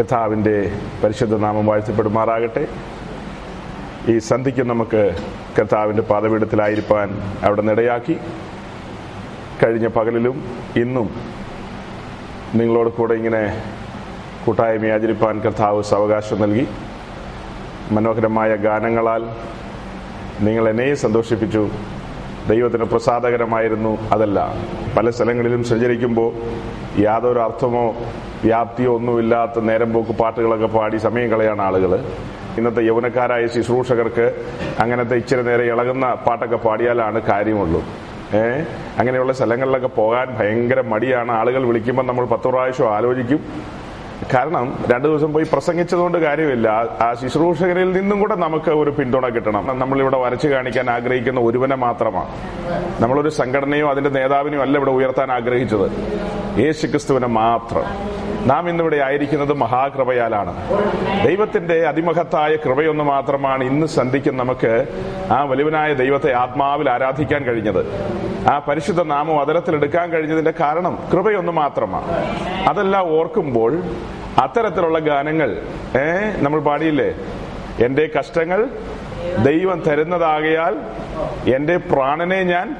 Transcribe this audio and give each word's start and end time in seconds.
കഥാവിന്റെ 0.00 0.72
പരിശുദ്ധ 1.04 1.34
നാമം 1.34 1.66
വാഴ്ത്തപ്പെടുമാറാകട്ടെ. 1.66 2.66
ഈ 4.08 4.18
സന്ധിക്ക് 4.18 4.62
നമുക്ക് 4.62 5.16
കർത്താവിന്റെ 5.58 6.02
പാതപീഠത്തിലായിരിക്കാൻ 6.02 7.08
അവിടെ 7.42 7.62
നിടയാക്കി. 7.62 8.16
കഴിഞ്ഞ 9.62 9.86
പകലിലും 9.86 10.44
ഇന്നും 10.76 11.10
നിങ്ങളോട് 12.54 12.88
കൂടെ 12.88 13.14
ഇങ്ങനെ 13.14 13.62
കൂട്ടായ്മ 14.46 14.86
ആചരിപ്പാൻ 14.86 15.40
കർത്താവ് 15.40 15.82
സാവകാശം 15.82 16.40
നൽകി. 16.40 16.68
മനോഹരമായ 17.90 18.56
ഗാനങ്ങളാൽ 18.56 19.22
നിങ്ങൾ 20.40 20.68
എന്നെയും 20.68 20.96
സന്തോഷിപ്പിച്ചു. 20.96 21.70
ദൈവത്തിന് 22.48 22.84
പ്രസാദകരമായിരുന്നു 22.84 23.98
അതല്ല. 24.12 24.54
പല 24.96 25.10
സ്ഥലങ്ങളിലും 25.10 25.64
സഞ്ചരിക്കുമ്പോൾ 25.64 26.32
യാതൊരു 27.00 27.38
അർത്ഥമോ 27.38 27.96
വ്യാപ്തിയോ 28.44 28.94
ഒന്നുമില്ലാത്ത 28.94 29.60
നേരം 29.60 29.92
പോക്ക് 29.92 30.10
പാട്ടുകളൊക്കെ 30.10 30.66
പാടി 30.66 30.96
സമയം 30.96 31.30
കളയാണ് 31.30 31.62
ആളുകൾ 31.62 32.04
ഇന്നത്തെ 32.58 32.82
യൗവനക്കാരായ 32.82 33.46
ശുശ്രൂഷകർക്ക് 33.46 34.44
അങ്ങനത്തെ 34.78 35.16
ഇച്ചിരി 35.16 35.42
നേരെ 35.42 35.64
ഇളകുന്ന 35.64 36.14
പാട്ടൊക്കെ 36.14 36.56
പാടിയാലാണ് 36.56 37.22
കാര്യമുള്ളൂ. 37.22 37.84
ഏ? 38.34 38.62
അങ്ങനെയുള്ള 38.98 39.32
സ്ഥലങ്ങളിലൊക്കെ 39.32 39.88
പോകാൻ 39.88 40.36
ഭയങ്കര 40.38 40.80
മടിയാണ്. 40.80 41.32
ആളുകൾ 41.32 41.66
വിളിക്കുമ്പോൾ 41.66 42.02
നമ്മൾ 42.02 42.24
പത്ത് 42.24 42.48
പ്രാവശ്യം 42.48 42.96
ആലോചിക്കും. 42.96 43.40
കാരണം 44.34 44.84
രണ്ടു 44.88 45.08
ദിവസം 45.08 45.32
പോയി 45.32 45.46
പ്രസംഗിച്ചതുകൊണ്ട് 45.52 46.18
കാര്യമില്ല. 46.18 46.68
ആ 47.00 47.14
ശുശ്രൂഷകരിൽ 47.22 47.92
നിന്നും 47.92 48.20
കൂടെ 48.20 48.34
നമുക്ക് 48.34 48.70
ഒരു 48.70 48.90
പിന്തുണ 48.90 49.28
കിട്ടണം. 49.28 49.78
നമ്മളിവിടെ 49.78 50.18
വരച്ചു 50.18 50.48
കാണിക്കാൻ 50.48 50.90
ആഗ്രഹിക്കുന്ന 50.90 51.40
ഒരുവനെ 51.40 51.76
മാത്രമാണ്. 51.76 52.28
നമ്മളൊരു 53.02 53.28
സംഘടനയോ 53.28 53.90
അതിന്റെ 53.90 54.10
നേതാവിനെയോ 54.10 54.62
അല്ല 54.62 54.78
ഇവിടെ 54.78 54.90
ഉയർത്താൻ 54.90 55.32
ആഗ്രഹിച്ചത്. 55.32 55.90
യേശുക്രിസ്തുവിനെ 56.60 57.26
മാത്രം. 57.26 57.84
നാം 58.46 58.68
ഇന്നിവിടെ 58.68 58.96
ആയിരിക്കുന്നത് 58.96 59.52
മഹാകൃപയാലാണ്. 59.52 60.52
ദൈവത്തിന്റെ 61.26 61.86
അതിമഹത്തായ 61.86 62.56
കൃപയൊന്ന് 62.56 63.04
മാത്രമാണ് 63.04 63.64
ഇന്ന് 63.64 63.86
സന്ധിക്കും 63.86 64.36
നമുക്ക് 64.36 64.72
ആ 65.30 65.42
വലുവനായ 65.42 65.94
ദൈവത്തെ 65.94 66.32
ആത്മാവിൽ 66.32 66.90
ആരാധിക്കാൻ 66.90 67.44
കഴിഞ്ഞത്. 67.44 67.82
ആ 68.48 68.58
പരിശുദ്ധ 68.58 69.02
നാമം 69.02 69.40
അതരത്തിലെടുക്കാൻ 69.40 70.10
കഴിഞ്ഞതിന്റെ 70.10 70.54
കാരണം 70.60 70.98
കൃപയൊന്ന് 71.12 71.52
മാത്രമാണ്. 71.52 72.10
അതെല്ലാം 72.68 73.18
ഓർക്കുമ്പോൾ 73.18 73.82
അത്തരത്തിലുള്ള 74.38 74.98
ഗാനങ്ങൾ 74.98 75.50
ഏ 75.98 76.06
നമ്മൾ 76.42 76.60
പാടിയില്ലേ? 76.60 77.10
എന്റെ 77.84 78.10
കഷ്ടങ്ങൾ 78.18 78.68
ദൈവം 79.44 79.82
തരുന്നതാകയാൽ 79.86 80.76
എന്റെ 81.54 81.76
പ്രാണനെ 81.76 82.42
ഞാൻ 82.42 82.76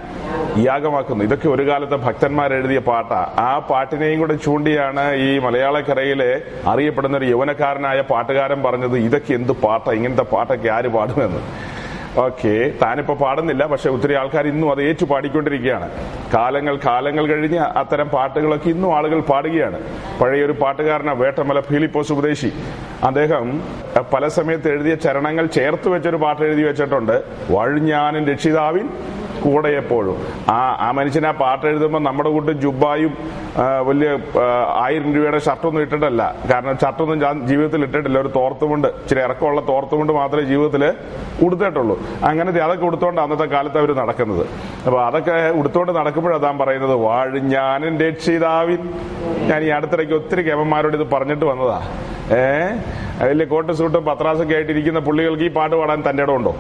യാഗമാക്കുന്നു. 0.59 1.25
ഇതൊക്കെ 1.25 1.49
ഒരു 1.49 1.69
കാലത്തെ 1.69 1.97
ഭക്തന്മാർ 1.97 2.55
എഴുതിയ 2.55 2.79
പാട്ടാ. 2.79 3.35
ആ 3.39 3.59
പാട്ടിനെയും 3.59 4.19
കൂടെ 4.21 4.35
ചൂണ്ടിയാണ് 4.35 5.15
ഈ 5.15 5.39
മലയാളക്കരയിലെ 5.39 6.43
അറിയപ്പെടുന്ന 6.67 7.17
ഒരു 7.17 7.25
യൗവനക്കാരനായ 7.25 8.01
പാട്ടുകാരൻ 8.01 8.63
പറഞ്ഞത് 8.63 8.99
ഇതൊക്കെ 8.99 9.35
എന്ത് 9.35 9.53
പാട്ടാ? 9.53 9.93
ഇങ്ങനത്തെ 9.93 10.23
പാട്ടൊക്കെ 10.23 10.69
ആര് 10.69 10.89
പാടുമെന്ന്? 10.89 11.43
ഓക്കെ 12.25 12.53
താനിപ്പോ 12.83 13.15
പാടുന്നില്ല 13.23 13.63
പക്ഷെ 13.73 13.89
ഒത്തിരി 13.95 14.15
ആൾക്കാർ 14.21 14.45
ഇന്നും 14.51 14.69
അത് 14.75 14.81
ഏറ്റു 14.89 15.05
പാടിക്കൊണ്ടിരിക്കുകയാണ്. 15.11 15.89
കാലങ്ങൾ 16.35 16.75
കാലങ്ങൾ 16.87 17.25
കഴിഞ്ഞ് 17.33 17.61
അത്തരം 17.81 18.09
പാട്ടുകളൊക്കെ 18.15 18.69
ഇന്നും 18.75 18.91
ആളുകൾ 18.99 19.21
പാടുകയാണ്. 19.31 19.79
പഴയൊരു 20.21 20.55
പാട്ടുകാരന 20.63 21.13
വേട്ടമല 21.23 21.61
ഫിലിപ്പോസ് 21.71 22.13
ഉപദേശി. 22.13 22.51
അദ്ദേഹം 23.09 23.47
പല 24.15 24.29
സമയത്ത് 24.39 24.69
എഴുതിയ 24.75 24.95
ചരണങ്ങൾ 25.07 25.47
ചേർത്ത് 25.59 25.89
വെച്ചൊരു 25.95 26.21
പാട്ട് 26.25 26.43
എഴുതി 26.49 26.65
വെച്ചിട്ടുണ്ട്. 26.69 27.17
വഴിഞ്ഞാനും 27.57 28.25
രക്ഷിതാവിൻ 28.33 28.89
കൂടെ 29.47 29.71
എപ്പോഴും 29.81 30.17
ആ 30.57 30.59
ആ 30.87 30.89
മനുഷ്യൻ 30.99 31.27
ആ 31.31 31.33
പാട്ട് 31.43 31.65
എഴുതുമ്പോൾ 31.71 32.03
നമ്മുടെ 32.09 32.31
കൂട്ട് 32.35 32.53
ജുബായും 32.65 33.13
വലിയ 33.89 34.09
ആയിരം 34.85 35.11
രൂപയുടെ 35.17 35.41
ഷർട്ടൊന്നും 35.47 35.83
ഇട്ടിട്ടല്ല. 35.85 36.23
കാരണം 36.51 36.75
ഷർട്ടൊന്നും 36.83 37.19
ഞാൻ 37.25 37.35
ജീവിതത്തിൽ 37.51 37.81
ഇട്ടിട്ടില്ല. 37.87 38.19
ഒരു 38.25 38.31
തോർത്തുമുണ്ട്. 38.39 38.89
ഇച്ചിരി 39.03 39.21
ഇറക്കമുള്ള 39.27 39.61
തോർത്തുമുണ്ട് 39.71 40.13
മാത്രമേ 40.21 40.45
ജീവിതത്തിൽ 40.53 40.83
ഉടുത്തിട്ടുള്ളൂ. 41.47 41.97
അങ്ങനത്തെ 42.31 42.61
അതൊക്കെ 42.67 42.85
ഉടുത്തോണ്ട് 42.91 43.21
അന്നത്തെ 43.25 43.47
കാലത്ത് 43.55 43.79
അവർ 43.83 43.93
നടക്കുന്നത്. 44.01 44.45
അപ്പൊ 44.87 44.99
അതൊക്കെ 45.09 45.37
ഉടുത്തോണ്ട് 45.61 45.93
നടക്കുമ്പോഴതാൻ 45.99 46.57
പറയുന്നത് 46.63 46.97
വാഴിഞ്ഞാനും 47.07 47.95
രക്ഷിതാവിൻ. 48.05 48.83
ഞാൻ 49.51 49.61
ഈ 49.69 49.71
അടുത്തിടയ്ക്ക് 49.79 50.15
ഒത്തിരി 50.21 50.45
കേമന്മാരോട് 50.49 50.97
ഇത് 51.01 51.07
പറഞ്ഞിട്ട് 51.15 51.47
വന്നതാ. 51.53 51.79
ഏഹ് 52.41 52.71
അതിൽ 53.25 53.41
കോട്ട് 53.51 53.73
സൂട്ടും 53.81 54.03
പത്രാസൊക്കെ 54.09 54.55
ആയിട്ടിരിക്കുന്ന 54.57 55.01
പുള്ളികൾക്ക് 55.09 55.45
ഈ 55.49 55.53
പാട്ട് 55.59 55.75
പാടാൻ 55.81 56.01
തന്റെ 56.09 56.23
ഇടം 56.25 56.35
ഉണ്ടോ? 56.39 56.53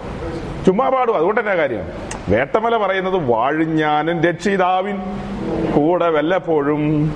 ചുമ്മാ 0.67 0.89
പാടും 0.89 1.17
അതുകൊണ്ട് 1.17 1.41
തന്നെ 1.41 1.55
കാര്യം. 1.55 1.89
വേട്ടമല 2.29 2.77
പറയുന്നത് 2.77 3.17
വാഴിഞ്ഞാനും 3.17 4.23
രക്ഷിതാവിൻ 4.23 4.97
കൂടെ 5.77 6.09
വല്ലപ്പോഴും. 6.09 7.13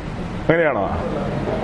അങ്ങനെയാണോ? 0.48 0.98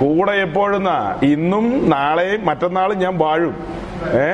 കൂടെ 0.01 0.31
എപ്പോഴും 0.31 0.83
ഇന്നും 1.23 1.89
നാളെയും 1.89 2.45
മറ്റന്നാളും 2.45 2.97
ഞാൻ 2.97 3.17
വാഴും. 3.17 3.55
ഏ? 4.13 4.33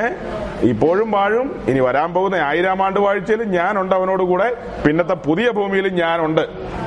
ഇപ്പോഴും 0.62 1.10
വാഴും. 1.10 1.64
ഇനി 1.68 1.80
വരാൻ 1.80 2.14
പോകുന്ന 2.14 2.34
ആയിരം 2.34 2.82
ആണ്ട് 2.84 3.00
വാഴ്ചയിലും 3.00 3.50
ഞാനുണ്ട് 3.50 3.94
അവനോട് 3.94 4.22
കൂടെ 4.22 4.56
പിന്നത്തെ 4.86 5.14
പുതിയ 5.14 5.50
ഭൂമിയിലും 5.50 5.94
ഞാനുണ്ട്. 5.94 6.40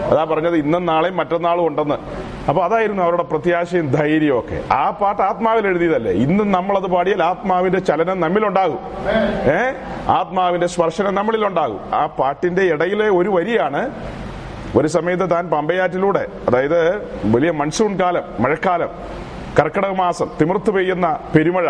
അതാ 0.03 0.23
പറഞ്ഞത് 0.23 0.55
ഇന്നും 0.55 0.85
നാളെയും 0.85 1.17
മറ്റന്നാളും 1.17 1.67
ഉണ്ടെന്ന്. 1.67 1.95
അപ്പൊ 2.49 2.63
അതായിരുന്നു 2.63 3.03
അവരുടെ 3.03 3.23
പ്രത്യാശയും 3.23 3.91
ധൈര്യവും 3.91 4.39
ഒക്കെ. 4.39 4.63
ആ 4.73 4.89
പാട്ട് 4.89 5.21
ആത്മാവിൽ 5.21 5.67
എഴുതിയതല്ലേ? 5.67 6.11
ഇന്നും 6.11 6.51
നമ്മളത് 6.51 6.83
പാടിയാൽ 6.83 7.23
ആത്മാവിന്റെ 7.23 7.79
ചലനം 7.79 8.19
നമ്മിലുണ്ടാകും. 8.19 8.79
ഏ? 9.51 9.73
ആത്മാവിന്റെ 10.07 10.67
സ്പർശനം 10.67 11.15
നമ്മളിൽ 11.15 11.45
ഉണ്ടാകും 11.45 11.79
ആ 11.93 12.05
പാട്ടിന്റെ 12.05 12.61
ഇടയിലെ 12.61 13.09
ഒരു 13.09 13.29
വരിയാണ് 13.29 13.89
ഒരു 14.77 14.87
സമയത്ത് 14.87 15.29
താൻ 15.31 15.49
പമ്പയാറ്റിലൂടെ 15.49 16.27
അതായത് 16.47 16.95
വലിയ 17.35 17.51
മൺസൂൺ 17.51 17.99
കാലം 17.99 18.23
മഴക്കാലം 18.39 18.89
കർക്കിടക 19.57 19.93
മാസം 20.01 20.27
തിമിർത്ത് 20.39 20.71
പെയ്യുന്ന 20.75 21.07
പെരുമഴ 21.33 21.67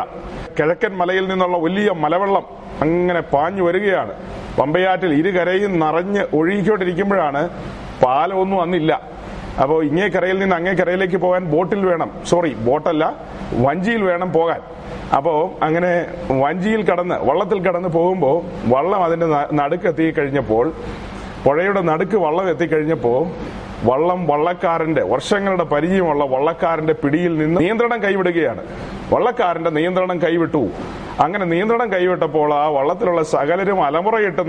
കിഴക്കൻ 0.58 0.94
മലയിൽ 1.02 1.26
നിന്നുള്ള 1.32 1.58
വലിയ 1.66 1.90
മലവെള്ളം 2.04 2.46
അങ്ങനെ 2.84 3.22
പാഞ്ഞു 3.34 3.64
വരികയാണ്. 3.68 4.14
പമ്പയാറ്റിൽ 4.58 5.12
ഇരുകരയും 5.20 5.74
നിറഞ്ഞ് 5.84 6.24
ഒഴുകിക്കൊണ്ടിരിക്കുമ്പോഴാണ് 6.40 7.42
പാലമൊന്നും 8.04 8.60
അന്നില്ല. 8.64 8.94
അപ്പോൾ 9.64 9.80
ഇങ്ങേ 9.90 10.08
കരയിൽ 10.16 10.38
നിന്ന് 10.42 10.56
അങ്ങേ 10.58 10.74
കരയിലേക്ക് 10.80 11.20
പോകാൻ 11.26 11.44
ബോട്ടിൽ 11.54 11.82
വേണം. 11.90 12.10
സോറി 12.32 12.52
ബോട്ടല്ല 12.68 13.04
വഞ്ചിയിൽ 13.66 14.02
വേണം 14.10 14.30
പോകാൻ. 14.38 14.60
അപ്പോൾ 15.18 15.40
അങ്ങനെ 15.66 15.92
വഞ്ചിയിൽ 16.44 16.82
കടന്ന് 16.90 17.18
വള്ളത്തിൽ 17.30 17.60
കടന്ന് 17.68 17.90
പോകുമ്പോൾ 17.98 18.38
വള്ളം 18.74 19.02
അതിന്റെ 19.06 19.28
നടുക്ക് 19.62 19.88
എത്തിക്കഴിഞ്ഞപ്പോൾ 19.92 20.66
കഴിഞ്ഞപ്പോൾ 20.66 20.66
പുഴയുടെ 21.46 21.82
നടുക്ക് 21.92 22.18
വള്ളം 22.26 22.46
എത്തിക്കഴിഞ്ഞപ്പോൾ 22.54 23.20
വള്ളം 23.86 24.28
വള്ളക്കാരന്റെ 24.28 25.04
വർഷങ്ങളുടെ 25.04 25.64
പരിചയമുള്ള 25.64 26.26
വള്ളക്കാരന്റെ 26.26 26.94
പിടിയിൽ 26.94 27.38
നിന്ന് 27.38 27.62
നിയന്ത്രണം 27.62 28.04
കൈവിടുകയാണ്. 28.04 28.62
വള്ളക്കാരന്റെ 29.14 29.70
നിയന്ത്രണം 29.70 30.22
കൈവിട്ടു. 30.22 30.70
അങ്ങനെ 31.20 31.46
നിയന്ത്രണം 31.46 31.94
കൈവിട്ടപ്പോൾ 31.94 32.54
ആ 32.54 32.68
വള്ളത്തിലുള്ള 32.68 33.24
സകലരും 33.24 33.84
അലമുറയിട്ട് 33.84 34.42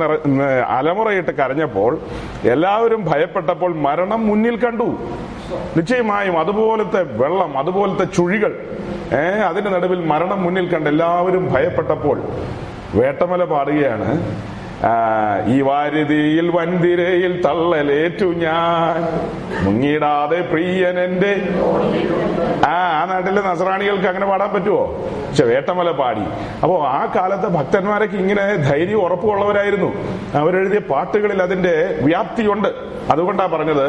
അലമുറയിട്ട് 0.68 1.30
കരഞ്ഞപ്പോൾ 1.30 1.98
എല്ലാവരും 2.44 3.04
ഭയപ്പെട്ടപ്പോൾ 3.04 3.74
മരണം 3.74 4.26
മുന്നിൽ 4.26 4.56
കണ്ടു. 4.56 4.98
നിശ്ചയമായും 5.76 6.38
അതുപോലത്തെ 6.38 7.02
വെള്ളം 7.02 7.58
അതുപോലത്തെ 7.58 8.04
ചുഴികൾ 8.04 8.66
ഏർ 9.12 9.40
അതിന്റെ 9.40 9.70
നടുവിൽ 9.70 10.04
മരണം 10.04 10.42
മുന്നിൽ 10.42 10.68
കണ്ട് 10.68 10.90
എല്ലാവരും 10.90 11.52
ഭയപ്പെട്ടപ്പോൾ 11.52 12.22
വേട്ടമല 12.94 13.44
പാടുകയാണ്. 13.44 14.34
ഈ 15.54 15.60
വാരുതിയിൽ 15.60 16.50
വൻതിരയിൽ 16.56 17.32
തള്ളലേറ്റു 17.46 18.24
ഞാൻ. 18.24 18.98
മുങ്ങിടാതെ 19.64 20.40
പ്രിയനെന്റെ 20.40 21.32
ആ 22.66 22.76
ആ 22.98 23.00
നാട്ടിലെ 23.10 23.42
നസറാണികൾക്ക് 23.42 24.06
അങ്ങനെ 24.06 24.26
പാടാൻ 24.26 24.50
പറ്റുമോ 24.54 24.82
പക്ഷെ 25.28 25.44
വേട്ടമല 25.44 25.90
പാടി. 25.90 26.24
അപ്പോ 26.62 26.76
ആ 26.86 27.12
കാലത്തെ 27.16 27.48
ഭക്തന്മാരൊക്കെ 27.48 28.16
ഇങ്ങനെ 28.16 28.44
ധൈര്യം 28.56 29.00
ഉറപ്പുള്ളവരായിരുന്നു 29.02 29.90
അവരെഴുതിയ 30.38 30.78
പാട്ടുകളിൽ 30.78 31.42
അതിന്റെ 31.42 31.98
വ്യാപ്തിയുണ്ട്. 32.02 32.68
അതുകൊണ്ടാ 33.12 33.46
പറഞ്ഞത് 33.46 33.86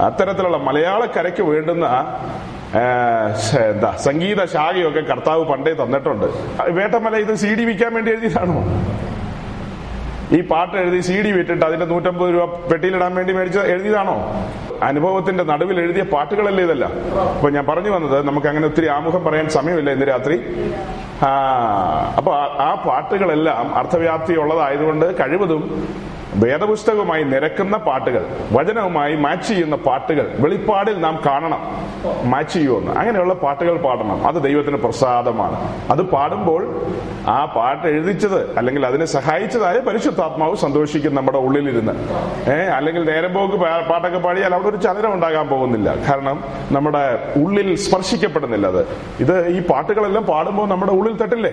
അത്തരത്തിലുള്ള 0.00 0.56
മലയാളക്കരയ്ക്ക് 0.56 1.42
വേണ്ടുന്ന 1.42 1.86
എന്താ 3.70 3.90
സംഗീത 4.04 4.44
ശാഖയൊക്കെ 4.44 5.00
കർത്താവ് 5.00 5.42
പണ്ടേ 5.44 5.72
തന്നിട്ടുണ്ട്. 5.72 6.26
വേട്ടമല 6.70 7.16
ഇത് 7.16 7.34
സി 7.34 7.54
ഡി 7.54 7.64
വിൽക്കാൻ 7.64 7.94
വേണ്ടി 7.94 8.10
എഴുതിയതാണോ? 8.10 8.58
ഈ 10.36 10.40
പാട്ട് 10.50 10.76
എഴുതി 10.82 11.00
സി 11.00 11.16
ഡി 11.24 11.30
വിറ്റിട്ട് 11.36 11.64
അതിന്റെ 11.66 11.86
നൂറ്റമ്പത് 11.86 12.30
രൂപ 12.34 12.44
പെട്ടിയിലിടാൻ 12.70 13.12
വേണ്ടി 13.18 13.32
മേടിച്ച 13.32 13.58
എഴുതിയതാണോ? 13.72 14.14
അനുഭവത്തിന്റെ 14.82 15.44
നടുവിൽ 15.50 15.76
എഴുതിയ 15.80 16.04
പാട്ടുകളല്ലേ 16.12 16.62
ഇതല്ല? 16.66 16.84
അപ്പൊ 17.32 17.48
ഞാൻ 17.56 17.64
പറഞ്ഞു 17.66 17.90
വന്നത് 17.90 18.16
നമുക്ക് 18.28 18.48
അങ്ങനെ 18.48 18.66
ഒത്തിരി 18.66 18.88
ആമുഖം 18.96 19.22
പറയാൻ 19.26 19.48
സമയമില്ല 19.56 19.90
ഇന്ന് 19.96 20.06
രാത്രി. 20.12 20.36
അപ്പൊ 22.18 22.30
ആ 22.66 22.70
പാട്ടുകളെല്ലാം 22.86 23.66
അർത്ഥവ്യാപ്തി 23.80 24.34
ഉള്ളതായതുകൊണ്ട് 24.42 25.06
കഴിവതും 25.20 25.62
വേദപുസ്തകവുമായി 26.34 27.24
നിരക്കുന്ന 27.24 27.76
പാട്ടുകൾ 27.76 28.26
വചനവുമായി 28.52 29.16
മാച്ച് 29.16 29.48
ചെയ്യുന്ന 29.48 29.76
പാട്ടുകൾ 29.76 30.34
വെളിപ്പാടിൽ 30.38 31.00
നാം 31.00 31.22
കാണണം. 31.26 31.60
മാച്ച് 32.30 32.54
ചെയ്യുമെന്ന് 32.54 32.92
അങ്ങനെയുള്ള 32.92 33.34
പാട്ടുകൾ 33.34 33.76
പാടണം. 33.76 34.26
അത് 34.26 34.42
ദൈവത്തിന് 34.42 34.76
പ്രസാദമാണ്. 34.76 35.56
അത് 35.90 36.02
പാടുമ്പോൾ 36.02 36.82
ആ 37.28 37.44
പാട്ട് 37.44 37.86
എഴുതിച്ചത് 37.86 38.58
അല്ലെങ്കിൽ 38.58 38.86
അതിനെ 38.86 39.04
സഹായിച്ചതായ 39.04 39.78
പരിശുദ്ധാത്മാവ് 39.78 40.56
സന്തോഷിക്കും 40.56 41.14
നമ്മുടെ 41.14 41.38
ഉള്ളിലിരുന്ന്. 41.38 41.92
ഏഹ് 42.50 42.70
അല്ലെങ്കിൽ 42.70 43.04
നേരം 43.04 43.34
പോക്ക് 43.34 43.56
പാട്ടൊക്കെ 43.90 44.18
പാടിയാൽ 44.18 44.54
അവിടെ 44.54 44.68
ഒരു 44.68 44.76
ചലനം 44.76 45.14
ഉണ്ടാകാൻ 45.14 45.48
പോകുന്നില്ല. 45.48 45.94
കാരണം 46.10 46.44
നമ്മുടെ 46.72 47.32
ഉള്ളിൽ 47.36 47.76
സ്പർശിക്കപ്പെടുന്നില്ല 47.76 48.66
അത്. 48.66 48.88
ഇത് 49.20 49.48
ഈ 49.48 49.62
പാട്ടുകളെല്ലാം 49.62 50.24
പാടുമ്പോൾ 50.24 50.68
നമ്മുടെ 50.68 50.92
ഉള്ളിൽ 50.92 51.16
തട്ടില്ലേ? 51.16 51.52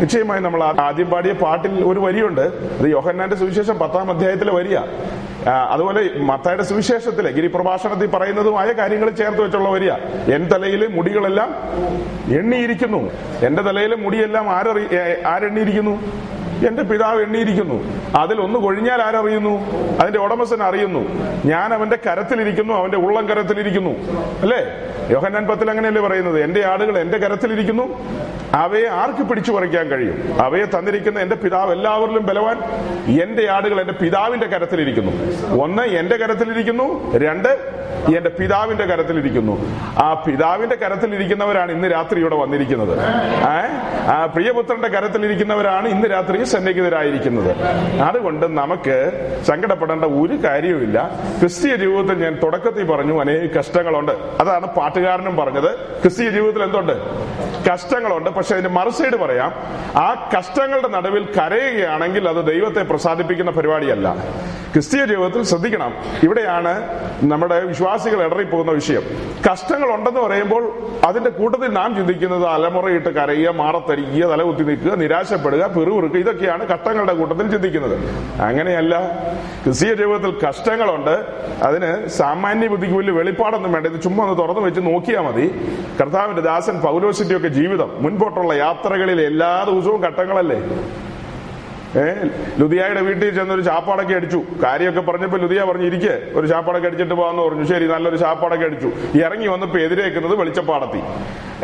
നിശ്ചയമായി 0.00 0.40
നമ്മൾ 0.46 0.62
ആദ്യം 0.86 1.08
പാടിയ 1.10 1.32
പാട്ടിൽ 1.42 1.74
ഒരു 1.90 2.00
വരിയുണ്ട്. 2.06 2.44
അത് 2.78 2.88
യോഹന്നാന്റെ 2.96 3.36
സുവിശേഷം 3.36 3.76
പത്താം 3.78 4.10
അധ്യായത്തിലെ 4.14 4.52
വരിയ. 4.58 4.76
അതുപോലെ 5.72 6.00
മത്തായുടെ 6.30 6.64
സുവിശേഷത്തിലെ 6.70 7.30
ഗിരിപ്രഭാഷണത്തിൽ 7.36 8.08
പറയുന്നതുമായ 8.14 8.68
കാര്യങ്ങൾ 8.80 9.08
ചേർത്ത് 9.20 9.40
വെച്ചുള്ള 9.42 9.68
വരിക 9.68 9.92
എൻ 10.36 10.42
തലയിലെ 10.52 10.86
മുടികളെല്ലാം 10.96 11.50
എണ്ണിയിരിക്കുന്നു. 12.38 13.00
എന്റെ 13.48 13.62
തലയിലെ 13.68 13.96
മുടിയെല്ലാം 14.04 14.46
ആരറി 14.56 14.84
ആരെണ്ണിയിരിക്കുന്നു? 15.34 15.94
എന്റെ 16.64 16.82
പിതാവ് 16.82 17.22
എണ്ണിയിരിക്കുന്നു. 17.22 17.84
അതിൽ 18.16 18.40
ഒന്ന് 18.40 18.58
കൊഴിഞ്ഞാൽ 18.58 19.02
ആരറിയുന്നു? 19.02 19.66
അതിന്റെ 20.00 20.18
ഉടമസ്ഥൻ 20.18 20.62
അറിയുന്നു. 20.62 21.00
ഞാൻ 21.44 21.74
അവന്റെ 21.74 21.96
കരത്തിലിരിക്കുന്നു 21.96 22.74
അവന്റെ 22.74 22.96
ഉള്ളം 22.96 23.28
കരത്തിലിരിക്കുന്നു. 23.28 23.90
അല്ലേ? 24.42 24.58
യോഹന്നാൻ 25.10 25.46
പത്തിൽ 25.46 25.70
അങ്ങനെയല്ലേ 25.70 26.02
പറയുന്നത്? 26.02 26.40
എന്റെ 26.40 26.66
ആടുകൾ 26.66 26.98
എന്റെ 26.98 27.18
കരത്തിലിരിക്കുന്നു. 27.18 27.98
അവയെ 28.52 28.88
ആർക്ക് 28.88 29.22
പിടിച്ചു 29.22 29.52
പറിക്കാൻ 29.52 29.88
കഴിയും? 29.88 30.36
അവയെ 30.40 30.64
തന്നിരിക്കുന്ന 30.64 31.20
എന്റെ 31.20 31.36
പിതാവ് 31.36 31.72
എല്ലാവരിലും 31.72 32.26
ബലവാൻ. 32.26 32.58
എന്റെ 33.22 33.50
ആടുകൾ 33.50 33.80
എന്റെ 33.80 33.92
പിതാവിന്റെ 33.92 34.46
കരത്തിലിരിക്കുന്നു. 34.46 35.12
ഒന്ന് 35.62 35.82
എന്റെ 35.82 36.16
കരത്തിലിരിക്കുന്നു 36.16 37.16
രണ്ട് 37.16 37.76
എന്റെ 38.16 38.30
പിതാവിന്റെ 38.30 38.84
കരത്തിലിരിക്കുന്നു. 38.84 39.66
ആ 39.98 40.24
പിതാവിന്റെ 40.26 40.76
കരത്തിലിരിക്കുന്നവരാണ് 40.76 41.72
ഇന്ന് 41.72 41.92
രാത്രി 41.92 42.20
ഇവിടെ 42.20 42.34
വന്നിരിക്കുന്നത്. 42.34 42.98
ഏ? 43.40 43.66
ആ 44.10 44.26
പ്രിയപുത്രന്റെ 44.26 44.88
കരത്തിലിരിക്കുന്നവരാണ് 44.88 45.88
ഇന്ന് 45.88 46.08
രാത്രി 46.10 46.45
സന്നിഹിതരായിരിക്കുന്നത്. 46.46 47.62
അതുകൊണ്ട് 48.02 48.58
നമുക്ക് 48.58 49.10
സങ്കടപ്പെടേണ്ട 49.46 50.04
ഒരു 50.04 50.44
കാര്യവുമില്ല. 50.44 51.20
ക്രിസ്തീയ 51.40 51.76
ജീവിതത്തിൽ 51.76 52.24
ഞാൻ 52.24 52.38
തുടക്കത്തിൽ 52.42 52.84
പറഞ്ഞു 52.84 53.20
അനേക 53.20 53.56
കഷ്ടങ്ങളുണ്ട്. 53.58 54.12
അതാണ് 54.12 54.66
പാട്ടുകാരനും 54.66 55.36
പറഞ്ഞത്. 55.36 55.78
ക്രിസ്തീയ 56.02 56.30
ജീവിതത്തിൽ 56.30 56.62
എന്തുണ്ട്? 56.62 56.92
കഷ്ടങ്ങളുണ്ട്. 57.72 58.30
പക്ഷെ 58.30 58.52
അതിന്റെ 58.54 58.70
മറുസൈഡ് 58.70 59.16
പറയാം. 59.16 59.52
ആ 59.96 60.30
കഷ്ടങ്ങളുടെ 60.38 60.88
നടുവിൽ 60.88 61.24
കരയുകയാണെങ്കിൽ 61.24 62.28
അത് 62.28 62.46
ദൈവത്തെ 62.46 62.82
പ്രസാദിപ്പിക്കുന്ന 62.82 63.50
പരിപാടിയല്ല. 63.50 64.16
ക്രിസ്തീയ 64.72 65.04
ജീവിതത്തിൽ 65.04 65.42
ശ്രദ്ധിക്കണം. 65.42 65.94
ഇവിടെയാണ് 66.22 66.88
നമ്മുടെ 67.22 67.60
വിശ്വാസികൾ 67.60 68.24
ഇടറിപ്പോകുന്ന 68.24 68.72
വിഷയം. 68.72 69.02
കഷ്ടങ്ങൾ 69.52 69.94
ഉണ്ടെന്ന് 69.94 70.20
പറയുമ്പോൾ 70.20 70.78
അതിന്റെ 71.04 71.30
കൂട്ടത്തിൽ 71.30 71.68
നാം 71.68 71.96
ചിന്തിക്കുന്നത് 71.96 72.46
അലമുറയിട്ട് 72.46 73.08
കരയുക 73.08 73.50
മാറത്തരിക്കുക 73.50 74.24
തലകുത്തി 74.24 74.62
നിൽക്കുക 74.62 74.94
നിരാശപ്പെടുക 74.94 75.66
പിറുപിറുക്കുക 75.66 76.35
ഇതൊക്കെയാണ് 76.36 76.64
ഘട്ടങ്ങളുടെ 76.72 77.14
കൂട്ടത്തിൽ 77.18 77.46
ചിന്തിക്കുന്നത്. 77.50 77.96
അങ്ങനെയല്ല 78.48 78.94
ക്രിസ്തീയ 79.64 79.94
ജീവിതത്തിൽ 80.00 80.32
കഷ്ടങ്ങളുണ്ട്. 80.48 81.14
അതിന് 81.62 82.08
സാമാന്യ 82.08 82.66
ബുദ്ധിക്ക് 82.72 82.96
വലിയ 82.96 83.12
വെളിപ്പാടൊന്നും 83.18 83.72
വേണ്ട. 83.72 83.86
ഇത് 83.86 83.98
ചുമ്മാ 84.02 84.24
ഒന്ന് 84.24 84.36
തുറന്നു 84.42 84.60
വെച്ച് 84.60 84.80
നോക്കിയാൽ 84.80 85.22
മതി. 85.28 85.46
കർത്താവിന്റെ 86.00 86.42
ദാസൻ 86.42 86.76
പൗലോസിന്റെ 86.80 87.36
ഒക്കെ 87.36 87.48
ജീവിതം 87.48 87.90
മുൻപോട്ടുള്ള 88.04 88.52
യാത്രകളിലെ 88.64 89.24
എല്ലാ 89.32 89.50
ദിവസവും 89.70 90.00
ഘട്ടങ്ങളല്ലേ? 90.02 90.58
ഏ 92.00 92.04
ലുതിയായുടെ 92.60 93.00
വീട്ടിൽ 93.00 93.34
ചെന്ന് 93.34 93.54
ഒരു 93.54 93.62
ചാപ്പാടൊക്കെ 93.62 94.14
അടിച്ചു. 94.14 94.42
കാര്യമൊക്കെ 94.64 95.00
പറഞ്ഞപ്പോ 95.00 95.38
ലുതിയ 95.38 95.64
പറഞ്ഞു 95.64 95.86
ഇരിക്കെ 95.86 96.38
ഒരു 96.38 96.46
ചാപ്പാടൊക്കെ 96.46 96.86
അടിച്ചിട്ട് 96.86 97.14
പോകാന്ന് 97.14 97.42
പറഞ്ഞു. 97.42 97.64
ശരി 97.64 97.86
നല്ലൊരു 97.86 98.16
ചാപ്പാടൊക്കെ 98.16 98.64
അടിച്ചു. 98.64 98.92
ഇറങ്ങി 99.18 99.46
വന്നപ്പോ 99.46 99.78
എതിരേക്കുന്നത് 99.78 100.34
വെളിച്ചപ്പാടത്തി. 100.34 101.00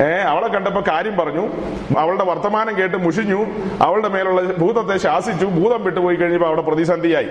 ഏ 0.03 0.11
അവളെ 0.21 0.49
കണ്ടപ്പോ 0.49 0.83
കാര്യം 0.89 1.17
പറഞ്ഞു. 1.17 1.45
അവളുടെ 1.99 2.25
വർത്തമാനം 2.25 2.79
കേട്ട് 2.79 2.97
മുഷിഞ്ഞു. 2.97 3.47
അവളുടെ 3.83 4.09
മേലുള്ള 4.09 4.43
ഭൂതത്തെ 4.43 4.97
ശാസിച്ചു. 4.99 5.47
ഭൂതം 5.47 5.85
വിട്ടുപോയി 5.85 6.17
കഴിഞ്ഞപ്പോ 6.17 6.49
അവിടെ 6.49 6.61
പ്രതിസന്ധിയായി. 6.61 7.31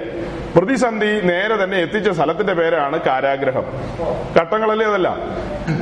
പ്രതിസന്ധി 0.58 1.22
നേരെ 1.22 1.64
തന്നെ 1.64 1.78
എത്തിച്ച 1.78 2.10
സ്ഥലത്തിന്റെ 2.10 2.54
പേരാണ് 2.54 3.02
കാരാഗ്രഹം. 3.02 3.64
ഘട്ടങ്ങളല്ലേ 4.40 4.86
അതല്ല? 4.86 5.18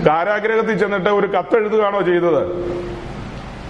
കാരാഗ്രഹത്തിൽ 0.07 0.77
ചെന്നിട്ട് 0.77 1.09
ഒരു 1.09 1.27
കത്തെഴുതുകയാണോ 1.27 2.01
ചെയ്തത്? 2.01 2.41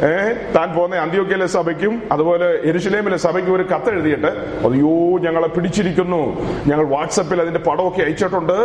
ഏ 0.07 0.09
താൻ 0.55 0.67
പോകുന്ന 0.73 0.95
അന്ത്യോക്യയിലെ 0.95 1.45
സഭയ്ക്കും 1.45 2.03
അതുപോലെ 2.11 2.45
എരുഷലേമിലെ 2.69 3.17
സഭയ്ക്കും 3.17 3.53
ഒരു 3.55 3.63
കത്ത് 3.63 3.89
എഴുതിയിട്ട് 3.89 4.27
അയ്യോ 4.67 4.93
ഞങ്ങളെ 5.25 5.47
പിടിച്ചിരിക്കുന്നു. 5.47 6.21
ഞങ്ങൾ 6.67 6.85
വാട്സപ്പിൽ 6.87 7.41
അതിന്റെ 7.41 7.59
പടമൊക്കെ 7.59 8.01
അയച്ചിട്ടുണ്ട്. 8.01 8.57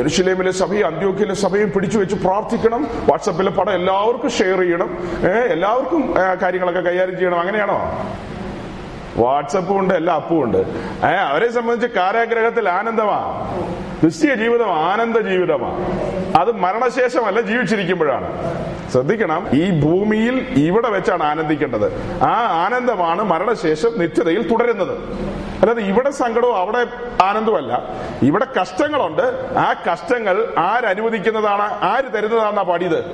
എരുഷലേമിലെ 0.00 0.50
സഭയും 0.50 0.86
അന്ത്യോക്യയിലെ 0.86 1.34
സഭയും 1.34 1.72
പിടിച്ചു 1.76 1.98
വെച്ച് 1.98 2.16
പ്രാർത്ഥിക്കണം. 2.16 2.84
വാട്സപ്പിലെ 3.10 3.50
പടം 3.50 3.74
എല്ലാവർക്കും 3.74 4.30
ഷെയർ 4.30 4.60
ചെയ്യണം. 4.60 4.90
ഏ 5.30 5.32
എല്ലാവർക്കും 5.54 6.14
കാര്യങ്ങളൊക്കെ 6.42 6.80
കൈകാര്യം 6.80 7.16
ചെയ്യണം. 7.18 7.40
അങ്ങനെയാണോ? 7.40 7.78
വാട്സപ്പും 9.16 9.78
ഉണ്ട് 9.78 9.94
എല്ലാ 9.94 10.14
അപ്പും 10.14 10.42
ഉണ്ട്. 10.42 10.58
ഏ 11.06 11.14
അവരെ 11.14 11.50
സംബന്ധിച്ച് 11.52 11.98
കാരാഗ്രഹത്തിൽ 11.98 12.68
ആനന്ദമാ. 12.68 13.18
ക്രിസ്തീയ 14.00 14.34
ജീവിതം 14.34 14.72
ആനന്ദ 14.72 15.18
ജീവിതമാണ് 15.18 16.02
അത് 16.36 16.52
മരണശേഷമല്ല 16.52 17.40
ജീവിച്ചിരിക്കുമ്പോഴാണ്. 17.40 18.28
ശ്രദ്ധിക്കണം 18.90 19.48
ഈ 19.52 19.80
ഭൂമിയിൽ 19.80 20.46
ഇവിടെ 20.56 20.88
വെച്ചാണ് 20.88 21.22
ആനന്ദിക്കേണ്ടത്. 21.22 22.20
ആ 22.22 22.64
ആനന്ദമാണ് 22.64 23.22
മരണശേഷം 23.22 23.90
നിത്യതയിൽ 23.98 24.48
തുടരുന്നത്. 24.48 24.98
അല്ലാതെ 25.60 25.82
ഇവിടെ 25.82 26.10
സങ്കടവും 26.10 26.56
അവിടെ 26.56 26.86
ആനന്ദമല്ല 27.22 27.82
ഇവിടെ 28.22 28.46
കഷ്ടങ്ങളുണ്ട്. 28.60 29.54
ആ 29.58 29.74
കഷ്ടങ്ങൾ 29.92 30.54
ആരനുവദിക്കുന്നതാണ് 30.58 31.62
ആര് 31.62 32.14
തരുന്നതാണെന്നാ 32.14 32.62
പാടിയത്? 32.62 33.04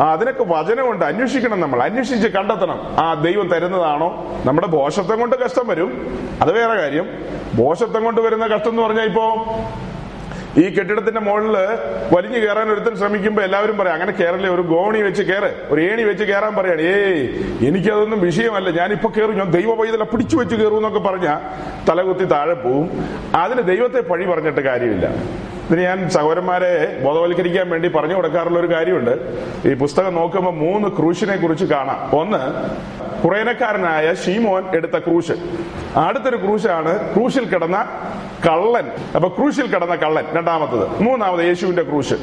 ആ 0.00 0.12
അതിനൊക്കെ 0.12 0.44
വചനമുണ്ട്. 0.48 1.04
അന്വേഷിക്കണം 1.04 1.60
നമ്മൾ. 1.60 1.82
അന്വേഷിച്ച് 1.82 2.28
കണ്ടെത്തണം. 2.28 2.96
ആ 2.98 3.14
ദൈവം 3.14 3.48
തരുന്നതാണോ? 3.48 4.42
നമ്മുടെ 4.46 4.66
ബോഷത്വം 4.66 5.20
കൊണ്ട് 5.20 5.36
കഷ്ടം 5.36 5.66
വരും. 5.66 6.18
അത് 6.42 6.52
വേറെ 6.52 6.80
കാര്യം. 6.80 7.08
ബോഷത്വം 7.54 8.04
കൊണ്ട് 8.04 8.20
വരുന്ന 8.20 8.46
കഷ്ടം 8.46 8.70
എന്ന് 8.70 8.82
പറഞ്ഞാൽ 8.82 9.04
ഇപ്പോ 9.04 9.46
ഈ 10.56 10.68
കെട്ടിടത്തിന്റെ 10.68 11.20
മുകളിൽ 11.20 11.56
വലിഞ്ഞു 12.12 12.38
കയറാൻ 12.38 12.72
ഒരുത്തൻ 12.72 12.96
ശ്രമിക്കുമ്പോ 12.96 13.42
എല്ലാവരും 13.42 13.78
പറയാം 13.78 13.94
അങ്ങനെ 13.94 14.12
കയറല്ലേ 14.12 14.50
ഒരു 14.50 14.62
ഗോണി 14.62 15.02
വെച്ച് 15.02 15.22
കയറ് 15.22 15.54
ഒരു 15.68 15.80
ഏണി 15.80 16.02
വെച്ച് 16.02 16.24
കയറാൻ 16.24 16.54
പറയാണ്. 16.54 16.80
ഏയ് 16.80 17.28
എനിക്കതൊന്നും 17.68 18.20
വിഷയമല്ല. 18.20 18.70
ഞാനിപ്പോ 18.70 19.12
കയറും 19.16 19.36
ഞാൻ 19.36 19.50
ദൈവ 19.50 19.74
പൈതല 19.74 20.02
പിടിച്ചു 20.02 20.36
വെച്ച് 20.36 20.56
കയറും 20.56 20.76
എന്നൊക്കെ 20.76 20.98
പറഞ്ഞ 20.98 21.38
തലകുത്തി 21.88 22.24
താഴെ 22.24 22.54
പോവും. 22.54 23.04
അതിന് 23.34 23.62
ദൈവത്തെ 23.62 24.00
പഴി 24.00 24.24
പറഞ്ഞിട്ട് 24.24 24.60
കാര്യമില്ല. 24.60 25.08
ഇതിന് 25.66 25.80
ഞാൻ 25.80 26.10
സഹോദരന്മാരെ 26.10 27.00
ബോധവൽക്കരിക്കാൻ 27.04 27.70
വേണ്ടി 27.70 27.88
പറഞ്ഞു 27.88 28.14
കൊടുക്കാറുള്ള 28.14 28.58
ഒരു 28.58 28.74
കാര്യമുണ്ട്. 28.74 29.42
ഈ 29.68 29.74
പുസ്തകം 29.74 30.14
നോക്കുമ്പോൾ 30.14 30.54
മൂന്ന് 30.54 30.88
ക്രൂശിനെ 30.88 31.36
കുറിച്ച് 31.36 31.64
കാണാം. 31.64 32.20
ഒന്ന് 32.20 32.38
കുറേനക്കാരനായ 33.22 34.14
ഷീമോൻ 34.14 34.64
എടുത്ത 34.74 34.98
ക്രൂശ്. 34.98 35.32
അടുത്തൊരു 35.98 36.36
ക്രൂശാണ് 36.36 37.14
ക്രൂശിൽ 37.14 37.44
കിടന്ന 37.44 37.86
കള്ളൻ. 38.46 38.90
അപ്പൊ 39.14 39.28
ക്രൂശിൽ 39.28 39.66
കിടന്ന 39.66 39.94
കള്ളൻ 39.94 40.24
രണ്ടാമത്തത്. 40.32 41.02
മൂന്നാമത് 41.02 41.44
യേശുവിന്റെ 41.46 41.82
ക്രൂശ്. 41.82 42.14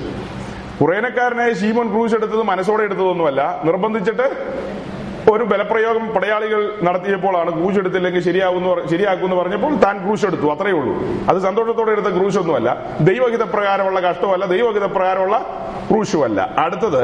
കുറേനക്കാരനായ 0.82 1.54
ഷീമോൻ 1.54 1.88
ക്രൂശ് 1.88 2.16
എടുത്തത് 2.16 2.44
മനസ്സോടെ 2.44 2.84
എടുത്തതൊന്നുമല്ല. 2.84 3.62
നിർബന്ധിച്ചിട്ട് 3.64 4.30
ഒരു 5.32 5.44
ബലപ്രയോഗം 5.44 6.10
പടയാളികൾ 6.10 6.76
നടത്തിയപ്പോഴാണ് 6.84 7.52
ക്രൂശ് 7.52 7.78
എടുത്തില്ലെങ്കിൽ 7.78 8.24
ശരിയാകുന്നു 8.24 8.88
ശരിയാക്കുമെന്ന് 8.88 9.36
പറഞ്ഞപ്പോൾ 9.36 9.76
താൻ 9.76 10.06
ക്രൂശ് 10.06 10.26
എടുത്തു 10.26 10.52
അത്രയേ 10.52 10.74
ഉള്ളൂ. 10.74 10.94
അത് 11.30 11.38
സന്തോഷത്തോടെ 11.38 11.92
എടുത്ത 11.92 12.08
ക്രൂശ് 12.08 12.38
ഒന്നുമല്ല 12.38 12.78
ദൈവഹിത 13.02 13.44
പ്രകാരമുള്ള 13.44 14.00
കഷ്ടമല്ല 14.00 14.46
ദൈവഹിത 14.46 14.86
പ്രകാരമുള്ള 14.86 15.38
ക്രൂശുമല്ല. 15.92 16.56
അടുത്തത് 16.58 17.04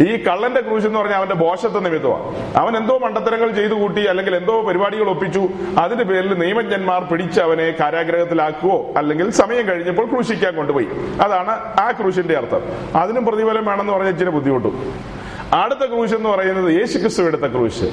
ഈ 0.00 0.24
കള്ളന്റെ 0.24 0.60
ക്രൂശ് 0.60 0.86
എന്ന് 0.86 0.98
പറഞ്ഞാൽ 0.98 1.16
അവന്റെ 1.16 1.34
ബോഷത്വ 1.34 1.80
നിമിത്തമാണ്. 1.80 2.56
അവൻ 2.56 2.76
എന്തോ 2.76 2.98
മണ്ടത്തരങ്ങൾ 2.98 3.50
ചെയ്തു 3.50 3.74
കൂട്ടി 3.74 4.04
അല്ലെങ്കിൽ 4.04 4.36
എന്തോ 4.36 4.62
പരിപാടികൾ 4.62 5.10
ഒപ്പിച്ചു 5.10 5.48
അതിന്റെ 5.78 6.04
പേരിൽ 6.04 6.38
നിയമജ്ഞന്മാർ 6.38 7.04
പിടിച്ച് 7.04 7.40
അവനെ 7.40 7.74
കാരാഗ്രഹത്തിലാക്കുകയോ 7.80 8.86
അല്ലെങ്കിൽ 8.96 9.30
സമയം 9.30 9.68
കഴിഞ്ഞപ്പോൾ 9.68 10.06
ക്രൂശിക്കാൻ 10.06 10.56
കൊണ്ടുപോയി. 10.56 10.88
അതാണ് 11.22 11.50
ആ 11.80 11.90
ക്രൂശിന്റെ 11.90 12.36
അർത്ഥം. 12.36 12.60
അതിനും 13.00 13.24
പ്രതിഫലം 13.24 13.64
വേണമെന്ന് 13.64 13.92
പറഞ്ഞ 13.92 14.08
ഇച്ചിരി 14.08 14.30
ബുദ്ധിമുട്ടും. 14.30 15.21
അടുത്ത 15.52 15.80
ക്രൂശ് 15.80 16.14
എന്ന് 16.14 16.28
പറയുന്നത് 16.28 16.74
യേശു 16.74 16.98
ക്രിസ്തു 16.98 17.22
എടുത്ത 17.22 17.42
ക്രൂശ്. 17.42 17.84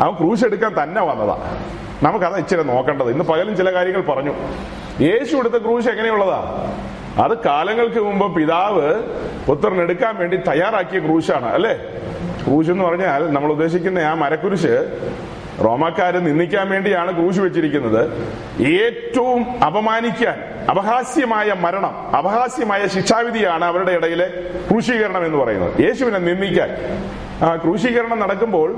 അവൻ 0.00 0.12
ക്രൂശ് 0.12 0.44
എടുക്കാൻ 0.44 0.82
തന്നെ 0.82 1.02
വന്നതാ. 1.02 1.56
നമുക്കത് 2.02 2.38
ഇച്ചിരി 2.38 2.62
നോക്കേണ്ടത്. 2.62 3.10
ഇന്ന് 3.10 3.24
പകലും 3.24 3.56
ചില 3.56 3.72
കാര്യങ്ങൾ 3.72 4.02
പറഞ്ഞു. 4.02 4.34
യേശു 5.00 5.36
എടുത്ത 5.36 5.54
ക്രൂശ് 5.54 5.88
എങ്ങനെയുള്ളതാ? 5.88 6.72
അത് 7.24 7.38
കാലങ്ങൾക്ക് 7.38 8.00
മുമ്പ് 8.00 8.34
പിതാവ് 8.34 9.02
പുത്രൻ 9.46 9.82
എടുക്കാൻ 9.82 10.16
വേണ്ടി 10.16 10.36
തയ്യാറാക്കിയ 10.36 10.98
ക്രൂശാണ് 11.00 11.46
അല്ലേ? 11.46 11.74
ക്രൂശ് 12.44 12.70
എന്ന് 12.70 12.84
പറഞ്ഞാൽ 12.84 13.32
നമ്മൾ 13.32 13.50
ഉദ്ദേശിക്കുന്ന 13.50 13.98
ആ 13.98 14.14
മരക്കുരിശ് 14.14 15.00
റോമാക്കാര് 15.64 16.14
നിന്ദിക്കാൻ 16.14 16.68
വേണ്ടിയാണ് 16.68 17.12
ക്രൂശ് 17.12 17.40
വെച്ചിരിക്കുന്നത്. 17.40 18.02
ഏറ്റവും 18.66 19.60
അപമാനിക്കാൻ 19.66 20.44
അപഹാസ്യമായ 20.70 21.52
മരണം 21.60 22.16
അപഹാസ്യമായ 22.16 22.86
ശിക്ഷാവിധിയാണ് 22.86 23.64
അവരുടെ 23.64 23.92
ഇടയിലെ 23.92 24.26
ക്രൂശീകരണം 24.70 25.24
എന്ന് 25.24 25.38
പറയുന്നത്. 25.38 25.80
യേശുവിനെ 25.80 26.18
നിന്ദിക്കാൻ. 26.18 26.70
ആ 27.42 27.56
ക്രൂശീകരണം 27.56 28.20
നടക്കുമ്പോൾ 28.20 28.72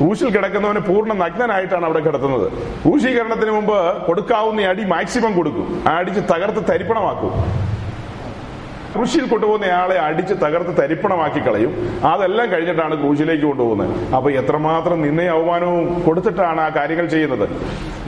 ക്രൂശിൽ 0.00 0.30
കിടക്കുന്നവന് 0.30 0.78
പൂർണ 0.78 1.12
നഗ്നനായിട്ടാണ് 1.12 1.84
അവിടെ 1.84 2.00
കിടത്തുന്നത്. 2.00 2.52
ക്രൂശീകരണത്തിന് 2.52 3.50
മുമ്പ് 3.50 4.06
കൊടുക്കാവുന്ന 4.06 4.62
അടി 4.62 4.84
മാക്സിമം 4.84 5.36
കൊടുക്കും. 5.36 5.84
ആ 5.88 5.98
അടിച്ച് 5.98 6.20
തകർത്ത് 6.20 6.68
തരിപ്പണമാക്കും. 6.68 7.32
ക്രൂശിൽ 8.94 9.26
കൊണ്ടുപോകുന്ന 9.26 9.64
ആളെ 9.64 9.98
അടിച്ച് 9.98 10.34
തകർത്ത് 10.34 10.82
തരിപ്പണമാക്കി 10.82 11.38
കളയും. 11.38 12.00
അതെല്ലാം 12.04 12.52
കഴിഞ്ഞിട്ടാണ് 12.52 13.00
ക്രൂശിലേക്ക് 13.00 13.44
കൊണ്ടുപോകുന്നത്. 13.44 14.14
അപ്പൊ 14.14 14.30
എത്രമാത്രം 14.30 15.02
നിന്നയും 15.02 15.30
അവമാനവും 15.30 16.02
കൊടുത്തിട്ടാണ് 16.06 16.60
ആ 16.60 16.68
കാര്യങ്ങൾ 16.68 17.06
ചെയ്യുന്നത്? 17.06 17.48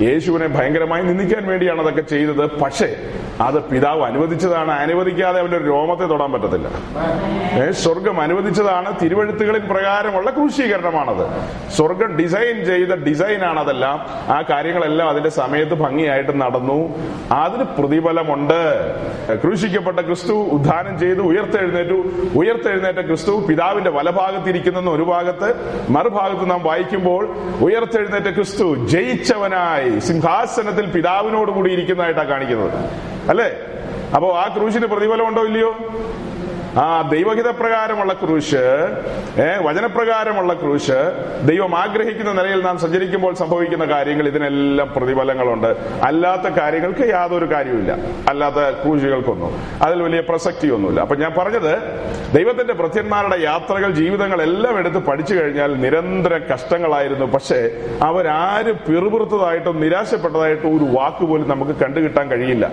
യേശുവിനെ 0.03 0.47
ഭയങ്കരമായി 0.47 1.03
നിന്ദിക്കാൻ 1.03 1.47
വേണ്ടിയാണ് 1.47 1.81
അതൊക്കെ 1.81 2.01
ചെയ്തത്. 2.01 2.47
പക്ഷേ 2.61 2.97
അത് 3.41 3.63
പിതാവ് 3.65 4.03
അനുവദിച്ചതാണ്. 4.05 4.71
അനുവദിക്കാതെ 4.71 5.41
അവന്റെ 5.41 5.59
രോമത്തെ 5.59 6.07
തൊടാൻ 6.07 6.33
പറ്റത്തില്ല. 6.33 6.69
സ്വർഗം 7.71 8.21
അനുവദിച്ചതാണ്. 8.21 8.93
തിരുവഴുത്തുകളിൻ 9.03 9.63
പ്രകാരമുള്ള 9.63 10.31
ക്രൂശീകരണമാണത്. 10.31 11.27
സ്വർഗം 11.71 12.17
ഡിസൈൻ 12.17 12.65
ചെയ്ത 12.65 12.89
ഡിസൈനാണ് 12.89 13.61
അതെല്ലാം. 13.61 14.07
ആ 14.33 14.43
കാര്യങ്ങളെല്ലാം 14.51 15.09
അതിന്റെ 15.09 15.31
സമയത്ത് 15.31 15.75
ഭംഗിയായിട്ട് 15.75 16.41
നടന്നു. 16.41 16.95
അതിന് 17.33 17.65
പ്രതിഫലമുണ്ട്. 17.65 18.61
ക്രൂശിക്കപ്പെട്ട 19.43 20.01
ക്രിസ്തു 20.01 20.33
ഉദ്ധാനം 20.71 20.99
ചെയ്തു 20.99 21.21
ഉയർത്തെഴുന്നേറ്റു. 21.21 21.97
ഉയർത്തെഴുന്നേറ്റ 22.39 23.01
ക്രിസ്തു 23.07 23.47
പിതാവിന്റെ 23.49 23.91
വലഭാഗത്തിരിക്കുന്ന 23.91 24.91
ഒരു 24.91 25.03
ഭാഗത്ത് 25.03 25.49
മറുഭാഗത്ത് 25.91 26.51
നാം 26.51 26.63
വായിക്കുമ്പോൾ 26.63 27.23
ഉയർത്തെഴുന്നേറ്റ 27.61 28.35
ക്രിസ്തു 28.35 28.75
ജയിച്ചവനായി 28.87 29.99
സിംഹാസനത്തിൽ 29.99 30.87
പിതാവിനോട് 30.87 31.51
കൂടി 31.51 31.73
ഇരിക്കുന്നതായിട്ടാണ് 31.73 32.29
കാണിക്കുന്നത്. 32.29 32.73
അല്ലേ? 33.31 33.51
അപ്പോ 34.15 34.37
ആ 34.37 34.55
ക്രൂശിന് 34.57 34.87
പ്രതിഫലം 34.87 35.29
ഉണ്ടോ 35.29 35.43
ഇല്ലയോ? 35.43 35.75
ആ 36.79 37.09
ദൈവഹിത 37.13 37.49
പ്രകാരമുള്ള 37.49 38.13
ക്രൂശ് 38.13 38.55
ഏർ 39.41 39.63
വചനപ്രകാരമുള്ള 39.63 40.53
ക്രൂശ് 40.53 41.27
ദൈവം 41.45 41.79
ആഗ്രഹിക്കുന്ന 41.79 42.33
നിലയിൽ 42.33 42.63
നാം 42.63 42.79
സഞ്ചരിക്കുമ്പോൾ 42.79 43.35
സംഭവിക്കുന്ന 43.35 43.85
കാര്യങ്ങൾ 43.85 44.29
ഇതിനെല്ലാം 44.29 44.93
പ്രതിഫലങ്ങളുണ്ട്. 44.97 45.77
അല്ലാത്ത 46.03 46.43
കാര്യങ്ങൾക്ക് 46.43 47.09
യാതൊരു 47.09 47.45
കാര്യവുമില്ല. 47.53 47.97
അല്ലാത്ത 48.29 48.55
ക്രൂശുകൾക്കൊന്നും. 48.55 49.63
അതിൽ 49.83 50.03
വലിയ 50.03 50.21
പ്രസക്തിയൊന്നുമില്ല. 50.21 51.01
അപ്പൊ 51.01 51.17
ഞാൻ 51.17 51.33
പറഞ്ഞത് 51.39 51.79
ദൈവത്തിന്റെ 52.35 52.75
ഭൃത്യന്മാരുടെ 52.75 53.37
യാത്രകൾ 53.41 53.91
ജീവിതങ്ങൾ 53.91 54.43
എല്ലാം 54.43 54.79
എടുത്ത് 54.79 54.99
പഠിച്ചു 54.99 55.35
കഴിഞ്ഞാൽ 55.35 55.81
നിരന്തര 55.81 56.41
കഷ്ടങ്ങളായിരുന്നു. 56.55 57.27
പക്ഷേ 57.27 57.71
അവരാരും 58.03 58.79
പിറുപിറുത്തതായിട്ടും 58.89 59.81
നിരാശപ്പെട്ടതായിട്ടോ 59.81 60.69
ഒരു 60.69 60.85
വാക്ക് 60.85 61.25
പോലും 61.25 61.49
നമുക്ക് 61.49 61.71
കണ്ടുകിട്ടാൻ 61.71 62.31
കഴിയില്ല. 62.31 62.71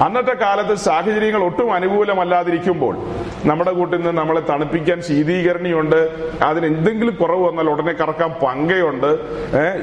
അന്നത്തെ 0.00 0.32
കാലത്ത് 0.32 0.74
സാഹചര്യങ്ങൾ 0.74 1.44
ഒട്ടും 1.44 1.74
അനുകൂലമല്ലാതിരിക്കുമ്പോൾ 1.74 3.15
നമ്മുടെ 3.46 3.72
കൂട്ടിൽ 3.72 3.96
നിന്ന് 3.96 4.12
നമ്മളെ 4.20 4.42
തണുപ്പിക്കാൻ 4.50 5.02
ശീതീകരണിയുണ്ട് 5.02 5.98
അതിന് 6.42 6.66
എന്തെങ്കിലും 6.66 7.14
കുറവ് 7.14 7.42
വന്നാൽ 7.48 7.70
ഉടനെ 7.70 7.92
കറക്കാൻ 7.92 8.30
പങ്കയുണ്ട്. 8.42 9.10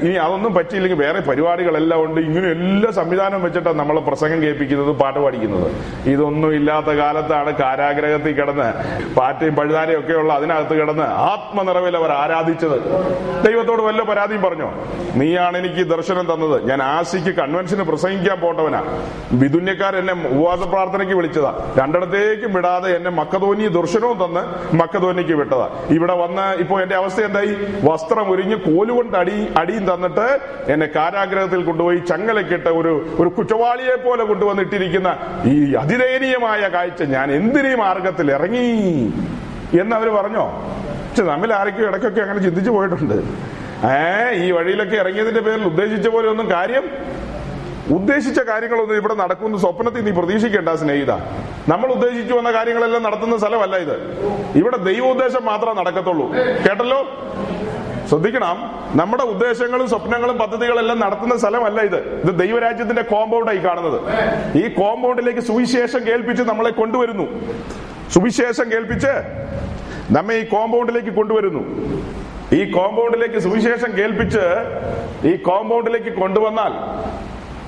ഇനി 0.02 0.14
അതൊന്നും 0.14 0.54
പറ്റിയില്ലെങ്കിൽ 0.54 0.98
വേറെ 1.04 1.20
പരിപാടികളെല്ലാം 1.20 2.02
ഉണ്ട്. 2.04 2.20
ഇങ്ങനെ 2.20 2.48
എല്ലാ 2.48 2.90
സംവിധാനം 2.90 3.42
വെച്ചിട്ടാണ് 3.42 3.78
നമ്മളെ 3.78 4.00
പ്രസംഗം 4.00 4.42
കേൾപ്പിക്കുന്നത് 4.42 4.92
പാട്ട് 5.02 5.20
പാടിക്കുന്നത്. 5.20 5.68
ഇതൊന്നും 6.10 6.54
ഇല്ലാത്ത 6.54 6.86
കാലത്താണ് 6.86 7.50
കാരാഗ്രഹത്തിൽ 7.58 8.32
കിടന്ന് 8.32 8.68
പാറ്റയും 9.18 9.54
പഴുതാരയും 9.56 10.02
ഉള്ള 10.20 10.32
അതിനകത്ത് 10.32 10.74
കിടന്ന് 10.80 11.02
ആത്മനിറവിൽ 11.02 11.96
അവർ 11.96 12.10
ആരാധിച്ചത്. 12.12 12.76
ദൈവത്തോട് 13.46 13.82
വല്ല 13.82 14.02
പരാതിയും 14.02 14.42
പറഞ്ഞോ? 14.42 14.68
നീയാണ് 15.16 15.56
എനിക്ക് 15.56 15.90
ദർശനം 15.90 16.32
തന്നത്. 16.32 16.68
ഞാൻ 16.68 16.82
ആശിക്ക് 16.82 17.32
കൺവെൻഷന് 17.34 17.82
പ്രസംഗിക്കാൻ 17.82 18.40
പോട്ടവനാ. 18.40 18.80
വിതുന്യക്കാരെന്നെ 19.32 20.14
ഉപവാസ 20.28 20.62
പ്രാർത്ഥനയ്ക്ക് 20.62 21.14
വിളിച്ചതാ. 21.14 21.52
രണ്ടിടത്തേക്കും 21.80 22.52
വിടാതെ 22.54 22.96
എന്നെ 22.96 23.10
മക്കതോന്നി 23.24 23.66
ദർശനവും 23.66 24.16
തന്ന് 24.24 24.42
മക്കതോന്നിക്ക് 24.76 25.32
വിട്ടതാ. 25.32 25.66
ഇവിടെ 25.90 26.14
വന്ന് 26.14 26.46
ഇപ്പോ 26.62 26.80
എന്റെ 26.80 26.96
അവസ്ഥ 26.96 27.20
എന്തായി? 27.20 27.52
വസ്ത്രം 27.82 28.26
ഉരിഞ്ഞ് 28.30 28.56
കോലുകൊണ്ട് 28.56 29.16
അടി 29.16 29.36
അടിയും 29.58 29.94
തന്നിട്ട് 29.94 30.26
എന്നെ 30.72 30.86
കാരാഗ്രഹത്തിൽ 30.96 31.62
കൊണ്ടുപോയി 31.62 31.98
ചങ്ങലക്കിട്ട് 31.98 32.68
ഒരു 32.68 32.92
ഒരു 33.20 33.28
കുറ്റവാളിയെ 33.28 33.96
പോലെ 34.06 34.24
കൊണ്ടുവന്നിട്ടിരിക്കുന്ന 34.24 35.16
ഈ 35.44 35.74
അതിദയനീയമായ 35.74 36.60
കാഴ്ച 36.68 37.02
ഞാൻ 37.02 37.32
എന്തിനീ 37.32 37.74
മാർഗത്തിൽ 37.74 38.30
ഇറങ്ങി? 38.30 38.66
എന്ന് 39.80 39.96
അവർ 39.96 40.08
പറഞ്ഞോ? 40.08 40.46
പക്ഷെ 41.08 41.22
തമ്മിൽ 41.22 41.54
ആരൊക്കെയോ 41.54 41.88
ഇടയ്ക്കൊക്കെ 41.88 42.20
അങ്ങനെ 42.20 42.40
ചിന്തിച്ചു 42.40 42.70
പോയിട്ടുണ്ട്. 42.70 43.18
ഏ 43.86 44.46
ഈ 44.46 44.50
വഴിയിലൊക്കെ 44.50 44.96
ഇറങ്ങിയതിന്റെ 44.96 45.40
പേരിൽ 45.40 45.64
ഉദ്ദേശിച്ച 45.64 46.08
പോലെ 46.08 46.28
ഒന്നും 46.28 46.50
കാര്യം 46.50 46.84
ഉദ്ദേശിച്ച 47.90 48.40
കാര്യങ്ങളൊന്നും 48.40 48.96
ഇവിടെ 48.96 49.14
നടക്കുമെന്ന് 49.14 49.58
സ്വപ്നത്തിൽ 49.58 50.04
നീ 50.04 50.10
പ്രതീക്ഷിക്കേണ്ട 50.10 50.68
സ്നേഹിത. 50.68 51.10
നമ്മൾ 51.68 51.92
ഉദ്ദേശിച്ചു 51.92 52.34
വന്ന 52.34 52.52
കാര്യങ്ങളെല്ലാം 52.52 53.02
നടത്തുന്ന 53.02 53.36
സ്ഥലമല്ല 53.36 53.76
ഇത്. 53.76 53.96
ഇവിടെ 54.56 54.76
ദൈവ 54.76 55.04
ഉദ്ദേശം 55.04 55.44
മാത്രമേ 55.44 55.72
നടക്കത്തുള്ളൂ. 55.72 56.32
കേട്ടല്ലോ? 56.68 57.08
ശ്രദ്ധിക്കണം. 58.08 58.56
നമ്മുടെ 58.94 59.22
ഉദ്ദേശങ്ങളും 59.22 59.88
സ്വപ്നങ്ങളും 59.88 60.38
പദ്ധതികളെല്ലാം 60.38 61.00
നടത്തുന്ന 61.00 61.36
സ്ഥലമല്ല 61.36 61.80
ഇത്. 61.80 61.96
ഇത് 61.96 62.38
ദൈവരാജ്യത്തിന്റെ 62.40 63.02
കോമ്പൗണ്ടായി 63.02 63.58
കാണുന്നത്. 63.58 64.00
ഈ 64.56 64.68
കോമ്പൗണ്ടിലേക്ക് 64.68 65.40
സുവിശേഷം 65.40 66.06
കേൾപ്പിച്ച് 66.06 66.42
നമ്മളെ 66.42 66.70
കൊണ്ടുവരുന്നു. 66.70 67.26
സുവിശേഷം 68.10 68.72
കേൾപ്പിച്ച് 68.72 69.08
നമ്മെ 70.10 70.34
ഈ 70.34 70.44
കോമ്പൗണ്ടിലേക്ക് 70.44 71.10
കൊണ്ടുവരുന്നു. 71.10 71.60
ഈ 72.52 72.72
കോമ്പൗണ്ടിലേക്ക് 72.72 73.38
സുവിശേഷം 73.38 73.98
കേൾപ്പിച്ച് 73.98 74.40
ഈ 75.26 75.36
കോമ്പൗണ്ടിലേക്ക് 75.36 76.16
കൊണ്ടുവന്നാൽ 76.16 76.72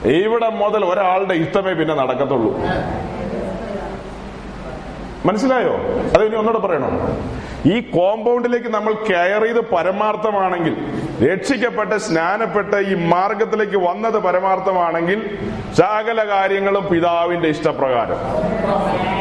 ഇവിടെ 0.05 0.49
മുതൽ 0.49 0.85
ഒരാളുടെ 0.85 1.35
ഇഷ്ടമേ 1.35 1.73
പിന്നെ 1.73 1.95
നടക്കത്തുള്ളൂ. 1.95 2.61
മനസ്സിലായോ? 5.27 5.73
അത് 6.15 6.25
ഇനി 6.25 6.37
ഒന്നുകൂടെ 6.37 6.67
പറയണോ. 6.67 6.89
ഈ 7.67 7.81
കോമ്പൗണ്ടിലേക്ക് 7.81 8.67
നമ്മൾ 8.67 8.93
കെയർ 8.93 9.43
ചെയ്ത് 9.43 9.61
പരമാർത്ഥമാണെങ്കിൽ 9.61 10.75
രക്ഷിക്കപ്പെട്ട് 11.33 11.97
സ്നാനപ്പെട്ട് 11.99 12.77
ഈ 12.77 12.95
മാർഗത്തിലേക്ക് 12.95 13.77
വന്നത് 13.77 14.19
പരമാർത്ഥമാണെങ്കിൽ 14.19 15.39
സകല 15.75 16.29
കാര്യങ്ങളും 16.29 16.87
പിതാവിന്റെ 16.87 17.49
ഇഷ്ടപ്രകാരം. 17.49 18.19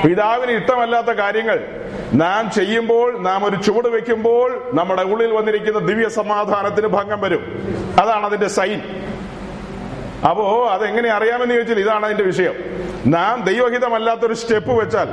പിതാവിന് 0.07 0.51
ഇഷ്ടമല്ലാത്ത 0.51 1.07
കാര്യങ്ങൾ 1.07 1.65
നാം 2.13 2.51
ചെയ്യുമ്പോൾ 2.51 3.19
നാം 3.19 3.45
ഒരു 3.45 3.55
ചുവട് 3.55 3.87
വെക്കുമ്പോൾ 3.87 4.61
നമ്മുടെ 4.73 5.01
ഉള്ളിൽ 5.01 5.31
വന്നിരിക്കുന്ന 5.33 5.79
ദിവ്യ 5.79 6.09
സമാധാനത്തിന് 6.09 6.87
ഭംഗം 6.87 7.21
വരും. 7.21 7.43
അതാണ് 8.01 8.25
അതിന്റെ 8.25 8.47
സൈൻ. 8.47 8.81
അപ്പോ 10.29 10.67
അതെങ്ങനെ 10.69 11.09
അറിയാമെന്ന് 11.09 11.55
ചോദിച്ചാൽ 11.55 11.79
ഇതാണ് 11.79 12.05
അതിന്റെ 12.05 12.23
വിഷയം. 12.23 12.53
നാം 13.05 13.43
ദൈവഹിതമല്ലാത്തൊരു 13.43 14.33
സ്റ്റെപ്പ് 14.33 14.71
വെച്ചാൽ 14.71 15.07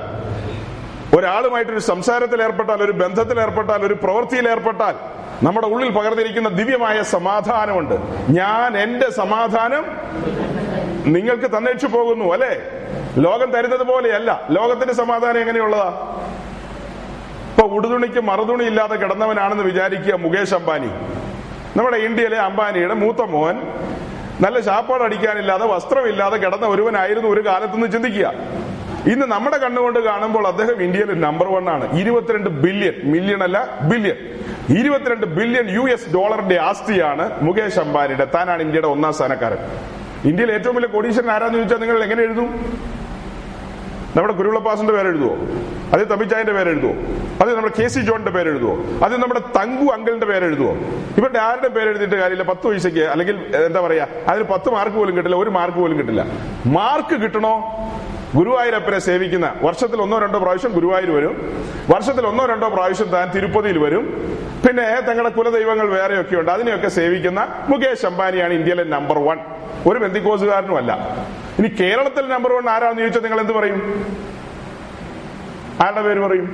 ഒരാളുമായിട്ടൊരു 1.16 1.78
സംസാരത്തിൽ 1.78 2.42
ഏർപ്പെട്ടാൽ 2.42 2.83
ഒരു 2.83 2.92
ബന്ധത്തിൽ 2.92 3.40
ഏർപ്പെട്ടാൽ 3.40 3.87
ഒരു 3.87 3.95
പ്രവൃത്തിയിൽ 3.95 4.49
ഏർപ്പെട്ടാൽ 4.49 4.95
നമ്മുടെ 5.42 5.66
ഉള്ളിൽ 5.66 5.90
പകർന്നിരിക്കുന്ന 5.90 6.49
ദിവ്യമായ 6.49 7.02
സമാധാനമുണ്ട്. 7.02 7.95
ഞാൻ 8.31 8.78
എന്റെ 8.78 9.11
സമാധാനം 9.11 9.85
നിങ്ങൾക്ക് 11.12 11.57
തന്നേച്ചു 11.57 11.87
പോകുന്നു 11.87 12.33
അല്ലെ? 12.33 12.62
ലോകം 13.19 13.50
തരുന്നത് 13.50 13.83
പോലെയല്ല. 13.83 14.47
ലോകത്തിന്റെ 14.50 14.95
സമാധാനം 14.95 15.40
എങ്ങനെയുള്ളതാ? 15.40 16.19
ഇപ്പൊ 17.50 17.76
ഉടുതുണിക്ക് 17.76 18.21
മറുതുണി 18.21 18.64
ഇല്ലാതെ 18.64 18.97
കിടന്നവനാണെന്ന് 18.97 19.64
വിചാരിക്കുക 19.64 20.14
മുകേഷ് 20.14 20.54
അംബാനി. 20.54 20.90
നമ്മുടെ 21.76 21.97
ഇന്ത്യയിലെ 21.97 22.38
അംബാനിയുടെ 22.38 22.95
മൂത്ത 22.95 23.19
മോൻ 23.19 23.61
നല്ല 24.43 24.59
ശാപ്പാട് 24.69 25.03
അടിക്കാനില്ലാതെ 25.07 25.67
വസ്ത്രമില്ലാതെ 25.73 26.37
കിടന്ന 26.45 26.67
ഒരുവനായിരുന്നു 26.75 27.29
ഒരു 27.35 27.43
കാലത്തുനിന്ന് 27.49 27.89
ചിന്തിക്കുക. 27.95 28.29
ഇന്ന് 29.13 29.27
നമ്മുടെ 29.33 29.59
കണ്ണുകൊണ്ട് 29.63 29.99
കാണുമ്പോൾ 30.09 30.45
അദ്ദേഹം 30.51 30.77
ഇന്ത്യയിൽ 30.87 31.11
നമ്പർ 31.27 31.47
വൺ 31.55 31.67
ആണ്. 31.75 31.87
ഇരുപത്തിരണ്ട് 32.01 32.51
ബില്യൺ 32.65 32.97
മില്യൺ 33.13 33.41
അല്ല 33.47 33.59
ബില്യൺ 33.91 34.19
ഇരുപത്തിരണ്ട് 34.79 35.27
ബില്യൺ 35.39 35.67
യു 35.77 35.85
എസ് 35.95 36.11
ഡോളറിന്റെ 36.17 36.59
ആസ്തിയാണ് 36.69 37.25
മുകേഷ് 37.47 37.81
അംബാനിയുടെ. 37.85 38.27
താനാണ് 38.35 38.63
ഇന്ത്യയുടെ 38.67 38.91
ഒന്നാം 38.95 39.15
സ്ഥാനക്കാരൻ. 39.19 39.61
ഇന്ത്യയിൽ 40.31 40.51
ഏറ്റവും 40.57 40.75
വലിയ 40.79 40.91
കോടീശ്വരൻ 40.97 41.31
ആരാന്ന് 41.37 41.59
ചോദിച്ചാൽ 41.59 41.81
നിങ്ങൾ 41.85 41.99
എങ്ങനെ 42.07 42.23
എഴുതും? 42.27 42.49
നമ്മുടെ 44.16 44.35
ഗുരുവിളപ്പാസിന്റെ 44.35 44.92
പേര് 44.92 45.09
എഴുതുവോ 45.09 45.35
അതേ 45.92 46.04
തമിച്ചായന്റെ 46.04 46.52
പേര് 46.52 46.69
എഴുതുവോ 46.69 46.95
അത് 47.40 47.54
നമ്മുടെ 47.54 47.75
കെ 47.81 47.87
സി 47.87 48.00
ജോണിന്റെ 48.00 48.31
പേര് 48.31 48.49
എഴുതുവോ 48.49 48.75
അത് 49.04 49.14
നമ്മുടെ 49.23 49.40
തങ്കു 49.57 49.87
അങ്കിളിന്റെ 49.92 50.26
പേര് 50.26 50.45
എഴുതുവോ 50.45 50.73
ഇവരുടെ 51.19 51.38
ആരുടെ 51.38 51.69
പേര് 51.69 51.88
എഴുതിയിട്ട് 51.88 52.16
കാര്യമില്ല. 52.16 52.42
പത്ത് 52.42 52.66
പൈസയ്ക്ക് 52.66 53.00
അല്ലെങ്കിൽ 53.00 53.37
എന്താ 53.66 53.81
പറയാ 53.81 54.07
അതിന് 54.28 54.45
പത്ത് 54.45 54.71
മാർക്ക് 54.71 54.97
പോലും 54.97 55.16
കിട്ടില്ല 55.16 55.37
ഒരു 55.37 55.50
മാർക്ക് 55.50 55.78
പോലും 55.78 55.99
കിട്ടില്ല. 55.99 56.25
മാർക്ക് 56.66 57.16
കിട്ടണോ? 57.23 57.54
ഗുരുവായൂരപ്പനെ 58.37 58.99
സേവിക്കുന്ന 58.99 59.55
വർഷത്തിൽ 59.62 60.03
ഒന്നോ 60.03 60.19
രണ്ടോ 60.19 60.39
പ്രാവശ്യം 60.39 60.73
ഗുരുവായൂർ 60.73 61.11
വരും. 61.17 61.35
വർഷത്തിൽ 61.91 62.27
ഒന്നോ 62.27 62.47
രണ്ടോ 62.47 62.69
പ്രാവശ്യം 62.69 63.07
താൻ 63.07 63.31
തിരുപ്പതിയിൽ 63.31 63.79
വരും. 63.79 64.05
പിന്നെ 64.67 65.01
തങ്ങളുടെ 65.01 65.35
കുലദൈവങ്ങൾ 65.35 65.89
വേറെയൊക്കെ 65.89 66.37
ഉണ്ട്. 66.37 66.51
അതിനെയൊക്കെ 66.51 66.89
സേവിക്കുന്ന 66.89 67.41
മുകേഷ് 67.69 68.07
അംബാനിയാണ് 68.07 68.53
ഇന്ത്യയിലെ 68.53 68.85
നമ്പർ 68.85 69.19
വൺ 69.19 69.39
ഒരു 69.91 69.99
ബന്ധിക്കോസുകാരനും 69.99 70.77
അല്ല. 70.77 70.93
ഇനി 71.59 71.69
കേരളത്തിൽ 71.81 72.29
നമ്പർ 72.29 72.53
വൺ 72.53 72.69
ആരാന്ന് 72.69 73.01
ചോദിച്ചാൽ 73.01 73.21
നിങ്ങൾ 73.21 73.41
എന്ത് 73.41 73.53
പറയും? 73.53 73.79
ആരുടെ 75.81 76.03
പേര് 76.03 76.21
പറയും? 76.21 76.49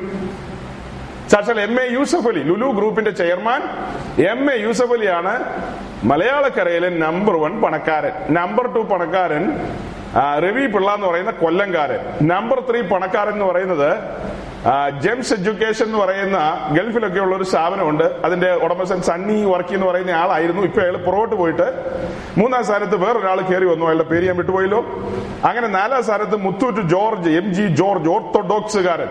സാക്ഷാൽ 1.31 1.61
എം 1.61 1.81
എ 1.81 1.87
യൂസഫ് 1.93 2.29
അലി 2.29 2.43
ലുലു 2.43 2.67
ഗ്രൂപ്പിന്റെ 2.67 3.11
ചെയർമാൻ. 3.11 3.63
എം 4.25 4.53
എ 4.53 4.57
യൂസഫ് 4.57 4.93
അലിയാണ് 4.93 5.35
മലയാളക്കരയിലെ 6.05 6.89
നമ്പർ 6.89 7.37
വൺ 7.37 7.61
പണക്കാരൻ. 7.61 8.35
നമ്പർ 8.35 8.75
ടു 8.75 8.79
പണക്കാരൻ 8.79 9.45
രവി 10.17 10.67
പിള്ള 10.67 10.95
എന്ന് 10.95 11.07
പറയുന്ന 11.07 11.31
കൊല്ലംകാരൻ. 11.31 12.29
നമ്പർ 12.29 12.63
ത്രീ 12.71 12.81
പണക്കാരൻ 12.81 13.33
എന്ന് 13.33 13.45
പറയുന്നത് 13.45 13.97
ജെംസ് 15.01 15.33
എഡ്യൂക്കേഷൻ 15.33 15.85
എന്ന് 15.85 15.99
പറയുന്ന 15.99 16.39
ഗൾഫിലൊക്കെ 16.73 17.21
ഉള്ള 17.21 17.37
ഒരു 17.37 17.45
സ്ഥാപനമുണ്ട്. 17.45 18.05
അതിന്റെ 18.25 18.53
ഉടമസ്ഥൻ 18.53 19.03
സണ്ണി 19.03 19.45
വർക്കി 19.45 19.75
എന്ന് 19.75 19.87
പറയുന്ന 19.87 20.11
ആളായിരുന്നു. 20.11 20.63
ഇപ്പൊ 20.63 20.81
അയാൾ 20.81 20.97
പുറകോട്ട് 20.97 21.37
പോയിട്ട് 21.37 21.67
മൂന്നാം 22.39 22.65
സ്ഥാനത്ത് 22.65 22.97
വേറൊരാൾ 22.97 23.41
കയറി 23.41 23.65
വന്നു. 23.65 23.85
അയാളുടെ 23.85 24.05
പേര് 24.05 24.27
ഞാൻ 24.27 24.37
വിട്ടുപോയല്ലോ. 24.37 24.81
അങ്ങനെ 25.45 25.69
നാലാം 25.69 26.03
സ്ഥാനത്ത് 26.03 26.37
Muthoot 26.37 26.83
George 26.89 27.31
M 27.31 27.55
G 27.55 27.67
George 27.67 28.09
ഓർത്തഡോക്സുകാരൻ. 28.09 29.07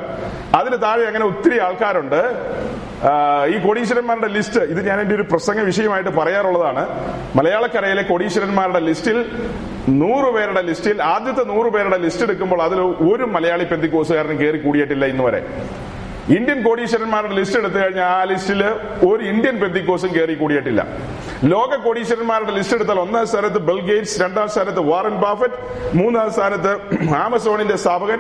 അതിന് 0.56 0.82
താഴെ 0.82 1.04
അങ്ങനെ 1.04 1.26
ഒത്തിരി 1.26 1.60
ആൾക്കാരുണ്ട്. 1.60 2.22
ഈ 3.48 3.68
കോടീശ്വരന്മാരുടെ 3.68 4.28
ലിസ്റ്റ് 4.28 4.60
ഇത് 4.60 4.88
ഞാൻ 4.88 5.02
എന്റെ 5.02 5.16
ഒരു 5.16 5.22
പ്രസംഗ 5.22 5.60
വിഷയമായിട്ട് 5.60 6.10
പറയാറുള്ളതാണ്. 6.10 6.88
മലയാളക്കരയിലെ 7.36 8.02
കോടീശ്വരന്മാരുടെ 8.02 8.80
ലിസ്റ്റിൽ 8.80 9.32
നൂറ് 10.02 10.30
പേരുടെ 10.36 10.62
ലിസ്റ്റിൽ 10.70 10.98
ആദ്യത്തെ 11.14 11.44
നൂറ് 11.52 11.70
പേരുടെ 11.76 11.98
ലിസ്റ്റ് 12.06 12.24
എടുക്കുമ്പോൾ 12.28 12.62
അതിൽ 12.68 12.80
ഒരു 13.12 13.26
മലയാളി 13.36 13.66
പെന്തിക്കോസുകാരനും 13.70 14.38
കയറി 14.42 14.60
കൂടിയിട്ടില്ല 14.66 15.06
ഇന്ന് 15.12 15.24
വരെ 15.28 15.40
ഇന്ത്യൻ 16.38 16.60
കോടീശ്വരന്മാരുടെ 16.66 17.36
ലിസ്റ്റ് 17.40 17.60
എടുത്തു 17.60 17.78
കഴിഞ്ഞാൽ 17.82 18.08
ആ 18.16 18.24
ലിസ്റ്റിൽ 18.32 18.62
ഒരു 19.10 19.22
ഇന്ത്യൻ 19.32 19.56
പെന്തിക്കോസും 19.62 20.12
കയറി 20.16 20.36
കൂടിയിട്ടില്ല. 20.42 20.82
ലോക 21.54 21.72
കോടീശ്വരന്മാരുടെ 21.86 22.54
ലിസ്റ്റ് 22.58 22.76
എടുത്താൽ 22.78 23.00
ഒന്നാം 23.06 23.26
സ്ഥാനത്ത് 23.32 23.60
ബിൽ 23.70 23.80
ഗേറ്റ്സ് 23.90 24.18
രണ്ടാം 24.24 24.50
സ്ഥാനത്ത് 24.56 24.84
വാറൻ 24.90 25.16
ബാഫറ്റ് 25.24 25.60
മൂന്നാം 26.00 26.30
സ്ഥാനത്ത് 26.38 26.74
ആമസോണിന്റെ 27.24 27.78
സ്ഥാപകൻ 27.84 28.20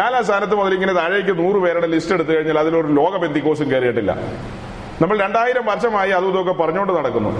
നാലാം 0.00 0.24
സ്ഥാനത്ത് 0.30 0.56
മുതൽ 0.60 0.74
ഇങ്ങനെ 0.78 0.94
താഴേക്ക് 1.00 1.34
നൂറ് 1.42 1.60
പേരുടെ 1.66 1.90
ലിസ്റ്റ് 1.96 2.16
എടുത്തു 2.18 2.32
കഴിഞ്ഞാൽ 2.36 2.60
അതിലൊരു 2.62 2.90
ലോക 3.00 3.12
പെന്തിക്കോസും 3.24 3.68
കയറിയിട്ടില്ല 3.74 4.14
നമ്മൾ 5.02 5.16
രണ്ടായിരം 5.26 5.66
വർഷമായി 5.72 6.10
അതും 6.16 6.30
ഇതൊക്കെ 6.34 6.56
പറഞ്ഞുകൊണ്ട് 6.62 6.94
നടക്കുന്നു. 7.00 7.30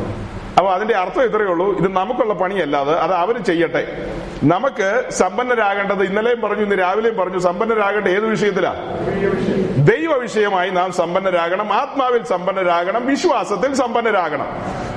അപ്പൊ 0.58 0.72
അതിന്റെ 0.72 0.94
അർത്ഥം 0.94 1.22
ഇത്രയേ 1.22 1.46
ഉള്ളൂ. 1.46 1.78
ഇത് 1.78 1.88
നമുക്കുള്ള 1.88 2.34
പണിയല്ലാതെ 2.34 2.92
അത് 2.92 3.12
അവർ 3.12 3.38
ചെയ്യട്ടെ. 3.38 4.10
നമുക്ക് 4.44 5.10
സമ്പന്നരാകേണ്ടത് 5.10 6.02
ഇന്നലെയും 6.02 6.40
പറഞ്ഞു 6.40 6.62
ഇന്ന് 6.62 6.78
രാവിലെയും 6.78 7.16
പറഞ്ഞു 7.16 7.38
സമ്പന്നരാകേണ്ട 7.38 8.08
ഏത് 8.08 8.26
വിഷയത്തിലാ? 8.26 8.74
ദൈവ 9.76 10.16
വിഷയമായി 10.16 10.70
നാം 10.70 10.92
സമ്പന്നരാകണം 10.92 11.72
ആത്മാവിൽ 11.72 12.24
സമ്പന്നരാകണം 12.24 13.06
വിശ്വാസത്തിൽ 13.06 13.74
സമ്പന്നരാകണം. 13.74 14.46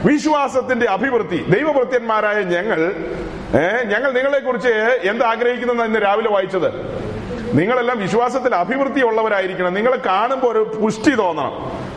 വിശ്വാസത്തിന്റെ 0.06 0.86
അഭിവൃദ്ധി 0.86 1.46
ദൈവഭൃത്യന്മാരായ 1.50 2.44
ഞങ്ങൾ 2.44 2.94
ഞങ്ങൾ 3.94 4.12
നിങ്ങളെ 4.12 4.40
കുറിച്ച് 4.40 4.74
എന്താഗ്രഹിക്കുന്ന 5.10 5.84
ഇന്ന് 5.84 6.00
രാവിലെ 6.02 6.30
വായിച്ചത്? 6.30 6.70
നിങ്ങളെല്ലാം 7.58 7.98
വിശ്വാസത്തിൽ 8.04 8.52
അഭിവൃദ്ധി 8.64 9.02
ഉള്ളവരായിരിക്കണം 9.10 9.76
നിങ്ങളെ 9.78 10.00
കാണുമ്പോൾ 10.08 10.50
ഒരു 10.54 10.62
പുഷ്ടി 10.82 11.14
തോന്നണം. 11.22 11.54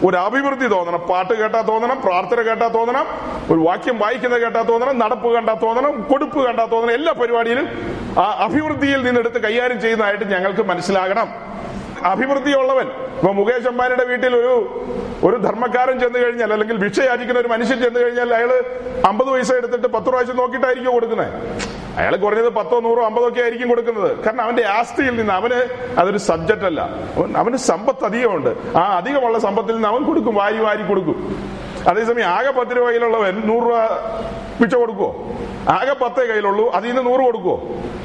ഒരു 0.06 0.16
അഭിവൃദ്ധി 0.26 0.66
തോന്നണം. 0.74 1.00
പാട്ട് 1.10 1.34
കേട്ടാ 1.40 1.60
തോന്നണം 1.70 1.98
പ്രാർത്ഥന 2.06 2.40
കേട്ടാ 2.48 2.68
തോന്നണം 2.76 3.06
ഒരു 3.52 3.60
വാക്യം 3.68 3.96
വായിക്കുന്നത് 4.02 4.42
കേട്ടാ 4.44 4.62
തോന്നണം 4.70 4.94
നടപ്പ് 5.02 5.28
കണ്ടാ 5.36 5.54
തോന്നണം 5.66 5.92
കൊടുപ്പ് 6.10 6.40
കണ്ടാ 6.46 6.64
തോന്നണം. 6.72 6.94
എല്ലാ 6.98 7.12
പരിപാടിയിലും 7.20 7.66
ആ 8.24 8.26
അഭിവൃദ്ധിയിൽ 8.46 9.00
നിന്നെടുത്ത് 9.06 9.40
കൈകാര്യം 9.46 9.80
ചെയ്യുന്നതായിട്ട് 9.84 10.26
ഞങ്ങൾക്ക് 10.34 10.64
മനസ്സിലാകണം. 10.72 11.28
അഭിവൃദ്ധിയുള്ളവൻ. 12.12 12.88
ഇപ്പൊ 13.18 13.32
മുകേഷ് 13.32 13.68
അംബാനിയുടെ 13.72 14.04
വീട്ടിൽ 14.04 14.34
ഒരു 14.42 14.54
ഒരു 15.26 15.36
ധർമ്മക്കാരൻ 15.36 15.96
ചെന്ന് 16.00 16.18
കഴിഞ്ഞാൽ 16.24 16.50
അല്ലെങ്കിൽ 16.52 16.76
ഭിക്ഷ 16.82 16.98
ഒരു 17.42 17.48
മനുഷ്യൻ 17.48 17.78
ചെന്ന് 17.84 18.00
കഴിഞ്ഞാൽ 18.00 18.34
അയാൾ 18.34 18.50
അമ്പത് 19.08 19.30
പൈസ 19.34 19.50
എടുത്തിട്ട് 19.60 19.88
പത്ത് 19.94 20.08
പ്രാവശ്യം 20.10 20.36
നോക്കിയിട്ടായിരിക്കും 20.36 20.92
കൊടുക്കുന്നത് 20.92 21.32
അയാൾ 21.98 22.16
കുറഞ്ഞത് 22.16 22.50
പത്തോ 22.58 22.76
നൂറോ 22.80 23.02
അമ്പതോ 23.06 23.28
ഒക്കെ 23.28 23.40
ആയിരിക്കും 23.40 23.68
കൊടുക്കുന്നത്. 23.68 24.10
കാരണം 24.24 24.40
അവന്റെ 24.40 24.64
ആസ്തിയിൽ 24.78 25.16
നിന്ന് 25.16 25.32
അവന് 25.32 25.58
അതൊരു 26.00 26.18
സബ്ജക്റ്റ് 26.18 26.66
അല്ല 26.70 26.80
അവന് 27.42 27.56
സമ്പത്ത് 27.56 28.04
അധികമുണ്ട്. 28.04 28.50
ആ 28.76 28.82
അധികമുള്ള 28.98 29.38
സമ്പത്തിൽ 29.38 29.74
നിന്ന് 29.74 29.88
അവൻ 29.88 30.02
കൊടുക്കും 30.04 30.34
വാരി 30.34 30.58
വാരി 30.58 30.82
കൊടുക്കും. 30.82 31.16
അതേസമയം 31.88 32.26
ആകെ 32.26 32.50
പത്ത് 32.50 32.76
രൂപ 32.76 32.86
കയ്യിലുള്ളവൻ 32.86 33.42
നൂറ് 33.44 33.62
രൂപ 33.62 33.78
പിച്ച 34.60 34.74
കൊടുക്കുവോ? 34.74 35.10
ആകെ 35.68 35.92
പത്തേ 35.92 36.24
കയ്യിലുള്ളൂ 36.24 36.70
അതിൽ 36.70 36.88
നിന്ന് 36.88 37.06
നൂറ് 37.06 37.20
കൊടുക്കുവോ? 37.20 37.56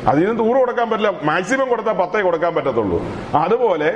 അതിൽ 0.08 0.28
നിന്ന് 0.28 0.40
നൂറ് 0.40 0.58
കൊടുക്കാൻ 0.58 0.90
പറ്റില്ല 0.90 1.14
മാക്സിമം 1.24 1.70
കൊടുത്താൽ 1.70 1.94
പത്തേ 1.94 2.22
കൊടുക്കാൻ 2.22 2.56
പറ്റത്തുള്ളൂ. 2.56 3.02
അതുപോലെ 3.36 3.90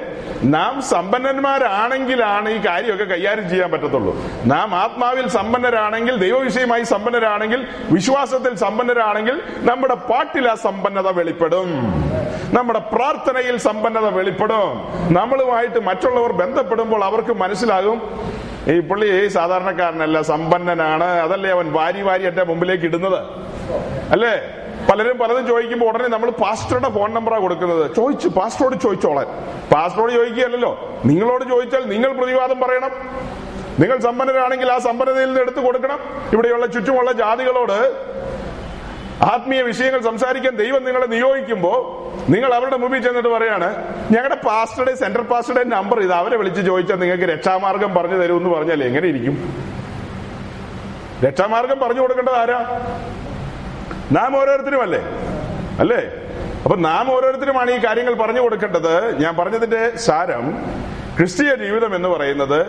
നാം 0.44 0.82
സമ്പന്നന്മാരാണെങ്കിലാണ് 0.82 2.50
ഈ 2.50 2.58
കാര്യമൊക്കെ 2.58 3.04
കൈകാര്യം 3.04 3.50
ചെയ്യാൻ 3.50 3.72
പറ്റത്തുള്ളൂ. 3.72 4.14
നാം 4.46 4.76
ആത്മാവിൽ 4.76 5.28
സമ്പന്നരാണെങ്കിൽ 5.28 6.16
ദൈവവിഷയമായി 6.16 6.84
സമ്പന്നരാണെങ്കിൽ 6.84 7.68
വിശ്വാസത്തിൽ 7.92 8.56
സമ്പന്നരാണെങ്കിൽ 8.56 9.42
നമ്മുടെ 9.58 9.94
പാട്ടിൽ 9.94 10.50
ആ 10.50 10.56
സമ്പന്നത 10.56 11.10
വെളിപ്പെടും. 11.10 11.70
നമ്മുടെ 12.54 12.80
പ്രാർത്ഥനയിൽ 12.80 13.58
സമ്പന്നത 13.58 14.08
വെളിപ്പെടും. 14.10 14.88
നമ്മളുമായിട്ട് 15.14 15.80
മറ്റുള്ളവർ 15.80 16.32
ബന്ധപ്പെടുമ്പോൾ 16.32 17.04
അവർക്ക് 17.04 17.34
മനസ്സിലാകും 17.34 18.02
ഈ 18.74 18.80
പുള്ളി 18.90 19.10
സാധാരണക്കാരനല്ല 19.38 20.18
സമ്പന്നനാണ്. 20.22 21.08
അതല്ലേ 21.26 21.50
അവൻ 21.58 21.68
വാരി 21.78 22.02
വാരി 22.08 22.24
എന്റെ 22.30 22.44
മുമ്പിലേക്ക് 22.44 22.86
ഇടുന്നത്? 22.90 23.20
അല്ലേ? 24.16 24.34
പലരും 24.90 25.18
പലതും 25.22 25.48
ചോദിക്കുമ്പോൾ 25.48 25.88
ഉടനെ 25.90 26.08
നമ്മൾ 26.16 26.30
പാസ്റ്ററുടെ 26.42 26.90
ഫോൺ 26.98 27.10
നമ്പറാണ് 27.18 27.44
കൊടുക്കുന്നത്. 27.46 27.96
ചോദിച്ചു 27.96 28.28
പാസ്റ്ററോട് 28.28 28.76
ചോദിച്ചോളാൻ. 28.86 29.28
പാസ്റ്ററോട് 29.74 30.12
ചോദിക്കുകയല്ലോ 30.18 30.72
നിങ്ങളോട് 31.06 31.44
ചോദിച്ചാൽ 31.54 31.84
നിങ്ങൾ 31.94 32.12
പ്രതിവാദം 32.20 32.60
പറയണം. 32.66 32.94
നിങ്ങൾ 33.82 33.98
സമ്പന്നരാണെങ്കിൽ 34.08 34.70
ആ 34.76 34.78
സമ്പന്നതയിൽ 34.90 35.28
നിന്ന് 35.28 35.42
എടുത്തു 35.42 35.62
കൊടുക്കണം. 35.66 36.00
ഇവിടെയുള്ള 36.34 36.66
ചുറ്റുമുള്ള 36.76 37.12
ജാതികളോട് 37.24 37.78
ആത്മീയ 39.22 39.62
വിഷയങ്ങൾ 39.62 40.02
സംസാരിക്കാൻ 40.02 40.56
ദൈവം 40.56 40.86
നിങ്ങളെ 40.86 41.06
നിയോഗിക്കുമ്പോൾ 41.06 41.80
നിങ്ങൾ 42.30 42.54
അവരുടെ 42.54 42.78
മുമ്പിൽ 42.78 43.02
ചെന്നിട്ട് 43.04 43.30
പറയാണ് 43.30 43.86
ഞങ്ങളുടെ 44.12 44.36
പാസ്റ്ററുടെ 44.36 44.96
സെൻട്രൽ 44.96 45.22
പാസ്റ്ററുടെ 45.22 45.64
നമ്പർ 45.64 46.00
ഇത് 46.00 46.12
അവരെ 46.12 46.38
വിളിച്ച് 46.38 46.62
ചോദിച്ചാൽ 46.62 47.00
നിങ്ങൾക്ക് 47.00 47.24
രക്ഷാമാർഗം 47.24 47.96
പറഞ്ഞു 47.96 48.18
തരും 48.18 48.38
എന്ന് 48.38 48.50
പറഞ്ഞാൽ 48.50 48.84
എങ്ങനെ 48.84 49.08
ഇരിക്കും? 49.08 49.54
രക്ഷാമാർഗം 51.26 51.80
പറഞ്ഞു 51.80 52.02
കൊടുക്കേണ്ടത് 52.02 52.36
ആരാ? 52.36 52.60
നാം 54.12 54.38
ഓരോരുത്തരും 54.38 54.82
അല്ലേ? 54.82 55.02
അല്ലേ 55.80 56.02
അപ്പൊ 56.64 56.76
നാം 56.76 57.12
ഓരോരുത്തരുമാണ് 57.12 57.72
ഈ 57.72 57.78
കാര്യങ്ങൾ 57.86 58.14
പറഞ്ഞു 58.14 58.40
കൊടുക്കേണ്ടത്. 58.40 59.20
ഞാൻ 59.20 59.36
പറഞ്ഞതിന്റെ 59.36 59.92
സാരം 59.96 60.64
ക്രിസ്തീയ 61.18 61.56
ജീവിതം 61.56 61.96
എന്ന് 61.96 62.10
പറയുന്നത് 62.10 62.60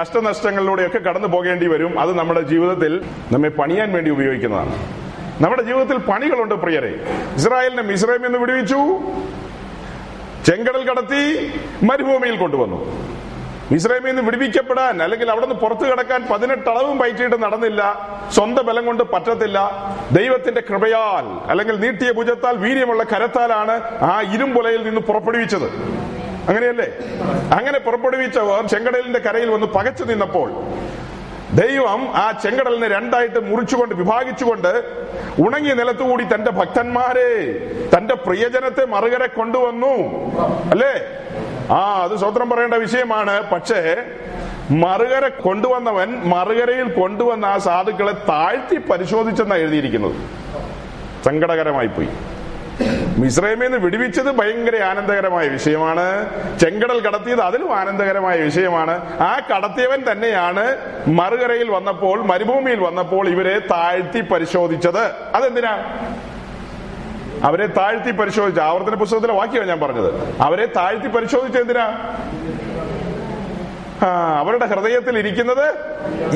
കഷ്ടനഷ്ടങ്ങളിലൂടെയൊക്കെ 0.00 0.98
കടന്നു 0.98 1.28
പോകേണ്ടി 1.28 1.66
വരും. 1.66 2.00
അത് 2.00 2.18
നമ്മുടെ 2.18 2.40
ജീവിതത്തിൽ 2.40 3.04
നമ്മെ 3.32 3.48
പണിയാൻ 3.48 3.92
വേണ്ടി 3.92 4.10
ഉപയോഗിക്കുന്നതാണ്. 4.10 5.01
നമ്മുടെ 5.42 5.62
ജീവിതത്തിൽ 5.62 5.96
പണികളുണ്ട് 5.96 6.54
പ്രിയരെ. 6.54 7.06
ഇസ്രായേലിനെ 7.36 7.82
മിസ്രൈമിൽ 7.82 8.22
നിന്ന് 8.22 8.38
വിടുവിച്ചു. 8.38 8.74
ചെങ്കടൽ 10.46 10.90
കടത്തി 10.90 11.52
മരുഭൂമിയിൽ 11.82 12.36
കൊണ്ടുവന്നു. 12.36 12.78
ഇസ്രായേമിൽ 13.70 14.08
നിന്ന് 14.08 14.22
വിടുവിക്കപ്പെടാൻ 14.22 15.02
അല്ലെങ്കിൽ 15.02 15.30
അവിടെ 15.30 15.46
നിന്ന് 15.46 15.60
പുറത്തു 15.60 15.84
കിടക്കാൻ 15.90 16.26
പതിനെട്ടളവും 16.32 16.98
പയറ്റിയിട്ട് 16.98 17.42
നടന്നില്ല. 17.42 17.82
സ്വന്തം 18.32 18.66
ബലം 18.66 18.86
കൊണ്ട് 18.86 19.02
പറ്റത്തില്ല. 19.02 19.70
ദൈവത്തിന്റെ 20.12 20.60
കൃപയാൽ 20.60 21.50
അല്ലെങ്കിൽ 21.50 21.80
നീട്ടിയ 21.80 22.12
ഭുജത്താൽ 22.12 22.56
വീര്യമുള്ള 22.56 23.02
കരത്താലാണ് 23.02 24.02
ആ 24.02 24.22
ഇരുമ്പുലയിൽ 24.34 24.84
നിന്ന് 24.84 25.00
പുറപ്പെടുവിച്ചത്. 25.00 25.66
അങ്ങനെയല്ലേ? 26.48 26.86
അങ്ങനെ 27.58 27.78
പുറപ്പെടുവിച്ചവർ 27.78 28.66
ചെങ്കടലിന്റെ 28.66 29.18
കരയിൽ 29.18 29.50
വന്ന് 29.50 29.66
പകച്ചു 29.66 30.04
നിന്നപ്പോൾ 30.04 30.52
ദൈവം 31.54 32.16
ആ 32.16 32.32
ചെങ്കടലിനെ 32.42 32.88
രണ്ടായിട്ട് 32.88 33.50
മുറിച്ചുകൊണ്ട് 33.50 33.94
വിഭാഗിച്ചുകൊണ്ട് 33.94 34.82
ഉണങ്ങിയ 35.38 35.74
നിലത്തുകൂടി 35.74 36.24
തന്റെ 36.34 36.50
ഭക്തന്മാരെ 36.50 37.32
തന്റെ 37.96 38.14
പ്രിയജനത്തെ 38.14 38.84
മറുകര 38.84 39.26
കൊണ്ടുവന്നു. 39.26 39.94
അല്ലേ? 40.70 40.94
ആ 41.74 42.02
അത് 42.02 42.18
സ്വത്രം 42.18 42.50
പറയേണ്ട 42.50 42.74
വിഷയമാണ്. 42.74 43.50
പക്ഷേ 43.50 43.96
മറുകര 44.70 45.28
കൊണ്ടുവന്നവൻ 45.28 46.22
മറുകരയിൽ 46.24 46.88
കൊണ്ടുവന്ന 46.88 47.44
ആ 47.44 47.58
സാധുക്കളെ 47.58 48.12
താഴ്ത്തി 48.12 48.76
പരിശോധിച്ചെന്നാണ് 48.76 49.60
എഴുതിയിരിക്കുന്നത്. 49.60 50.14
സങ്കടകരമായി 51.24 51.86
പോയി 51.86 52.08
മിശ്രമിൽ 53.18 53.64
നിന്ന് 53.64 53.78
വിടുവിച്ചത് 53.78 54.30
ഭയങ്കര 54.30 54.82
ആനന്ദകരമായ 54.82 55.48
വിഷയമാണ്. 55.48 56.06
ചെങ്കടൽ 56.58 57.00
കടത്തിയത് 57.00 57.40
അതിലും 57.40 57.76
ആനന്ദകരമായ 57.76 58.36
വിഷയമാണ്. 58.40 59.20
ആ 59.20 59.40
കടത്തിയവൻ 59.50 60.12
തന്നെയാണ് 60.12 60.76
മറുകരയിൽ 61.08 61.70
വന്നപ്പോൾ 61.70 62.22
മരുഭൂമിയിൽ 62.26 62.80
വന്നപ്പോൾ 62.80 63.28
ഇവരെ 63.28 63.58
താഴ്ത്തി 63.58 64.20
പരിശോധിച്ചത്. 64.20 65.04
അതെന്തിനാ? 65.34 65.74
അവരെ 67.44 67.66
താഴ്ത്തി 67.66 68.10
പരിശോധിച്ച 68.10 68.60
ആവർത്തന 68.60 68.94
പുസ്തകത്തിലെ 68.94 69.32
വാക്യമാണ് 69.32 69.68
ഞാൻ 69.68 69.80
പറഞ്ഞത്. 69.80 70.42
അവരെ 70.42 70.66
താഴ്ത്തി 70.66 71.08
പരിശോധിച്ച 71.08 71.58
എന്തിനാ? 71.58 72.16
അവരുടെ 74.38 74.66
ഹൃദയത്തിൽ 74.66 75.18
ഇരിക്കുന്നത് 75.18 75.66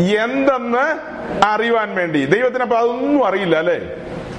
എന്തെന്ന് 0.01 0.99
അറിയുവാൻ 1.45 1.95
വേണ്ടി. 1.95 2.25
ദൈവത്തിന് 2.25 2.63
അതൊന്നും 2.63 3.27
അറിയില്ല 3.27 3.57
അല്ലെ? 3.57 3.81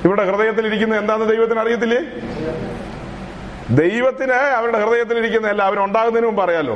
ഹൃദയത്തിൽ 0.03 0.65
ഇരിക്കുന്ന 0.69 0.95
എന്താണെന്ന് 1.01 1.33
ദൈവത്തിന് 1.33 1.59
അറിയത്തില്ലേ? 1.59 1.99
ദൈവത്തിന് 3.81 4.35
അവരുടെ 4.57 4.77
ഹൃദയത്തിൽ 4.83 5.17
ഇരിക്കുന്ന 5.17 5.47
എല്ലാം 5.53 5.67
അവരുണ്ടാകുന്നതിന് 5.67 6.27
മുമ്പ് 6.27 6.41
അറിയാലോ. 6.43 6.75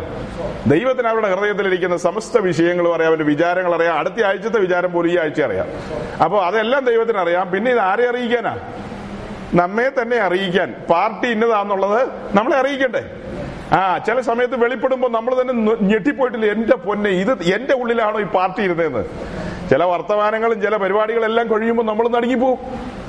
ദൈവത്തിന് 0.73 1.07
അവരുടെ 1.11 1.29
ഹൃദയത്തിൽ 1.33 1.67
ഇരിക്കുന്ന 1.67 1.97
സമസ്ത 1.97 2.37
വിഷയങ്ങളും 2.47 2.93
അറിയാം 2.95 3.09
അവരുടെ 3.11 3.27
വിചാരങ്ങൾ 3.33 3.73
അറിയാം 3.77 3.97
അടുത്ത 3.99 4.25
ആഴ്ചത്തെ 4.29 4.59
വിചാരം 4.59 4.91
പോലും 4.93 5.11
ഈ 5.13 5.17
ആഴ്ച 5.17 5.41
അറിയാം. 5.41 5.67
അപ്പോൾ 6.23 6.45
അതെല്ലാം 6.45 6.85
ദൈവത്തിന് 6.85 7.17
അറിയാം 7.17 7.51
പിന്നെ 7.53 7.71
ഇത് 7.71 7.79
ആരെ 7.91 8.05
അറിയിക്കാനാ? 8.11 8.53
നമ്മെ 9.61 9.87
തന്നെ 9.99 10.17
അറിയിക്കാൻ. 10.27 10.69
പാർട്ടി 10.91 11.27
ഇന്നതാന്നുള്ളത് 11.35 12.01
നമ്മളെ 12.37 12.57
അറിയിക്കട്ടെ 12.59 13.03
ആ 13.77 13.97
ചില 14.07 14.19
സമയത്ത് 14.19 14.55
വെളിപ്പെടുമ്പോൾ 14.63 15.11
നമ്മൾ 15.11 15.41
തന്നെ 15.41 15.53
ഞെട്ടിപ്പോയിട്ടില്ല 15.91 16.45
എന്റെ 16.55 16.75
പൊന്നെ 16.85 17.09
ഇത് 17.09 17.33
എന്റെ 17.57 17.73
ഉള്ളിലാണോ 17.73 18.19
ഈ 18.19 18.27
പാർട്ടി 18.37 18.61
ഇരുന്നതെന്ന് 18.67 19.03
ചില 19.71 19.83
വർത്തമാനങ്ങളും 19.83 20.61
ചില 20.61 20.77
പരിപാടികളെല്ലാം 20.77 21.47
കഴിയുമ്പോൾ 21.47 21.83
നമ്മൾ 21.83 22.07
നടുങ്ങിപ്പോവും 22.07 22.57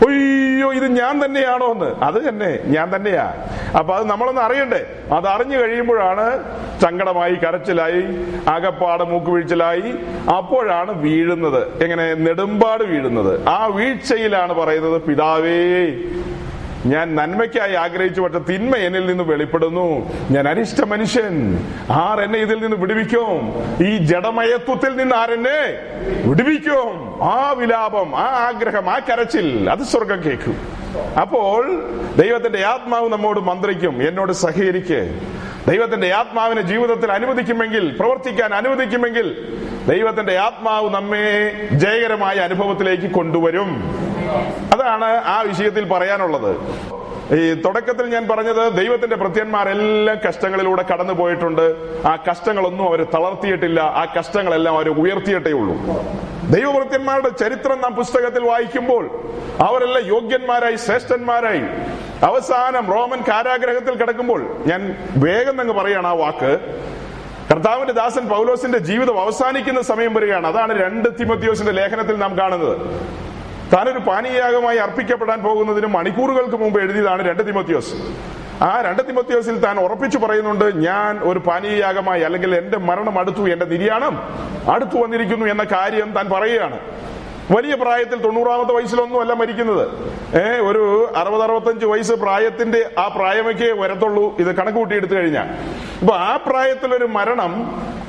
അയ്യോ 0.08 0.74
ഇത് 0.74 0.86
ഞാൻ 0.86 1.24
തന്നെയാണോ 1.24 1.72
എന്ന്. 1.72 2.04
അത് 2.04 2.28
തന്നെ 2.28 2.58
ഞാൻ 2.64 2.96
തന്നെയാ. 2.96 3.34
അപ്പൊ 3.78 3.94
അത് 3.94 4.10
നമ്മളൊന്ന് 4.10 4.40
അറിയണ്ടേ. 4.40 4.86
അത് 5.12 5.26
അറിഞ്ഞു 5.26 5.58
കഴിയുമ്പോഴാണ് 5.58 6.44
സങ്കടമായി 6.80 7.34
കരച്ചിലായി 7.34 8.04
ആകപ്പാട് 8.48 9.02
മൂക്കുവീഴ്ചലായി. 9.02 9.94
അപ്പോഴാണ് 10.36 11.00
വീഴുന്നത്. 11.00 11.82
എങ്ങനെ? 11.82 12.14
നെടുമ്പാട് 12.14 12.84
വീഴുന്നത്. 12.84 13.48
ആ 13.48 13.66
വീഴ്ചയിലാണ് 13.66 14.52
പറയുന്നത് 14.52 15.02
പിതാവേ 15.02 15.86
ഞാൻ 16.86 17.16
നന്മയ്ക്കായി 17.16 17.74
ആഗ്രഹിച്ചു 17.74 18.20
പക്ഷെ 18.20 18.38
തിന്മ 18.38 18.76
എന്നിൽ 18.76 19.06
നിന്ന് 19.06 19.24
വെളിപ്പെടുന്നു. 19.24 20.12
ഞാൻ 20.30 20.48
അരിഷ്ട 20.48 20.80
മനുഷ്യൻ. 20.80 21.58
ആർ 21.90 22.20
എന്നെ 22.20 22.38
ഇതിൽ 22.38 22.62
നിന്ന് 22.62 22.76
വിടുവിക്കും? 22.76 23.52
ഈ 23.86 23.96
ജഡമയത്വത്തിൽ 23.96 24.96
നിന്ന് 24.96 25.16
ആരെന്നെ 25.16 25.74
വിടുവിക്കും? 26.28 27.18
ആ 27.22 27.54
വിലാപം 27.58 28.16
ആ 28.16 28.22
ആഗ്രഹം 28.22 28.90
ആ 28.90 28.98
കരച്ചിൽ 28.98 29.70
അത് 29.70 29.78
സ്വർഗം 29.78 30.24
കേൾക്കും. 30.24 30.56
അപ്പോൾ 31.20 31.82
ദൈവത്തിന്റെ 32.18 32.64
ആത്മാവ് 32.64 33.12
നമ്മോട് 33.12 33.40
മന്ത്രിക്കും 33.40 34.08
എന്നോട് 34.08 34.32
സഹകരിക്ക്. 34.32 35.20
ദൈവത്തിന്റെ 35.68 36.12
ആത്മാവിനെ 36.12 36.60
ജീവിതത്തിൽ 36.60 37.12
അനുവദിക്കുമെങ്കിൽ 37.12 37.96
പ്രവർത്തിക്കാൻ 38.00 38.54
അനുവദിക്കുമെങ്കിൽ 38.54 39.58
ദൈവത്തിന്റെ 39.88 40.38
ആത്മാവ് 40.38 40.90
നമ്മെ 40.90 41.52
ജയകരമായ 41.72 42.34
അനുഭവത്തിലേക്ക് 42.34 43.10
കൊണ്ടുവരും. 43.10 43.68
അതാണ് 44.72 45.04
ആ 45.04 45.40
വിഷയത്തിൽ 45.40 45.88
പറയാനുള്ളത്. 45.88 46.56
ഈ 47.34 47.54
തുടക്കത്തിൽ 47.54 48.06
ഞാൻ 48.06 48.28
പറഞ്ഞത് 48.28 48.72
ദൈവത്തിന്റെ 48.72 49.16
ഭൃത്യന്മാരെല്ലാം 49.16 50.18
കഷ്ടങ്ങളിലൂടെ 50.28 50.84
കടന്നു 50.92 51.12
പോയിട്ടുണ്ട്. 51.12 51.74
ആ 52.06 52.18
കഷ്ടങ്ങളൊന്നും 52.30 52.88
അവർ 52.88 53.04
തളർത്തിയിട്ടില്ല. 53.04 53.80
ആ 53.80 54.06
കഷ്ടങ്ങളെല്ലാം 54.18 54.74
അവർ 54.74 54.88
ഉയർത്തിയിട്ടേ 54.88 55.52
ഉള്ളൂ. 55.52 55.76
ദൈവഭൃത്യന്മാരുടെ 56.50 57.28
ചരിത്രം 57.28 57.80
നാം 57.80 57.94
പുസ്തകത്തിൽ 57.94 58.44
വായിക്കുമ്പോൾ 58.44 59.10
അവരെല്ലാം 59.58 60.06
യോഗ്യന്മാരായി 60.06 60.76
ശ്രേഷ്ഠന്മാരായി. 60.76 61.62
അവസാനം 62.24 62.92
റോമൻ 62.92 63.20
കാരാഗ്രഹത്തിൽ 63.28 63.94
കിടക്കുമ്പോൾ 63.94 64.56
ഞാൻ 64.66 64.96
വേഗം 65.16 65.60
അങ്ങ് 65.60 65.74
പറയാണ് 65.74 66.06
ആ 66.06 66.12
വാക്ക്. 66.12 66.58
കർത്താവിന്റെ 67.52 67.92
ദാസൻ 67.92 68.28
പൗലോസിന്റെ 68.28 68.78
ജീവിതം 68.78 69.20
അവസാനിക്കുന്ന 69.20 69.82
സമയം 69.82 70.14
വരികയാണ് 70.14 70.46
അതാണ് 70.46 70.82
രണ്ട് 70.82 71.08
തിമത്യോസിന്റെ 71.20 71.72
ലേഖനത്തിൽ 71.72 72.16
നാം 72.16 72.38
കാണുന്നത്. 72.38 72.80
താനൊരു 73.72 74.00
പാനീയാഗമായി 74.08 74.78
അർപ്പിക്കപ്പെടാൻ 74.84 75.38
പോകുന്നതിന് 75.42 75.88
മണിക്കൂറുകൾക്ക് 75.96 76.58
മുമ്പ് 76.62 76.78
എഴുതിയതാണ് 76.80 77.22
രണ്ട് 77.28 77.42
തിമത്യോസ്. 77.48 77.94
ആ 78.62 78.72
രണ്ട് 78.86 79.02
തിമത്യോസിൽ 79.08 79.56
താൻ 79.60 79.76
ഉറപ്പിച്ചു 79.84 80.18
പറയുന്നുണ്ട് 80.24 80.66
ഞാൻ 80.88 81.12
ഒരു 81.30 81.40
പാനീയാഗമായി 81.46 82.22
അല്ലെങ്കിൽ 82.26 82.50
എന്റെ 82.58 82.78
മരണം 82.88 83.16
അടുത്തു 83.18 83.42
എന്റെ 83.54 83.66
നിര്യാണം 83.72 84.14
അടുത്തു 84.74 84.96
വന്നിരിക്കുന്നു 85.02 85.46
എന്ന 85.46 85.64
കാര്യം 85.76 86.10
താൻ 86.16 86.26
പറയുകയാണ്. 86.34 86.78
വലിയ 87.54 87.74
പ്രായത്തിൽ 87.74 88.18
തൊണ്ണൂറാമത്തെ 88.24 88.72
വയസ്സിലൊന്നും 88.74 89.20
അല്ല 89.20 89.32
മരിക്കുന്നത്. 89.40 89.84
ഏ 90.40 90.44
ഒരു 90.68 90.82
അറുപത് 91.20 91.42
അറുപത്തഞ്ച് 91.42 91.86
വയസ്സ് 91.92 92.12
പ്രായത്തിന്റെ 92.12 92.80
ആ 92.98 93.08
പ്രായമൊക്കെ 93.16 93.68
വരത്തുള്ളൂ. 93.82 94.24
ഇത് 94.42 94.50
കണക്ക് 94.58 94.78
കൂട്ടിയെടുത്തു 94.78 95.14
കഴിഞ്ഞാൽ 95.14 95.48
അപ്പൊ 96.00 96.14
ആ 96.28 96.32
പ്രായത്തിലൊരു 96.46 97.04
മരണം 97.18 97.52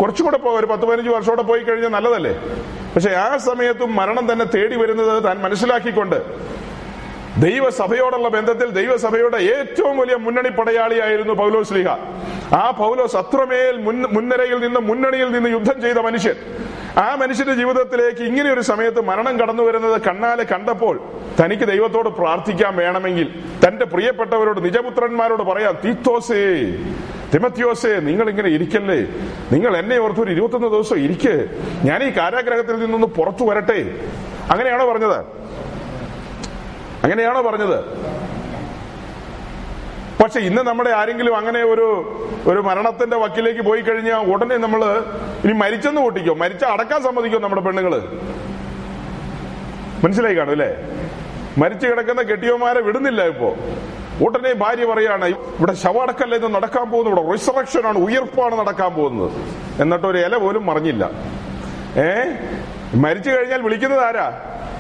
കുറച്ചുകൂടെ 0.02 0.38
ഒരു 0.60 0.66
പത്ത് 0.66 0.86
പതിനഞ്ച് 0.86 1.12
വർഷത്തോടെ 1.16 1.44
പോയി 1.52 1.64
കഴിഞ്ഞാൽ 1.64 1.92
നല്ലതല്ലേ? 1.98 2.34
പക്ഷെ 2.96 3.12
ആ 3.26 3.38
സമയത്തും 3.38 3.96
മരണം 3.96 4.26
തന്നെ 4.32 4.46
തേടി 4.56 4.76
വരുന്നത് 4.76 5.24
താൻ 5.28 5.38
മനസ്സിലാക്കിക്കൊണ്ട് 5.46 6.18
ദൈവസഭയോടുള്ള 7.38 8.28
ബന്ധത്തിൽ 8.28 8.70
ദൈവസഭയുടെ 8.70 9.38
ഏറ്റവും 9.38 9.98
വലിയ 9.98 10.16
മുന്നണി 10.16 10.50
പടയാളിയായിരുന്നു 10.50 11.34
പൗലോസ് 11.34 11.74
ലീഹ 11.74 11.88
ആ 12.56 12.72
പൗലോസ് 12.72 13.18
അത്രമേൽ 13.18 13.78
മുൻ- 13.78 14.08
മുൻനിരയിൽ 14.08 14.60
നിന്ന് 14.60 14.80
മുന്നണിയിൽ 14.80 15.32
നിന്ന് 15.32 15.50
യുദ്ധം 15.50 15.82
ചെയ്ത 15.82 15.98
മനുഷ്യൻ. 15.98 16.36
ആ 16.98 17.16
മനുഷ്യന്റെ 17.16 17.54
ജീവിതത്തിലേക്ക് 17.54 18.24
ഇങ്ങനെ 18.24 18.54
ഒരു 18.54 18.62
സമയത്ത് 18.62 19.02
മരണം 19.02 19.40
കടന്നു 19.40 19.64
വരുന്നത് 19.64 20.02
കണ്ണാലെ 20.02 20.44
കണ്ടപ്പോൾ 20.44 21.02
തനിക്ക് 21.44 21.64
ദൈവത്തോട് 21.64 22.10
പ്രാർത്ഥിക്കാൻ 22.10 22.76
വേണമെങ്കിൽ 22.76 23.44
തന്റെ 23.68 23.86
പ്രിയപ്പെട്ടവരോട് 23.86 24.66
നിജപുത്രന്മാരോട് 24.66 25.44
പറയാം 25.44 25.78
തീത്തോസേ 25.86 26.62
തിമത്യോസേ 27.34 28.00
നിങ്ങൾ 28.00 28.30
ഇങ്ങനെ 28.30 28.50
ഇരിക്കല്ലേ? 28.50 29.08
നിങ്ങൾ 29.52 29.78
എന്നെ 29.78 30.00
ഓർത്ത് 30.00 30.22
ഒരു 30.22 30.32
ഇരുപത്തൊന്ന് 30.32 30.68
ദിവസം 30.68 30.98
ഇരിക്കേ. 30.98 31.46
ഞാൻ 31.84 32.04
ഈ 32.04 32.10
കാരാഗ്രഹത്തിൽ 32.10 32.76
നിന്നൊന്ന് 32.76 33.08
പുറത്തു 33.08 33.44
വരട്ടെ. 33.44 34.00
അങ്ങനെയാണോ 34.50 34.92
പറഞ്ഞത്? 34.92 35.43
അങ്ങനെയാണോ 37.04 37.42
പറഞ്ഞത്? 37.42 37.78
പക്ഷെ 40.22 40.40
ഇന്ന് 40.40 40.62
നമ്മുടെ 40.62 40.90
ആരെങ്കിലും 40.90 41.38
അങ്ങനെ 41.38 41.64
ഒരു 41.64 41.88
ഒരു 42.48 42.60
മരണത്തിന്റെ 42.60 43.18
വക്കിലേക്ക് 43.18 43.62
പോയി 43.62 43.82
കഴിഞ്ഞാൽ 43.82 44.26
ഉടനെ 44.34 44.58
നമ്മൾ 44.58 44.82
ഇനി 45.44 45.54
മരിച്ചെന്ന് 45.54 46.02
കൂട്ടിക്കോ 46.02 46.34
മരിച്ച 46.34 46.64
അടക്കാൻ 46.64 47.04
സമ്മതിക്കോ 47.04 47.40
നമ്മുടെ 47.40 47.62
പെണ്ണുങ്ങൾ? 47.62 47.94
മനസ്സിലായി 50.04 50.36
കാണും 50.36 50.52
അല്ലേ? 50.52 50.70
മരിച്ചു 51.58 51.88
കിടക്കുന്ന 51.88 52.22
കെട്ടിയോമാരെ 52.22 52.82
വിടുന്നില്ല 52.82 53.24
ഇപ്പോ. 53.24 53.56
ഉടനെ 54.26 54.54
ഭാര്യ 54.54 54.86
പറയാണ് 54.86 55.26
ഇവിടെ 55.28 55.74
ശവടക്കല്ല 55.74 56.36
ഇത് 56.36 56.56
നടക്കാൻ 56.56 56.92
പോകുന്നു 56.92 57.12
ഇവിടെ 57.12 57.32
റിസറക്ഷൻ 57.32 57.88
ആണ് 57.88 57.98
ഉയർപ്പാണ് 57.98 58.56
നടക്കാൻ 58.60 58.94
പോകുന്നത്. 58.94 59.32
എന്നിട്ട് 59.82 60.08
ഒരു 60.08 60.18
ഇല 60.18 60.38
പോലും 60.38 60.66
മറിഞ്ഞില്ല. 60.66 61.12
ഏ? 61.98 62.10
മരിച്ചു 62.96 63.30
കഴിഞ്ഞാൽ 63.30 63.62
വിളിക്കുന്നത് 63.62 64.04
ആരാ? 64.06 64.28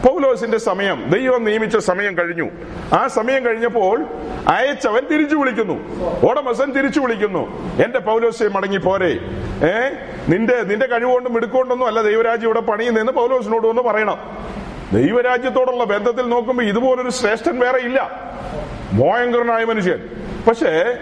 പൗലോസിന്റെ 0.08 0.58
സമയം 0.58 1.10
ദൈവം 1.10 1.44
നിയമിച്ച 1.44 1.78
സമയം 1.78 2.18
കഴിഞ്ഞു. 2.18 2.50
ആ 2.94 3.08
സമയം 3.08 3.46
കഴിഞ്ഞപ്പോൾ 3.46 4.06
അയച്ചവൻ 4.48 5.08
തിരിച്ചു 5.12 5.36
വിളിക്കുന്നു. 5.36 5.74
ഓടമസൻ 6.30 6.72
തിരിച്ചു 6.72 7.00
വിളിക്കുന്നു. 7.00 7.74
എന്റെ 7.84 8.00
പൗലോസെ 8.00 8.48
മടങ്ങി 8.48 8.78
പോരെ. 8.78 9.20
ഏ? 9.64 9.90
നിന്റെ 10.30 10.62
നിന്റെ 10.62 10.86
കഴിവുകൊണ്ടും 10.86 11.38
എടുക്കൊണ്ടൊന്നും 11.38 11.88
അല്ല 11.88 12.02
ദൈവരാജ്യം 12.02 12.46
ഇവിടെ 12.46 12.60
പണിയുന്നതെന്ന് 12.60 13.12
പൗലോസിനോട് 13.12 13.68
ഒന്ന് 13.68 13.82
പറയണം. 13.82 14.18
ദൈവരാജ്യത്തോടുള്ള 14.94 15.84
ബന്ധത്തിൽ 15.84 16.30
നോക്കുമ്പോൾ 16.30 16.64
ഇതുപോലൊരു 16.64 17.10
ശ്രേഷ്ഠൻ 17.10 17.60
വേറെ 17.60 17.78
ഇല്ല. 17.78 18.12
ഭയങ്കരനായ 18.94 19.64
മനുഷ്യൻ. 19.64 20.00
പക്ഷേ 20.48 20.98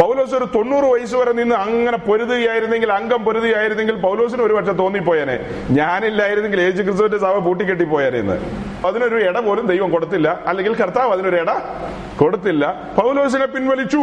പൗലോസ് 0.00 0.34
ഒരു 0.34 0.44
തൊണ്ണൂറ് 0.44 0.84
വയസ്സ് 0.84 1.16
വരെ 1.16 1.32
നിന്ന് 1.32 1.54
അങ്ങനെ 1.54 1.96
പൊരുതുകയായിരുന്നെങ്കിൽ 1.96 2.92
അംഗം 2.92 3.24
പൊരുതുകയായിരുന്നെങ്കിൽ 3.24 3.94
പൗലോസിന് 3.94 4.42
ഒരു 4.42 4.54
പക്ഷെ 4.54 4.72
തോന്നിപ്പോയനെ. 4.72 5.64
ഞാനില്ലായിരുന്നെങ്കിൽ 5.70 6.60
യേശു 6.60 6.82
ക്രിസ്തുവിന്റെ 6.82 7.18
സഭ 7.18 7.38
പൂട്ടിക്കെട്ടി 7.38 7.84
എന്ന് 8.16 8.36
അതിനൊരു 8.86 9.16
ഇട 9.16 9.38
പോലും 9.38 9.66
ദൈവം 9.66 9.90
കൊടുത്തില്ല. 9.90 10.42
അല്ലെങ്കിൽ 10.46 10.74
കർത്താവ് 10.74 11.12
അതിനൊരു 11.12 11.36
ഇട 11.36 11.50
കൊടുത്തില്ല. 12.18 12.92
പൗലോസിനെ 13.00 13.46
പിൻവലിച്ചു. 13.46 14.02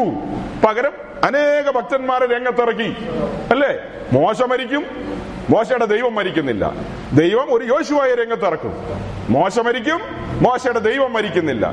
പകരം 0.67 0.91
അനേക 1.23 1.71
ഭക്തന്മാരെ 1.71 2.25
രംഗത്തിറക്കി. 2.25 2.95
അല്ലേ? 3.51 3.79
മോശ 4.13 4.41
മരിക്കും. 4.43 4.85
മോശയുടെ 5.49 5.85
ദൈവം 5.85 6.15
മരിക്കുന്നില്ല. 6.15 6.73
ദൈവം 7.19 7.47
ഒരു 7.53 7.63
യോശുവായ 7.73 8.09
രംഗത്ത് 8.15 8.45
ഇറക്കും 8.45 8.73
മോശ 9.35 9.59
മരിക്കും 9.59 9.99
മോശയുടെ 10.45 10.79
ദൈവം 10.79 11.13
മരിക്കുന്നില്ല. 11.13 11.65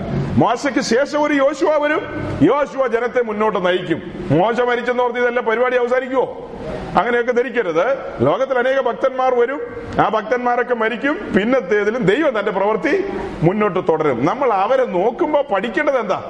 മോശയ്ക്ക് 0.42 0.80
ശേഷം 0.80 1.22
ഒരു 1.22 1.34
യോശുവ 1.34 1.70
വരും 1.84 2.02
യോശുവ 2.42 2.86
ജനത്തെ 2.94 3.20
മുന്നോട്ട് 3.28 3.66
നയിക്കും. 3.66 4.00
മോശ 4.40 4.60
മരിച്ചെന്ന് 4.60 5.02
ഓർത്ത് 5.02 5.20
ഇതെല്ലാം 5.22 5.44
പരിപാടി 5.44 5.76
അവസാനിക്കുമോ 5.76 6.24
അങ്ങനെയൊക്കെ 6.98 7.32
ധരിക്കരുത്. 7.32 7.86
ലോകത്തിൽ 8.26 8.58
അനേക 8.58 8.80
ഭക്തന്മാർ 8.88 9.34
വരും 9.40 9.60
ആ 10.04 10.08
ഭക്തന്മാരൊക്കെ 10.16 10.74
മരിക്കും 10.74 11.16
പിന്നത്തേതിലും 11.36 12.02
ദൈവം 12.12 12.38
തന്റെ 12.38 12.52
പ്രവൃത്തി 12.58 12.94
മുന്നോട്ട് 13.42 13.80
തുടരും. 13.88 14.24
നമ്മൾ 14.30 14.52
അവരെ 14.64 14.86
നോക്കുമ്പോൾ 14.98 15.44
പഠിക്കേണ്ടത് 15.54 15.98
എന്താ? 16.04 16.20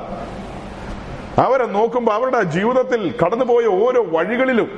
അവരെ 1.47 1.66
നോക്കുമ്പോൾ 1.79 2.12
അവരുടെ 2.18 2.42
ജീവിതത്തിൽ 2.42 3.03
കടന്നുപോയ 3.25 3.66
ഓരോ 3.85 4.01
വഴികളിലും 4.16 4.68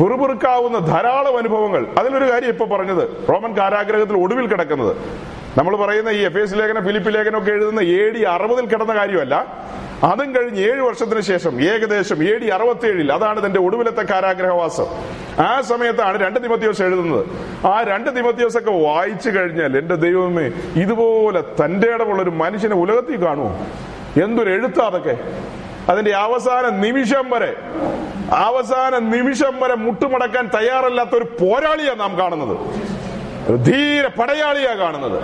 പിറുപിറുക്കാവുന്ന 0.00 0.78
ധാരാളം 0.78 1.38
അനുഭവങ്ങൾ. 1.38 1.86
അതിലൊരു 1.98 2.32
കാര്യം 2.32 2.48
ഇപ്പൊ 2.48 2.64
പറഞ്ഞത് 2.66 3.26
റോമൻ 3.28 3.56
കാരാഗ്രഹത്തിൽ 3.56 4.16
ഒടുവിൽ 4.16 4.46
കിടക്കുന്നത്. 4.46 4.96
നമ്മൾ 5.58 5.76
പറയുന്ന 5.76 6.08
ഈ 6.08 6.24
എഫ് 6.24 6.38
എസ് 6.38 6.54
ലേഖനം 6.54 6.84
ഫിലിപ്പ് 6.84 7.14
ലേഖനം 7.14 7.38
ഒക്കെ 7.38 7.50
എഴുതുന്ന 7.50 7.80
എ 7.80 8.10
ഡി 8.10 8.22
അറുപതിൽ 8.22 8.66
കിടന്ന 8.66 8.94
കാര്യമല്ല. 8.94 9.34
അതും 10.04 10.34
കഴിഞ്ഞ് 10.34 10.60
ഏഴ് 10.60 10.80
വർഷത്തിന് 10.80 11.20
ശേഷം 11.20 11.62
ഏകദേശം 11.62 12.24
എ 12.24 12.38
ഡി 12.38 12.46
അറുപത്തിയേഴിൽ 12.46 13.12
അതാണ് 13.12 13.46
തന്റെ 13.46 13.60
ഒടുവിലത്തെ 13.60 14.02
കാരാഗ്രഹവാസം. 14.02 14.86
ആ 15.44 15.60
സമയത്താണ് 15.60 16.20
രണ്ട് 16.20 16.40
തിമത്യോസ് 16.44 16.82
എഴുതുന്നത്. 16.82 17.26
ആ 17.66 17.82
രണ്ട് 17.82 18.16
തിമത്യോസ് 18.16 18.58
ഒക്കെ 18.58 18.70
വായിച്ചു 18.70 19.30
കഴിഞ്ഞാൽ 19.30 19.78
എന്റെ 19.78 19.94
ദൈവമേ 19.94 20.50
ഇതുപോലെ 20.80 21.44
തന്റെ 21.64 21.88
ഇടമുള്ള 21.94 22.22
ഒരു 22.22 22.30
മനുഷ്യനെ 22.30 22.76
ഉലകത്തിൽ 22.76 23.24
കാണുമോ 23.24 23.58
എന്തൊരു 24.22 24.50
എഴുത്താ 24.50 24.86
അതൊക്കെ. 24.86 25.16
അതിന്റെ 25.90 26.12
അവസാന 26.26 26.64
നിമിഷം 26.84 27.26
വരെ 27.34 27.52
അവസാന 28.46 28.98
നിമിഷം 29.14 29.54
വരെ 29.62 29.74
മുട്ടുമടക്കാൻ 29.86 30.44
തയ്യാറല്ലാത്ത 30.54 31.14
ഒരു 31.20 31.26
പോരാളിയാണ് 31.40 32.00
നാം 32.00 32.12
കാണുന്നത്. 32.20 32.54
ധീര 33.66 34.04
പടയാളിയാ 34.18 34.74
കാണുന്നത്. 34.74 35.16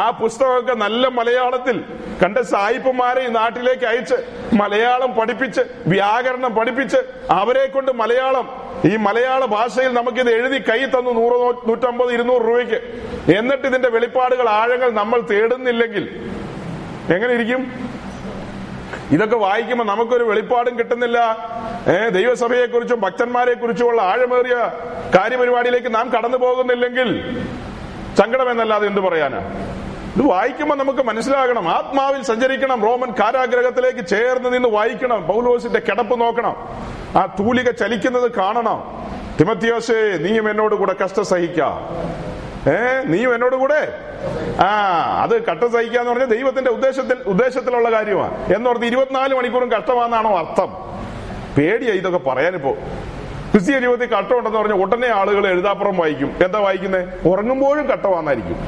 ആ 0.00 0.02
പുസ്തകമൊക്കെ 0.20 0.74
നല്ല 0.82 1.08
മലയാളത്തിൽ 1.08 1.76
കണ്ട 2.22 2.38
സായിപ്പന്മാരെ 2.52 3.20
ഈ 3.26 3.30
നാട്ടിലേക്ക് 3.38 3.86
അയച്ച് 3.90 4.16
മലയാളം 4.60 5.10
പഠിപ്പിച്ച് 5.18 5.62
വ്യാകരണം 5.94 6.52
പഠിപ്പിച്ച് 6.58 7.00
അവരെ 7.40 7.66
കൊണ്ട് 7.66 7.92
മലയാളം 8.02 8.46
ഈ 8.90 8.96
മലയാള 9.06 9.44
ഭാഷയിൽ 9.56 9.92
നമുക്കിത് 9.98 10.30
എഴുതി 10.36 10.58
കൈ 10.70 10.80
തന്നു 10.94 11.12
നൂറ് 11.20 11.38
നൂറ്റമ്പത് 11.68 12.12
ഇരുന്നൂറ് 12.16 12.42
രൂപയ്ക്ക്. 12.42 12.80
എന്നിട്ട് 13.38 13.66
ഇതിന്റെ 13.66 13.88
വെളിപ്പാടുകൾ 13.96 14.48
ആഴങ്ങൾ 14.48 14.90
നമ്മൾ 15.00 15.20
തേടുന്നില്ലെങ്കിൽ 15.32 16.04
എങ്ങനെ 17.14 17.32
ഇരിക്കും? 17.38 17.62
ഇതൊക്കെ 19.10 19.36
വായിക്കുമ്പോൾ 19.36 19.84
നമുക്കൊരു 19.84 20.24
വെളിപ്പാടും 20.24 20.78
കിട്ടുന്നില്ല. 20.78 21.18
ഏർ 21.88 22.08
ദൈവസഭയെ 22.08 22.66
കുറിച്ചും 22.66 23.00
ഭക്തന്മാരെ 23.00 23.54
കുറിച്ചുമുള്ള 23.54 24.02
ആഴമേറിയ 24.02 24.54
കാര്യപരിപാടിയിലേക്ക് 25.18 25.94
നാം 25.94 26.08
കടന്നു 26.08 26.38
പോകുന്നില്ലെങ്കിൽ 26.38 27.42
സങ്കടം 28.18 28.50
എന്നല്ലാതെ 28.50 28.86
എന്ത് 28.86 29.00
പറയാനാ? 29.00 29.38
ഇത് 30.16 30.26
വായിക്കുമ്പോൾ 30.26 30.74
നമുക്ക് 30.74 31.02
മനസ്സിലാകണം. 31.02 31.68
ആത്മാവിൽ 31.68 32.22
സഞ്ചരിക്കണം. 32.22 32.82
റോമൻ 32.82 33.10
കാരാഗ്രഹത്തിലേക്ക് 33.10 34.06
ചേർന്ന് 34.06 34.54
നിന്ന് 34.54 34.68
വായിക്കണം. 34.68 35.26
പൗലോസിന്റെ 35.26 35.78
കിടപ്പ് 35.78 36.20
നോക്കണം. 36.20 36.68
ആ 37.16 37.36
തൂലിക 37.40 37.70
ചലിക്കുന്നത് 37.70 38.30
കാണണം. 38.30 39.08
തിമത്തിയോസേ 39.40 40.16
നീയും 40.16 40.50
എന്നോട് 40.50 40.74
കൂടെ 40.74 40.94
കഷ്ട 41.04 41.20
സഹിക്ക 41.20 41.60
ഏ 42.68 42.76
നീയും 43.06 43.34
എന്നോട് 43.34 43.56
കൂടെ? 43.56 43.80
ആ 44.62 44.68
അത് 45.22 45.44
കട്ട 45.44 45.64
സഹിക്കുക 45.64 45.98
എന്ന് 45.98 46.12
പറഞ്ഞാൽ 46.12 46.26
ദൈവത്തിന്റെ 46.26 46.70
ഉദ്ദേശത്തിൽ 46.70 47.18
ഉദ്ദേശത്തിലുള്ള 47.26 47.90
കാര്യമാണ് 47.92 48.54
എന്നോർത്ത് 48.54 48.84
ഇരുപത്തിനാല് 48.84 49.34
മണിക്കൂറും 49.34 49.72
കഷ്ടമാണെന്നാണോ 49.72 50.38
അർത്ഥം. 50.38 50.70
പേടിയാ 51.58 51.94
ഇതൊക്കെ 51.94 52.18
പറയാനിപ്പോ 52.18 52.72
ക്രിസ്തീയ 53.52 53.78
ജീവിതത്തിൽ 53.80 54.08
കട്ടമുണ്ടെന്ന് 54.16 54.58
പറഞ്ഞ 54.58 54.72
ഉടനെ 54.72 55.08
ആളുകൾ 55.08 55.48
എഴുതാപ്പുറം 55.48 55.96
വായിക്കും. 55.96 56.36
എന്താ 56.44 56.58
വായിക്കുന്നത് 56.58 57.28
ഉറങ്ങുമ്പോഴും 57.28 57.86
കട്ടമാന്നായിരിക്കും. 57.86 58.58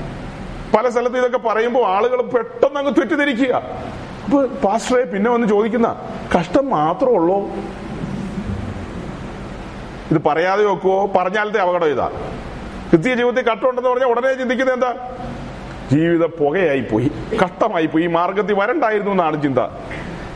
പല 0.77 0.89
സ്ഥലത്ത് 0.89 1.17
ഇതൊക്കെ 1.17 1.39
പറയുമ്പോൾ 1.49 1.85
ആളുകൾ 1.87 2.23
പെട്ടെന്ന് 2.23 2.79
അങ്ങ് 2.81 2.93
തെറ്റിദ്ധരിക്കുക. 2.99 3.55
അപ്പൊ 4.25 4.47
പാസ്റ്ററെ 4.47 5.05
പിന്നെ 5.05 5.31
വന്ന് 5.31 5.47
ചോദിക്കുന്ന 5.47 5.89
കഷ്ടം 6.39 6.71
മാത്രമേ 6.71 7.13
ഉള്ളൂ? 7.13 7.39
ഇത് 10.11 10.19
പറയാതെ 10.27 10.65
വെക്കുവോ? 10.65 11.11
പറഞ്ഞാലത്തെ 11.17 11.59
അപകടം 11.59 11.87
ഇതാ. 11.87 12.11
ക്രിസ്തീയ 12.91 13.15
ജീവിതത്തിൽ 13.15 13.51
കട്ടുണ്ടെന്ന് 13.51 13.91
പറഞ്ഞാൽ 13.91 14.09
ഉടനെ 14.09 14.35
ചിന്തിക്കുന്നത് 14.35 14.75
എന്താ? 14.75 14.91
ജീവിത 15.93 16.25
പുകയായി 16.25 16.81
പോയി 16.81 17.11
കഷ്ടമായി 17.45 17.87
പോയി 17.87 18.07
മാർഗത്തിൽ 18.07 18.55
വരണ്ടായിരുന്നു 18.55 19.11
എന്നാണ് 19.11 19.43
ചിന്ത. 19.43 19.59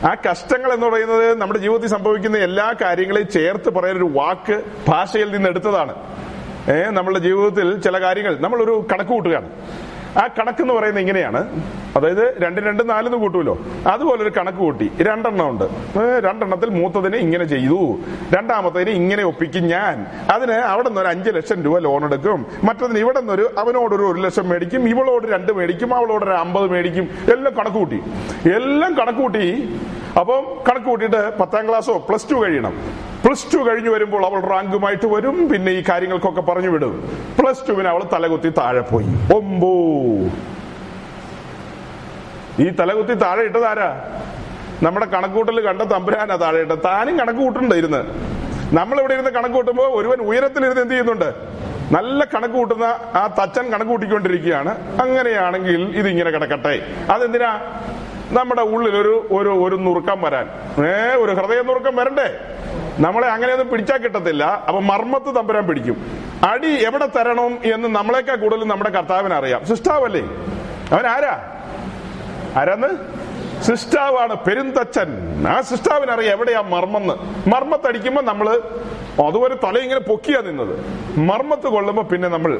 ആ 0.05 0.15
കഷ്ടങ്ങൾ 0.31 0.73
എന്ന് 0.73 0.85
പറയുന്നത് 0.87 1.35
നമ്മുടെ 1.37 1.59
ജീവിതത്തിൽ 1.59 1.87
സംഭവിക്കുന്ന 1.87 2.37
എല്ലാ 2.37 2.75
കാര്യങ്ങളെയും 2.81 3.27
ചേർത്ത് 3.27 3.69
പറയുന്ന 3.69 4.05
ഒരു 4.05 4.11
വാക്ക് 4.19 4.63
ഭാഷയിൽ 4.87 5.31
നിന്ന് 5.31 5.49
എടുത്തതാണ്. 5.49 5.95
ഏഹ് 6.69 6.91
നമ്മളുടെ 6.91 7.19
ജീവിതത്തിൽ 7.19 7.81
ചില 7.81 8.01
കാര്യങ്ങൾ 8.01 8.37
നമ്മളൊരു 8.39 8.87
കണക്ക് 8.91 9.09
കൂട്ടുകയാണ്. 9.09 9.49
ആ 10.17 10.27
കണക്ക് 10.27 10.61
എന്ന് 10.61 10.73
പറയുന്നത് 10.73 11.01
ഇങ്ങനെയാണ്. 11.01 11.63
അതായത് 11.95 12.41
രണ്ട് 12.41 12.61
രണ്ട് 12.61 12.89
നാലെന്ന് 12.89 13.17
കൂട്ടുമല്ലോ. 13.17 13.57
അതുപോലെ 13.87 14.23
ഒരു 14.23 14.29
കണക്ക് 14.29 14.57
കൂട്ടി. 14.57 14.91
രണ്ടെണ്ണം 15.01 15.49
ഉണ്ട്. 15.49 15.63
രണ്ടെണ്ണത്തിൽ 16.25 16.69
മൂത്തതിനെ 16.69 17.17
ഇങ്ങനെ 17.17 17.45
ചെയ്തു. 17.45 17.99
രണ്ടാമത്തതിനെ 18.33 18.91
ഇങ്ങനെ 18.91 19.23
ഒപ്പിക്കും 19.23 19.63
ഞാൻ. 19.63 20.05
അതിന് 20.31 20.51
അവിടെ 20.51 20.87
നിന്ന് 20.87 21.01
ഒരു 21.01 21.07
അഞ്ച് 21.07 21.29
ലക്ഷം 21.29 21.63
രൂപ 21.63 21.77
ലോൺ 21.77 22.05
എടുക്കും. 22.05 22.45
മറ്റതിന് 22.63 22.99
ഇവിടെ 22.99 23.19
നിന്നൊരു 23.19 23.49
അവനോടൊരു 23.57 24.03
ഒരു 24.03 24.21
ലക്ഷം 24.21 24.49
മേടിക്കും. 24.49 24.89
ഇവളോട് 24.89 25.27
രണ്ട് 25.27 25.53
മേടിക്കും. 25.53 25.95
അവളോട് 25.95 26.25
ഒരു 26.25 26.31
അമ്പത് 26.31 26.71
മേടിക്കും. 26.71 27.03
എല്ലാം 27.33 27.55
കണക്ക് 27.55 27.77
കൂട്ടി. 27.77 28.03
എല്ലാം 28.49 28.97
കണക്ക് 28.97 29.19
കൂട്ടി. 29.19 29.79
അപ്പം 30.19 30.45
കണക്ക് 30.69 30.85
കൂട്ടിയിട്ട് 30.85 31.37
പത്താം 31.37 31.69
ക്ലാസ്സോ 31.69 31.97
പ്ലസ് 31.97 32.31
ടു 32.31 32.35
കഴിയണം. 32.35 33.04
പ്ലസ് 33.35 33.53
ടു 33.53 33.69
കഴിഞ്ഞു 33.69 33.89
വരുമ്പോൾ 33.89 34.25
അവൾ 34.25 34.39
റാങ്കുമായിട്ട് 34.39 35.07
വരും. 35.07 35.49
പിന്നെ 35.49 35.71
ഈ 35.71 35.83
കാര്യങ്ങൾക്കൊക്കെ 35.89 36.41
പറഞ്ഞു 36.41 36.69
വിടും. 36.69 37.17
പ്ലസ് 37.39 37.69
ടുവിന് 37.69 37.87
അവൾ 37.87 38.03
തലകുത്തി 38.13 38.49
താഴെ 38.49 38.81
പോയി. 38.81 39.05
ഒമ്പോ. 39.35 39.71
ഈ 42.63 42.69
തലകുത്തി 42.69 43.13
താഴെ 43.13 43.43
ഇട്ടതാരാ 43.43 43.89
നമ്മുടെ 44.83 45.05
കണക്കൂട്ടൽ 45.05 45.61
കണ്ട 45.61 45.81
തമ്പുരാനാ 45.81 46.35
താഴെ 46.35 46.59
ഇട്ട 46.59 46.71
താനും 46.71 47.19
കണക്ക് 47.19 47.39
നമ്മൾ 48.75 48.99
ഇവിടെ 48.99 49.13
ഇരുന്ന് 49.13 49.31
കണക്ക് 49.31 49.55
കൂട്ടുമ്പോൾ 49.55 49.87
ഒരുവൻ 49.87 50.17
ഉയരത്തിലിരുന്ന് 50.21 50.81
എന്ത് 50.81 50.93
ചെയ്യുന്നുണ്ട്? 50.93 51.33
നല്ല 51.91 52.25
കണക്ക് 52.25 52.53
കൂട്ടുന്ന 52.53 52.83
ആ 53.15 53.27
തച്ചൻ 53.27 53.71
കണക്ക് 53.71 53.91
കൂട്ടിക്കൊണ്ടിരിക്കുകയാണ്. 53.91 55.01
അങ്ങനെയാണെങ്കിൽ 55.01 55.81
ഇതിങ്ങനെ 55.81 56.31
കിടക്കട്ടെ. 56.31 56.93
അതെന്തിനാ? 57.09 57.59
നമ്മുടെ 58.31 58.61
ഉള്ളിൽ 58.61 58.97
ഒരു 58.97 59.27
ഒരു 59.31 59.49
ഒരു 59.49 59.75
നുറുക്കം 59.75 60.21
വരാൻ. 60.21 60.49
ഏ 60.85 61.15
ഒരു 61.15 61.31
ഹൃദയ 61.31 61.61
നുറുക്കം 61.61 61.95
വരണ്ടേ? 61.95 62.37
നമ്മളെ 62.99 63.27
അങ്ങനെയൊന്നും 63.27 63.69
പിടിച്ചാൽ 63.69 63.97
കിട്ടത്തില്ല. 63.97 64.43
അപ്പൊ 64.43 64.81
മർമ്മത്ത് 64.81 65.35
തമ്പുരാൻ 65.35 65.67
പിടിക്കും. 65.67 66.25
അടി 66.51 66.67
എവിടെ 66.67 67.05
തരണം 67.05 67.57
എന്ന് 67.73 67.87
നമ്മളെക്കാൾ 67.87 68.35
കൂടുതൽ 68.35 68.63
നമ്മുടെ 68.63 68.89
കർത്താവിനറിയാം. 68.89 69.65
സിസ്റ്റാവല്ലേ 69.65 70.21
അവൻ 70.91 71.07
ആരാ 71.07 71.39
ആരാന്ന്? 72.55 72.89
സിസ്റ്റാവാണ് 73.63 74.35
പെരുന്തച്ചൻ. 74.47 75.09
ആ 75.47 75.61
സിസ്റ്റാവിനറിയാം 75.61 76.33
എവിടെയാ 76.33 76.61
മർമ്മന്ന് 76.61 77.13
മർമ്മത്തടിക്കുമ്പോ 77.49 78.21
നമ്മൾ 78.21 78.61
അതുവരെ 79.25 79.55
തല 79.63 79.77
ഇങ്ങനെ 79.77 79.99
പൊക്കിയാ 79.99 80.41
നിന്നത്. 80.41 80.73
മർമ്മത്ത് 81.17 81.67
കൊള്ളുമ്പോ 81.67 82.03
പിന്നെ 82.03 82.27
നമ്മൾ 82.27 82.59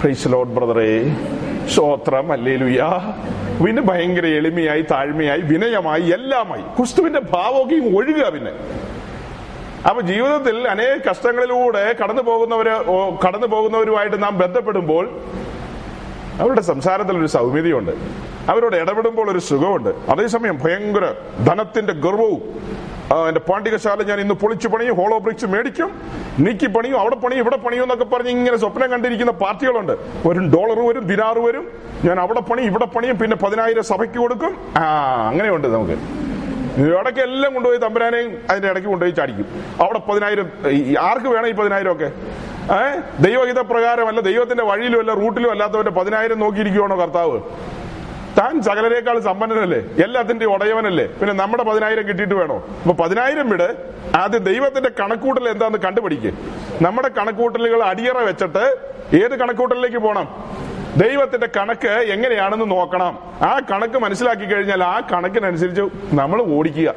പ്രൈസ് 0.00 0.28
ലോഡ് 0.32 0.48
ബ്രദറേ 0.48 1.16
ശ്രോത്രം 1.74 2.32
അല്ലേലുയാ 2.32 2.88
പിന്നെ 3.64 3.82
ഭയങ്കര 3.82 4.26
എളിമയായി 4.26 4.82
താഴ്മയായി 4.90 5.40
വിനയമായി 5.40 6.02
എല്ലാമായി. 6.02 6.62
ക്രിസ്തുവിന്റെ 6.62 7.20
ഭാവമൊക്കെ 7.20 7.96
ഒഴുകുക 7.96 8.28
പിന്നെ. 8.28 8.52
അപ്പൊ 9.88 10.00
ജീവിതത്തിൽ 10.00 10.68
അനേക 10.68 11.08
കഷ്ടങ്ങളിലൂടെ 11.10 11.94
കടന്നു 12.02 12.22
പോകുന്നവര് 12.22 12.74
കടന്നു 13.26 13.46
പോകുന്നവരുമായിട്ട് 13.46 14.22
നാം 14.22 14.38
ബന്ധപ്പെടുമ്പോൾ 14.38 15.20
അവരുടെ 16.40 16.62
സംസാരത്തിൽ 16.70 17.14
ഒരു 17.22 17.28
സൗമ്യതയുണ്ട്. 17.36 17.92
അവരോട് 18.52 18.76
ഇടപെടുമ്പോൾ 18.82 19.26
ഒരു 19.34 19.40
സുഖമുണ്ട് 19.48 19.90
അതേസമയം 20.12 20.56
ഭയങ്കര 20.64 21.06
ധനത്തിന്റെ 21.48 21.94
ഗർവവും 22.06 22.42
എന്റെ 23.28 23.40
പാണ്ഡികശാല 23.48 24.02
ഞാൻ 24.08 24.18
ഇന്ന് 24.24 24.34
പൊളിച്ചു 24.42 24.68
പണിയും 24.72 24.94
ഹോളോ 25.00 25.16
ബ്രിക്സ് 25.24 25.48
മേടിക്കും 25.54 25.90
നീക്കി 26.44 26.68
പണിയും 26.76 26.96
അവിടെ 27.00 27.16
പണിയും 27.24 27.40
ഇവിടെ 27.44 27.58
പണിയും 27.64 27.84
എന്നൊക്കെ 27.86 28.06
പറഞ്ഞ് 28.12 28.30
ഇങ്ങനെ 28.36 28.56
സ്വപ്നം 28.62 28.88
കണ്ടിരിക്കുന്ന 28.92 29.32
പാർട്ടികളുണ്ട്. 29.42 29.94
ഒരു 30.28 30.40
ഡോളർ 30.54 30.78
വരും 30.88 31.04
ദിനാറ് 31.10 31.40
വരും. 31.46 31.64
ഞാൻ 32.06 32.16
അവിടെ 32.24 32.42
പണിയും 32.50 32.68
ഇവിടെ 32.72 32.86
പണിയും 32.94 33.18
പിന്നെ 33.22 33.36
പതിനായിരം 33.44 33.84
സഭയ്ക്ക് 33.92 34.18
കൊടുക്കും. 34.24 34.54
ആ 34.82 34.84
അങ്ങനെയുണ്ട് 35.30 35.68
നമുക്ക്. 35.74 35.98
ഇടയ്ക്ക് 36.78 37.20
എല്ലാം 37.20 37.54
കൊണ്ടുപോയി 37.54 37.78
തമ്പുരാനെയും 37.78 38.42
അതിന്റെ 38.50 38.68
ഇടയ്ക്ക് 38.70 38.88
കൊണ്ടുപോയി 38.88 39.10
ചാടിക്കും. 39.10 39.46
അവിടെ 39.80 39.98
പതിനായിരം 39.98 40.46
ആർക്ക് 41.00 41.28
വേണം 41.28 41.48
ഈ 41.48 41.52
പതിനായിരം 41.52 41.92
ഒക്കെ 41.92 42.08
ഏഹ് 42.76 43.22
ദൈവഹിത 43.24 43.60
പ്രകാരമല്ല 43.60 44.20
ദൈവത്തിന്റെ 44.20 44.64
വഴിയിലും 44.64 45.00
അല്ല 45.00 45.14
റൂട്ടിലും 45.14 45.50
അല്ലാത്തവന്റെ 45.50 45.90
പതിനായിരം 45.90 46.38
നോക്കിയിരിക്കുവാണോ 46.38 46.96
കർത്താവ്? 46.96 47.40
താൻ 48.38 48.62
സകലരേക്കാൾ 48.62 49.20
സമ്പന്നനല്ലേ? 49.20 49.80
എല്ലാത്തിന്റെ 50.04 50.46
ഉടയവനല്ലേ? 50.46 51.06
പിന്നെ 51.06 51.34
നമ്മുടെ 51.34 51.62
പതിനായിരം 51.62 52.08
കിട്ടിയിട്ട് 52.08 52.34
വേണോ? 52.34 52.56
അപ്പൊ 52.82 53.04
പതിനായിരം 53.04 53.50
വിട് 53.50 53.68
ആദ്യം 54.16 54.44
ദൈവത്തിന്റെ 54.44 54.90
കണക്കൂട്ടൽ 55.00 55.48
എന്താന്ന് 55.48 55.78
കണ്ടുപിടിക്ക്. 55.78 56.32
നമ്മുടെ 56.82 57.08
കണക്കൂട്ടലുകൾ 57.08 57.82
അടിയറ 57.82 58.18
വെച്ചിട്ട് 58.18 58.64
ഏത് 59.22 59.38
കണക്കൂട്ടലിലേക്ക് 59.38 59.96
പോകണം 59.96 60.28
ദൈവത്തിന്റെ 60.96 61.46
കണക്ക് 61.46 61.88
എങ്ങനെയാണെന്ന് 61.88 62.70
നോക്കണം. 62.70 63.18
ആ 63.42 63.60
കണക്ക് 63.70 63.98
മനസ്സിലാക്കി 63.98 64.44
കഴിഞ്ഞാൽ 64.44 64.84
ആ 64.84 65.00
കണക്കിനനുസരിച്ച് 65.12 65.80
നമ്മൾ 66.14 66.42
ഓടിക്കുക. 66.42 66.94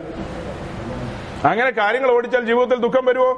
അങ്ങനെ 1.44 1.70
കാര്യങ്ങൾ 1.70 2.12
ഓടിച്ചാൽ 2.12 2.46
ജീവിതത്തിൽ 2.46 2.80
ദുഃഖം 2.80 3.06
വരുമോ 3.06 3.32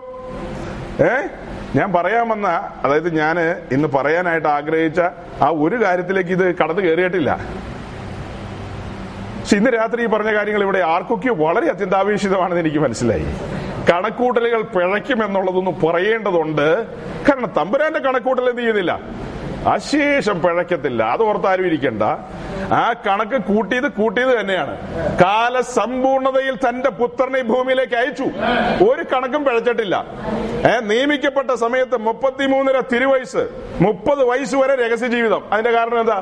ഏ? 1.06 1.28
ഞാൻ 1.76 1.94
പറയാൻ 1.94 2.30
വന്ന 2.30 2.48
അതായത് 2.84 3.16
ഞാൻ 3.16 3.40
ഇന്ന് 3.72 3.88
പറയാനായിട്ട് 3.88 4.48
ആഗ്രഹിച്ച 4.48 5.00
ആ 5.42 5.50
ഒരു 5.50 5.84
കാര്യത്തിലേക്ക് 5.84 6.30
ഇത് 6.30 6.56
കടന്നു 6.56 6.82
കയറിയിട്ടില്ല. 6.82 7.40
പക്ഷെ 9.50 9.58
ഇന്ന് 9.58 9.72
രാത്രി 9.74 10.04
ഈ 10.04 10.06
പറഞ്ഞ 10.06 10.32
കാര്യങ്ങൾ 10.34 10.64
ഇവിടെ 10.64 10.80
ആർക്കൊക്കെ 10.80 11.30
വളരെ 11.30 11.68
അത്യന്താപേക്ഷിതമാണെന്ന് 11.70 12.60
എനിക്ക് 12.60 12.78
മനസ്സിലായി. 12.78 13.26
കണക്കൂട്ടലുകൾ 13.90 14.62
പിഴയ്ക്കുമെന്നുള്ളതൊന്ന് 14.62 15.72
പറയേണ്ടതുണ്ട്. 15.86 16.68
കാരണം 17.28 17.54
തമ്പുരാന്റെ 17.58 18.00
കണക്കൂട്ടൽ 18.00 18.50
എന്ത് 18.50 18.62
ചെയ്യുന്നില്ല? 18.62 19.00
അശേഷം 19.68 20.42
പിഴയ്ക്കത്തില്ല. 20.42 21.04
അത് 21.04 21.24
ഓർത്താരും 21.24 21.66
ഇരിക്കണ്ട. 21.66 22.04
ആ 22.74 22.94
കണക്ക് 23.08 23.42
കൂട്ടിയത് 23.42 23.88
കൂട്ടിയത് 23.88 24.40
തന്നെയാണ്. 24.40 24.76
കാല 25.24 25.62
സമ്പൂർണതയിൽ 25.62 26.56
തന്റെ 26.68 26.90
പുത്രനെ 26.90 27.42
ഭൂമിയിലേക്ക് 27.42 27.96
അയച്ചു. 27.96 28.28
ഒരു 28.90 29.04
കണക്കും 29.14 29.46
പിഴച്ചിട്ടില്ല. 29.46 30.06
ഏ 30.72 30.80
നിയമിക്കപ്പെട്ട 30.92 31.52
സമയത്ത് 31.52 31.98
മുപ്പത്തിമൂന്നര 31.98 32.80
തിരുവയസ് 32.94 33.50
മുപ്പത് 33.82 34.24
വയസ്സ് 34.24 34.56
വരെ 34.56 34.76
രഹസ്യ 34.86 35.08
ജീവിതം 35.08 35.44
അതിന്റെ 35.54 35.72
കാരണം 35.72 36.00
എന്താ? 36.00 36.20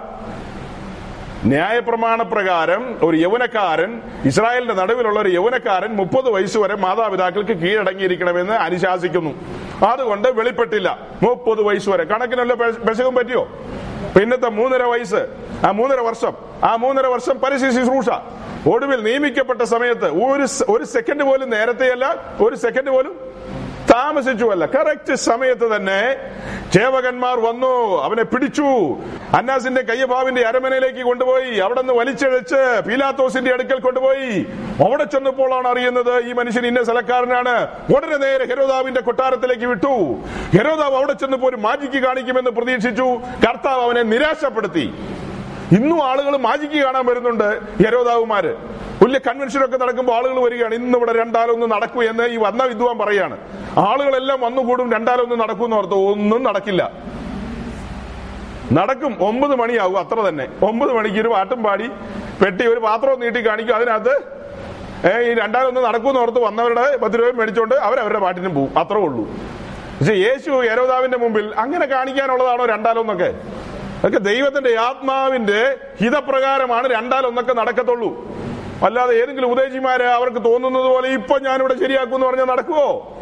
ന്യായപ്രമാണ 1.45 2.21
പ്രകാരം 2.21 2.99
ഒരു 3.03 3.17
യൗവനക്കാരൻ 3.17 4.01
ഇസ്രായേലിന്റെ 4.25 4.73
നടുവിലുള്ള 4.73 5.19
ഒരു 5.19 5.29
യൗവനക്കാരൻ 5.29 5.95
മുപ്പത് 5.95 6.29
വയസ്സ് 6.29 6.57
വരെ 6.57 6.75
മാതാപിതാക്കൾക്ക് 6.75 7.51
കീഴടങ്ങിയിരിക്കണമെന്ന് 7.51 8.53
അനുശാസിക്കുന്നു. 8.53 9.29
അതുകൊണ്ട് 9.85 10.27
വെളിപ്പെട്ടില്ല. 10.27 10.99
മുപ്പത് 11.23 11.61
വയസ്സ് 11.61 11.89
വരെ 11.89 12.03
കണക്കിനല്ല 12.03 12.53
ബശകം 12.53 13.15
പറ്റിയോ? 13.15 13.49
പിന്നത്തെ 14.19 14.49
മൂന്നര 14.49 14.83
വയസ്സ്. 14.83 15.27
ആ 15.65 15.71
മൂന്നര 15.71 15.99
വർഷം. 15.99 16.33
ആ 16.63 16.75
മൂന്നര 16.75 17.05
വർഷം 17.05 17.39
പരിശീ 17.39 17.69
ശുശ്രൂഷ. 17.69 18.09
ഒടുവിൽ 18.69 19.03
നിയമിക്കപ്പെട്ട 19.03 19.61
സമയത്ത് 19.61 20.05
ഒരു 20.05 20.47
ഒരു 20.69 20.83
സെക്കൻഡ് 20.83 21.23
പോലും 21.23 21.49
നേരത്തെയല്ല 21.49 22.25
ഒരു 22.41 22.55
സെക്കൻഡ് 22.55 22.89
പോലും 22.89 23.19
താമസിച്ചുവല്ല. 23.91 24.65
കറക്റ്റ് 24.65 25.15
സമയത്ത് 25.15 25.75
തന്നെ 25.75 26.15
ചേവകന്മാർ 26.73 27.39
വന്നു. 27.39 28.03
അവനെ 28.03 28.23
പിടിച്ചു. 28.23 28.97
അന്നാസിന്റെ 29.37 29.81
കയ്യഭാവിന്റെ 29.81 30.41
അരമനയിലേക്ക് 30.41 30.99
കൊണ്ടുപോയി. 30.99 31.57
അവിടെ 31.57 31.81
നിന്ന് 31.81 31.93
വലിച്ചഴച്ച് 31.93 32.81
പീലാത്തോസിന്റെ 32.87 33.53
അടുക്കൽ 33.53 33.79
കൊണ്ടുപോയി. 33.79 34.45
അവിടെ 34.87 35.03
ചെന്നപ്പോഴാണ് 35.03 35.67
അറിയുന്നത് 35.67 36.19
ഈ 36.19 36.33
മനുഷ്യൻ 36.33 36.67
ഇന്ന 36.67 36.83
സ്ഥലക്കാരനാണ്. 36.83 37.67
ഉടനെ 37.95 38.17
നേരെ 38.17 38.45
ഹെരോദാവിന്റെ 38.45 39.01
കൊട്ടാരത്തിലേക്ക് 39.01 39.65
വിട്ടു. 39.65 40.15
ഹെരോദാവ് 40.57 40.95
അവിടെ 40.95 41.13
ചെന്നപ്പോ 41.13 41.49
ഒരു 41.49 41.55
മാജിക്ക് 41.55 42.03
കാണിക്കുമെന്ന് 42.03 42.51
പ്രതീക്ഷിച്ചു. 42.51 43.21
കർത്താവ് 43.47 43.83
അവനെ 43.83 44.01
നിരാശപ്പെടുത്തി. 44.01 44.93
ഇന്നും 45.75 45.99
ആളുകൾ 46.09 46.33
മാജിക്ക് 46.37 46.79
കാണാൻ 46.83 47.05
വരുന്നുണ്ട് 47.05 47.47
യരോദാവുമാര്. 47.85 48.51
വലിയ 49.01 49.19
കൺവെൻഷനൊക്കെ 49.27 49.77
നടക്കുമ്പോൾ 49.77 50.13
ആളുകൾ 50.17 50.37
വരികയാണ് 50.43 50.75
ഇന്ന് 50.75 50.97
ഇവിടെ 50.97 51.13
രണ്ടാലൊന്ന് 51.21 51.67
നടക്കൂ 51.71 51.99
എന്ന് 52.03 52.25
ഈ 52.35 52.37
വന്ന 52.37 52.63
വിദ്വാൻ 52.63 52.97
പറയാണ്. 52.97 53.37
ആളുകളെല്ലാം 53.89 54.39
വന്നുകൂടും 54.41 54.87
രണ്ടാലൊന്ന് 54.93 55.35
നടക്കൂന്ന് 55.43 55.75
ഓർത്ത് 55.75 55.97
ഒന്നും 56.11 56.41
നടക്കില്ല. 56.43 56.83
നടക്കും 58.77 59.11
ഒമ്പത് 59.27 59.55
മണിയാവും 59.61 59.99
അത്ര 59.99 60.19
തന്നെ. 60.29 60.47
ഒമ്പത് 60.69 60.91
മണിക്ക് 60.97 61.19
ഒരു 61.23 61.29
പാട്ടും 61.35 61.63
പാടി 61.63 61.87
പെട്ടി 62.41 62.63
ഒരു 62.73 62.79
പാത്രവും 62.79 63.19
നീട്ടി 63.19 63.41
കാണിക്കും. 63.47 63.75
അതിനകത്ത് 63.75 64.15
ഈ 65.27 65.33
രണ്ടാലൊന്ന് 65.41 65.81
നടക്കൂന്ന് 65.85 66.19
ഓർത്ത് 66.19 66.39
വന്നവരുടെ 66.39 66.97
പത്ത് 67.03 67.15
രൂപയും 67.19 67.37
മേടിച്ചോണ്ട് 67.37 67.75
അവരവരുടെ 67.75 68.19
പാട്ടിനും 68.19 68.55
പോവും. 68.55 68.71
അത്രേ 68.81 69.01
ഉള്ളൂ. 69.07 69.23
പക്ഷെ 69.99 70.13
യേശു 70.13 70.51
യരോദാവിന്റെ 70.71 71.17
മുമ്പിൽ 71.17 71.45
അങ്ങനെ 71.63 71.85
കാണിക്കാനുള്ളതാണോ 71.85 72.65
രണ്ടാലൊന്നൊക്കെ? 72.65 73.29
അതൊക്കെ 73.97 74.17
ദൈവത്തിന്റെ 74.17 74.75
ആത്മാവിന്റെ 74.77 75.77
ഹിതപ്രകാരമാണ് 76.03 76.87
രണ്ടാലൊന്നൊക്കെ 76.87 77.53
നടക്കത്തുള്ളൂ. 77.53 78.09
അല്ലാതെ 78.85 79.13
ഏതെങ്കിലും 79.21 79.51
ഉപദേശിമാര് 79.51 80.01
അവർക്ക് 80.01 80.45
തോന്നുന്നത് 80.45 80.83
പോലെ 80.83 81.07
ഇപ്പൊ 81.09 81.39
ഞാനിവിടെ 81.39 81.75
ശരിയാക്കും 81.79 82.15
എന്ന് 82.15 82.27
പറഞ്ഞാൽ 82.27 82.45
നടക്കുവോ? 82.45 83.13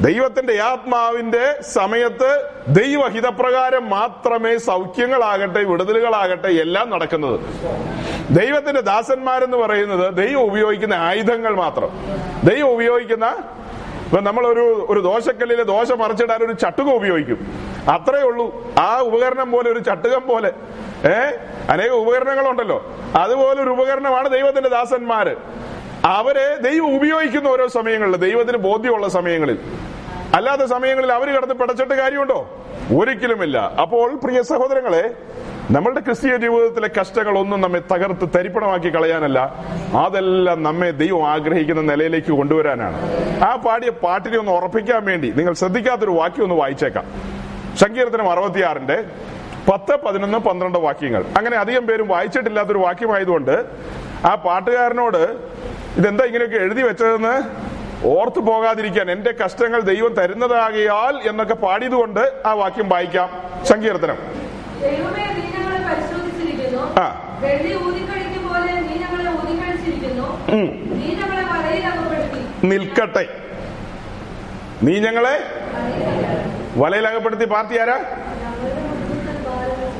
ദൈവത്തിന്റെ 0.00 0.60
ആത്മാവിന്റെ 0.60 1.62
സമയത്ത് 1.62 2.30
ദൈവഹിതപ്രകാരം 2.68 3.90
മാത്രമേ 3.90 4.56
സൗഖ്യങ്ങളാകട്ടെ 4.56 5.64
വിടുതലുകളാകട്ടെ 5.64 6.48
എല്ലാം 6.48 6.90
നടക്കുന്നത്. 6.90 7.40
ദൈവത്തിന്റെ 8.30 8.80
ദാസന്മാരെന്ന് 8.80 9.56
പറയുന്നത് 9.56 10.14
ദൈവം 10.14 10.42
ഉപയോഗിക്കുന്ന 10.42 10.94
ആയുധങ്ങൾ 10.94 11.54
മാത്രം. 11.54 11.90
ദൈവം 12.44 12.70
ഉപയോഗിക്കുന്ന 12.74 13.26
ഇപ്പൊ 14.14 14.24
നമ്മളൊരു 14.24 14.86
ഒരു 14.90 15.00
ദോശക്കല്ലിലെ 15.00 15.62
ദോശ 15.62 15.92
മറിച്ചിടാൻ 15.92 16.44
ഒരു 16.44 16.52
ചട്ടുകം 16.52 16.94
ഉപയോഗിക്കും. 16.94 17.46
അത്രേ 17.90 18.22
ഉള്ളൂ. 18.22 18.74
ആ 18.78 19.00
ഉപകരണം 19.00 19.50
പോലെ 19.50 19.72
ഒരു 19.72 19.78
ചട്ടുകം 19.78 20.22
പോലെ. 20.26 20.52
ഏ? 21.06 21.32
അനേക 21.70 21.90
ഉപകരണങ്ങളുണ്ടല്ലോ. 21.90 22.96
അതുപോലെ 23.16 23.62
ഒരു 23.62 23.70
ഉപകരണമാണ് 23.70 24.30
ദൈവത്തിന്റെ 24.30 24.68
ദാസന്മാര്. 24.68 25.36
അവരെ 26.04 26.56
ദൈവം 26.56 26.96
ഉപയോഗിക്കുന്ന 26.96 27.48
ഓരോ 27.48 27.68
സമയങ്ങളിൽ 27.68 28.16
ദൈവത്തിന് 28.16 28.56
ബോധ്യമുള്ള 28.56 29.08
സമയങ്ങളിൽ. 29.08 29.58
അല്ലാത്ത 30.36 30.64
സമയങ്ങളിൽ 30.74 31.12
അവർ 31.12 31.28
കടന്ന് 31.36 31.54
പിടച്ചിട്ട് 31.54 31.94
കാര്യമുണ്ടോ? 31.94 32.38
ഒരിക്കലുമില്ല. 32.98 33.58
അപ്പോൾ 33.82 34.08
പ്രിയ 34.24 34.42
സഹോദരങ്ങളെ 34.42 35.04
നമ്മളുടെ 35.70 36.00
ക്രിസ്തീയ 36.00 36.36
ജീവിതത്തിലെ 36.36 36.90
കഷ്ടങ്ങൾ 37.00 37.38
ഒന്നും 37.38 37.60
നമ്മെ 37.60 37.80
തകർത്ത് 37.92 38.26
തരിപ്പണമാക്കി 38.34 38.94
കളയാനല്ല. 38.94 39.38
അതെല്ലാം 40.04 40.62
നമ്മെ 40.62 40.90
ദൈവം 40.90 41.28
ആഗ്രഹിക്കുന്ന 41.28 41.82
നിലയിലേക്ക് 41.92 42.32
കൊണ്ടുവരാനാണ്. 42.32 42.98
ആ 43.44 43.56
പാടിയ 43.56 43.90
പാട്ടിനെ 43.90 44.38
ഒന്ന് 44.38 44.52
ഉറപ്പിക്കാൻ 44.52 45.04
വേണ്ടി 45.04 45.30
നിങ്ങൾ 45.30 45.54
ശ്രദ്ധിക്കാത്തൊരു 45.54 46.10
വാക്യം 46.10 46.44
ഒന്ന് 46.44 46.54
വായിച്ചേക്കാം. 46.54 47.06
സങ്കീർത്തനം 47.78 48.30
അറുപത്തിയാറിന്റെ 48.30 49.04
പത്ത് 49.72 49.96
പതിനൊന്ന് 50.06 50.38
പന്ത്രണ്ട് 50.38 50.78
വാക്യങ്ങൾ. 50.78 51.24
അങ്ങനെ 51.36 51.56
അധികം 51.56 51.86
പേരും 51.86 52.08
വായിച്ചിട്ടില്ലാത്തൊരു 52.08 52.78
വാക്യമായതുകൊണ്ട് 52.78 53.54
ആ 54.26 54.34
പാട്ടുകാരനോട് 54.34 55.22
ഇതെന്താ 55.98 56.24
ഇങ്ങനെയൊക്കെ 56.24 56.56
എഴുതി 56.56 56.82
വെച്ചതെന്ന്? 56.82 57.34
ഓർത്തു 58.04 58.40
പോകാതിരിക്കാൻ 58.40 59.10
എന്റെ 59.10 59.32
കഷ്ടങ്ങൾ 59.32 59.80
ദൈവം 59.80 60.14
തരുന്നതാകിയാൽ 60.14 61.28
എന്നൊക്കെ 61.28 61.54
പാടിയതുകൊണ്ട് 61.54 62.32
ആ 62.46 62.52
വാക്യം 62.52 62.88
വായിക്കാം. 62.88 63.28
സങ്കീർത്തനം. 63.64 64.18
ആ. 66.98 67.20
നിൽക്കട്ടെ. 72.64 73.28
നീ 74.82 74.98
ഞങ്ങളെ 74.98 75.40
വലയിലകപ്പെടുത്തി 76.76 77.44
പാർട്ടി 77.44 77.78
ആരാ? 77.78 77.98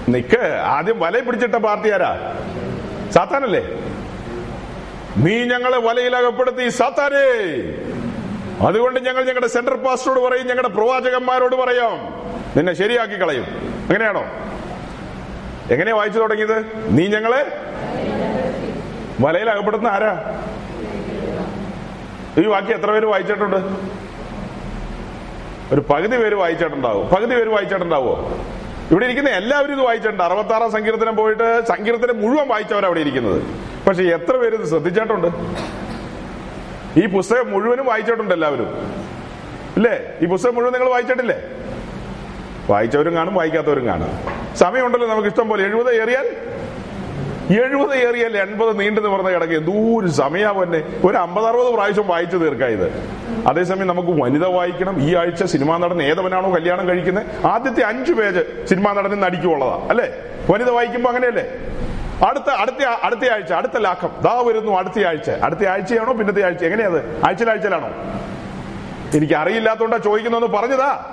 നിക്ക്. 0.09 0.57
ആദ്യം 0.65 1.01
വല 1.01 1.21
പിടിച്ചിട്ട 1.21 1.55
പാർട്ടി 1.55 1.91
ആരാ? 1.91 2.35
സാത്താനല്ലേ? 3.11 3.63
നീ 5.17 5.45
ഞങ്ങളെ 5.45 5.79
വലയിൽ 5.79 6.17
അകപ്പെടുത്തി 6.17 6.69
സാത്താനേ. 6.69 7.29
അതുകൊണ്ട് 8.67 9.01
ഞങ്ങൾ 9.01 9.25
ഞങ്ങളുടെ 9.25 9.47
സെൻട്രൽ 9.47 9.77
പാസ്റ്ററോട് 9.77 10.21
പറയും 10.21 10.47
ഞങ്ങളുടെ 10.47 10.69
പ്രവാചകന്മാരോട് 10.69 11.57
പറയാം 11.57 11.97
നിന്നെ 12.57 12.73
ശരിയാക്കി 12.73 13.21
കളയും. 13.21 13.45
അങ്ങനെയാണോ 13.89 14.25
എങ്ങനെയാ 15.71 15.95
വായിച്ചു 15.97 16.19
തുടങ്ങിയത്? 16.21 16.57
നീ 16.91 17.07
ഞങ്ങളെ 17.07 17.47
വലയിൽ 19.21 19.51
അകപ്പെടുന്ന 19.51 19.89
ആരാ? 19.89 20.13
ഈ 22.39 22.47
വാക്യം 22.47 22.77
എത്ര 22.77 22.91
പേര് 22.91 23.07
വായിച്ചിട്ടുണ്ട്? 23.07 23.57
ഒരു 25.75 25.81
പകുതി 25.81 26.17
പേര് 26.17 26.35
വായിച്ചിട്ടുണ്ടാവും. 26.35 27.09
പകുതി 27.09 27.35
പേര് 27.35 27.49
വായിച്ചിട്ടുണ്ടാവോ 27.49 28.41
ഇവിടെ 28.91 29.05
ഇരിക്കുന്ന 29.05 29.31
എല്ലാവരും 29.31 29.73
ഇത് 29.73 29.81
വായിച്ചിട്ടുണ്ട്. 29.81 30.23
അറുപത്തി 30.23 30.55
ആറാം 30.55 30.73
സങ്കീർത്തനം 30.73 31.17
പോയിട്ട് 31.17 31.67
സങ്കീർത്തനം 31.67 32.21
മുഴുവൻ 32.21 32.49
വായിച്ചവരാണ് 32.49 32.87
അവിടെ 32.87 33.01
ഇരിക്കുന്നത്. 33.01 33.74
പക്ഷെ 33.87 34.03
എത്ര 34.03 34.37
പേര് 34.37 34.55
ഇത് 34.55 34.67
ശ്രദ്ധിച്ചിട്ടുണ്ട്? 34.69 35.27
ഈ 37.01 37.07
പുസ്തകം 37.07 37.51
മുഴുവനും 37.51 37.87
വായിച്ചിട്ടുണ്ട് 37.87 38.35
എല്ലാവരും. 38.35 38.69
ഇല്ലേ? 39.77 40.01
ഈ 40.23 40.27
പുസ്തകം 40.27 40.55
മുഴുവൻ 40.55 40.73
നിങ്ങൾ 40.73 40.89
വായിച്ചിട്ടില്ലേ? 40.89 41.43
വായിച്ചവരും 42.71 43.15
കാണും 43.15 43.35
വായിക്കാത്തവരും 43.35 43.87
കാണും. 43.87 44.09
സമയമുണ്ടല്ലോ 44.57 45.09
നമുക്ക് 45.09 45.29
ഇഷ്ടം 45.29 45.49
പോലെ. 45.49 45.65
എഴുപത് 45.65 46.03
ഏറിയാൽ? 46.03 46.27
എഴുപത് 47.61 47.95
ഏറിയാൽ 47.97 48.37
എൺപത് 48.37 48.81
നീണ്ടു 48.81 49.01
പറഞ്ഞ 49.01 49.29
കിടക്കുക 49.29 49.57
എന്തോരു 49.57 50.07
സമയം 50.07 50.63
തന്നെ 50.63 51.01
ഒരു 51.05 51.17
അമ്പത് 51.17 51.47
അറുപത് 51.47 51.75
പ്രാവശ്യം 51.75 52.07
വായിച്ചു 52.07 52.37
തീർക്കാം 52.37 52.69
ഇത്. 52.69 52.93
അതേസമയം 53.47 53.87
നമുക്ക് 53.87 54.09
വനിത 54.09 54.47
വായിക്കണം. 54.47 55.03
ഈ 55.03 55.15
ആഴ്ച 55.15 55.45
സിനിമാ 55.45 55.77
നടൻ 55.77 56.03
ഏതവനാണോ 56.03 56.55
കല്യാണം 56.55 56.89
കഴിക്കുന്നത്? 56.89 57.47
ആദ്യത്തെ 57.47 57.83
അഞ്ചു 57.83 58.13
പേജ് 58.13 58.69
സിനിമാ 58.69 58.93
നടന് 58.93 59.23
നടിക്കുള്ളതാ 59.23 59.87
അല്ലേ? 59.91 60.13
വനിത 60.51 60.71
വായിക്കുമ്പോ 60.71 61.09
അങ്ങനെയല്ലേ? 61.11 61.47
അടുത്ത 62.25 62.51
അടുത്ത 62.51 62.85
അടുത്ത 63.03 63.33
ആഴ്ച 63.33 63.53
അടുത്ത 63.53 63.79
ലാഖം 63.79 64.11
ദാ 64.23 64.43
വരുന്നു 64.47 64.73
അടുത്ത 64.73 65.07
ആഴ്ച. 65.07 65.31
അടുത്ത 65.31 65.67
ആഴ്ചയാണോ 65.67 66.13
പിന്നത്തെ 66.13 66.45
ആഴ്ച? 66.45 66.65
എങ്ങനെയാത്? 66.65 67.21
ആഴ്ചയിലാഴ്ചയിലാണോ 67.27 67.89
എനിക്ക് 69.17 69.35
അറിയില്ലാത്തോണ്ടാ 69.35 69.97
ചോദിക്കുന്നൊന്ന് 69.97 70.49
പറഞ്ഞതാ. 70.49 71.07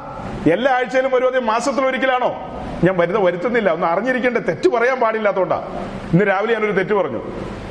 എല്ലാ 0.51 0.73
ആഴ്ചയിലും 0.73 1.15
ഒരു 1.15 1.25
അധികം 1.25 1.45
മാസത്തിൽ 1.45 1.85
ഒരിക്കലാണോ? 1.85 2.35
ഞാൻ 2.83 2.97
വരുന്ന 2.97 3.19
വരുത്തുന്നില്ല. 3.19 3.73
ഒന്ന് 3.73 3.87
അറിഞ്ഞിരിക്കേണ്ട. 3.87 4.37
തെറ്റ് 4.37 4.69
പറയാൻ 4.69 4.99
പാടില്ലാത്തോണ്ടാ. 4.99 5.67
ഇന്ന് 6.13 6.27
രാവിലെ 6.27 6.53
ഞാനൊരു 6.53 6.71
തെറ്റ് 6.71 6.93
പറഞ്ഞു. 6.93 7.17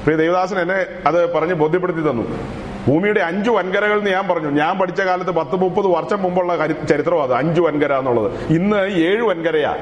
പ്രിയ 0.05 0.17
ദേവദാസൻ 0.17 0.59
എന്നെ 0.59 0.87
അത് 1.07 1.35
പറഞ്ഞ് 1.35 1.55
ബോധ്യപ്പെടുത്തി 1.55 2.01
തന്നു. 2.01 2.39
ഭൂമിയുടെ 2.89 3.21
അഞ്ചു 3.21 3.51
വൻകരകൾ 3.51 3.99
എന്ന് 3.99 4.11
ഞാൻ 4.11 4.29
പറഞ്ഞു. 4.29 4.51
ഞാൻ 4.51 4.79
പഠിച്ച 4.79 5.01
കാലത്ത് 5.01 5.31
പത്ത് 5.31 5.57
മുപ്പത് 5.57 5.87
വർഷം 5.87 6.23
മുമ്പുള്ള 6.23 6.67
ചരിത്രം 6.67 7.23
അത്. 7.23 7.35
അഞ്ചു 7.35 7.61
വൻകര 7.61 7.93
എന്നുള്ളത്. 7.93 8.33
ഇന്ന് 8.53 8.87
ഏഴ് 8.87 9.23
വൻകരയാ. 9.23 9.77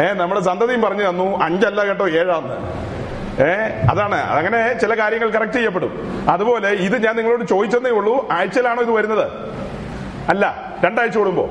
ഏ 0.00 0.12
നമ്മുടെ 0.12 0.40
സന്തതിയും 0.40 0.82
പറഞ്ഞു 0.82 1.08
തന്നു 1.08 1.38
അഞ്ചല്ല 1.42 1.84
കേട്ടോ 1.84 2.08
ഏഴാന്ന്. 2.08 2.56
ഏ 3.42 3.50
അതാണ് 3.90 4.18
അങ്ങനെ 4.30 4.78
ചില 4.78 4.98
കാര്യങ്ങൾ 4.98 5.30
കറക്റ്റ് 5.30 5.56
ചെയ്യപ്പെടും. 5.56 5.92
അതുപോലെ 6.30 6.68
ഇത് 6.68 7.04
ഞാൻ 7.04 7.16
നിങ്ങളോട് 7.16 7.44
ചോദിച്ചതേ 7.44 7.90
ഉള്ളൂ 7.90 8.28
ആഴ്ചയിലാണോ 8.30 8.82
ഇത് 8.82 8.90
വരുന്നത്? 8.90 9.26
അല്ല 10.28 10.74
രണ്ടാഴ്ച 10.84 11.16
കൂടുമ്പോ. 11.16 11.44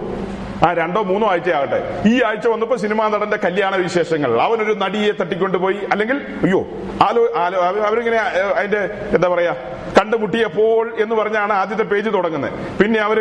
ആ 0.63 0.73
രണ്ടോ 0.73 1.01
മൂന്നോ 1.01 1.27
ആഴ്ചയാകട്ടെ. 1.27 2.03
ഈ 2.05 2.21
ആഴ്ച 2.23 2.47
വന്നപ്പോ 2.47 2.75
സിനിമാ 2.75 3.07
നടന്റെ 3.07 3.37
കല്യാണ 3.37 3.75
വിശേഷങ്ങൾ. 3.75 4.41
അവനൊരു 4.41 4.73
നടിയെ 4.73 5.11
തട്ടിക്കൊണ്ടുപോയി 5.11 5.77
അല്ലെങ്കിൽ 5.91 6.15
അയ്യോ 6.43 6.67
ആലോ 7.01 7.27
ആലോ 7.35 7.61
അവ- 7.61 7.81
അവരിങ്ങനെ 7.81 8.17
അതിന്റെ 8.55 8.89
എന്താ 9.15 9.27
പറയാ 9.27 9.55
കണ്ടുമുട്ടിയപ്പോൾ 10.01 10.93
എന്ന് 10.99 11.15
പറഞ്ഞാണ് 11.15 11.53
ആദ്യത്തെ 11.53 11.83
പേജ് 11.83 12.09
തുടങ്ങുന്നത്. 12.13 12.77
പിന്നെ 12.77 12.99
അവർ 12.99 13.19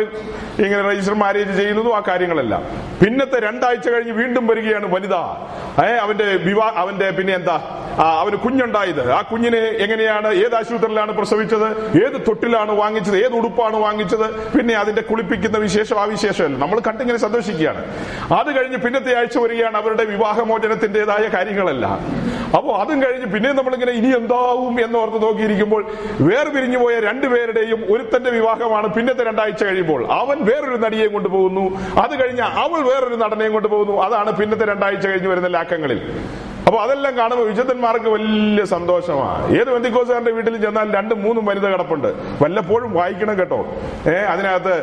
ഇങ്ങനെ 0.59 0.89
രജിസ്റ്റർ 0.89 1.15
മാരേജ് 1.15 1.57
ചെയ്യുന്നതും 1.57 1.97
ആ 1.97 2.01
കാര്യങ്ങളെല്ലാം. 2.07 2.63
പിന്നത്തെ 3.03 3.39
രണ്ടാഴ്ച 3.39 3.89
കഴിഞ്ഞ് 3.89 4.11
വീണ്ടും 4.11 4.47
വരികയാണ് 4.47 4.95
വനിത. 4.95 5.13
ഏ 5.85 5.97
അവന്റെ 5.97 6.23
വിവാഹ 6.23 6.73
അവന്റെ 6.75 7.11
പിന്നെ 7.11 7.35
എന്താ 7.35 7.81
അവന് 7.97 8.35
കുഞ്ഞുണ്ടായത്. 8.35 9.11
ആ 9.11 9.21
കുഞ്ഞിനെ 9.21 9.57
എങ്ങനെയാണ് 9.57 10.33
ഏത് 10.33 10.55
ആശുപത്രിയിലാണ് 10.55 11.11
പ്രസവിച്ചത് 11.11 11.95
ഏത് 12.05 12.21
തൊട്ടിലാണ് 12.27 12.71
വാങ്ങിച്ചത് 12.71 13.17
ഏത് 13.17 13.33
ഉടുപ്പാണ് 13.33 13.75
വാങ്ങിച്ചത് 13.75 14.51
പിന്നെ 14.57 14.75
അതിന്റെ 14.75 15.01
കുളിപ്പിക്കുന്ന 15.01 15.57
വിശേഷം 15.57 16.01
ആ 16.01 16.05
നമ്മൾ 16.59 16.79
കണ്ടിങ്ങനെ 16.79 17.17
സന്തോഷിക്കുകയാണ് 17.35 17.81
അത് 18.33 18.49
കഴിഞ്ഞ് 18.57 18.77
പിന്നത്തെ 18.77 19.17
ആഴ്ച 19.17 19.37
വരികയാണ് 19.37 19.77
അവരുടെ 19.77 20.03
വിവാഹമോചനത്തിന്റേതായ 20.05 21.27
കാര്യങ്ങളെല്ലാം. 21.33 21.99
അപ്പോ 22.57 22.71
അതും 22.81 23.03
കഴിഞ്ഞ് 23.03 23.25
പിന്നെ 23.25 23.51
നമ്മളിങ്ങനെ 23.51 23.91
ഇനി 23.91 24.11
എന്താവും 24.17 24.85
എന്ന് 24.85 24.97
ഓർത്ത് 24.99 25.21
നോക്കിയിരിക്കുമ്പോൾ 25.23 25.85
വേർപിരിഞ്ഞു 26.21 26.77
പോയ 26.77 26.99
രണ്ടുപേരുടെയും 26.99 27.79
ഒരുത്തന്റെ 27.93 28.29
വിവാഹമാണ് 28.29 28.87
പിന്നത്തെ 28.87 29.23
രണ്ടാഴ്ച 29.23 29.63
കഴിയുമ്പോൾ. 29.63 30.01
അവൻ 30.11 30.37
വേറൊരു 30.45 30.77
നടിയെയും 30.77 31.13
കൊണ്ടുപോകുന്നു. 31.13 31.65
അത് 32.03 32.13
കഴിഞ്ഞ് 32.23 32.41
അവൾ 32.41 32.81
വേറൊരു 32.91 33.15
നടനെയും 33.15 33.53
കൊണ്ടുപോകുന്നു. 33.53 34.01
അതാണ് 34.01 34.31
പിന്നത്തെ 34.31 34.65
രണ്ടാഴ്ച 34.65 35.07
കഴിഞ്ഞ് 35.07 35.27
വരുന്ന 35.27 35.47
ലാക്കങ്ങളിൽ. 35.47 36.01
അപ്പൊ 36.67 36.79
അതെല്ലാം 36.79 37.17
കാണുമ്പോൾ 37.17 37.49
വിശുദ്ധന്മാർക്ക് 37.49 38.09
വലിയ 38.09 38.65
സന്തോഷമാണ് 38.65 39.57
ഏത് 39.57 39.69
വെന്തിക്കോസുകാരന്റെ 39.73 40.31
വീട്ടിൽ 40.31 40.61
ചെന്നാൽ 40.61 40.95
രണ്ടും 40.95 41.21
മൂന്നും 41.23 41.45
വനിത 41.45 41.65
കിടപ്പുണ്ട്. 41.67 42.07
വല്ലപ്പോഴും 42.41 42.93
വായിക്കണം 42.93 43.39
കേട്ടോ. 43.39 43.59
ഏർ 44.07 44.23
അതിനകത്ത് 44.33 44.75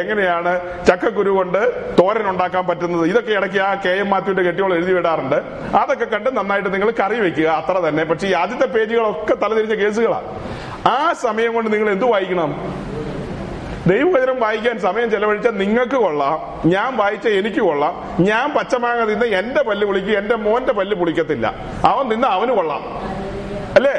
എങ്ങനെയാണ് 0.00 0.84
ചക്കക്കുരു 0.86 1.30
കൊണ്ട് 1.30 1.60
തോരൻ 1.98 2.28
ഉണ്ടാക്കാൻ 2.28 2.66
പറ്റുന്നത്? 2.66 3.06
ഇതൊക്കെ 3.06 3.32
ഇടയ്ക്ക് 3.32 3.58
ആ 3.58 3.74
കെ 3.74 3.90
എം 3.90 4.10
മാത്യുവിന്റെ 4.10 4.42
കെട്ടിയോൾ 4.42 4.74
എഴുതി 4.74 4.92
വിടാറുണ്ട്. 4.92 5.36
അതൊക്കെ 5.76 6.04
കണ്ട് 6.04 6.36
നന്നായിട്ട് 6.36 6.74
നിങ്ങൾ 6.74 6.90
കറി 6.90 7.20
വെക്കുക 7.20 7.44
അത്ര 7.44 7.78
തന്നെ. 7.78 8.04
പക്ഷെ 8.04 8.26
ഈ 8.28 8.32
ആദ്യത്തെ 8.32 8.66
പേജുകളൊക്കെ 8.66 9.34
തലതിരിഞ്ഞ 9.34 9.74
കേസുകളാണ് 9.74 10.28
ആ 10.88 11.12
സമയം 11.12 11.54
കൊണ്ട് 11.54 11.72
നിങ്ങൾ 11.72 11.90
എന്ത് 11.90 12.04
വായിക്കണം? 12.04 12.50
ദൈവവചനം 13.86 14.40
വായിക്കാൻ 14.40 14.78
സമയം 14.78 15.10
ചെലവഴിച്ചാൽ 15.10 15.50
നിങ്ങൾക്ക് 15.50 15.96
കൊള്ളാം. 15.96 16.68
ഞാൻ 16.70 16.96
വായിച്ച 16.96 17.28
എനിക്ക് 17.28 17.60
കൊള്ളാം. 17.60 18.16
ഞാൻ 18.20 18.54
പച്ചമാങ്ങ 18.54 19.04
തിന്ന് 19.04 19.26
എന്റെ 19.26 19.62
പല്ല് 19.62 19.86
പുളിക്കും 19.86 20.18
എന്റെ 20.18 20.34
മോന്റെ 20.34 20.72
പല്ല് 20.72 20.96
പുളിക്കത്തില്ല. 20.96 21.54
അവൻ 21.84 22.08
തിന്ന് 22.08 22.28
അവന് 22.28 22.50
കൊള്ളാം. 22.50 22.82
അല്ലേ? 23.74 23.94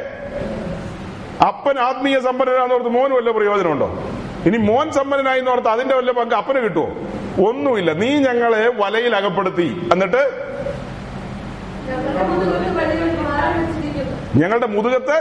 അപ്പൻ 1.47 1.79
ആത്മീയ 1.79 2.19
സമ്പന്നനാന്ന് 2.19 2.75
ഓർത്ത് 2.75 2.89
മോന് 2.89 3.13
വല്ല 3.13 3.31
പ്രയോജനമുണ്ടോ? 3.31 4.03
ഇനി 4.45 4.57
മോൻ 4.57 4.91
സമ്പന്നനായി 4.91 5.39
എന്ന് 5.39 5.51
ഓർത്ത് 5.51 5.67
അതിന്റെ 5.67 5.95
വല്ല 5.95 6.11
പങ്ക് 6.11 6.35
അപ്പന് 6.35 6.59
കിട്ടുമോ 6.59 6.87
ഒന്നുമില്ല. 7.49 7.93
നീ 7.93 8.15
ഞങ്ങളെ 8.15 8.71
വലയിൽ 8.75 9.15
അകപ്പെടുത്തി. 9.15 9.89
എന്നിട്ട്? 9.91 10.23
ഞങ്ങളുടെ 14.35 14.67
മുതുകത്ത്? 14.67 15.17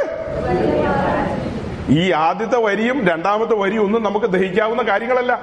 ഈ 1.94 2.10
ആദ്യത്തെ 2.12 2.58
വരിയും 2.58 3.08
രണ്ടാമത്തെ 3.08 3.54
വരിയും 3.54 3.84
ഒന്നും 3.84 4.02
നമുക്ക് 4.02 4.26
ദഹിക്കാവുന്ന 4.26 4.82
കാര്യങ്ങളല്ല. 4.82 5.40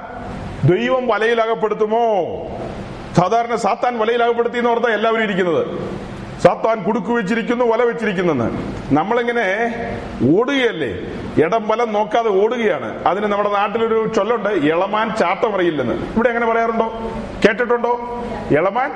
ദൈവം 0.64 1.08
വലയിലകപ്പെടുത്തുമോ 1.08 2.24
സാധാരണ 3.16 3.54
സാത്താൻ 3.54 3.98
വലയിലകപ്പെടുത്തി 3.98 4.58
എന്ന് 4.58 4.70
ഓർത്താ 4.70 4.94
എല്ലാവരും 4.94 5.22
ഇരിക്കുന്നത്. 5.22 5.66
സാത്താൻ 6.42 6.82
കുടുക്കു 6.82 7.12
വെച്ചിരിക്കുന്നു 7.12 7.64
വല 7.64 7.82
വെച്ചിരിക്കുന്നെന്ന്. 7.82 8.50
നമ്മളിങ്ങനെ 8.94 9.74
ഓടുകയല്ലേ? 10.36 10.90
ഇടം 11.44 11.68
വലം 11.68 11.92
നോക്കാതെ 11.92 12.28
ഓടുകയാണ്. 12.42 13.04
അതിന് 13.04 13.26
നമ്മുടെ 13.26 13.50
നാട്ടിലൊരു 13.50 14.12
ചൊല്ലുണ്ട് 14.16 14.48
ഇളമാൻ 14.48 15.14
ചാട്ടം 15.16 15.54
അറിയില്ലെന്ന്. 15.54 15.94
ഇവിടെ 15.94 16.28
എങ്ങനെ 16.28 16.46
പറയാറുണ്ടോ? 16.46 16.92
കേട്ടിട്ടുണ്ടോ? 17.48 18.24
ഇളമാൻ 18.50 18.90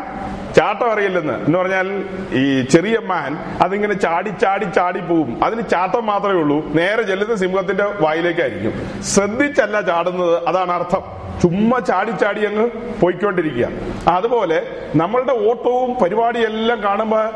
ചാട്ടം 0.56 0.92
അറിയില്ലെന്ന്. 0.92 1.46
എന്ന് 1.46 1.58
പറഞ്ഞാൽ 1.58 2.04
ഈ 2.32 2.62
ചെറിയ 2.62 2.98
മാൻ 3.04 3.38
അതിങ്ങനെ 3.62 3.94
ചാടി 3.94 4.28
ചാടി 4.28 4.64
ചാടി 4.64 5.00
പോവും. 5.00 5.44
അതിന് 5.44 5.62
ചാട്ടം 5.70 6.06
മാത്രമേ 6.06 6.40
ഉള്ളൂ. 6.40 6.72
നേരെ 6.74 7.02
ചെല്ലുന്ന 7.02 7.34
സിംഹത്തിന്റെ 7.34 7.84
വായിലേക്കായിരിക്കും. 8.00 9.02
ശ്രദ്ധിച്ചല്ല 9.02 9.80
ചാടുന്നത്. 9.80 10.46
അതാണ് 10.48 10.72
അർത്ഥം. 10.72 11.16
ചുമ്മാ 11.42 11.78
ചാടി 11.78 12.10
ചാടി 12.10 12.44
അങ്ങ് 12.44 12.70
പോയിക്കൊണ്ടിരിക്കുക. 13.00 13.68
അതുപോലെ 14.08 14.66
നമ്മളുടെ 14.96 15.32
ഓട്ടവും 15.32 15.94
പരിപാടിയെല്ലാം 15.94 16.82
കാണുമ്പോൾ 16.82 17.30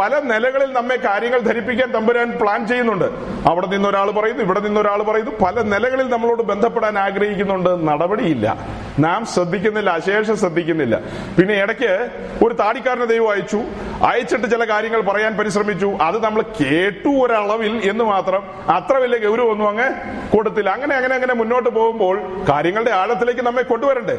പല 0.00 0.20
നിലകളിൽ 0.20 0.72
നമ്മെ 0.72 0.96
കാര്യങ്ങൾ 0.96 1.38
ധരിപ്പിക്കാൻ 1.38 1.92
തമ്പുരാൻ 1.92 2.38
പ്ലാൻ 2.42 2.66
ചെയ്യുന്നുണ്ട്. 2.66 3.04
അവിടെ 3.48 3.66
നിന്ന് 3.66 3.88
ഒരാൾ 3.88 4.10
പറയുന്നു 4.10 4.42
ഇവിടെ 4.42 4.60
നിന്ന് 4.60 4.80
ഒരാൾ 4.80 5.02
പറയുന്നു. 5.02 5.30
പല 5.30 5.62
നിലകളിൽ 5.62 6.08
നമ്മളോട് 6.08 6.42
ബന്ധപ്പെടാൻ 6.42 6.98
ആഗ്രഹിക്കുന്നുണ്ട്. 6.98 7.88
നടപടിയില്ല. 7.88 8.56
നാം 8.98 9.26
ശ്രദ്ധിക്കുന്നില്ല 9.26 9.90
അശേഷം 9.90 10.36
ശ്രദ്ധിക്കുന്നില്ല. 10.36 11.00
പിന്നെ 11.38 11.54
ഇടയ്ക്ക് 11.62 12.08
ഒരു 12.46 12.54
താടിക്കാരനെ 12.54 13.04
ദൈവം 13.04 13.30
അയച്ചു. 13.30 13.60
അയച്ചിട്ട് 14.06 14.50
ചില 14.50 14.64
കാര്യങ്ങൾ 14.64 15.00
പറയാൻ 15.00 15.36
പരിശ്രമിച്ചു. 15.36 15.86
അത് 16.00 16.24
നമ്മൾ 16.24 16.42
കേട്ടു 16.42 17.08
ഒരളവിൽ 17.08 17.90
എന്ന് 17.90 18.04
മാത്രം. 18.04 18.42
അത്ര 18.68 18.96
വലിയ 18.96 19.18
ഗൗരവമൊന്നും 19.28 19.68
അങ്ങ് 19.68 19.88
കൊടുത്തില്ല. 20.36 20.70
അങ്ങനെ 20.70 20.94
അങ്ങനെ 20.96 21.14
അങ്ങനെ 21.14 21.34
മുന്നോട്ട് 21.34 21.68
പോകുമ്പോൾ 21.68 22.20
കാര്യങ്ങളുടെ 22.48 22.90
ആഴത്തിലേക്ക് 22.90 23.40
നമ്മെ 23.40 23.62
കൊണ്ടുവരണ്ടേ? 23.62 24.18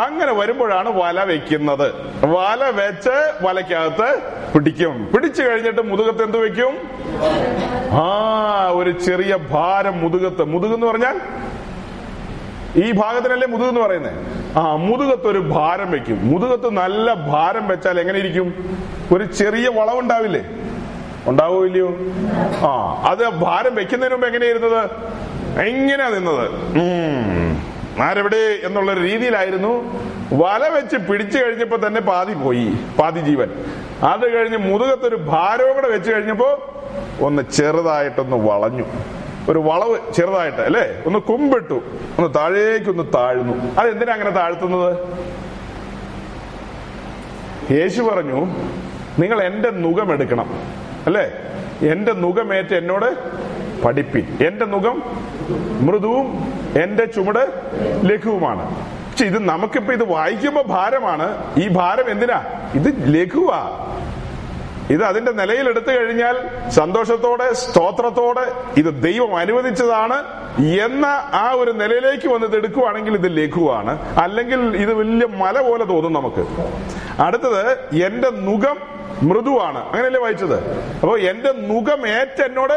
അങ്ങനെ 0.00 0.32
വരുമ്പോഴാണ് 0.32 0.88
വല 1.02 1.24
വെക്കുന്നത്. 1.24 1.88
വല 2.24 2.70
വെച്ച് 2.70 3.16
വലയ്ക്കകത്ത് 3.42 4.08
പിടിക്കും. 4.54 5.10
പിടിച്ചു 5.14 5.42
കഴിഞ്ഞിട്ട് 5.42 5.82
മുതുകത്ത് 5.82 6.22
എന്ത് 6.22 6.38
വെക്കും? 6.38 6.74
ആ 7.92 8.06
ഒരു 8.72 8.90
ചെറിയ 8.90 9.38
ഭാരം 9.50 10.00
മുതുകത്ത്. 10.00 10.44
മുതുകെന്ന് 10.44 10.86
പറഞ്ഞാൽ 10.86 11.20
ഈ 12.82 12.86
ഭാഗത്തിനല്ലേ 12.92 13.46
മുതുക് 13.46 13.68
എന്ന് 13.68 13.80
പറയുന്നത് 13.80 14.18
ആ 14.58 14.62
മുതുകത്ത് 14.76 15.26
ഒരു 15.32 15.38
ഭാരം 15.38 15.90
വെക്കും. 15.90 16.18
മുതുകത്ത് 16.30 16.68
നല്ല 16.78 17.14
ഭാരം 17.14 17.68
വെച്ചാൽ 17.68 18.00
എങ്ങനെ 18.00 18.18
ഇരിക്കും? 18.18 18.48
ഒരു 19.14 19.24
ചെറിയ 19.24 19.66
വളവുണ്ടാവില്ലേ? 19.78 20.42
ഉണ്ടാവോ 21.30 21.58
ഇല്ലയോ? 21.66 21.90
ആ 22.68 22.70
അത് 23.10 23.24
ഭാരം 23.44 23.74
വെക്കുന്നതിന് 23.74 24.14
മുമ്പ് 24.14 24.26
എങ്ങനെയായിരുന്നത് 24.26 24.80
എങ്ങനെയാ 25.68 26.08
നിന്നത്. 26.08 26.46
ആരെവിടെ 28.06 28.42
എന്നുള്ള 28.68 28.92
രീതിയിലായിരുന്നു. 28.94 29.72
വല 30.42 30.62
വെച്ച് 30.76 30.96
പിടിച്ചു 31.08 31.38
കഴിഞ്ഞപ്പോ 31.38 31.76
തന്നെ 31.86 32.00
പാതി 32.00 32.34
പോയി 32.34 32.68
പാതി 32.98 33.20
ജീവൻ. 33.20 33.50
അത് 34.12 34.24
കഴിഞ്ഞ് 34.34 34.58
മുതുകത്തൊരു 34.70 35.16
ഭാരവും 35.16 35.74
കൂടെ 35.74 35.88
വെച്ച് 35.88 36.10
കഴിഞ്ഞപ്പോ 36.12 36.48
ഒന്ന് 37.26 37.42
ചെറുതായിട്ടൊന്ന് 37.56 38.36
വളഞ്ഞു. 38.48 38.86
ഒരു 39.48 39.58
വളവ് 39.58 39.98
ചെറുതായിട്ട് 40.14 40.58
അല്ലേ? 40.58 41.02
ഒന്ന് 41.06 41.18
കുമ്പിട്ടു 41.18 41.74
ഒന്ന് 42.18 42.34
താഴേക്കൊന്ന് 42.34 43.02
താഴ്ന്നു. 43.14 43.80
അത് 43.80 43.88
എന്തിനാ 43.88 44.12
അങ്ങനെ 44.12 44.30
താഴ്ത്തുന്നത്? 44.30 44.98
യേശു 47.72 48.02
പറഞ്ഞു 48.02 48.46
നിങ്ങൾ 49.18 49.42
എന്റെ 49.42 49.70
നുഖം 49.70 50.12
എടുക്കണം 50.12 50.50
അല്ലേ? 51.06 51.32
എന്റെ 51.92 52.12
നുഖമേറ്റ് 52.12 52.74
എന്നോട് 52.74 53.14
പഠിപ്പിൻ. 53.82 54.46
എന്റെ 54.46 54.64
നുഖം 54.64 55.02
മൃദുവും 55.86 56.26
എന്റെ 56.82 57.04
ചുമട് 57.04 57.48
ലഘുവുമാണ്. 58.04 58.74
പക്ഷെ 59.10 59.24
ഇത് 59.24 59.38
നമുക്കിപ്പോ 59.38 59.92
ഇത് 59.92 60.04
വായിക്കുമ്പോ 60.04 60.62
ഭാരമാണ്. 60.62 61.54
ഈ 61.58 61.68
ഭാരം 61.68 62.10
എന്തിനാ? 62.10 62.70
ഇത് 62.74 63.14
ലഘുവാ. 63.14 63.90
ഇത് 64.90 65.02
അതിന്റെ 65.02 65.32
നിലയിൽ 65.32 65.68
എടുത്തു 65.68 65.90
കഴിഞ്ഞാൽ 65.90 66.48
സന്തോഷത്തോടെ 66.70 67.52
സ്തോത്രത്തോടെ 67.52 68.52
ഇത് 68.76 69.02
ദൈവം 69.02 69.36
അനുവദിച്ചതാണ് 69.36 70.24
എന്ന 70.64 71.06
ആ 71.32 71.50
ഒരു 71.50 71.70
നിലയിലേക്ക് 71.70 72.28
വന്നത് 72.28 72.56
എടുക്കുവാണെങ്കിൽ 72.56 73.14
ഇത് 73.14 73.36
ലഘുവാണ്. 73.36 74.18
അല്ലെങ്കിൽ 74.18 74.76
ഇത് 74.76 74.94
വലിയ 74.94 75.26
മല 75.26 75.68
പോലെ 75.68 75.84
തോന്നും 75.84 76.12
നമുക്ക്. 76.12 76.46
അടുത്തത് 77.22 77.94
എന്റെ 77.94 78.30
മുഖം 78.30 78.76
മൃദുവാണ്. 79.22 79.78
അങ്ങനെയല്ലേ 79.78 80.20
വായിച്ചത്? 80.20 80.74
അപ്പോ 80.74 81.16
എന്റെ 81.16 81.52
നുകം 81.52 82.08
ഏറ്റെന്നോട് 82.08 82.76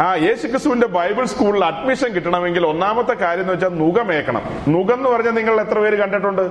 ആ 0.00 0.14
യേശുക്രിസ്തുവിന്റെ 0.14 0.86
ബൈബിൾ 0.86 1.24
സ്കൂളിൽ 1.24 1.64
അഡ്മിഷൻ 1.64 2.12
കിട്ടണമെങ്കിൽ 2.12 2.66
ഒന്നാമത്തെ 2.66 3.12
കാര്യം 3.12 3.40
എന്ന് 3.40 3.52
വെച്ചാൽ 3.52 3.68
നുഖമേക്കണം 3.68 4.42
നുഖം 4.68 4.94
എന്ന് 4.94 5.08
പറഞ്ഞാൽ 5.08 5.32
നിങ്ങൾ 5.32 5.60
എത്ര 5.60 5.78
പേര് 5.78 5.98
കണ്ടിട്ടുണ്ട്? 5.98 6.42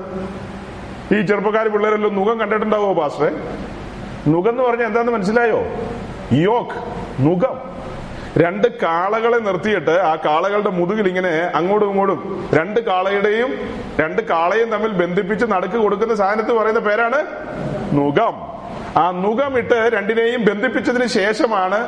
ഈ 1.16 1.22
ചെറുപ്പക്കാർ 1.22 1.68
പിള്ളേരെല്ലാം 1.68 2.16
നുഖം 2.16 2.40
കണ്ടിട്ടുണ്ടാവോ 2.40 2.94
പാസ്റ്ററെ? 2.94 3.32
നുകം 4.28 4.50
എന്ന് 4.50 4.64
പറഞ്ഞാൽ 4.64 4.86
എന്താന്ന് 4.86 5.12
മനസ്സിലായോ? 5.12 5.60
യോക്ക് 6.34 6.78
നുകം 7.20 7.56
രണ്ട് 8.38 8.68
കാളകളെ 8.68 9.38
നിർത്തിയിട്ട് 9.38 9.92
ആ 9.92 10.16
കാളകളുടെ 10.16 10.70
മുതുകിൽ 10.70 11.08
ഇങ്ങനെ 11.08 11.52
അങ്ങോട്ടും 11.56 11.90
ഇങ്ങോട്ടും 11.90 12.48
രണ്ട് 12.54 12.80
കാളയുടെയും 12.80 13.52
രണ്ട് 14.00 14.22
കാളയും 14.22 14.70
തമ്മിൽ 14.70 14.92
ബന്ധിപ്പിച്ച് 14.92 15.46
നടുക്ക് 15.46 15.76
കൊടുക്കുന്ന 15.76 16.16
സാധനത്ത് 16.16 16.52
പറയുന്ന 16.52 16.80
പേരാണ് 16.80 17.20
നുകം 17.94 18.36
ആ 18.98 19.12
നുഖം 19.12 19.58
ഇട്ട് 19.58 19.74
രണ്ടിനെയും 19.74 20.46
ബന്ധിപ്പിച്ചതിന് 20.46 21.06
ശേഷമാണ് 21.06 21.80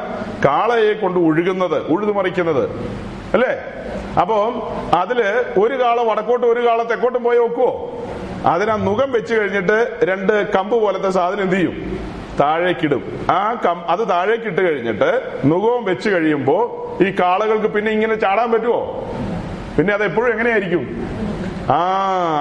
കാളയെ 0.45 0.93
കൊണ്ട് 0.93 1.19
ഒഴുകുന്നത് 1.19 1.87
ഉഴുതുമറിക്കുന്നത്. 1.87 2.69
അല്ലേ? 3.33 3.53
അപ്പോ 4.21 4.37
അതിൽ 4.97 5.23
ഒരു 5.57 5.81
കാള 5.83 6.01
വടക്കോട്ടും 6.01 6.51
ഒരു 6.51 6.67
കാള 6.67 6.83
തെക്കോട്ടും 6.83 7.23
പോയി 7.23 7.37
നോക്കുവോ? 7.37 7.93
അതിനാ 8.45 8.75
നുഖം 8.75 9.11
വെച്ച് 9.11 9.33
കഴിഞ്ഞിട്ട് 9.33 9.99
രണ്ട് 10.03 10.51
കമ്പ് 10.51 10.81
പോലത്തെ 10.81 11.09
സാധനം 11.09 11.41
എന്ത് 11.41 11.55
ചെയ്യും? 11.55 11.99
താഴേക്കിടും. 12.39 13.03
ആ 13.31 13.53
കം 13.65 13.83
അത് 13.89 14.09
താഴേക്കിട്ട് 14.09 14.61
കഴിഞ്ഞിട്ട് 14.69 15.09
നുഖവും 15.45 15.83
വെച്ച് 15.85 16.09
കഴിയുമ്പോ 16.09 16.57
ഈ 17.01 17.11
കാളകൾക്ക് 17.11 17.67
പിന്നെ 17.67 17.91
ഇങ്ങനെ 17.91 18.15
ചാടാൻ 18.15 18.51
പറ്റുമോ 18.51 18.79
പിന്നെ 19.77 19.93
അത് 19.93 20.03
എപ്പോഴും 20.03 20.31
എങ്ങനെയായിരിക്കും? 20.31 20.83
ആ 21.69 21.79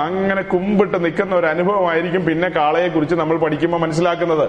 അങ്ങനെ 0.06 0.42
കുമ്പിട്ട് 0.42 1.04
നിൽക്കുന്ന 1.04 1.34
ഒരു 1.34 1.46
അനുഭവമായിരിക്കും 1.46 2.26
പിന്നെ 2.26 2.48
കാളയെ 2.48 2.88
കുറിച്ച് 2.88 3.14
നമ്മൾ 3.14 3.36
പഠിക്കുമ്പോൾ 3.36 3.78
മനസ്സിലാക്കുന്നത്. 3.78 4.46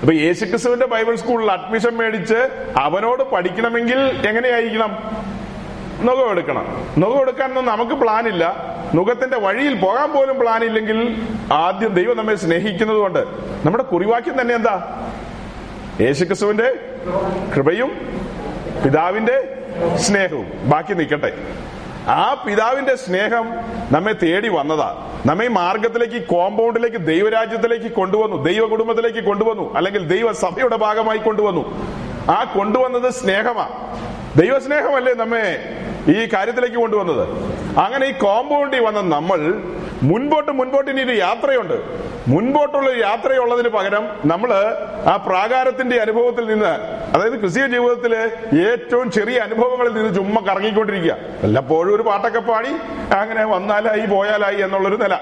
അപ്പൊ 0.00 0.12
യേശുക്രിസ്തുവിന്റെ 0.12 0.86
ബൈബിൾ 0.86 1.14
സ്കൂളിൽ 1.16 1.50
അഡ്മിഷൻ 1.50 1.96
മേടിച്ച് 1.96 2.38
അവനോട് 2.76 3.22
പഠിക്കണമെങ്കിൽ 3.22 3.98
എങ്ങനെയായിരിക്കണം? 4.28 4.92
നുകം 6.02 6.30
എടുക്കണം. 6.30 6.86
നുകം 6.98 7.20
എടുക്കാനൊന്നും 7.20 7.66
നമുക്ക് 7.66 7.92
പ്ലാൻ 7.92 8.28
ഇല്ല. 8.28 8.56
നുഖത്തിന്റെ 8.94 9.38
വഴിയിൽ 9.38 9.80
പോകാൻ 9.80 10.12
പോലും 10.12 10.38
പ്ലാൻ 10.38 10.64
ഇല്ലെങ്കിൽ 10.64 11.22
ആദ്യം 11.52 11.94
ദൈവം 11.94 12.16
നമ്മെ 12.16 12.34
സ്നേഹിക്കുന്നത് 12.34 12.96
കൊണ്ട്. 12.96 13.18
നമ്മുടെ 13.64 13.84
കുറിവാക്യം 13.84 14.40
തന്നെ 14.40 14.54
എന്താ? 14.54 15.06
യേശുക്രിസ്തുവിന്റെ 16.00 16.74
കൃപയും 17.56 17.88
പിതാവിന്റെ 18.84 19.58
സ്നേഹവും. 19.96 20.52
ബാക്കി 20.70 20.94
നിൽക്കട്ടെ. 20.94 21.32
ആ 22.08 22.44
പിതാവിന്റെ 22.46 22.94
സ്നേഹം 22.94 23.50
നമ്മെ 23.92 24.12
തേടി 24.12 24.48
വന്നതാ. 24.48 25.10
നമ്മെ 25.26 25.48
മാർഗത്തിലേക്ക് 25.48 26.26
കോമ്പൗണ്ടിലേക്ക് 26.26 26.96
ദൈവരാജ്യത്തിലേക്ക് 26.96 27.92
കൊണ്ടുവന്നു. 27.92 28.36
ദൈവ 28.36 28.66
കുടുംബത്തിലേക്ക് 28.66 29.24
കൊണ്ടുവന്നു. 29.24 29.74
അല്ലെങ്കിൽ 29.74 30.08
ദൈവ 30.08 30.32
സഭയുടെ 30.32 30.76
ഭാഗമായി 30.76 31.18
കൊണ്ടുവന്നു. 31.18 31.86
ആ 32.28 32.52
കൊണ്ടുവന്നത് 32.56 33.12
സ്നേഹമാ. 33.12 33.68
ദൈവസ്നേഹമല്ലേ 34.36 35.14
നമ്മെ 35.14 35.76
ഈ 36.08 36.28
കാര്യത്തിലേക്ക് 36.34 36.76
കൊണ്ടുവന്നത്? 36.76 37.28
അങ്ങനെ 37.78 38.06
ഈ 38.06 38.12
കോമ്പൗണ്ടിൽ 38.12 38.80
വന്ന 38.80 39.00
നമ്മൾ 39.00 39.62
മുൻപോട്ട് 40.02 40.52
മുൻപോട്ട് 40.52 40.90
ഇനി 40.90 41.00
ഒരു 41.00 41.16
യാത്രയുണ്ട്. 41.16 41.74
മുൻപോട്ടുള്ള 42.28 42.90
യാത്രയുള്ളതിന് 42.90 43.68
പകരം 43.68 44.08
നമ്മൾ 44.24 44.54
ആ 45.06 45.16
പ്രാകാരത്തിന്റെ 45.16 46.00
അനുഭവത്തിൽ 46.00 46.46
നിന്ന് 46.46 47.00
അതായത് 47.14 47.40
ക്രിസ്തീയ 47.40 47.66
ജീവിതത്തിലെ 47.66 48.30
ഏറ്റവും 48.60 49.10
ചെറിയ 49.10 49.38
അനുഭവങ്ങളിൽ 49.38 49.92
നിന്ന് 49.92 50.14
ചുമ്മാ 50.14 50.42
കറങ്ങിക്കൊണ്ടിരിക്കുക. 50.48 51.16
വല്ലപ്പോഴും 51.42 51.94
ഒരു 51.94 52.02
പാട്ടൊക്കെ 52.02 52.38
പാടി 52.38 52.68
അങ്ങനെ 53.14 53.44
വന്നാലായി 53.44 54.06
പോയാലായി 54.06 54.60
എന്നുള്ളൊരു 54.60 54.96
നില. 54.96 55.14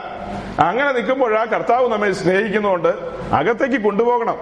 അങ്ങനെ 0.61 0.93
നിൽക്കുമ്പോഴാ 0.93 1.45
കർത്താവ് 1.45 1.89
നമ്മെ 1.89 2.13
സ്നേഹിക്കുന്നതുകൊണ്ട് 2.13 2.89
അകത്തേക്ക് 3.33 3.85
കൊണ്ടുപോകണം. 3.85 4.37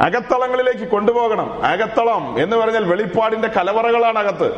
അകത്തളങ്ങളിലേക്ക് 0.00 0.88
കൊണ്ടുപോകണം. 0.88 1.64
അകത്തളം 1.64 2.42
എന്ന് 2.42 2.56
പറഞ്ഞാൽ 2.56 2.84
വെളിപ്പാടിന്റെ 2.84 3.48
കലവറകളാണ് 3.48 4.18
അകത്ത്. 4.18 4.48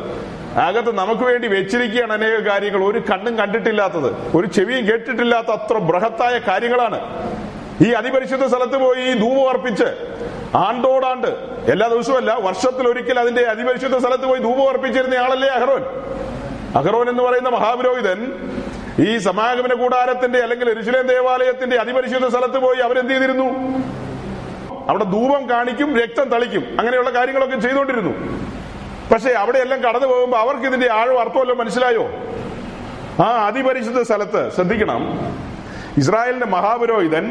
അകത്ത് 0.59 0.97
നമുക്ക് 0.97 1.21
വേണ്ടി 1.21 1.47
വെച്ചിരിക്കുകയാണ് 1.47 2.13
അനേക 2.13 2.39
കാര്യങ്ങൾ. 2.49 2.83
ഒരു 2.83 2.99
കണ്ണും 2.99 3.37
കണ്ടിട്ടില്ലാത്തത് 3.37 4.37
ഒരു 4.37 4.47
ചെവിയും 4.47 4.87
കേട്ടിട്ടില്ലാത്ത 4.87 5.47
അത്ര 5.47 5.77
ബൃഹത്തായ 5.77 6.39
കാര്യങ്ങളാണ്. 6.47 6.99
ഈ 7.87 7.91
അതിപരിശുദ്ധ 7.91 8.45
സ്ഥലത്ത് 8.45 8.77
പോയി 8.77 9.01
ഈ 9.01 9.13
ധൂപം 9.13 9.49
അർപ്പിച്ച് 9.49 10.17
ആണ്ടോടാണ്ട് 10.55 11.27
എല്ലാ 11.71 11.87
ദിവസവുമല്ല 11.87 12.37
വർഷത്തിൽ 12.39 12.87
ഒരിക്കൽ 12.87 13.19
അതിന്റെ 13.19 13.41
അതിപരിശുദ്ധ 13.41 13.97
സ്ഥലത്ത് 13.97 14.25
പോയി 14.25 14.39
ധൂപം 14.39 14.69
അർപ്പിച്ചിരുന്ന 14.69 15.15
ആളല്ലേ 15.15 15.49
അഹ്റോൻ 15.49 15.83
അഹ്റോൻ 16.75 17.09
എന്ന് 17.09 17.23
പറയുന്ന 17.23 17.49
മഹാപുരോഹിതൻ 17.49 18.19
ഈ 18.99 19.17
സമാഗമന 19.17 19.73
കൂടാരത്തിന്റെ 19.73 20.39
അല്ലെങ്കിൽ 20.39 20.69
എരുശലേം 20.69 21.07
ദേവാലയത്തിന്റെ 21.07 21.75
അതിപരിശുദ്ധ 21.75 22.27
സ്ഥലത്ത് 22.27 22.59
പോയി 22.59 22.79
അവരെന്ത് 22.79 23.11
ചെയ്തിരുന്നു? 23.11 23.43
അവിടെ 24.89 25.03
ധൂപം 25.03 25.49
കാണിക്കും 25.49 25.99
രക്തം 25.99 26.29
തളിക്കും. 26.29 26.63
അങ്ങനെയുള്ള 26.79 27.09
കാര്യങ്ങളൊക്കെ 27.09 27.57
ചെയ്തുകൊണ്ടിരുന്നു. 27.59 28.13
പക്ഷെ 29.11 29.29
അവിടെയെല്ലാം 29.29 29.83
കടന്നു 29.83 30.07
പോകുമ്പോൾ 30.07 30.37
അവർക്ക് 30.37 30.65
ഇതിന്റെ 30.65 30.91
ആഴം 30.91 31.19
അർത്ഥമല്ലോ 31.19 31.55
മനസ്സിലായോ? 31.55 32.09
ആ 33.23 33.47
അതിപരിശുദ്ധ 33.47 34.01
സ്ഥലത്ത് 34.01 34.49
ശ്രദ്ധിക്കണം. 34.55 35.01
ഇസ്രായേലിന്റെ 35.97 36.45
മഹാപുരോഹിതൻ 36.45 37.25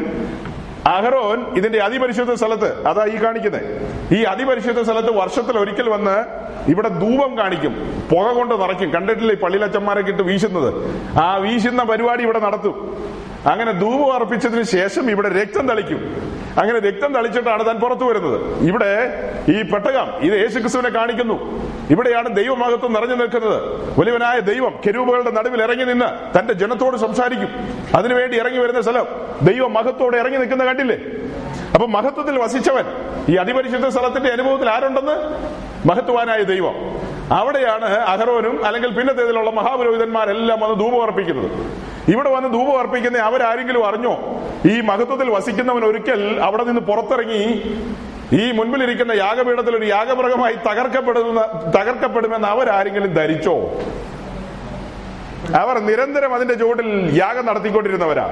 അഹറോൻ 0.85 1.39
ഇതിന്റെ 1.57 1.79
അതിപരിശുദ്ധ 1.79 2.33
സ്ഥലത്ത് 2.33 2.87
അതാ 2.87 3.05
ഈ 3.05 3.23
കാണിക്കുന്നത് 3.23 3.65
ഈ 4.13 4.23
അതിപരിശുദ്ധ 4.23 4.81
സ്ഥലത്ത് 4.81 5.11
വർഷത്തിൽ 5.17 5.57
ഒരിക്കൽ 5.59 5.89
വന്ന് 5.89 6.17
ഇവിടെ 6.71 6.87
ധൂപം 6.87 7.37
കാണിക്കും 7.37 7.73
പുക 8.11 8.25
കൊണ്ട് 8.33 8.61
നിറയ്ക്കും. 8.61 8.89
കണ്ടിട്ടില്ല 8.91 9.33
ഈ 9.33 9.35
പള്ളിയിലച്ചന്മാരെ 9.35 9.99
ഇട്ട് 9.99 10.21
വീശുന്നത്? 10.21 10.69
ആ 11.19 11.35
വീശുന്ന 11.35 11.83
പരിപാടി 11.83 12.23
ഇവിടെ 12.23 12.39
നടത്തും. 12.39 12.75
അങ്ങനെ 13.47 13.71
ധൂപം 13.71 14.13
അർപ്പിച്ചതിന് 14.13 14.63
ശേഷം 14.63 15.11
ഇവിടെ 15.11 15.29
രക്തം 15.29 15.67
തളിക്കും. 15.67 15.97
അങ്ങനെ 16.59 16.79
രക്തം 16.79 17.13
തളിച്ചിട്ടാണ് 17.13 17.65
താൻ 17.65 17.79
പുറത്തു 17.79 18.05
വരുന്നത്. 18.05 18.67
ഇവിടെ 18.67 19.09
ഈ 19.49 19.61
പെട്ടകം 19.61 20.17
ഇത് 20.17 20.33
യേശുക്രിസ്തുവിനെ 20.33 20.89
കാണിക്കുന്നു. 20.89 21.63
ഇവിടെയാണ് 21.89 22.35
ദൈവമഹത്വം 22.35 22.93
നിറഞ്ഞു 22.93 23.15
നിൽക്കുന്നത്. 23.15 23.61
വലിയവനായ 23.99 24.39
ദൈവം 24.39 24.79
കെരൂബുകളുടെ 24.87 25.31
നടുവിൽ 25.31 25.63
ഇറങ്ങി 25.63 25.83
നിന്ന് 25.83 26.39
തന്റെ 26.39 26.53
ജനത്തോട് 26.53 26.97
സംസാരിക്കും. 26.97 27.49
അതിനുവേണ്ടി 27.95 28.37
ഇറങ്ങി 28.37 28.59
വരുന്ന 28.59 28.81
സ്ഥലം 28.81 29.05
ദൈവ 29.41 29.67
ഇറങ്ങി 30.17 30.37
നിൽക്കുന്ന 30.37 30.65
കണ്ടില്ലേ? 30.65 30.97
അപ്പൊ 31.73 31.87
മഹത്വത്തിൽ 31.87 32.39
വസിച്ചവൻ 32.39 32.83
ഈ 33.29 33.35
അതിപരിശുദ്ധ 33.35 33.87
സ്ഥലത്തിന്റെ 33.87 34.29
അനുഭവത്തിൽ 34.29 34.69
ആരുണ്ടെന്ന്? 34.69 35.15
മഹത്വാനായ 35.87 36.43
ദൈവം. 36.43 36.73
അവിടെയാണ് 37.33 37.85
അഹരോനും 37.85 38.65
അല്ലെങ്കിൽ 38.65 38.91
പിന്നത്തേതിലുള്ള 38.91 39.49
മഹാപുരോഹിതന്മാരെല്ലാം 39.49 40.59
വന്ന് 40.59 40.79
ധൂപം 40.79 41.03
അർപ്പിക്കുന്നത്. 41.03 41.51
ഇവിടെ 42.11 42.29
വന്ന് 42.29 42.49
ധൂപം 42.53 42.75
അർപ്പിക്കുന്ന 42.79 43.17
അവരാരെങ്കിലും 43.29 43.83
അറിഞ്ഞോ? 43.87 44.13
ഈ 44.71 44.81
മഹത്വത്തിൽ 44.81 45.27
വസിക്കുന്നവൻ 45.35 45.83
ഒരിക്കൽ 45.85 46.21
അവിടെ 46.47 46.63
നിന്ന് 46.63 46.81
പുറത്തിറങ്ങി 46.81 47.41
ഈ 48.41 48.51
മുൻപിലിരിക്കുന്ന 48.51 49.11
യാഗപീഠത്തിൽ 49.11 49.75
ഒരു 49.75 49.85
യാഗമൃഗമായി 49.85 50.55
തകർക്കപ്പെടുന്ന 50.67 51.41
തകർക്കപ്പെടുമെന്ന് 51.77 52.47
അവരാരെങ്കിലും 52.47 53.13
ധരിച്ചോ? 53.13 53.55
അവർ 55.61 55.75
നിരന്തരം 55.89 56.33
അതിന്റെ 56.33 56.53
ചുവട്ടിൽ 56.53 56.89
യാഗം 57.19 57.45
നടത്തിക്കൊണ്ടിരുന്നവരാ. 57.45 58.27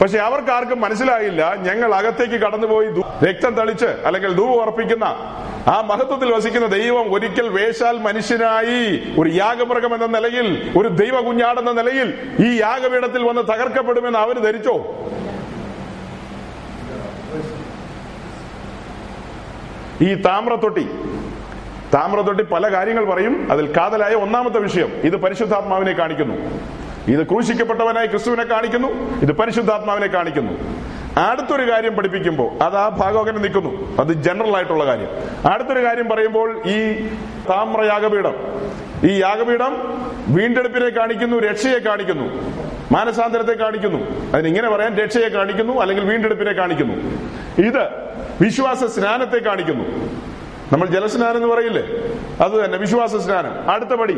പക്ഷെ 0.00 0.18
അവർക്ക് 0.18 0.50
ആർക്കും 0.50 0.80
മനസ്സിലായില്ല 0.80 1.54
ഞങ്ങൾ 1.54 1.94
അകത്തേക്ക് 1.94 2.34
കടന്നുപോയി 2.34 2.86
രക്തം 3.24 3.54
തളിച്ച് 3.54 3.86
അല്ലെങ്കിൽ 3.86 4.32
ധൂവ് 4.32 4.60
ആ 5.66 5.80
മഹത്വത്തിൽ 5.80 6.32
വസിക്കുന്ന 6.32 6.66
ദൈവം 6.66 7.14
ഒരിക്കൽ 7.14 7.48
വേഷാൽ 7.48 7.98
മനുഷ്യനായി 7.98 9.14
ഒരു 9.18 9.30
യാഗമൃഗം 9.30 9.94
എന്ന 9.94 10.18
നിലയിൽ 10.18 10.72
ഒരു 10.78 10.88
ദൈവ 10.88 11.20
കുഞ്ഞാടെന്ന 11.20 11.72
നിലയിൽ 11.72 12.08
ഈ 12.46 12.60
യാഗപീഠത്തിൽ 12.60 13.22
വന്ന് 13.22 13.42
തകർക്കപ്പെടുമെന്ന് 13.42 14.18
അവർ 14.18 14.38
ധരിച്ചോ? 14.38 14.76
ഈ 20.02 20.14
താമ്രത്തൊട്ടി 20.14 20.88
താമ്രത്തൊട്ടി 21.94 22.42
പല 22.42 22.72
കാര്യങ്ങൾ 22.72 23.04
പറയും. 23.04 23.52
അതിൽ 23.52 23.76
കാതലായ 23.76 24.14
ഒന്നാമത്തെ 24.14 24.58
വിഷയം 24.58 24.86
ഇത് 24.86 25.16
പരിശുദ്ധാത്മാവിനെ 25.16 25.92
കാണിക്കുന്നു. 25.92 26.34
ഇത് 27.08 27.26
ക്രൂശിക്കപ്പെട്ടവനായി 27.28 28.06
ക്രിസ്തുവിനെ 28.06 28.44
കാണിക്കുന്നു 28.44 28.88
ഇത് 29.20 29.32
പരിശുദ്ധാത്മാവിനെ 29.32 30.06
കാണിക്കുന്നു. 30.06 30.52
അടുത്തൊരു 31.20 31.70
കാര്യം 31.70 31.94
പഠിപ്പിക്കുമ്പോൾ 31.96 32.62
അത് 32.62 32.76
ആ 32.76 32.88
ഭാഗം 32.88 33.18
അങ്ങനെ 33.18 33.38
നിൽക്കുന്നു. 33.38 34.00
അത് 34.00 34.12
ജനറൽ 34.12 34.56
ആയിട്ടുള്ള 34.56 34.84
കാര്യം. 34.84 35.08
അടുത്തൊരു 35.52 35.84
കാര്യം 35.84 36.08
പറയുമ്പോൾ 36.08 36.62
ഈ 36.66 37.06
താമ്ര 37.50 37.84
യാഗപീഠം 37.84 38.34
ഈ 39.04 39.20
യാഗപീഠം 39.20 39.76
വീണ്ടെടുപ്പിനെ 40.28 40.88
കാണിക്കുന്നു 40.88 41.36
രക്ഷയെ 41.36 41.78
കാണിക്കുന്നു 41.78 42.24
മാനസാന്തരത്തെ 42.92 43.52
കാണിക്കുന്നു. 43.52 43.98
അതിനിങ്ങനെ 44.34 44.68
പറയാൻ 44.68 44.96
രക്ഷയെ 44.96 45.28
കാണിക്കുന്നു 45.28 45.80
അല്ലെങ്കിൽ 45.80 46.04
വീണ്ടെടുപ്പിനെ 46.04 46.52
കാണിക്കുന്നു. 46.52 46.94
ഇത് 47.66 47.88
വിശ്വാസ 48.40 48.84
സ്നാനത്തെ 48.84 49.38
കാണിക്കുന്നു. 49.38 49.84
നമ്മൾ 50.74 50.86
ജലസ്നാനം 50.86 51.36
എന്ന് 51.36 51.48
പറയില്ലേ? 51.48 51.82
അത് 52.40 52.64
തന്നെ 52.64 52.78
വിശ്വാസ 52.78 53.16
സ്നാനം 53.16 53.70
അടുത്ത 53.70 53.90
പടി. 53.90 54.12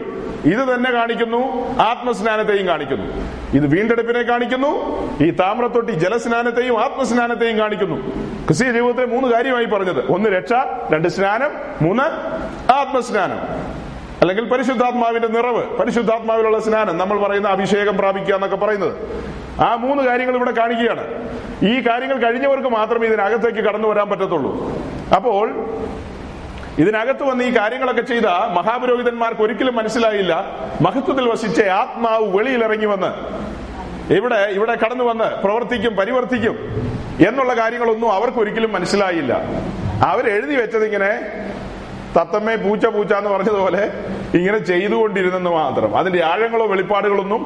ഇത് 0.45 0.75
തന്നെ 0.75 0.91
കാണിക്കുന്നു 0.91 1.69
ആത്മസ്നാനത്തെയും 1.81 2.67
കാണിക്കുന്നു. 2.67 3.07
ഇത് 3.55 3.67
വീണ്ടെടുപ്പിനെ 3.67 4.23
കാണിക്കുന്നു 4.23 4.69
ഈ 5.23 5.31
താമ്രത്തൊട്ടി 5.31 5.93
ജലസ്നാനത്തെയും 5.93 6.85
ആത്മസ്നാനത്തെയും 6.85 7.59
കാണിക്കുന്നു. 7.59 7.97
ക്രിസ്തീയ 8.47 8.73
ജീവിതത്തെ 8.73 9.05
മൂന്ന് 9.05 9.29
കാര്യമായി 9.29 9.65
പറഞ്ഞത്. 9.65 10.13
ഒന്ന് 10.13 10.31
രക്ഷ 10.31 10.53
രണ്ട് 10.93 11.09
സ്നാനം 11.09 11.51
മൂന്ന് 11.83 12.03
ആത്മസ്നാനം. 12.73 13.39
അല്ലെങ്കിൽ 14.21 14.45
പരിശുദ്ധാത്മാവിന്റെ 14.45 15.29
നിറവ് 15.29 15.77
പരിശുദ്ധാത്മാവിലുള്ള 15.77 16.59
സ്നാനം. 16.59 16.99
നമ്മൾ 16.99 17.23
പറയുന്ന 17.23 17.49
അഭിഷേകം 17.49 17.97
പ്രാപിക്കുക 17.97 18.35
എന്നൊക്കെ 18.35 18.57
പറയുന്നത്. 18.57 18.95
ആ 19.61 19.75
മൂന്ന് 19.75 20.03
കാര്യങ്ങൾ 20.03 20.37
ഇവിടെ 20.37 20.51
കാണിക്കുകയാണ്. 20.51 21.05
ഈ 21.65 21.81
കാര്യങ്ങൾ 21.81 22.19
കഴിഞ്ഞവർക്ക് 22.19 22.69
മാത്രമേ 22.69 23.07
ഇതിനകത്തേക്ക് 23.07 23.59
കടന്നു 23.59 23.89
വരാൻ 23.89 24.11
പറ്റത്തുള്ളൂ. 24.11 24.73
അപ്പോൾ 25.17 25.67
ഇതിനകത്ത് 26.79 27.23
വന്ന് 27.23 27.45
ഈ 27.45 27.57
കാര്യങ്ങളൊക്കെ 27.57 28.03
ചെയ്ത 28.03 28.27
മഹാപുരോഹിതന്മാർക്ക് 28.53 29.41
ഒരിക്കലും 29.41 29.77
മനസ്സിലായില്ല. 29.77 30.45
മഹത്വത്തിൽ 30.81 31.29
വസിച്ച 31.29 31.63
ആത്മാവ് 31.63 32.39
വെളിയിലിറങ്ങി 32.39 32.87
വന്ന്. 32.87 33.11
ഇവിടെ 34.15 34.37
ഇവിടെ 34.37 34.75
കടന്നു 34.75 35.05
വന്ന്. 35.05 35.25
പ്രവർത്തിക്കും 35.25 35.97
പരിവർത്തിക്കും. 35.97 36.59
എന്നുള്ള 37.29 37.57
കാര്യങ്ങളൊന്നും 37.57 38.13
അവർക്ക് 38.13 38.39
ഒരിക്കലും 38.39 38.73
മനസ്സിലായില്ല. 38.73 39.41
അവരെഴുതി 40.05 40.55
വെച്ചത് 40.55 40.85
ഇങ്ങനെ 40.85 41.11
തത്തമ്മേ 42.19 42.55
പൂച്ച 42.55 42.87
പൂച്ച 42.87 43.13
എന്ന് 43.13 43.31
പറഞ്ഞതുപോലെ 43.31 43.91
ഇങ്ങനെ 44.35 44.59
ചെയ്തുകൊണ്ടിരുന്നെന്ന് 44.59 45.51
മാത്രം. 45.51 45.99
അതിന്റെ 45.99 46.25
ആഴങ്ങളോ 46.25 46.67
വെളിപ്പാടുകളൊന്നും 46.67 47.43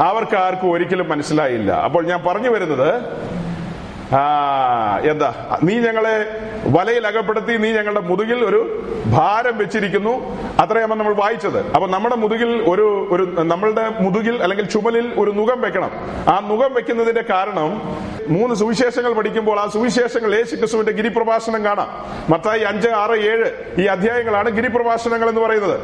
അവർക്ക് 0.00 0.36
ആർക്കും 0.36 0.72
ഒരിക്കലും 0.72 1.08
മനസ്സിലായില്ല. 1.08 1.72
അപ്പോൾ 1.72 2.04
ഞാൻ 2.04 2.22
പറഞ്ഞു 2.26 2.50
വരുന്നത് 2.50 3.02
ആ 4.12 4.98
എന്താ? 5.10 5.58
നീ 5.62 5.78
ഞങ്ങളെ 5.78 6.40
വലയിൽ 6.66 7.06
അകപ്പെടുത്തി 7.06 7.56
നീ 7.56 7.72
ഞങ്ങളുടെ 7.72 8.00
മുതുകിൽ 8.00 8.44
ഒരു 8.44 8.82
ഭാരം 9.06 9.58
വെച്ചിരിക്കുന്നു. 9.58 10.38
അത്രയാണ് 10.60 10.94
നമ്മൾ 10.94 11.14
വായിച്ചത്. 11.14 11.72
അപ്പൊ 11.72 11.86
നമ്മുടെ 11.88 12.16
മുതുകിൽ 12.16 12.62
ഒരു 12.70 13.08
ഒരു 13.10 13.42
നമ്മളുടെ 13.42 13.88
മുതുകിൽ 14.00 14.42
അല്ലെങ്കിൽ 14.42 14.64
ചുമലിൽ 14.64 15.12
ഒരു 15.18 15.30
നുഖം 15.30 15.60
വെക്കണം. 15.60 15.90
ആ 16.28 16.40
നുഖം 16.50 16.74
വെക്കുന്നതിന്റെ 16.74 17.24
കാരണം 17.30 17.98
മൂന്ന് 18.28 18.54
സുവിശേഷങ്ങൾ 18.54 19.12
പഠിക്കുമ്പോൾ 19.12 19.60
ആ 19.60 19.66
സുവിശേഷങ്ങൾ 19.66 20.34
യേശു 20.34 20.56
ക്രിസ്തുവിന്റെ 20.56 20.92
ഗിരിപ്രഭാഷണം 20.92 21.64
കാണാം. 21.64 21.88
മത്തായി 22.28 22.60
അഞ്ച് 22.60 22.88
ആറ് 22.88 23.10
ഏഴ് 23.10 23.80
ഈ 23.80 23.84
അധ്യായങ്ങളാണ് 23.84 24.50
ഗിരിപ്രഭാഷണങ്ങൾ 24.50 25.28
എന്ന് 25.28 25.40
പറയുന്നത്. 25.40 25.80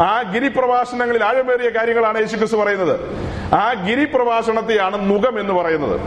ആ 0.00 0.22
ഗിരിപ്രഭാഷണങ്ങളിൽ 0.32 1.24
ആഴമേറിയ 1.24 1.68
കാര്യങ്ങളാണ് 1.68 2.18
യേശു 2.18 2.36
ക്രിസ്തു 2.36 2.56
പറയുന്നത്. 2.56 3.00
ആ 3.54 3.84
ഗിരിപ്രഭാഷണത്തെയാണ് 3.88 4.96
മുഖം 4.96 5.40
എന്ന് 5.40 5.52
പറയുന്നത്. 5.52 6.00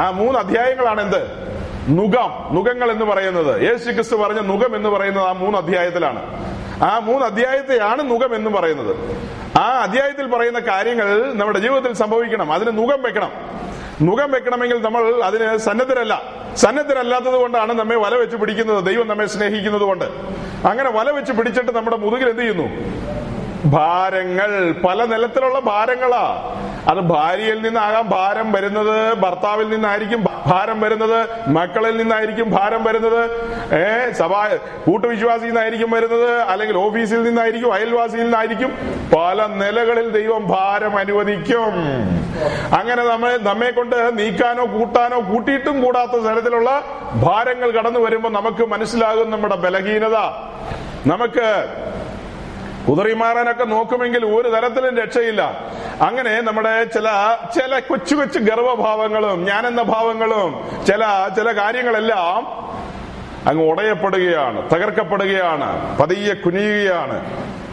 ആ 0.00 0.10
മൂന്ന് 0.10 0.38
അധ്യായങ്ങളാണ് 0.38 1.00
എന്ത്? 1.00 1.46
നുകം 1.88 2.54
നുകങ്ങൾ 2.54 2.90
എന്ന് 2.90 3.04
പറയുന്നത്. 3.04 3.62
യേശു 3.62 3.90
ക്രിസ്തു 3.90 4.16
പറഞ്ഞ 4.16 4.40
നുഖം 4.40 4.76
എന്ന് 4.76 4.88
പറയുന്നത് 4.88 5.24
ആ 5.24 5.32
മൂന്ന് 5.32 5.58
അധ്യായത്തിലാണ്. 5.58 6.46
ആ 6.82 6.98
മൂന്ന് 6.98 7.26
അധ്യായത്തെയാണ് 7.26 8.10
നുഖം 8.10 8.34
എന്ന് 8.34 8.50
പറയുന്നത്. 8.50 8.96
ആ 9.58 9.82
അധ്യായത്തിൽ 9.82 10.26
പറയുന്ന 10.26 10.58
കാര്യങ്ങൾ 10.58 11.32
നമ്മുടെ 11.32 11.58
ജീവിതത്തിൽ 11.58 11.92
സംഭവിക്കണം. 11.92 12.52
അതിന് 12.52 12.78
നുഖം 12.78 13.02
വെക്കണം. 13.02 13.30
നുകം 14.02 14.30
വെക്കണമെങ്കിൽ 14.30 14.82
നമ്മൾ 14.82 15.22
അതിന് 15.22 15.56
സന്നദ്ധരല്ല. 15.56 16.22
സന്നദ്ധരല്ലാത്തത് 16.56 17.34
കൊണ്ടാണ് 17.34 17.72
നമ്മെ 17.72 17.96
വല 17.96 18.14
വെച്ച് 18.14 18.36
പിടിക്കുന്നത്. 18.36 18.84
ദൈവം 18.84 19.08
നമ്മെ 19.08 19.26
സ്നേഹിക്കുന്നത് 19.26 19.82
കൊണ്ട്. 19.82 20.04
അങ്ങനെ 20.66 20.90
വല 20.90 21.10
വെച്ച് 21.10 21.32
പിടിച്ചിട്ട് 21.32 21.72
നമ്മുടെ 21.72 21.96
മുതുകിൽ 21.96 22.28
എന്ത് 22.28 22.42
ചെയ്യുന്നു? 22.42 22.66
ഭാരങ്ങൾ 23.70 24.72
പല 24.86 25.04
നിലത്തിലുള്ള 25.04 25.58
ഭാരങ്ങളാ. 25.60 26.52
അത് 26.88 27.00
ഭാര്യയിൽ 27.00 27.62
നിന്നാകാം 27.62 28.08
ഭാരം 28.08 28.52
വരുന്നത് 28.52 29.18
ഭർത്താവിൽ 29.18 29.68
നിന്നായിരിക്കും 29.68 30.26
ഭാരം 30.46 30.80
വരുന്നത് 30.80 31.48
മക്കളിൽ 31.48 31.96
നിന്നായിരിക്കും 31.96 32.50
ഭാരം 32.50 32.84
വരുന്നത് 32.84 33.20
ഏ 33.74 34.12
സഭാ 34.12 34.46
കൂട്ടുവിശ്വാസിയിൽ 34.86 35.46
നിന്നായിരിക്കും 35.46 35.90
വരുന്നത് 35.90 36.30
അല്ലെങ്കിൽ 36.42 36.76
ഓഫീസിൽ 36.76 37.22
നിന്നായിരിക്കും 37.22 37.72
അയൽവാസിയിൽ 37.72 38.22
നിന്നായിരിക്കും. 38.22 38.72
പല 39.16 39.46
നിലകളിൽ 39.46 40.10
ദൈവം 40.10 40.46
ഭാരം 40.48 40.96
അനുവദിക്കും. 40.96 41.74
അങ്ങനെ 42.78 43.02
നമ്മൾ 43.04 43.38
നമ്മെ 43.42 43.70
കൊണ്ട് 43.70 44.18
നീക്കാനോ 44.18 44.64
കൂട്ടാനോ 44.64 45.20
കൂട്ടിയിട്ടും 45.20 45.84
കൂടാത്ത 45.84 46.12
തരത്തിലുള്ള 46.12 46.70
ഭാരങ്ങൾ 47.14 47.70
കടന്നു 47.70 48.00
വരുമ്പോൾ 48.00 48.28
നമുക്ക് 48.28 48.66
മനസ്സിലാകും 48.66 49.30
നമ്മുടെ 49.30 49.56
ബലഹീനത. 49.56 50.16
നമുക്ക് 51.06 51.48
കുതിറിമാറാനൊക്കെ 52.88 53.64
നോക്കുമെങ്കിൽ 53.64 54.24
ഒരു 54.26 54.48
തരത്തിലും 54.48 54.96
രക്ഷയില്ല. 54.96 55.42
അങ്ങനെ 56.00 56.40
നമ്മുടെ 56.40 56.84
ചില 56.84 57.08
ചില 57.54 57.78
കൊച്ചു 57.78 58.14
കൊച്ചു 58.14 58.38
ഗർവഭാവങ്ങളും 58.38 59.44
ഞാനെന്ന 59.44 59.82
ഭാവങ്ങളും 59.82 60.50
ചില 60.86 61.04
ചില 61.36 61.48
കാര്യങ്ങളെല്ലാം 61.62 62.40
അങ്ങ് 63.48 63.64
ഉടയപ്പെടുകയാണ് 63.70 64.70
തകർക്കപ്പെടുകയാണ് 64.70 65.98
പതിയെ 65.98 66.34
കുനിയുകയാണ്. 66.34 67.16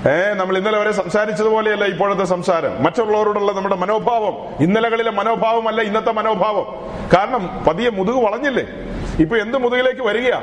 ഏ 0.09 0.34
നമ്മൾ 0.34 0.57
ഇന്നലെ 0.57 0.78
വരെ 0.78 0.91
സംസാരിച്ചതുപോലെയല്ല 0.91 1.86
ഇപ്പോഴത്തെ 1.86 2.24
സംസാരം. 2.24 2.84
മറ്റുള്ളവരോടുള്ള 2.84 3.51
നമ്മുടെ 3.51 3.76
മനോഭാവം 3.76 4.36
ഇന്നലകളിലെ 4.59 5.11
മനോഭാവമല്ല 5.11 5.82
ഇന്നത്തെ 5.82 6.11
മനോഭാവം. 6.11 6.66
കാരണം 7.16 7.64
പതിയെ 7.68 7.89
മുതുക് 7.89 8.16
വളഞ്ഞില്ലേ? 8.16 8.66
ഇപ്പൊ 9.20 9.36
എന്ത് 9.38 9.57
മുതുകിലേക്ക് 9.57 10.01
വരികയാ? 10.01 10.41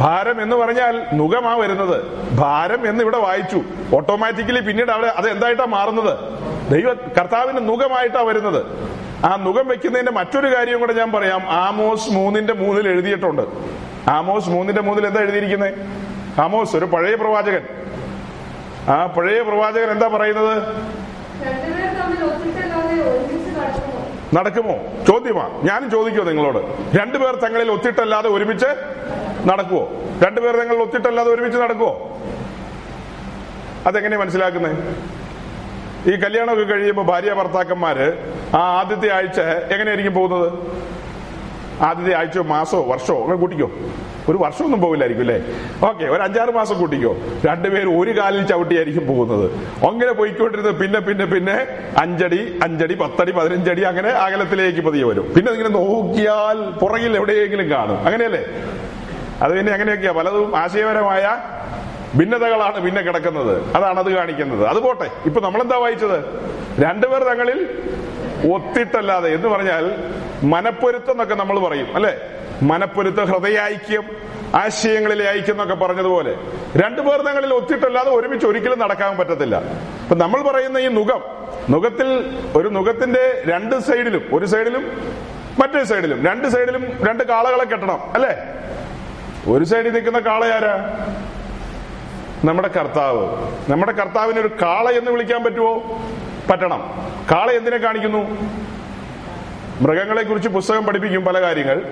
ഭാരം 0.00 0.42
എന്ന് 0.42 0.56
പറഞ്ഞാൽ 0.56 1.06
നുകമാ 1.12 1.56
വരുന്നത്. 1.56 1.96
ഭാരം 2.36 2.88
എന്ന് 2.88 3.04
ഇവിടെ 3.04 3.18
വായിച്ചു. 3.18 3.62
ഓട്ടോമാറ്റിക്കലി 3.94 4.60
പിന്നീട് 4.60 4.90
അവിടെ 4.90 5.06
അത് 5.06 5.30
എന്തായിട്ടാ 5.30 5.64
മാറുന്നത്? 5.64 6.18
ദൈവ 6.70 6.94
കർത്താവിന്റെ 7.18 7.62
നുഖമായിട്ടാ 7.62 8.22
വരുന്നത്. 8.22 8.60
ആ 9.24 9.36
നുഖം 9.36 9.68
വെക്കുന്നതിന്റെ 9.68 10.12
മറ്റൊരു 10.12 10.56
കാര്യം 10.56 10.80
കൂടെ 10.80 10.92
ഞാൻ 10.92 11.12
പറയാം. 11.12 11.42
ആമോസ് 11.50 12.10
മൂന്നിന്റെ 12.10 12.52
മൂന്നിൽ 12.52 12.88
എഴുതിയിട്ടുണ്ട്. 12.88 13.42
ആമോസ് 14.10 14.48
മൂന്നിന്റെ 14.48 14.82
മൂന്നിൽ 14.82 15.06
എന്താ 15.06 15.20
എഴുതിയിരിക്കുന്നത് 15.20 15.74
ആമോസ് 16.40 16.76
ഒരു 16.76 16.84
പഴയ 16.84 17.14
പ്രവാചകൻ. 17.14 17.62
ആ 18.88 19.06
പഴയ 19.06 19.42
പ്രവാചകൻ 19.42 19.90
എന്താ 19.90 20.08
പറയുന്നത്? 20.08 20.56
നടക്കുമോ? 24.34 24.74
നടക്കുമോ 25.04 25.04
ചോദ്യമാ 25.08 25.44
ഞാനും 25.64 25.90
ചോദിക്കുമോ 25.90 26.24
നിങ്ങളോട്. 26.24 26.58
രണ്ടുപേർ 26.98 27.34
തങ്ങളിൽ 27.34 27.70
ഒത്തിട്ടല്ലാതെ 27.70 28.28
ഒരുമിച്ച് 28.28 28.66
നടക്കുവോ? 29.48 29.82
രണ്ടുപേർ 30.26 30.56
തങ്ങളിൽ 30.56 30.82
ഒത്തിട്ടല്ലാതെ 30.82 31.30
ഒരുമിച്ച് 31.30 31.58
നടക്കുവോ? 31.58 31.92
അതെങ്ങനെ 33.86 34.16
മനസ്സിലാക്കുന്നത് 34.16 34.76
ഈ 36.10 36.16
കല്യാണമൊക്കെ 36.16 36.64
കഴിയുമ്പോൾ 36.64 37.02
ഭാര്യ 37.02 37.32
ഭർത്താക്കന്മാര് 37.32 38.06
ആ 38.56 38.60
ആദ്യത്തെ 38.80 39.08
ആഴ്ച 39.14 39.40
എങ്ങനെയായിരിക്കും 39.40 40.14
പോകുന്നത്? 40.14 40.52
ആദ്യത്തെ 41.82 42.14
ആഴ്ചയോ 42.14 42.42
മാസോ 42.42 42.82
വർഷമോ? 42.82 43.22
അങ്ങനെ 43.22 43.38
കൂട്ടിക്കോ. 43.38 43.70
ഒരു 44.28 44.38
വർഷമൊന്നും 44.38 44.80
പോകില്ലായിരിക്കും 44.80 45.24
അല്ലേ? 45.24 45.38
ഓക്കെ 45.88 46.04
ഒരു 46.04 46.22
അഞ്ചാറ് 46.22 46.50
മാസം 46.50 46.78
കൂട്ടിക്കോ. 46.78 47.16
രണ്ടുപേരും 47.46 48.00
ഒരു 48.00 48.10
കാലിൽ 48.18 48.46
ചവിട്ടിയായിരിക്കും 48.46 49.06
പോകുന്നത്. 49.06 49.46
അങ്ങനെ 49.88 50.12
പോയിക്കൊണ്ടിരുന്നത് 50.12 50.76
പിന്നെ 50.76 51.00
പിന്നെ 51.00 51.24
പിന്നെ 51.24 51.66
അഞ്ചടി 51.98 52.60
അഞ്ചടി 52.62 52.94
പത്തടി 52.94 53.32
പതിനഞ്ചടി 53.32 53.82
അങ്ങനെ 53.82 54.08
അകലത്തിലേക്ക് 54.08 54.80
പതിയെ 54.80 55.04
വരും. 55.04 55.32
പിന്നെ 55.36 55.52
ഇങ്ങനെ 55.52 55.68
നോക്കിയാൽ 55.68 56.70
പുറകിൽ 56.80 57.16
എവിടെയെങ്കിലും 57.16 57.70
കാണും. 57.70 58.06
അങ്ങനെയല്ലേ? 58.06 58.42
അത് 59.42 59.54
പിന്നെ 59.56 59.72
അങ്ങനെയൊക്കെയാ 59.72 60.12
പലതും 60.12 60.56
ആശയപരമായ 60.56 61.24
ഭിന്നതകളാണ് 62.18 62.84
പിന്നെ 62.84 63.00
കിടക്കുന്നത്. 63.02 63.72
അതാണ് 63.76 63.98
അത് 63.98 64.10
കാണിക്കുന്നത്. 64.12 64.66
അത് 64.66 64.78
പോട്ടെ. 64.78 65.08
ഇപ്പൊ 65.26 65.40
നമ്മളെന്താ 65.40 65.76
വായിച്ചത്? 65.76 66.18
രണ്ടുപേർ 66.80 67.22
തങ്ങളിൽ 67.22 67.68
ഒത്തിട്ടല്ലാതെ 68.54 69.34
എന്ന് 69.34 69.48
പറഞ്ഞാൽ 69.48 69.84
മനപ്പൊരുത്തം 70.42 71.12
എന്നൊക്കെ 71.12 71.34
നമ്മൾ 71.34 71.58
പറയും 71.58 71.86
അല്ലെ? 71.94 72.12
മനപ്പൊരുത്തം 72.62 73.24
ഹൃദയൈക്യം 73.24 74.02
ആശയങ്ങളിലെ 74.54 75.30
ഐക്യം 75.30 75.62
എന്നൊക്കെ 75.62 75.74
പറഞ്ഞതുപോലെ. 75.74 76.34
രണ്ടു 76.76 77.00
പേർ 77.00 77.20
തങ്ങളിൽ 77.22 77.54
ഒത്തിട്ടല്ലാതെ 77.54 78.10
ഒരുമിച്ച് 78.10 78.46
ഒരിക്കലും 78.46 78.78
നടക്കാൻ 78.78 79.16
പറ്റത്തില്ല. 79.16 79.58
ഇപ്പൊ 80.02 80.14
നമ്മൾ 80.14 80.42
പറയുന്ന 80.42 80.78
ഈ 80.78 80.88
നുഖം 80.88 81.20
നുഖത്തിൽ 81.70 82.38
ഒരു 82.56 82.68
നുഖത്തിന്റെ 82.68 83.42
രണ്ട് 83.46 83.78
സൈഡിലും 83.78 84.24
ഒരു 84.32 84.46
സൈഡിലും 84.46 84.82
മറ്റൊരു 85.58 85.84
സൈഡിലും 85.84 86.26
രണ്ട് 86.26 86.48
സൈഡിലും 86.48 86.86
രണ്ട് 87.08 87.24
കാളകളെ 87.24 87.64
കെട്ടണം 87.64 87.98
അല്ലേ? 88.14 88.36
ഒരു 89.52 89.64
സൈഡിൽ 89.64 89.92
നിൽക്കുന്ന 89.92 90.18
കാളയാരാ 90.18 91.06
നമ്മുടെ 92.44 92.68
കർത്താവ്. 92.68 93.28
നമ്മുടെ 93.70 93.92
കർത്താവിനെ 93.92 94.40
ഒരു 94.40 94.50
കാള 94.62 94.88
എന്ന് 94.88 95.10
വിളിക്കാൻ 95.10 95.44
പറ്റുമോ 95.44 95.74
പറ്റണം. 96.50 97.12
കാള 97.30 97.50
എന്തിനെ 97.50 97.76
കാണിക്കുന്നു? 97.76 98.18
മൃഗങ്ങളെ 99.80 100.22
കുറിച്ച് 100.22 100.48
പുസ്തകം 100.48 100.86
പഠിപ്പിക്കും 100.86 101.24
പല 101.24 101.40
കാര്യങ്ങൾ. 101.40 101.82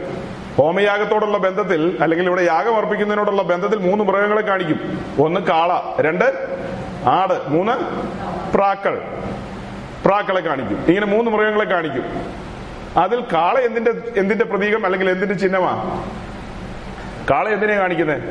ഹോമയാഗത്തോടുള്ള 0.58 1.38
ബന്ധത്തിൽ 1.38 1.98
അല്ലെങ്കിൽ 2.00 2.26
ഇവിടെ 2.26 2.42
യാഗം 2.42 2.76
അർപ്പിക്കുന്നതിനോടുള്ള 2.76 3.42
ബന്ധത്തിൽ 3.42 3.78
മൂന്ന് 3.78 4.04
മൃഗങ്ങളെ 4.04 4.40
കാണിക്കും. 4.40 5.04
ഒന്ന് 5.18 5.40
കാള 5.40 5.80
രണ്ട് 6.00 6.58
ആട് 7.06 7.48
മൂന്ന് 7.48 7.72
പ്രാക്കൾ. 8.54 9.08
പ്രാക്കളെ 10.04 10.40
കാണിക്കും. 10.40 10.84
ഇങ്ങനെ 10.88 11.06
മൂന്ന് 11.06 11.30
മൃഗങ്ങളെ 11.30 11.64
കാണിക്കും. 11.64 12.02
അതിൽ 12.96 13.20
കാള 13.32 13.58
എന്തിന്റെ 13.58 13.92
എന്തിന്റെ 14.16 14.44
പ്രതീകം 14.44 14.84
അല്ലെങ്കിൽ 14.84 15.10
എന്തിന്റെ 15.10 15.34
ചിഹ്നമാ? 15.34 16.02
കാള 17.30 17.48
എന്തിനെ 17.48 17.74
കാണിക്കുന്നത് 17.74 18.22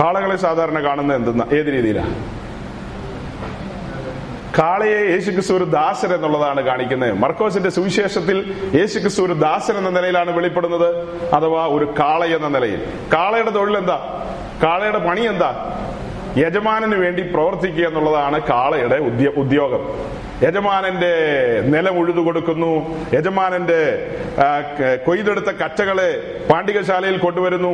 കാളകളെ 0.00 0.36
സാധാരണ 0.36 0.86
കാണുന്നത് 0.86 1.16
എന്തെന്ന? 1.16 1.42
ഏത് 1.42 1.66
രീതിയിലാ? 1.66 2.04
കാളയെ 4.58 5.10
യേശുക്രിസ്തു 5.10 5.54
ഒരു 5.54 5.64
ദാസൻ 5.64 6.14
എന്നുള്ളതാണ് 6.14 6.60
കാണിക്കുന്നത്. 6.62 7.12
മർക്കോസിന്റെ 7.12 7.70
സുവിശേഷത്തിൽ 7.70 8.54
യേശുക്രിസ്തു 8.74 9.22
ഒരു 9.22 9.32
ദാസൻ 9.32 9.78
എന്ന 9.78 9.90
നിലയിലാണ് 9.90 10.30
വെളിപ്പെടുന്നത് 10.30 10.88
അഥവാ 11.34 11.66
ഒരു 11.66 11.94
കാള 11.98 12.24
എന്ന 12.24 12.48
നിലയിൽ. 12.48 12.86
കാളയുടെ 13.12 13.50
തൊഴിൽ 13.50 13.76
എന്താ? 13.78 13.98
കാളയുടെ 14.62 14.98
പണി 14.98 15.20
എന്താ? 15.20 15.50
യജമാനന് 16.36 16.94
വേണ്ടി 16.94 17.22
പ്രവർത്തിക്കുക 17.22 17.86
എന്നുള്ളതാണ് 17.86 18.40
കാളയുടെ 18.40 18.96
ഉദ്യോഗം. 19.36 19.82
യജമാനന്റെ 20.42 21.12
നിലം 21.74 21.98
ഉഴുതു 21.98 22.20
കൊടുക്കുന്നു. 22.20 22.72
യജമാനന്റെ 23.14 23.80
കൊയ്തെടുത്ത 25.06 25.50
കച്ചകളെ 25.62 26.10
പാണ്ഡികശാലയിൽ 26.50 27.16
കൊണ്ടുവരുന്നു. 27.18 27.72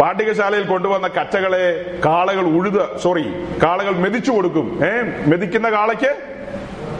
പാണ്ഡികശാലയിൽ 0.00 0.64
കൊണ്ടുവന്ന 0.66 1.08
കച്ചകളെ 1.08 1.66
കാളകൾ 2.04 2.44
ഉഴുത 2.58 2.80
സോറി 3.02 3.26
കാളകൾ 3.62 3.90
മെതിച്ചു 3.90 4.30
കൊടുക്കും. 4.30 4.66
ഏ 4.86 4.90
മെതിക്കുന്ന 5.30 5.70
കാളയ്ക്ക് 5.70 6.12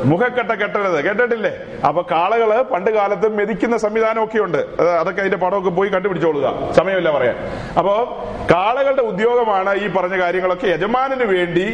മുഖക്കെട്ട 0.05 0.53
കെട്ടരുത്. 0.53 1.05
കേട്ടിട്ടില്ലേ? 1.05 1.53
അപ്പൊ 1.89 2.03
കാളകൾ 2.11 2.63
പണ്ട് 2.63 2.91
കാലത്ത് 2.91 3.29
മെതിക്കുന്ന 3.37 3.77
സംവിധാനമൊക്കെ 3.77 4.39
ഉണ്ട്. 4.39 4.59
അതൊക്കെ 5.01 5.21
അതിന്റെ 5.21 5.37
പടമൊക്കെ 5.37 5.71
പോയി 5.71 5.89
കണ്ടുപിടിച്ചോളുക. 5.89 6.73
സമയമില്ല 6.73 7.11
പറയാൻ. 7.17 7.37
അപ്പോ 7.79 7.95
കാളകളുടെ 8.51 9.03
ഉദ്യോഗമാണ് 9.03 9.75
ഈ 9.75 9.89
പറഞ്ഞ 9.89 10.19
കാര്യങ്ങളൊക്കെ 10.21 10.67
യജമാനന് 10.67 11.25
വേണ്ടി 11.25 11.67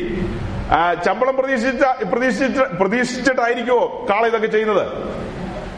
ശമ്പളം 1.07 1.37
പ്രതീക്ഷിച്ച 1.37 2.05
പ്രതീക്ഷിച്ച 2.05 2.59
പ്രതീക്ഷിച്ചിട്ടായിരിക്കുമോ 2.59 4.07
കാള 4.11 4.27
ഇതൊക്കെ 4.27 4.47
ചെയ്യുന്നത്? 4.47 4.87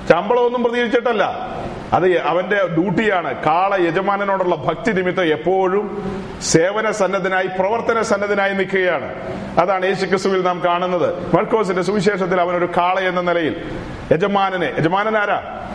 ശമ്പളമൊന്നും 0.09 0.65
പ്രതീക്ഷിച്ചിട്ടല്ല. 0.65 1.49
അത് 1.93 2.19
അവന്റെ 2.19 2.57
ഡ്യൂട്ടിയാണ്. 2.57 3.45
കാള 3.45 3.83
യജമാനനോടുള്ള 3.83 4.55
ഭക്തി 4.55 4.93
നിമിത്തം 4.93 5.25
എപ്പോഴും 5.25 6.15
സേവന 6.43 6.91
സന്നദ്ധനായി 6.91 7.47
പ്രവർത്തന 7.47 8.03
സന്നദ്ധനായി 8.03 8.53
നിൽക്കുകയാണ്. 8.55 9.15
അതാണ് 9.59 9.87
യേശുക്രിസ്തുവിൽ 9.87 10.43
നാം 10.43 10.63
കാണുന്നത്. 10.67 11.37
മർക്കോസിന്റെ 11.37 11.83
സുവിശേഷത്തിൽ 11.83 12.41
അവനൊരു 12.41 12.69
കാള 12.77 12.99
എന്ന 12.99 13.21
നിലയിൽ. 13.21 13.71
യജമാനനെ 14.13 14.75
യജമാനൻ 14.79 15.17
ആരാ 15.17 15.69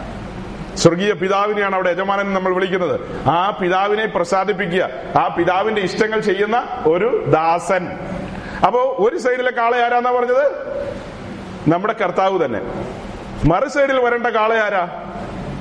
സ്വർഗീയ 0.76 1.13
പിതാവിനെയാണ് 1.13 1.76
അവിടെ 1.76 1.89
യജമാനൻ 1.89 2.34
നമ്മൾ 2.34 2.53
വിളിക്കുന്നത്. 2.53 2.99
ആ 3.30 3.57
പിതാവിനെ 3.61 4.05
പ്രസാദിപ്പിക്കുക. 4.05 4.89
ആ 5.17 5.28
പിതാവിന്റെ 5.28 5.82
ഇഷ്ടങ്ങൾ 5.82 6.20
ചെയ്യുന്ന 6.20 6.84
ഒരു 6.86 7.26
ദാസൻ. 7.28 7.97
അപ്പോ 8.66 8.95
ഒരു 8.99 9.18
സൈഡിലെ 9.18 9.51
കാള 9.51 9.76
ആരാന്നാ 9.76 10.12
പറഞ്ഞത്? 10.12 10.45
നമ്മുടെ 11.70 11.93
കർത്താവ് 11.93 12.45
തന്നെ. 12.45 12.62
മറു 13.45 13.68
സൈഡിൽ 13.68 13.99
വരേണ്ട 13.99 14.28
കാള 14.28 14.53
ആരാ? 14.53 14.88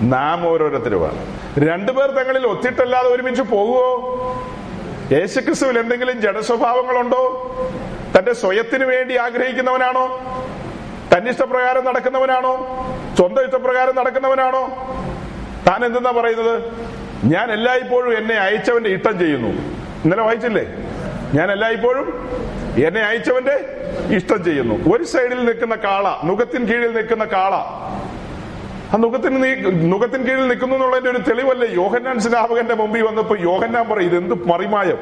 നാം 0.00 0.48
ഓരോരുത്തരുമാണ് 0.48 1.38
രണ്ടുപേർ 1.58 2.10
തങ്ങളിൽ 2.10 2.46
ഒത്തിട്ടല്ലാതെ 2.46 3.08
ഒരുമിച്ച് 3.08 3.42
പോകുമോ 3.42 3.88
യേശുക്രിസ്തുവിൽ 5.12 5.78
എന്തെങ്കിലും 5.78 6.20
ജഡസ്വഭാവങ്ങളുണ്ടോ? 6.20 7.22
തന്റെ 8.18 8.32
സ്വയത്തിന് 8.32 8.84
വേണ്ടി 8.84 9.16
ആഗ്രഹിക്കുന്നവനാണോ? 9.16 10.06
തന്നിഷ്ടപ്രകാരം 11.16 11.84
നടക്കുന്നവനാണോ? 11.84 12.54
സ്വന്തം 13.16 13.44
ഇഷ്ടപ്രകാരം 13.44 13.96
നടക്കുന്നവനാണോ? 13.96 14.62
താൻ 15.68 15.84
എന്തെന്നാ 15.84 16.10
പറയുന്നത്? 16.10 16.62
ഞാൻ 17.24 17.52
എല്ലായ്പ്പോഴും 17.52 18.18
എന്നെ 18.18 18.34
അയച്ചവന്റെ 18.34 18.90
ഇഷ്ടം 18.90 19.18
ചെയ്യുന്നു. 19.18 19.48
ഇന്നലെ 20.04 20.22
വായിച്ചില്ലേ? 20.22 20.87
ഞാൻ 21.34 21.52
എല്ലായ്പ്പോഴും 21.52 22.06
എന്നെ 22.86 23.00
അയച്ചവന്റെ 23.00 23.56
ഇഷ്ടം 24.16 24.44
ചെയ്യുന്നു. 24.44 24.74
ഒരു 24.94 25.04
സൈഡിൽ 25.04 25.44
നിൽക്കുന്ന 25.44 25.74
കാള 25.74 26.06
മുഖത്തിൻ 26.24 26.64
കീഴിൽ 26.64 26.92
നിൽക്കുന്ന 26.92 27.24
കാള. 27.24 27.54
ആ 28.92 28.96
നുഖത്തിന് 28.96 29.44
നീ 29.44 29.50
നുഖത്തിൻ 29.88 30.22
കീഴിൽ 30.22 30.48
നിൽക്കുന്നു 30.48 30.74
എന്നുള്ളതിന്റെ 30.74 31.10
ഒരു 31.10 31.18
തെളിവല്ലേ? 31.18 31.68
യോഹന്നാൻ 31.74 32.20
സ്നാപകന്റെ 32.20 32.74
മുമ്പിൽ 32.74 33.02
വന്നപ്പോ 33.02 33.36
യോഹന്നാൻ 33.40 33.88
പറയും 33.88 34.10
ഇതെന്ത് 34.10 34.48
മറിമായം? 34.48 35.00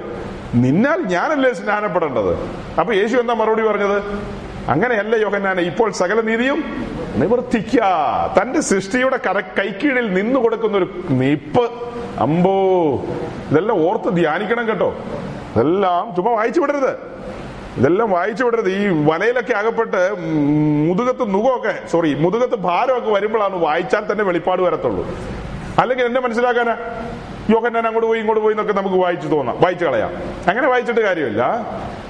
നിന്നാൽ 0.54 1.00
ഞാനല്ലേ 1.02 1.52
സ്നാനപ്പെടേണ്ടത്? 1.52 2.32
അപ്പൊ 2.80 2.94
യേശു 2.94 3.16
എന്താ 3.16 3.34
മറുപടി 3.34 3.62
പറഞ്ഞത്? 3.62 4.02
അങ്ങനെയല്ല 4.68 5.16
യോഹന്നാനെ 5.16 5.62
ഇപ്പോൾ 5.62 5.92
സകല 5.92 6.20
നീതിയും 6.20 6.60
നിവർത്തിക്ക. 7.16 7.76
തന്റെ 8.40 8.60
സൃഷ്ടിയുടെ 8.60 9.16
കര 9.16 9.40
കൈക്കീഴിൽ 9.40 10.14
നിന്നു 10.14 10.40
കൊടുക്കുന്ന 10.40 10.76
ഒരു 10.76 11.04
നീപ്പ്. 11.10 11.70
അമ്പോ 12.20 12.54
ഇതെല്ലാം 13.50 13.90
ഓർത്ത് 13.90 14.16
ധ്യാനിക്കണം 14.16 14.68
കേട്ടോ. 14.68 14.96
ഇതെല്ലാം 15.56 16.14
ചുമ്മാ 16.16 16.32
വായിച്ചു 16.32 16.60
വിടരുത്. 16.60 16.90
ഇതെല്ലാം 17.76 18.10
വായിച്ചു 18.10 18.44
വിടരുത്. 18.44 18.70
ഈ 18.70 18.88
വലയിലൊക്കെ 19.10 19.52
അകപ്പെട്ട് 19.52 20.16
മുതുകത്ത് 20.88 21.34
നുഖമൊക്കെ 21.34 21.74
സോറി 21.92 22.14
മുതുകത്ത് 22.14 22.56
ഭാരമൊക്കെ 22.56 23.10
വരുമ്പോഴാണ് 23.10 23.56
വായിച്ചാൽ 23.56 24.12
തന്നെ 24.12 24.24
വെളിപ്പാട് 24.24 24.62
വരത്തുള്ളൂ. 24.62 25.08
അല്ലെങ്കിൽ 25.78 26.04
എന്നെ 26.04 26.20
മനസ്സിലാക്കാനാ? 26.20 26.76
യോഹന്നാൻ 27.50 27.86
അങ്ങോട്ട് 27.86 28.06
പോയി 28.06 28.20
ഇങ്ങോട്ട് 28.20 28.42
പോയി 28.44 28.52
എന്നൊക്കെ 28.52 28.72
നമുക്ക് 28.72 28.96
വായിച്ചു 28.96 29.28
തോന്നാം. 29.28 29.56
വായിച്ചു 29.60 29.84
കളയാം. 29.84 30.10
അങ്ങനെ 30.48 30.68
വായിച്ചിട്ട് 30.68 31.00
കാര്യമില്ല. 31.00 31.42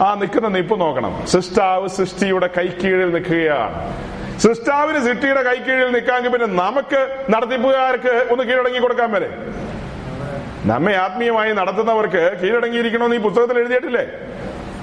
ആ 0.00 0.14
നിൽക്കുന്ന 0.14 0.48
നിപ്പ് 0.48 0.80
നോക്കണം. 0.80 1.26
സൃഷ്ടാവ് 1.26 1.88
സൃഷ്ടിയുടെ 1.88 2.50
കൈക്കീഴിൽ 2.58 3.10
നിൽക്കുകയാണ്. 3.10 3.74
സൃഷ്ടാവിന് 4.38 4.98
സൃഷ്ടിയുടെ 4.98 5.42
കൈക്കീഴിൽ 5.42 5.92
നിൽക്കാമെങ്കിൽ 5.92 6.30
പിന്നെ 6.30 6.46
നമുക്ക് 6.46 7.16
നടത്തിപ്പുകാർക്ക് 7.30 8.26
ഒന്ന് 8.30 8.44
കീഴടങ്ങി 8.44 8.78
കൊടുക്കാൻ 8.78 9.12
വരെ 9.12 9.30
നമ്മെ 10.66 10.94
ആത്മീയമായി 10.96 11.52
നടത്തുന്നവർക്ക് 11.52 12.38
കീഴടങ്ങിയിരിക്കണമെന്ന് 12.42 13.16
ഈ 13.16 13.18
പുസ്തകത്തിൽ 13.18 13.58
എഴുതിയിട്ടില്ലേ? 13.58 14.06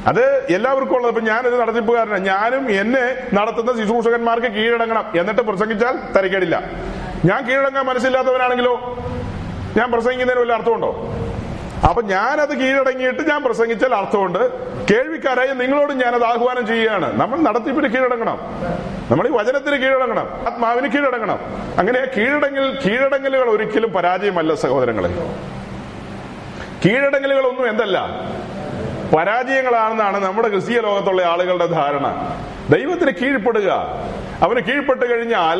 അത് 0.07 0.45
എല്ലാവർക്കും 0.49 0.95
ഉള്ളത്. 0.95 1.11
ഇപ്പൊ 1.11 1.21
ഞാനൊരു 1.21 1.55
നടത്തിപ്പുകാരനാണ് 1.55 2.19
ഞാനും 2.19 2.71
എന്നെ 2.71 3.27
നടത്തുന്ന 3.33 3.71
ശുശ്രൂഷകന്മാർക്ക് 3.71 4.47
കീഴടങ്ങണം. 4.47 5.19
എന്നിട്ട് 5.19 5.41
പ്രസംഗിച്ചാൽ 5.41 5.97
തരക്കേടില്ല 6.17 6.63
ഞാൻ 7.25 7.49
കീഴടങ്ങാൻ 7.49 7.85
മനസ്സില്ലാത്തവനാണെങ്കിലോ? 7.85 8.97
ഞാൻ 9.77 9.91
പ്രസംഗിക്കുന്നതിന് 9.91 10.41
വല്ല 10.41 10.53
അർത്ഥമുണ്ടോ? 10.53 10.91
അപ്പൊ 11.89 12.01
ഞാനത് 12.01 12.57
കീഴടങ്ങിയിട്ട് 12.57 13.29
ഞാൻ 13.29 13.43
പ്രസംഗിച്ചാൽ 13.43 13.95
അർത്ഥമുണ്ട്. 13.95 14.39
കേൾവിക്കാരായ 14.91 15.53
നിങ്ങളോടും 15.53 15.97
ഞാനത് 15.97 16.23
ആഹ്വാനം 16.23 16.67
ചെയ്യുകയാണ്. 16.67 17.21
നമ്മൾ 17.21 17.39
നടത്തിപ്പിന് 17.39 17.93
കീഴടങ്ങണം. 17.93 18.39
നമ്മൾ 19.11 19.27
ഈ 19.27 19.31
വചനത്തിന് 19.31 19.75
കീഴടങ്ങണം. 19.75 20.27
ആത്മാവിന് 20.47 20.91
കീഴടങ്ങണം. 20.91 21.39
അങ്ങനെ 21.77 22.05
കീഴടങ്ങൽ 22.17 22.79
കീഴടങ്ങലുകൾ 22.85 23.49
ഒരിക്കലും 23.49 23.93
പരാജയമല്ല 23.93 24.55
സഹോദരങ്ങളെ. 24.55 25.11
കീഴടങ്ങലുകളൊന്നും 26.85 27.69
എന്തല്ല? 27.69 27.97
പരാജയങ്ങളാണെന്നാണ് 29.17 30.25
നമ്മുടെ 30.25 30.47
ക്രിസ്തീയ 30.47 30.79
ലോകത്തുള്ള 30.79 31.21
ആളുകളുടെ 31.21 31.65
ധാരണ. 31.65 32.07
ദൈവത്തിന് 32.69 33.11
കീഴ്പ്പെടുക. 33.11 33.69
അവന് 34.41 34.59
കീഴ്പ്പെട്ട് 34.59 35.05
കഴിഞ്ഞാൽ 35.11 35.59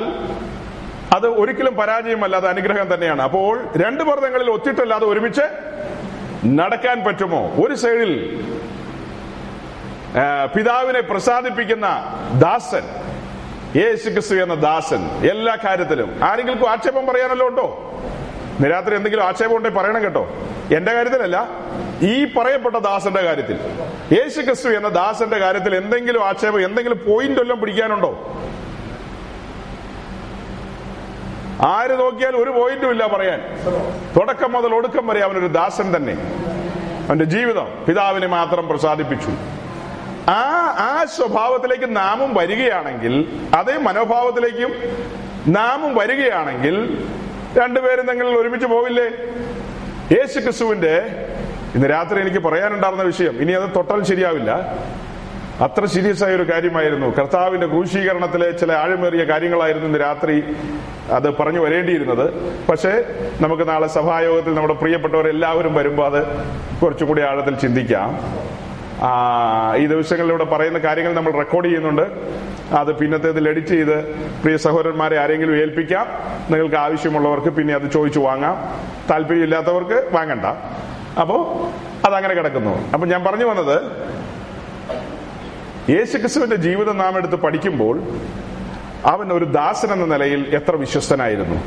അത് 1.15 1.28
ഒരിക്കലും 1.28 1.76
പരാജയമല്ല 1.76 2.36
അത് 2.36 2.47
അനുഗ്രഹം 2.47 2.93
തന്നെയാണ്. 2.93 3.21
അപ്പോൾ 3.21 3.67
രണ്ട് 3.78 4.03
പർദ്ദങ്ങളിൽ 4.03 4.49
ഒത്തിട്ടല്ലാതെ 4.51 5.05
ഒരുമിച്ച് 5.05 5.45
നടക്കാൻ 6.45 7.03
പറ്റുമോ? 7.03 7.41
ഒരു 7.65 7.76
സൈഡിൽ 7.76 8.13
പിതാവിനെ 10.55 11.01
പ്രസാദിപ്പിക്കുന്ന 11.01 11.88
ദാസൻ 12.41 12.86
യേശു 13.82 14.09
ക്രിസ്തു 14.09 14.36
എന്ന 14.36 14.53
ദാസൻ 14.53 15.01
എല്ലാ 15.32 15.57
കാര്യത്തിലും. 15.65 16.19
ആരെങ്കിലും 16.24 16.69
ആക്ഷേപം 16.71 17.05
പറയാനല്ലോ 17.05 17.47
ഉണ്ടോ? 17.47 17.67
ഇന്ന് 18.60 18.72
രാത്രി 18.72 18.95
എന്തെങ്കിലും 18.95 19.24
ആക്ഷേപം 19.24 19.56
ഉണ്ടെങ്കിൽ 19.56 19.80
പറയണം 19.80 20.04
കേട്ടോ. 20.04 20.24
എന്റെ 20.76 20.93
കാര്യത്തിലല്ല 20.93 21.49
ഈ 22.01 22.26
പറയപ്പെട്ട 22.26 22.76
ദാസന്റെ 22.76 23.22
കാര്യത്തിൽ. 23.22 23.58
യേശു 24.18 24.41
ക്രിസ്തു 24.41 24.70
എന്ന 24.70 24.88
ദാസന്റെ 24.88 25.38
കാര്യത്തിൽ 25.38 25.76
എന്തെങ്കിലും 25.76 26.26
ആക്ഷേപം 26.26 26.66
എന്തെങ്കിലും 26.66 26.99
പോയിന്റ് 27.08 27.41
എല്ലാം 27.41 27.60
പിടിക്കാനുണ്ടോ? 27.60 28.39
ആര് 31.68 31.99
നോക്കിയാൽ 31.99 32.36
ഒരു 32.36 32.49
പോയിന്റും 32.49 32.91
ഇല്ല 32.91 33.08
പറയാൻ. 33.08 33.39
തുടക്കം 34.20 34.51
മുതൽ 34.51 34.76
ഒടുക്കം 34.76 35.08
വരെ 35.08 35.20
അവനൊരു 35.20 35.47
ദാസൻ 35.47 35.95
തന്നെ. 35.95 36.14
അവന്റെ 37.08 37.26
ജീവിതം 37.26 37.68
പിതാവിനെ 37.88 38.28
മാത്രം 38.28 38.68
പ്രസാദിപ്പിച്ചു. 38.68 39.32
ആ 40.32 40.41
ആ 40.80 41.06
സ്വഭാവത്തിലേക്ക് 41.16 41.95
നാമും 41.95 42.34
വരികയാണെങ്കിൽ 42.34 43.14
അതേ 43.56 43.78
മനോഭാവത്തിലേക്കും 43.78 44.72
നാമും 45.47 45.95
വരികയാണെങ്കിൽ 45.95 47.08
രണ്ടുപേരും 47.58 48.06
നിങ്ങൾ 48.06 48.28
ഒരുമിച്ച് 48.39 48.68
പോവില്ലേ? 48.68 49.08
യേശു 50.18 50.39
ക്രിസ്തുവിന്റെ 50.39 51.26
ഇന്ന് 51.76 51.89
രാത്രി 51.89 52.22
എനിക്ക് 52.22 52.38
പറയാനുണ്ടായിരുന്ന 52.38 53.04
വിഷയം. 53.04 53.41
ഇനി 53.41 53.51
അത് 53.51 53.70
തൊട്ടാൽ 53.76 54.04
ശരിയാവില്ല. 54.04 54.51
അത്ര 55.62 55.86
സീരിയസ് 55.86 56.24
ആയ 56.24 56.36
ഒരു 56.36 56.51
കാര്യമായിരുന്നു. 56.51 57.08
കർത്താവിന്റെ 57.16 57.68
ക്രൂശീകരണത്തിലെ 57.68 58.51
ചില 58.51 58.72
ആഴമേറിയ 58.72 59.24
കാര്യങ്ങളായിരുന്നു 59.24 59.88
ഇന്ന് 59.88 59.99
രാത്രി 59.99 60.43
അത് 61.12 61.38
പറഞ്ഞു 61.38 61.60
വരേണ്ടിയിരുന്നത്. 61.60 62.34
പക്ഷേ 62.66 63.04
നമുക്ക് 63.41 63.70
നാളെ 63.70 63.88
സഭായോഗത്തിൽ 63.88 64.54
നമ്മുടെ 64.54 64.74
പ്രിയപ്പെട്ടവരെല്ലാവരും 64.74 65.76
വരുമ്പോൾ 65.76 66.06
അത് 66.06 66.28
കുറച്ചുകൂടി 66.80 67.22
ആഴത്തിൽ 67.22 67.56
ചിന്തിക്കാം. 67.56 68.10
ഈ 69.78 69.86
ദിവസങ്ങളിലൂടെ 69.86 70.43
പറയുന്ന 70.43 70.80
കാര്യങ്ങൾ 70.80 71.14
നമ്മൾ 71.14 71.32
റെക്കോർഡ് 71.32 71.66
ചെയ്യുന്നുണ്ട്. 71.66 72.01
അത് 72.72 72.95
പിന്നത്തേതിൽ 72.95 73.49
എഡിറ്റ് 73.49 73.68
ചെയ്ത് 73.68 74.16
പ്രിയ 74.16 74.58
സഹോദരന്മാരെ 74.58 75.20
ആരെങ്കിലും 75.20 75.56
ഏൽപ്പിക്കാം. 75.56 76.08
നിങ്ങൾക്ക് 76.49 76.76
ആവശ്യമുള്ളവർക്ക് 76.76 77.47
പിന്നെ 77.47 77.74
അത് 77.74 77.91
ചോദിച്ചു 77.91 78.20
വാങ്ങാം. 78.20 78.56
താല്പര്യമില്ലാത്തവർക്ക് 79.10 80.10
വാങ്ങണ്ട. 80.12 80.45
അപ്പോ 81.20 81.70
അതങ്ങനെ 82.08 82.34
കിടക്കുന്നു. 82.34 82.91
അപ്പൊ 82.91 83.08
ഞാൻ 83.08 83.24
പറഞ്ഞു 83.24 83.45
വന്നത് 83.45 83.82
യേശുക്രിസ്തുവിന്റെ 85.89 86.56
ജീവിതം 86.56 86.97
നാം 86.97 87.18
എടുത്ത് 87.18 87.36
പഠിക്കുമ്പോൾ 87.36 88.01
അവൻ 89.06 89.34
ഒരു 89.34 89.45
ദാസൻ 89.45 89.93
എന്ന 89.93 90.06
നിലയിൽ 90.06 90.56
എത്ര 90.56 90.76
വിശ്വസ്തനായിരുന്നു. 90.76 91.62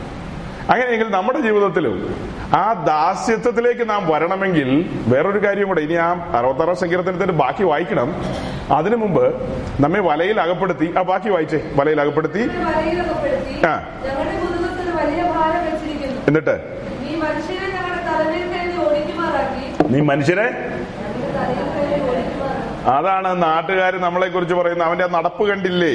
അങ്ങനെയെങ്കിൽ 0.71 1.09
നമ്മുടെ 1.11 1.41
ജീവിതത്തിലും 1.41 2.15
ആ 2.55 2.73
ദാസ്യത്വത്തിലേക്ക് 2.73 3.91
നാം 3.91 4.07
വരണമെങ്കിൽ 4.07 4.91
വേറൊരു 5.07 5.47
കാര്യം 5.47 5.69
കൂടെ. 5.69 5.81
ഇനി 5.81 5.95
ആ 5.95 6.33
അറുപത്താറാം 6.37 6.77
സങ്കീർത്തനത്തിന്റെ 6.77 7.33
ബാക്കി 7.33 7.65
വായിക്കണം. 7.65 8.15
അതിനു 8.71 8.97
മുമ്പ് 8.97 9.35
നമ്മെ 9.81 10.01
വലയിൽ 10.01 10.41
അകപ്പെടുത്തി. 10.41 10.95
ആ 10.99 11.03
ബാക്കി 11.03 11.29
വായിച്ചേ. 11.29 11.61
വലയിൽ 11.77 12.01
അകപ്പെടുത്തി. 12.01 12.49
ആ. 13.67 13.81
എന്നിട്ട്? 16.29 16.77
നീ 19.91 20.01
മനുഷ്യരെ 20.01 20.73
അതാണ് 22.87 23.43
നാട്ടുകാർ 23.43 24.01
നമ്മളെ 24.01 24.29
കുറിച്ച് 24.29 24.55
പറയുന്ന 24.55 24.85
അവന്റെ 24.85 25.07
നടപ്പ് 25.07 25.49
കണ്ടില്ലേ? 25.49 25.95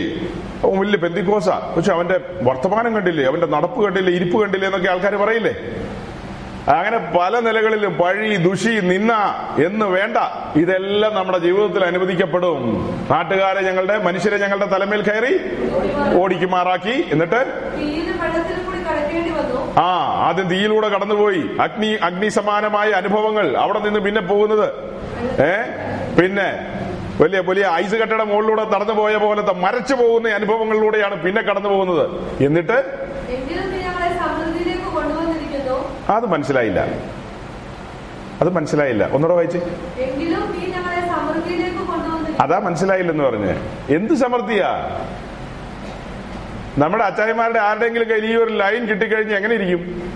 വലിയ 0.80 0.98
പെന്തിക്കോസ 0.98 1.50
പക്ഷെ 1.50 1.92
അവന്റെ 1.92 2.20
വർത്തമാനം 2.44 2.96
കണ്ടില്ലേ? 2.96 3.26
അവന്റെ 3.26 3.48
നടപ്പ് 3.48 3.84
കണ്ടില്ലേ? 3.84 4.14
ഇരിപ്പ് 4.14 4.42
കണ്ടില്ലേ 4.42 4.68
എന്നൊക്കെ 4.68 4.90
ആൾക്കാർ 4.90 5.16
പറയില്ലേ? 5.16 5.54
അങ്ങനെ 6.68 6.98
പല 7.20 7.40
നിലകളിലും 7.40 7.94
പഴി 7.94 8.36
ദുഷി 8.36 8.70
നിന്ന 8.70 9.14
എന്ന് 9.66 9.86
വേണ്ട. 9.86 10.18
ഇതെല്ലാം 10.56 11.16
നമ്മുടെ 11.16 11.38
ജീവിതത്തിൽ 11.38 11.86
അനുവദിക്കപ്പെടും. 11.86 12.60
നാട്ടുകാരെ 13.12 13.62
ഞങ്ങളുടെ 13.62 13.98
മനുഷ്യരെ 13.98 14.38
ഞങ്ങളുടെ 14.38 14.66
തലമേൽ 14.66 15.02
കയറി 15.02 15.34
ഓടിക്കുമാറാക്കി. 16.22 17.06
എന്നിട്ട്? 17.12 17.42
ആ 19.80 19.90
ആദ്യം 20.28 20.48
തീയിലൂടെ 20.48 20.90
കടന്നുപോയി. 20.90 21.44
അഗ്നി 21.62 21.88
അഗ്നി 21.88 22.28
സമാനമായ 22.28 22.90
അനുഭവങ്ങൾ 22.90 23.58
അവിടെ 23.58 23.80
നിന്ന് 23.80 24.00
പിന്നെ 24.00 24.22
പോകുന്നത്. 24.22 24.92
ഏ? 25.42 25.54
പിന്നെ 26.22 26.78
വലിയ 27.22 27.40
വലിയ 27.40 27.72
ഐസ് 27.74 27.96
കട്ടയുടെ 27.96 28.24
മുകളിലൂടെ 28.24 28.66
നടന്നു 28.66 28.94
പോയ 28.94 29.16
പോലത്തെ 29.18 29.54
മരച്ചു 29.54 29.94
പോകുന്ന 29.94 30.30
അനുഭവങ്ങളിലൂടെയാണ് 30.30 31.24
പിന്നെ 31.24 31.42
കടന്നു 31.42 31.70
പോകുന്നത്. 31.70 32.06
എന്നിട്ട്? 32.44 32.78
അത് 36.12 36.26
മനസ്സിലായില്ല. 36.26 36.80
അത് 38.42 38.50
മനസ്സിലായില്ല. 38.50 39.06
ഒന്നുകൂടെ 39.06 39.34
വായിച്ച്. 39.34 39.58
അതാ 42.42 42.60
മനസ്സിലായില്ലെന്ന് 42.60 43.24
പറഞ്ഞ്. 43.24 43.56
എന്ത് 43.96 44.14
സമൃദ്ധിയാ? 44.14 45.00
നമ്മുടെ 46.78 47.04
അച്ചായന്മാരുടെ 47.04 47.60
ആരുടെങ്കിലും 47.60 48.10
കയ്യിൽ 48.10 48.26
ഈ 48.26 48.36
ഒരു 48.36 48.54
ലൈൻ 48.54 48.86
കിട്ടിക്കഴിഞ്ഞ് 48.86 49.36
എങ്ങനെ 49.36 49.56
ഇരിക്കും? 49.56 50.12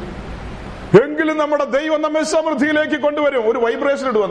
എങ്കിലും 1.03 1.37
നമ്മുടെ 1.37 1.65
ദൈവം 1.65 2.01
നമ്മെ 2.01 2.23
സമൃദ്ധിയിലേക്ക് 2.23 3.01
കൊണ്ടുവരും. 3.01 3.49
ഒരു 3.51 3.57
വൈബ്രേഷൻ 3.59 4.09
ഇടുവാൻ 4.09 4.29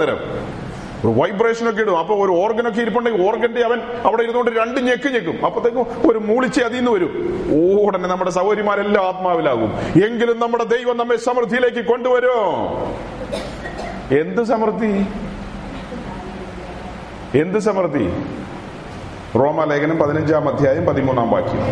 ഒരു 1.04 1.12
വൈബ്രേഷൻ 1.20 1.64
ഒക്കെ 1.70 1.82
ഇടും. 1.82 1.98
അപ്പൊ 1.98 2.14
ഒരു 2.14 2.32
ഓർഗൻ 2.32 2.54
ഓർഗനൊക്കെ 2.54 2.80
ഇരിപ്പുണ്ടെങ്കിൽ 2.80 3.22
ഓർഗന്റെ 3.28 3.62
അവൻ 3.64 3.78
അവിടെ 4.04 4.22
ഇരുന്നുകൊണ്ട് 4.22 4.50
രണ്ട് 4.60 4.78
ഞെക്ക് 4.80 5.08
ഞെക്കും. 5.14 5.46
അപ്പത്തേക്കും 5.46 5.86
ഒരു 6.10 6.18
മൂളിച്ച് 6.18 6.60
അതിൽ 6.60 6.76
നിന്ന് 6.76 6.90
വരും. 6.90 7.12
ഓടനെ 7.80 8.08
നമ്മുടെ 8.08 8.30
സൗകര്യമാരെല്ലാം 8.30 9.02
ആത്മാവിലാകും. 9.06 9.70
എങ്കിലും 10.06 10.40
നമ്മുടെ 10.40 10.64
ദൈവം 10.64 10.96
നമ്മെ 10.96 11.16
സമൃദ്ധിയിലേക്ക് 11.16 11.82
കൊണ്ടുവരും. 11.88 12.54
എന്ത് 14.20 14.42
സമൃദ്ധി? 14.44 14.92
എന്ത് 17.42 17.58
സമൃദ്ധി? 17.58 18.06
റോമാലേഖനം 19.38 19.98
പതിനഞ്ചാം 19.98 20.48
അധ്യായം 20.48 20.86
പതിമൂന്നാം 20.86 21.30
വാക്യം. 21.30 21.62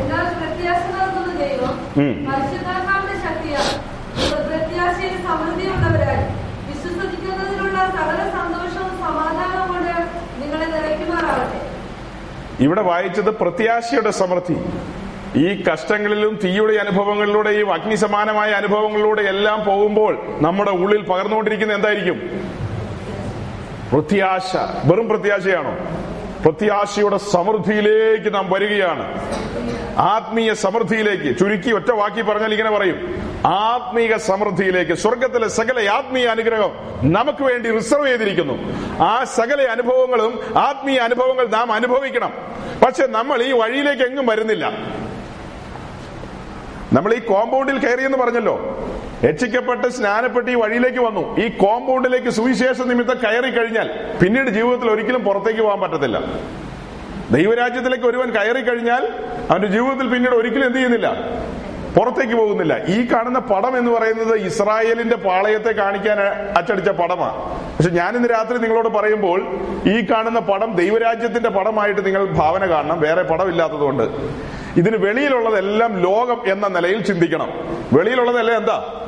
സമൃദ്ധിയുള്ളവരായി. 5.26 6.22
വിശ്വസിക്കുന്നതിനുള്ള 6.68 7.78
സകല 7.96 8.18
സന്തോഷവും 8.38 8.81
ഇവിടെ 12.60 12.82
വായിച്ചത് 12.82 13.30
പ്രത്യാശയുടെ 13.38 14.10
സമൃദ്ധി. 14.10 14.56
ഈ 15.36 15.62
കഷ്ടങ്ങളിലും 15.62 16.40
തീയുടെ 16.44 16.74
അനുഭവങ്ങളിലൂടെയും 16.76 17.72
അഗ്നിസമാനമായ 17.72 18.50
അനുഭവങ്ങളിലൂടെ 18.50 19.22
എല്ലാം 19.22 19.64
പോകുമ്പോൾ 19.64 20.18
നമ്മുടെ 20.40 20.70
ഉള്ളിൽ 20.70 21.02
പകർന്നുകൊണ്ടിരിക്കുന്ന 21.02 21.72
എന്തായിരിക്കും? 21.72 22.18
പ്രത്യാശ. 23.92 24.56
വെറും 24.84 25.08
പ്രത്യാശയാണോ? 25.08 25.74
പ്രത്യാശയുടെ 26.44 27.16
സമൃദ്ധിയിലേക്ക് 27.16 28.34
നാം 28.34 28.50
വരികയാണ്. 28.50 29.04
ആത്മീയ 29.98 30.54
സമൃദ്ധിയിലേക്ക്. 30.54 31.38
ചുരുക്കി 31.38 31.70
ഒറ്റ 31.70 31.90
വാക്കി 31.90 32.22
പറഞ്ഞാൽ 32.22 32.50
ഇങ്ങനെ 32.50 32.70
പറയും. 32.70 33.22
ആത്മീക 33.46 34.16
സമൃദ്ധിയിലേക്ക്. 34.16 34.92
സ്വർഗത്തിലെ 34.92 35.48
സകല 35.48 35.88
ആത്മീയ 35.88 36.26
അനുഗ്രഹം 36.26 36.70
നമുക്ക് 37.02 37.42
വേണ്ടി 37.42 37.70
റിസർവ് 37.70 38.06
ചെയ്തിരിക്കുന്നു. 38.06 38.54
ആ 39.02 39.24
സകല 39.24 39.62
അനുഭവങ്ങളും 39.62 40.58
ആത്മീയ 40.58 40.98
അനുഭവങ്ങൾ 40.98 41.46
നാം 41.46 41.72
അനുഭവിക്കണം. 41.72 42.32
പക്ഷെ 42.86 43.06
നമ്മൾ 43.06 43.42
ഈ 43.42 43.52
വഴിയിലേക്ക് 43.52 44.02
എങ്ങും 44.02 44.26
വരുന്നില്ല. 44.26 44.70
നമ്മൾ 46.92 47.14
ഈ 47.14 47.18
കോമ്പൗണ്ടിൽ 47.18 47.78
കയറിയെന്ന് 47.78 48.18
പറഞ്ഞല്ലോ. 48.18 48.56
രക്ഷിക്കപ്പെട്ട് 49.24 49.88
സ്നാനപ്പെട്ട് 49.88 50.50
ഈ 50.50 50.54
വഴിയിലേക്ക് 50.54 50.98
വന്നു. 50.98 51.38
ഈ 51.38 51.48
കോമ്പൗണ്ടിലേക്ക് 51.48 52.28
സുവിശേഷ 52.28 52.80
നിമിത്തം 52.80 53.16
കയറി 53.24 53.50
കഴിഞ്ഞാൽ 53.50 53.90
പിന്നീട് 54.22 54.50
ജീവിതത്തിൽ 54.50 54.90
ഒരിക്കലും 54.90 55.24
പുറത്തേക്ക് 55.24 55.60
പോകാൻ 55.60 55.80
പറ്റത്തില്ല. 55.80 56.20
ദൈവരാജ്യത്തിലേക്ക് 57.30 58.04
ഒരുവൻ 58.04 58.30
കയറി 58.30 58.60
കഴിഞ്ഞാൽ 58.60 59.08
അവന്റെ 59.50 59.68
ജീവിതത്തിൽ 59.68 60.08
പിന്നീട് 60.08 60.34
ഒരിക്കലും 60.34 60.64
എന്ത് 60.64 60.78
ചെയ്യുന്നില്ല? 60.78 61.12
പുറത്തേക്ക് 61.96 62.34
പോകുന്നില്ല. 62.34 62.84
ഈ 62.84 63.12
കാണുന്ന 63.12 63.38
പടം 63.38 63.78
എന്ന് 63.78 63.90
പറയുന്നത് 63.90 64.34
ഇസ്രായേലിന്റെ 64.34 65.16
പാളയത്തെ 65.16 65.70
കാണിക്കാൻ 65.70 66.18
അച്ചടിച്ച 66.56 66.88
പടമാണ് 66.88 67.36
പക്ഷെ 67.76 67.90
ഞാൻ 67.90 68.16
ഇന്ന് 68.16 68.28
രാത്രി 68.30 68.58
നിങ്ങളോട് 68.58 68.88
പറയുമ്പോൾ 68.88 69.56
ഈ 69.88 70.06
കാണുന്ന 70.10 70.38
പടം 70.38 70.76
ദൈവരാജ്യത്തിന്റെ 70.76 71.50
പടമായിട്ട് 71.50 72.06
നിങ്ങൾ 72.06 72.24
ഭാവന 72.26 72.66
കാണണം. 72.66 73.00
വേറെ 73.00 73.22
പടമില്ലാത്തതുകൊണ്ട്. 73.22 74.02
ഇതിന് 74.76 74.96
വെളിയിലുള്ളതെല്ലാം 74.96 76.00
ലോകം 76.00 76.52
എന്ന 76.52 76.68
നിലയിൽ 76.68 77.02
ചിന്തിക്കണം. 77.02 77.48
വെളിയിലുള്ളതെല്ലാം 77.92 78.56
എന്താ? 78.58 79.01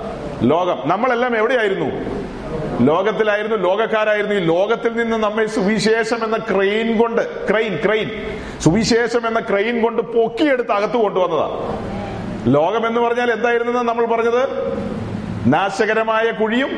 ലോകം. 0.45 0.89
നമ്മളെല്ലാം 0.89 1.37
എവിടെയായിരുന്നു? 1.37 1.87
ലോകത്തിലായിരുന്നു 2.81 3.57
ലോകക്കാരായിരുന്നു. 3.57 4.37
ഈ 4.37 4.39
ലോകത്തിൽ 4.39 4.93
നിന്ന് 4.93 5.17
നമ്മെ 5.17 5.47
സുവിശേഷം 5.47 6.25
എന്ന 6.25 6.37
ക്രെയിൻ 6.37 6.99
കൊണ്ട് 6.99 7.51
ക്രെയിൻ 7.51 7.79
ക്രെയിൻ. 7.85 8.39
സുവിശേഷം 8.61 9.27
എന്ന 9.27 9.41
ക്രെയിൻ 9.41 9.83
കൊണ്ട് 9.83 10.03
പൊക്കിയെടുത്ത് 10.03 10.73
അകത്ത് 10.73 10.95
കൊണ്ടുവന്നതാ. 10.95 11.79
ലോകം 12.47 12.87
എന്ന് 12.87 13.01
പറഞ്ഞാൽ 13.01 13.31
എന്തായിരുന്നു 13.31 13.73
നമ്മൾ 13.73 14.07
പറഞ്ഞത്? 14.07 14.49
നാശകരമായ 15.47 16.31
കുഴിയും 16.31 16.71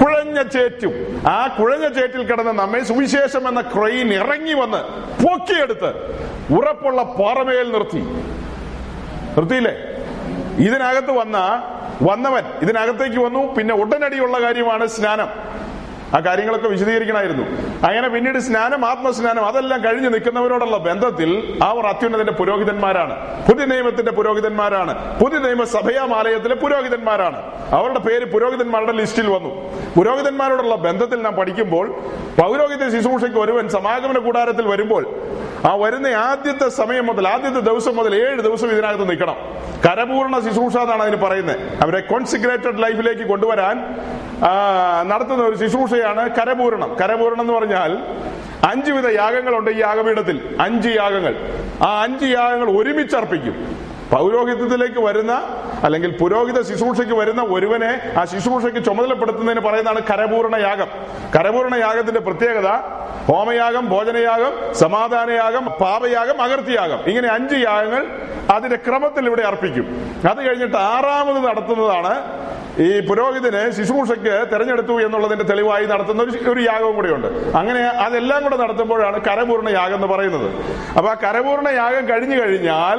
കുഴഞ്ഞ 0.00 0.42
ചേറ്റും. 0.42 1.22
ആ 1.28 1.56
കുഴഞ്ഞ 1.60 1.88
ചേറ്റിൽ 1.88 2.22
കിടന്ന് 2.22 2.52
നമ്മെ 2.52 2.84
സുവിശേഷം 2.84 3.48
എന്ന 3.48 3.60
ക്രെയിൻ 3.60 4.14
ഇറങ്ങി 4.14 4.52
വന്ന് 4.52 4.78
പൊക്കിയെടുത്ത് 5.24 6.18
ഉറപ്പുള്ള 6.54 7.02
പാറമേൽ 7.02 7.72
നിർത്തി. 7.72 8.00
നിർത്തിയില്ലേ? 9.36 9.72
ഇതിനകത്ത് 10.58 11.10
വന്ന 11.10 11.38
വന്നവൻ 12.08 12.44
ഇതിനകത്തേക്ക് 12.62 13.20
വന്നു 13.26 13.42
പിന്നെ 13.56 13.74
ഉടനടിയുള്ള 13.74 14.36
കാര്യമാണ് 14.44 14.86
സ്നാനം. 14.86 15.28
ആ 16.16 16.20
കാര്യങ്ങളൊക്കെ 16.20 16.68
വിശദീകരിക്കണമായിരുന്നു. 16.68 17.44
അങ്ങനെ 17.86 18.08
പിന്നീട് 18.08 18.38
സ്നാനം 18.38 18.84
ആത്മസ്നാനം 18.86 19.46
അതെല്ലാം 19.46 19.84
കഴിഞ്ഞ് 19.84 20.08
നിൽക്കുന്നവരോടുള്ള 20.08 20.76
ബന്ധത്തിൽ 20.76 21.58
അവർ 21.62 21.86
അത്യുന്നതിന്റെ 21.86 22.32
പുരോഹിതന്മാരാണ്. 22.32 23.14
പുതിയ 23.48 23.64
നിയമത്തിന്റെ 23.64 24.12
പുരോഹിതന്മാരാണ്. 24.12 25.20
പുതിയ 25.20 25.38
നിയമ 25.38 25.64
സഭയാമാലയത്തിലെ 25.64 26.54
പുരോഹിതന്മാരാണ്. 26.54 27.38
അവരുടെ 27.70 27.98
പേര് 27.98 28.24
പുരോഹിതന്മാരുടെ 28.32 28.92
ലിസ്റ്റിൽ 28.92 29.26
വന്നു. 29.30 29.52
പുരോഹിതന്മാരോടുള്ള 29.96 30.74
ബന്ധത്തിൽ 30.74 31.22
നാം 31.22 31.34
പഠിക്കുമ്പോൾ 31.34 31.86
പൗരോഹിത 32.42 32.96
ശുശ്രൂഷയ്ക്ക് 32.96 33.38
ഒരുവൻ 33.38 33.68
സമാഗമന 33.68 34.18
കൂടാരത്തിൽ 34.18 34.66
വരുമ്പോൾ 34.66 35.06
ആ 35.64 35.74
വരുന്ന 35.74 36.06
ആദ്യത്തെ 36.06 36.68
സമയം 36.68 37.06
മുതൽ 37.06 37.28
ആദ്യത്തെ 37.28 37.60
ദിവസം 37.60 37.96
മുതൽ 37.96 38.14
ഏഴ് 38.14 38.40
ദിവസം 38.40 38.68
ഇതിനകത്ത് 38.70 39.10
നിൽക്കണം. 39.10 39.36
കരപൂർണ 39.86 40.38
ശുശ്രൂഷ 40.38 40.76
എന്നാണ് 40.76 41.02
അതിന് 41.02 41.16
പറയുന്നത്. 41.16 41.82
അവരെ 41.82 42.00
കോൺസിഗ്രേറ്റഡ് 42.00 42.82
ലൈഫിലേക്ക് 42.82 43.22
കൊണ്ടുവരാൻ 43.22 43.76
നടത്തുന്ന 45.08 45.44
ഒരു 45.44 45.56
ശുശ്രൂഷയാണ് 45.94 46.30
കരപൂരണം. 46.36 46.96
കരപൂരണം 47.00 47.40
എന്ന് 47.40 47.52
പറഞ്ഞാൽ 47.52 47.90
അഞ്ചു 48.70 48.92
വിധ 48.92 49.06
യാഗങ്ങളുണ്ട് 49.08 49.70
ഈ 49.70 49.80
യാഗപീഠത്തിൽ. 49.80 50.56
അഞ്ച് 50.60 50.88
യാഗങ്ങൾ. 50.88 51.34
ആ 51.82 52.02
അഞ്ച് 52.02 52.24
യാഗങ്ങൾ 52.24 52.68
ഒരുമിച്ച് 52.78 53.16
അർപ്പിക്കും. 53.16 53.54
പൗരോഹിത്യത്തിലേക്ക് 54.12 55.00
വരുന്ന 55.00 55.32
അല്ലെങ്കിൽ 55.84 56.10
പുരോഹിത 56.18 56.58
ശുശ്രൂഷയ്ക്ക് 56.62 57.14
വരുന്ന 57.14 57.42
ഒരുവനെ 57.42 58.18
ആ 58.18 58.24
ശുശ്രൂഷയ്ക്ക് 58.24 58.84
ചുമതലപ്പെടുത്തുന്നതിന് 58.84 59.60
പറയുന്നതാണ് 59.60 60.00
കരപൂർണ 60.10 60.56
യാഗം. 60.56 60.88
കരപൂർണ 61.36 61.74
യാഗത്തിന്റെ 61.74 62.20
പ്രത്യേകത 62.20 62.68
ഹോമയാഗം 63.28 63.88
ഭോജനയാഗം 63.88 64.74
സമാധാനയാഗം 64.74 65.64
പാപയാഗം 65.80 66.42
അകർത്തിയാഗം 66.42 67.00
ഇങ്ങനെ 67.06 67.28
അഞ്ച് 67.28 67.54
യാഗങ്ങൾ 67.54 68.06
അതിന്റെ 68.54 68.76
ക്രമത്തിൽ 68.76 69.26
ഇവിടെ 69.26 69.42
അർപ്പിക്കും. 69.42 69.86
അത് 70.30 70.40
കഴിഞ്ഞിട്ട് 70.48 70.76
ആറാമത് 70.76 71.38
നടത്തുന്നതാണ് 71.44 72.14
ഈ 72.82 73.00
പുരോഹിതനെ 73.00 73.70
ശുശ്രൂഷയ്ക്ക് 73.70 74.46
തെരഞ്ഞെടുത്തു 74.52 75.00
എന്നുള്ളതിന്റെ 75.00 75.44
തെളിവായി 75.44 75.86
നടത്തുന്ന 75.86 76.22
ഒരു 76.22 76.50
ഒരു 76.50 76.60
യാഗവും 76.60 76.94
കൂടെയുണ്ട്. 76.94 77.56
അങ്ങനെ 77.56 77.80
അതെല്ലാം 77.80 78.42
കൂടെ 78.42 78.56
നടത്തുമ്പോഴാണ് 78.56 79.20
കരപൂർണ 79.20 79.68
യാഗം 79.68 79.94
എന്ന് 79.94 80.06
പറയുന്നത്. 80.06 80.48
അപ്പൊ 80.96 81.10
ആ 81.10 81.14
കരപൂർണ 81.14 81.68
യാഗം 81.68 82.08
കഴിഞ്ഞു 82.08 82.42
കഴിഞ്ഞാൽ 82.42 82.98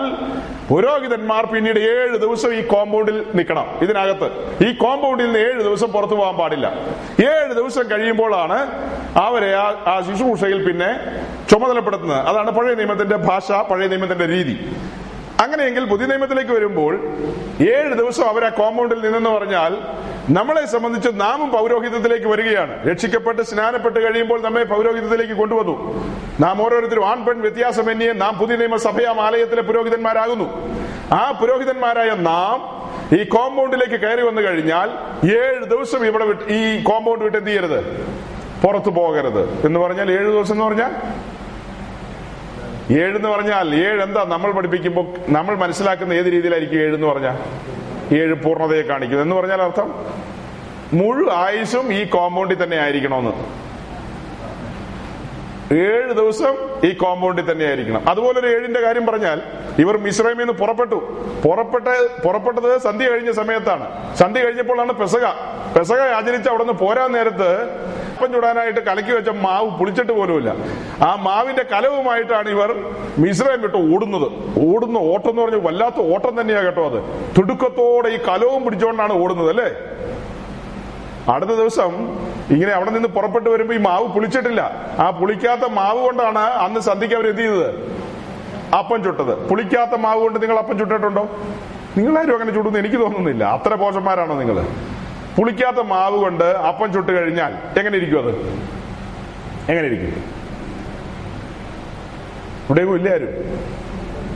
പുരോഹിതന്മാർ 0.70 1.46
പിന്നീട് 1.46 1.80
ഏഴ് 1.80 2.18
ദിവസം 2.18 2.54
ഈ 2.54 2.62
കോമ്പൗണ്ടിൽ 2.62 3.26
നിൽക്കണം 3.36 3.66
ഇതിനകത്ത്. 3.82 4.30
ഈ 4.66 4.74
കോമ്പൗണ്ടിൽ 4.74 5.26
നിന്ന് 5.26 5.40
ഏഴ് 5.40 5.62
ദിവസം 5.62 5.92
പുറത്തു 5.92 6.16
പോകാൻ 6.16 6.36
പാടില്ല. 6.36 6.74
ഏഴ് 7.26 7.54
ദിവസം 7.54 7.92
കഴിയുമ്പോഴാണ് 7.92 8.58
അവരെ 9.18 9.54
ആ 9.54 9.74
ആ 9.86 10.02
ശുശ്രൂഷയിൽ 10.02 10.68
പിന്നെ 10.68 10.90
ചുമതലപ്പെടുത്തുന്നത്. 11.50 12.28
അതാണ് 12.28 12.52
പഴയ 12.52 12.76
നിയമത്തിന്റെ 12.76 13.16
ഭാഷ 13.16 13.52
പഴയ 13.52 13.88
നിയമത്തിന്റെ 13.88 14.28
രീതി. 14.28 14.76
അങ്ങനെയെങ്കിൽ 15.40 15.86
പുതിയ 15.86 16.06
നിയമത്തിലേക്ക് 16.06 16.52
വരുമ്പോൾ 16.52 17.00
ഏഴ് 17.62 17.94
ദിവസം 17.94 18.24
അവർ 18.24 18.46
ആ 18.46 18.50
കോമ്പൗണ്ടിൽ 18.50 19.02
നിന്നെന്ന് 19.02 19.30
പറഞ്ഞാൽ 19.30 19.78
നമ്മളെ 20.30 20.66
സംബന്ധിച്ച് 20.66 21.10
നാമും 21.14 21.52
പൗരോഹിത്യത്തിലേക്ക് 21.52 22.26
വരികയാണ്. 22.26 22.90
രക്ഷിക്കപ്പെട്ട് 22.90 23.42
സ്നാനപ്പെട്ട് 23.42 24.00
കഴിയുമ്പോൾ 24.00 24.42
നമ്മെ 24.42 24.64
പൗരോഹിത്യത്തിലേക്ക് 24.64 25.34
കൊണ്ടുവന്നു. 25.34 26.08
നാം 26.40 26.66
ഓരോരുത്തരും 26.66 27.06
ആൺ 27.06 27.26
പെൺ 27.26 27.42
വ്യത്യാസമന്യേ 27.42 28.14
നാം 28.14 28.38
പുതിയ 28.38 28.56
നിയമ 28.56 28.76
സഭയാം 28.76 29.22
ആലയത്തിലെ 29.22 29.62
പുരോഹിതന്മാരാകുന്നു. 29.62 30.78
ആ 31.14 31.32
പുരോഹിതന്മാരായ 31.32 32.10
നാം 32.10 32.76
ഈ 33.18 33.24
കോമ്പൗണ്ടിലേക്ക് 33.24 34.06
കയറി 34.06 34.22
വന്നു 34.22 34.42
കഴിഞ്ഞാൽ 34.42 34.90
ഏഴ് 35.32 35.66
ദിവസം 35.66 36.06
ഇവിടെ 36.06 36.54
ഈ 36.54 36.84
കോമ്പൗണ്ട് 36.84 37.24
വിട്ട് 37.24 37.38
എന്ത് 37.38 37.50
ചെയ്യരുത്? 37.50 38.08
പുറത്തു 38.64 38.90
പോകരുത്. 38.90 39.66
എന്ന് 39.66 39.80
പറഞ്ഞാൽ 39.80 40.12
ഏഴു 40.12 40.32
ദിവസം 40.32 40.54
എന്ന് 40.54 40.66
പറഞ്ഞാൽ 40.66 40.92
ഏഴ് 42.92 43.16
എന്ന് 43.16 43.30
പറഞ്ഞാൽ 43.30 43.76
ഏഴ് 43.76 44.02
എന്താ 44.02 44.26
നമ്മൾ 44.28 44.52
പഠിപ്പിക്കുമ്പോൾ 44.52 45.06
നമ്മൾ 45.30 45.56
മനസ്സിലാക്കുന്ന 45.56 46.14
ഏത് 46.14 46.26
രീതിയിലായിരിക്കും 46.26 46.78
ഏഴെന്ന് 46.78 47.08
പറഞ്ഞാൽ? 47.08 47.38
ഏഴ് 48.16 48.34
പൂർണതയെ 48.34 48.82
കാണിക്കുന്നു. 48.82 49.24
എന്ന് 49.24 49.36
പറഞ്ഞാൽ 49.36 49.62
അർത്ഥം 49.62 50.06
മുഴു 50.94 51.30
ആയുസും 51.32 51.94
ഈ 51.94 52.04
കോമ്പൗണ്ടിൽ 52.04 52.64
തന്നെ 52.64 52.78
ആയിരിക്കണമെന്ന്. 52.78 53.66
ഏഴ് 55.76 56.14
ദിവസം 56.14 56.56
ഈ 56.84 56.94
കോമ്പൗണ്ടിൽ 56.94 57.52
തന്നെ 57.52 57.66
ആയിരിക്കണം. 57.66 58.10
അതുപോലെ 58.10 58.40
ഒരു 58.40 58.48
ഏഴിന്റെ 58.48 58.80
കാര്യം 58.80 59.06
പറഞ്ഞാൽ 59.06 59.42
ഇവർ 59.80 59.98
മിശ്രമിൽ 59.98 60.38
നിന്ന് 60.38 60.54
പുറപ്പെട്ടു. 60.54 60.96
പുറപ്പെട്ട 61.46 61.86
പുറപ്പെട്ടത് 62.26 62.78
സന്ധ്യ 62.82 63.10
കഴിഞ്ഞ 63.10 63.32
സമയത്താണ്. 63.32 64.16
സന്ധ്യ 64.16 64.44
കഴിഞ്ഞപ്പോഴാണ് 64.44 64.92
പെസക 64.92 65.26
പെസക 65.78 66.00
ആചരിച്ച് 66.00 66.50
അവിടെ 66.50 66.64
നിന്ന് 66.64 66.80
പോരാൻ 66.80 67.12
നേരത്ത് 67.12 67.50
അപ്പം 68.16 68.34
ചുടാനായിട്ട് 68.34 68.80
കലക്കി 68.80 69.12
വെച്ച 69.12 69.30
മാവ് 69.30 69.70
പുളിച്ചിട്ട് 69.70 70.12
പോലുമില്ല. 70.12 70.56
ആ 71.04 71.16
മാവിന്റെ 71.16 71.64
കലവുമായിട്ടാണ് 71.64 72.50
ഇവർ 72.50 72.94
മിശ്രയം 73.18 73.62
വിട്ട് 73.62 73.78
ഓടുന്നത്. 73.78 74.28
ഓടുന്ന 74.68 74.98
ഓട്ടം 74.98 75.30
എന്ന് 75.30 75.42
പറഞ്ഞാൽ 75.42 75.60
വല്ലാത്ത 75.60 75.96
ഓട്ടം 76.14 76.42
തന്നെയാണ് 76.42 76.66
കേട്ടോ 76.66 76.86
അത്. 76.86 77.00
തിടുക്കത്തോടെ 77.38 78.10
ഈ 78.10 78.18
കലവും 78.18 78.64
പിടിച്ചുകൊണ്ടാണ് 78.64 79.14
ഓടുന്നത് 79.14 79.50
അല്ലേ? 79.50 79.70
അടുത്ത 81.34 81.50
ദിവസം 81.50 81.92
ഇങ്ങനെ 82.50 82.72
അവിടെ 82.72 82.90
നിന്ന് 82.90 83.10
പുറപ്പെട്ടു 83.10 83.50
വരുമ്പോ 83.50 83.76
ഈ 83.76 83.78
മാവ് 83.78 84.08
പുളിച്ചിട്ടില്ല. 84.08 84.62
ആ 85.00 85.10
പുളിക്കാത്ത 85.10 85.62
മാവ് 85.72 86.06
കൊണ്ടാണ് 86.06 86.40
അന്ന് 86.40 86.80
സന്ധിക്ക് 86.80 87.16
അവർ 87.16 87.28
എന്ത് 87.28 87.42
ചെയ്തത്? 87.42 87.70
അപ്പം 88.78 89.04
ചുട്ടത്. 89.04 89.50
പുളിക്കാത്ത 89.50 89.96
മാവ് 89.96 90.22
കൊണ്ട് 90.22 90.42
നിങ്ങൾ 90.42 90.58
അപ്പം 90.58 90.80
ചുട്ടിട്ടുണ്ടോ? 90.80 91.30
നിങ്ങളാരും 91.98 92.34
അങ്ങനെ 92.34 92.52
ചുടുന്നു 92.52 92.80
എനിക്ക് 92.80 92.96
തോന്നുന്നില്ല. 92.96 93.44
അത്ര 93.44 93.74
പോഷന്മാരാണോ 93.74 94.40
നിങ്ങൾ? 94.40 94.68
പുളിക്കാത്ത 95.38 95.76
മാവ് 95.76 96.18
കൊണ്ട് 96.18 96.44
അപ്പം 96.44 96.94
ചുട്ട് 96.94 97.12
കഴിഞ്ഞാൽ 97.12 97.54
എങ്ങനെ 97.80 97.98
ഇരിക്കും 97.98 98.20
അത്? 98.20 98.32
എങ്ങനെ 99.72 99.88
ഇരിക്കും? 99.88 100.24
ഇവിടെയും 102.66 102.96
ഇല്ല 102.96 103.10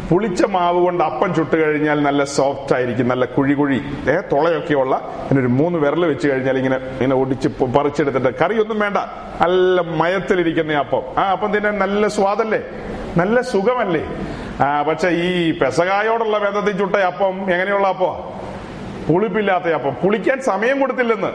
പുളിച്ച 0.10 0.43
മാവ് 0.43 0.80
കൊണ്ട് 0.80 1.04
അപ്പം 1.04 1.34
ചുട്ട് 1.34 1.56
കഴിഞ്ഞാൽ 1.56 2.04
നല്ല 2.04 2.24
സോഫ്റ്റ് 2.24 2.74
ആയിരിക്കും 2.76 3.08
നല്ല 3.08 3.26
കുഴി 3.26 3.54
കുഴി 3.54 3.82
ഏ 4.10 4.16
തുളയൊക്കെയുള്ള 4.32 4.95
ഇങ്ങനെ 5.22 5.39
ഒരു 5.39 5.47
മൂന്ന് 5.47 5.80
വിരൽ 5.80 6.06
വെച്ച് 6.06 6.28
കഴിഞ്ഞാൽ 6.28 6.58
ഇങ്ങനെ 6.58 6.76
ഇങ്ങനെ 6.76 7.16
ഒടിച്ച് 7.16 7.47
പറിച്ചെടുത്തിട്ട് 7.47 8.28
കറിയൊന്നും 8.28 8.80
വേണ്ട. 8.80 8.97
നല്ല 9.41 9.82
മയത്തിലിരിക്കുന്ന 9.82 10.74
അപ്പം. 10.74 11.04
ആ 11.18 11.32
അപ്പം 11.32 11.52
തിന്നാൻ 11.52 11.80
നല്ല 11.80 12.08
സ്വാദല്ലേ? 12.08 12.62
നല്ല 13.18 13.41
സുഖമല്ലേ? 13.41 14.04
ആ 14.64 14.82
പക്ഷെ 14.82 15.08
ഈ 15.08 15.60
പെസകായോടുള്ള 15.60 16.38
വേദത്തിൽ 16.38 16.78
ചുട്ട 16.78 16.95
അപ്പം 16.95 17.52
എങ്ങനെയുള്ള 17.52 17.88
അപ്പോ 17.88 18.34
പുളിപ്പില്ലാത്ത 19.10 19.64
അപ്പം 19.64 19.93
പുളിക്കാൻ 19.93 20.41
സമയം 20.41 20.80
കൊടുത്തില്ലെന്ന്. 20.80 21.32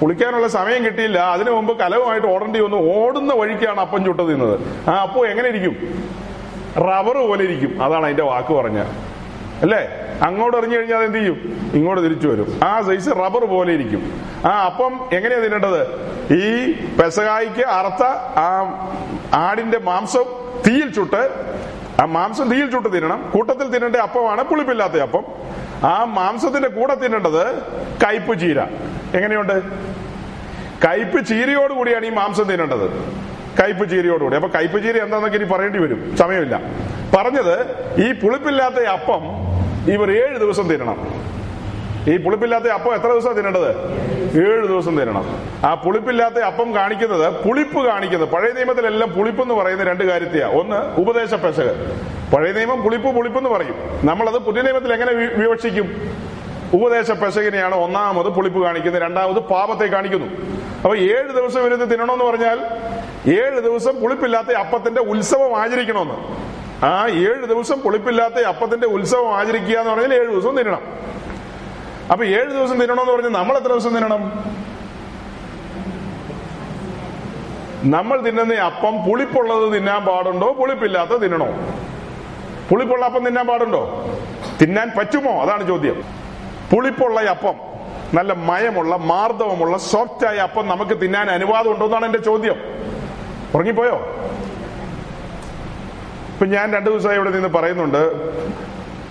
പുളിക്കാനുള്ള 0.00 0.48
സമയം 0.48 0.84
കിട്ടിയില്ല. 0.84 1.18
അതിനു 1.18 1.50
മുമ്പ് 1.50 1.78
കലവുമായിട്ട് 1.78 2.26
ഓടേണ്ടി 2.26 2.60
വന്നു. 2.60 2.76
ഓടുന്ന 2.76 3.34
വഴിക്കാണ് 3.34 3.80
അപ്പം 3.80 4.04
ചുട്ട് 4.04 4.32
തിന്നത് 4.32 4.90
ആ 4.90 4.92
അപ്പോ 5.02 5.26
എങ്ങനെ 5.26 5.48
ഇരിക്കും 5.48 5.76
റബ്ബർ 6.78 7.26
പോലെ 7.26 7.44
ഇരിക്കും. 7.44 7.84
അതാണ് 7.84 8.04
അതിന്റെ 8.04 8.22
വാക്ക് 8.22 8.54
പറഞ്ഞ. 8.54 8.78
അല്ലേ? 9.62 9.88
അങ്ങോട്ട് 10.22 10.56
എറിഞ്ഞു 10.56 10.76
കഴിഞ്ഞാൽ 10.76 10.96
അത് 10.96 11.06
എന്ത് 11.06 11.18
ചെയ്യും? 11.18 11.70
ഇങ്ങോട്ട് 11.74 12.04
തിരിച്ചു 12.04 12.28
വരും. 12.28 12.60
ആ 12.64 12.80
സൈസ് 12.80 13.08
റബ്ബർ 13.08 13.44
പോലെ 13.44 13.72
ഇരിക്കും. 13.72 14.20
ആ 14.46 14.64
അപ്പം 14.64 15.08
എങ്ങനെയാ 15.12 15.40
തിന്നേണ്ടത്? 15.40 15.80
ഈ 16.34 16.72
പെസകായിക്ക് 16.96 17.66
അറുത്ത 17.66 18.06
ആ 18.38 18.48
ആടിന്റെ 19.34 19.78
മാംസം 19.78 20.24
തീയിൽ 20.66 20.92
ചുട്ട് 20.92 21.30
ആ 22.00 22.04
മാംസം 22.04 22.50
തീയിൽ 22.50 22.70
ചുട്ട് 22.70 22.96
തിന്നണം. 22.96 23.30
കൂട്ടത്തിൽ 23.34 23.70
തിന്നേണ്ട 23.70 23.96
അപ്പമാണ് 23.96 24.44
പുളിപ്പില്ലാത്ത 24.44 24.94
അപ്പം. 24.94 25.24
ആ 25.84 26.04
മാംസത്തിന്റെ 26.04 26.68
കൂടെ 26.68 26.94
തിന്നേണ്ടത് 26.94 27.62
കയ്പ് 28.04 28.40
ചീര. 28.40 28.60
എങ്ങനെയുണ്ട്? 29.14 29.62
കയ്പ് 30.84 31.24
ചീരയോട് 31.26 31.72
കൂടിയാണ് 31.72 32.06
ഈ 32.06 32.10
മാംസം 32.10 32.44
തിന്നേണ്ടത്. 32.44 32.90
കയ്പ് 33.62 33.90
ചീരയോടുകൂടി. 33.90 34.36
അപ്പൊ 34.36 34.48
കയ്പ് 34.48 34.82
ചീര 34.82 34.96
എന്താന്നൊക്കെ 34.96 35.38
ഇനി 35.38 35.44
പറയേണ്ടി 35.44 35.78
വരും. 35.78 36.16
സമയമില്ല. 36.16 36.60
പറഞ്ഞത് 37.14 37.56
ഈ 38.00 38.12
പുളിപ്പില്ലാത്ത 38.12 38.74
അപ്പം 38.74 39.22
ഇവർ 39.92 40.10
ഏഴ് 40.10 40.38
ദിവസം 40.38 40.68
തിന്നണം. 40.68 41.32
ഈ 42.08 42.16
പുളിപ്പില്ലാത്ത 42.16 42.64
അപ്പം 42.64 42.94
എത്ര 42.94 43.06
ദിവസം 43.06 43.32
തിന്നേണ്ടത്? 43.32 43.90
ഏഴ് 44.48 44.66
ദിവസം 44.66 45.00
തിന്നണം. 45.00 45.24
ആ 45.66 45.74
പുളിപ്പില്ലാത്ത 45.74 46.34
അപ്പം 46.34 46.74
കാണിക്കുന്നത് 46.74 47.48
പുളിപ്പ് 47.48 47.86
കാണിക്കുന്നത് 47.86 48.30
പഴയ 48.30 48.52
നിയമത്തിലെല്ലാം 48.52 49.10
പുളിപ്പ് 49.10 49.42
എന്ന് 49.42 49.54
പറയുന്ന 49.54 49.82
രണ്ട് 49.82 50.04
കാര്യത്തെയാ. 50.04 50.48
ഒന്ന് 50.48 51.00
ഉപദേശ 51.00 51.34
പെശക്. 51.34 52.00
പഴയ 52.36 52.52
നിയമം 52.52 52.82
പുളിപ്പ് 52.82 53.14
പുളിപ്പ് 53.14 53.38
എന്ന് 53.38 53.50
പറയും. 53.50 53.76
നമ്മളത് 54.04 54.34
പുതിയ 54.34 54.62
നിയമത്തിൽ 54.62 54.92
എങ്ങനെ 54.92 55.12
വിവക്ഷിക്കും? 55.12 56.16
ഉപദേശ 56.74 57.10
പെശകിനെയാണ് 57.10 57.74
ഒന്നാമത് 57.74 58.26
പുളിപ്പ് 58.26 58.62
കാണിക്കുന്നത് 58.62 59.02
രണ്ടാമത് 59.02 59.40
പാപത്തെ 59.40 59.86
കാണിക്കുന്നു. 59.86 60.26
അപ്പൊ 60.82 60.96
ഏഴ് 60.96 61.32
ദിവസം 61.36 61.66
ഇരുന്ന് 61.66 61.90
തിന്നണമെന്ന് 61.90 62.24
പറഞ്ഞാൽ 62.24 62.60
ഏഴ് 63.28 63.60
ദിവസം 63.60 64.00
പുളിപ്പില്ലാത്ത 64.00 64.52
അപ്പത്തിന്റെ 64.52 65.00
ഉത്സവം 65.00 65.60
ആചരിക്കണമെന്ന്. 65.60 66.14
ആ 66.84 67.08
ഏഴ് 67.08 67.46
ദിവസം 67.46 67.80
പുളിപ്പില്ലാത്ത 67.80 68.34
അപ്പത്തിന്റെ 68.34 68.86
ഉത്സവം 68.86 69.36
ആചരിക്കുക 69.36 69.78
എന്ന് 69.78 69.92
പറഞ്ഞാൽ 69.92 70.14
ഏഴ് 70.14 70.30
ദിവസം 70.30 70.56
തിന്നണം. 70.58 71.12
അപ്പൊ 72.12 72.24
ഏഴ് 72.24 72.50
ദിവസം 72.50 72.80
തിന്നണമെന്ന് 72.80 73.12
പറഞ്ഞ് 73.12 73.28
നമ്മൾ 73.28 73.56
എത്ര 73.56 73.68
ദിവസം 73.68 73.94
തിന്നണം? 73.94 74.22
നമ്മൾ 77.84 78.20
തിന്നുന്ന 78.20 78.54
അപ്പം 78.54 79.04
പുളിപ്പുള്ളത് 79.04 79.74
തിന്നാൻ 79.76 80.04
പാടുണ്ടോ? 80.04 80.52
പുളിപ്പില്ലാത്ത 80.52 81.10
തിന്നണോ? 81.10 81.46
പുളിപ്പുള്ള 82.70 83.04
അപ്പം 83.04 83.24
തിന്നാൻ 83.26 83.46
പാടുണ്ടോ? 83.46 84.10
തിന്നാൻ 84.62 84.90
പറ്റുമോ? 84.98 85.42
അതാണ് 85.42 85.68
ചോദ്യം. 85.68 86.04
പുളിപ്പുള്ള 86.74 87.20
അപ്പം 87.20 87.54
നല്ല 88.14 88.32
മയമുള്ള 88.32 88.96
മാർദ്ദവമുള്ള 88.96 89.76
ആയ 90.26 90.36
അപ്പം 90.36 90.68
നമുക്ക് 90.68 91.00
തിന്നാൻ 91.02 91.30
അനുവാദം 91.30 91.72
ഉണ്ടോ 91.72 91.84
എന്നാണ് 91.84 92.04
എന്റെ 92.04 92.18
ചോദ്യം. 92.18 92.56
ഉറങ്ങിപ്പോയോ? 93.54 93.96
ഇപ്പൊ 96.32 96.46
ഞാൻ 96.46 96.72
രണ്ടു 96.72 96.90
ദിവസമായി 96.90 97.16
ഇവിടെ 97.16 97.30
നിന്ന് 97.30 97.48
പറയുന്നുണ്ട് 97.48 98.02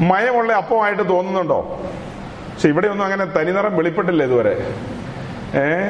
മയമുള്ള 0.02 0.54
അപ്പമായിട്ട് 0.54 1.10
തോന്നുന്നുണ്ടോ? 1.10 1.80
പക്ഷെ 2.62 2.70
ഇവിടെ 2.70 2.88
ഒന്നും 2.88 3.06
അങ്ങനെ 3.06 3.26
തനിനിറം 3.26 3.78
വെളിപ്പെട്ടില്ല 3.78 4.24
ഇതുവരെ. 4.24 4.74
ഏ? 5.56 5.90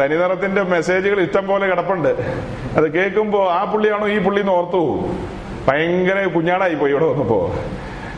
തനിനിറത്തിന്റെ 0.00 0.62
മെസ്സേജുകൾ 0.62 1.20
ഇഷ്ടം 1.20 1.46
പോലെ 1.46 1.66
കിടപ്പുണ്ട്. 1.66 2.08
അത് 2.76 2.92
കേൾക്കുമ്പോ 2.92 3.48
ആ 3.48 3.64
പുള്ളിയാണോ 3.64 4.08
ഈ 4.08 4.18
പുള്ളി 4.18 4.40
എന്ന് 4.40 4.52
ഓർത്തു. 4.52 5.08
ഭയങ്കര 5.68 6.26
കുഞ്ഞാടായി 6.26 6.74
പോയി 6.74 6.90
ഇവിടെ 6.90 7.04
വന്നപ്പോ. 7.04 7.54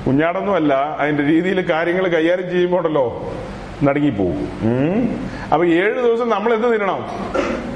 കുഞ്ഞാടൊന്നുമല്ല 0.06 0.96
അതിന്റെ 0.98 1.22
രീതിയിൽ 1.22 1.70
കാര്യങ്ങൾ 1.70 2.08
കൈകാര്യം 2.08 2.50
ചെയ്യുമ്പോണ്ടല്ലോ 2.50 3.32
നടുങ്ങിപ്പോവും. 3.82 4.48
അപ്പൊ 5.52 5.66
ഏഴു 5.66 6.00
ദിവസം 6.00 6.28
നമ്മൾ 6.28 6.54
എന്ത് 6.54 6.72
തിന്നണം? 6.72 7.06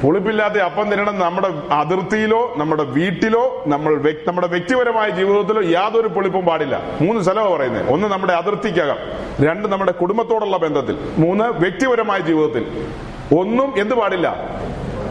പുളിപ്പില്ലാത്ത 0.03 0.55
അപ്പം 0.55 0.91
തിന്നണം 0.91 1.19
നമ്മുടെ 1.19 1.49
അതിർത്തിയിലോ 1.71 2.55
നമ്മുടെ 2.57 2.83
വീട്ടിലോ 2.83 3.65
നമ്മൾ 3.67 4.13
നമ്മുടെ 4.27 4.47
വ്യക്തിപരമായ 4.47 5.11
ജീവിതത്തിലോ 5.11 5.63
യാതൊരു 5.63 6.09
പുളിപ്പും 6.09 6.45
പാടില്ല. 6.45 6.83
മൂന്ന് 7.01 7.23
സ്ഥലമാണ് 7.23 7.53
പറയുന്നത് 7.53 7.91
ഒന്ന് 7.91 8.09
നമ്മുടെ 8.09 8.33
അതിർത്തിക്കകം. 8.33 8.97
രണ്ട് 9.41 9.69
നമ്മുടെ 9.69 9.93
കുടുംബത്തോടുള്ള 9.93 10.57
ബന്ധത്തിൽ. 10.57 10.97
മൂന്ന് 11.19 11.45
വ്യക്തിപരമായ 11.45 12.19
ജീവിതത്തിൽ. 12.19 12.87
ഒന്നും 13.39 13.75
എന്ത് 13.81 13.95
പാടില്ല. 13.95 14.37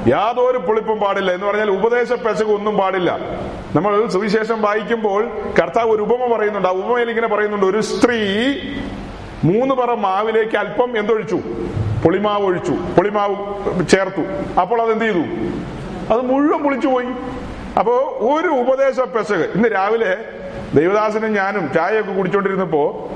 യാതൊരു 0.08 0.58
പുളിപ്പും 0.58 1.00
പാടില്ല. 1.00 1.32
എന്ന് 1.32 1.46
പറഞ്ഞാൽ 1.46 1.70
ഉപദേശ 1.70 2.12
പെശക് 2.12 2.48
ഒന്നും 2.48 2.78
പാടില്ല. 2.78 3.20
നമ്മൾ 3.76 4.08
സുവിശേഷം 4.08 4.62
വായിക്കുമ്പോൾ 4.62 5.28
കർത്താവ് 5.62 5.92
ഒരു 5.92 6.02
ഉപമ 6.02 6.36
പറയുന്നുണ്ട്. 6.36 6.68
ആ 6.68 6.72
ഉപമയിൽ 6.72 7.10
ഇങ്ങനെ 7.10 7.28
പറയുന്നുണ്ട്. 7.28 7.66
ഒരു 7.66 7.82
സ്ത്രീ 7.82 8.20
മൂന്ന് 9.44 9.76
പറ 9.76 9.94
മാവിലേക്ക് 9.94 10.58
അല്പം 10.58 10.98
എന്തൊഴിച്ചു? 10.98 11.40
പുളിമാവ് 12.04 12.44
ഒഴിച്ചു. 12.44 12.72
പുളിമാവ് 12.72 13.36
ചേർത്തു. 13.84 14.22
അപ്പോൾ 14.60 14.82
അത് 14.82 14.92
എന്ത് 14.92 15.06
ചെയ്തു? 15.06 15.24
അത് 16.14 16.22
മുഴുവൻ 16.22 16.64
പുളിച്ചു 16.64 16.88
പോയി. 16.88 17.08
അപ്പോ 17.80 17.94
ഒരു 18.34 18.48
ഉപദേശ 18.48 19.00
പെശക്. 19.00 19.50
ഇന്ന് 19.56 19.70
രാവിലെ 19.70 20.18
ദേവദാസനും 20.76 21.34
ഞാനും 21.34 21.74
ചായയൊക്കെ 21.74 22.14
കുടിച്ചോണ്ടിരുന്നപ്പോ 22.14 23.12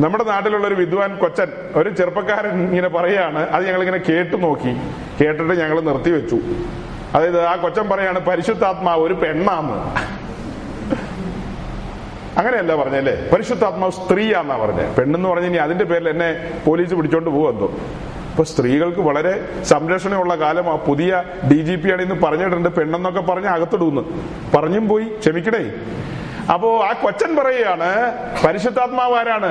നമ്മുടെ 0.00 0.24
നാട്ടിലുള്ള 0.24 0.66
ഒരു 0.66 0.74
വിദ്വാൻ 0.74 1.16
കൊച്ചൻ 1.16 1.52
ഒരു 1.74 1.90
ചെറുപ്പക്കാരൻ 1.90 2.68
ഇങ്ങനെ 2.68 2.88
പറയാണ് 2.88 3.48
അത് 3.48 3.66
ഞങ്ങൾ 3.66 3.80
ഇങ്ങനെ 3.80 3.98
കേട്ടു 3.98 4.36
നോക്കി. 4.36 4.72
കേട്ടിട്ട് 5.20 5.54
ഞങ്ങൾ 5.60 5.80
നിർത്തിവെച്ചു. 5.80 6.38
അതായത് 7.14 7.46
ആ 7.46 7.56
കൊച്ചൻ 7.56 7.88
പറയാണ് 7.88 8.18
പരിശുദ്ധാത്മാവ് 8.18 9.02
ഒരു 9.02 9.14
പെണ്ണാന്ന്. 9.14 9.78
അങ്ങനെയല്ല 12.40 12.76
പറഞ്ഞല്ലേ? 12.76 13.14
പരിശുദ്ധാത്മാവ് 13.32 13.92
സ്ത്രീയാന്നാ 13.92 14.56
പറഞ്ഞത് 14.56 14.96
പെണ്ണെന്ന് 14.96 15.28
പറഞ്ഞു 15.28 15.46
ഇനി 15.46 15.56
അതിന്റെ 15.56 15.84
പേരിൽ 15.84 16.08
എന്നെ 16.08 16.28
പോലീസ് 16.66 16.94
പിടിച്ചോണ്ട് 16.94 17.30
പോകുമെന്തോ 17.30 17.68
അപ്പൊ 18.30 18.44
സ്ത്രീകൾക്ക് 18.44 19.00
വളരെ 19.00 19.62
സംരക്ഷണമുള്ള 19.62 20.34
കാലം 20.34 20.72
ആ 20.72 20.76
പുതിയ 20.76 21.22
ഡി 21.50 21.56
ജി 21.56 21.76
പി 21.76 21.92
ആണ് 21.92 22.02
ഇന്ന് 22.02 22.14
പറഞ്ഞിട്ടുണ്ട്. 22.14 22.68
പെണ്ണെന്നൊക്കെ 22.68 23.20
പറഞ്ഞ് 23.20 23.46
അകത്തിടുന്നു. 23.46 24.02
പറഞ്ഞും 24.54 24.88
പോയി. 24.88 25.04
ക്ഷമിക്കണേ. 25.04 25.70
അപ്പോ 26.52 26.80
ആ 26.80 26.92
കൊച്ചൻ 26.92 27.36
പറയുകയാണ് 27.36 27.90
പരിശുദ്ധാത്മാവ് 28.46 29.14
ആരാണ്? 29.16 29.50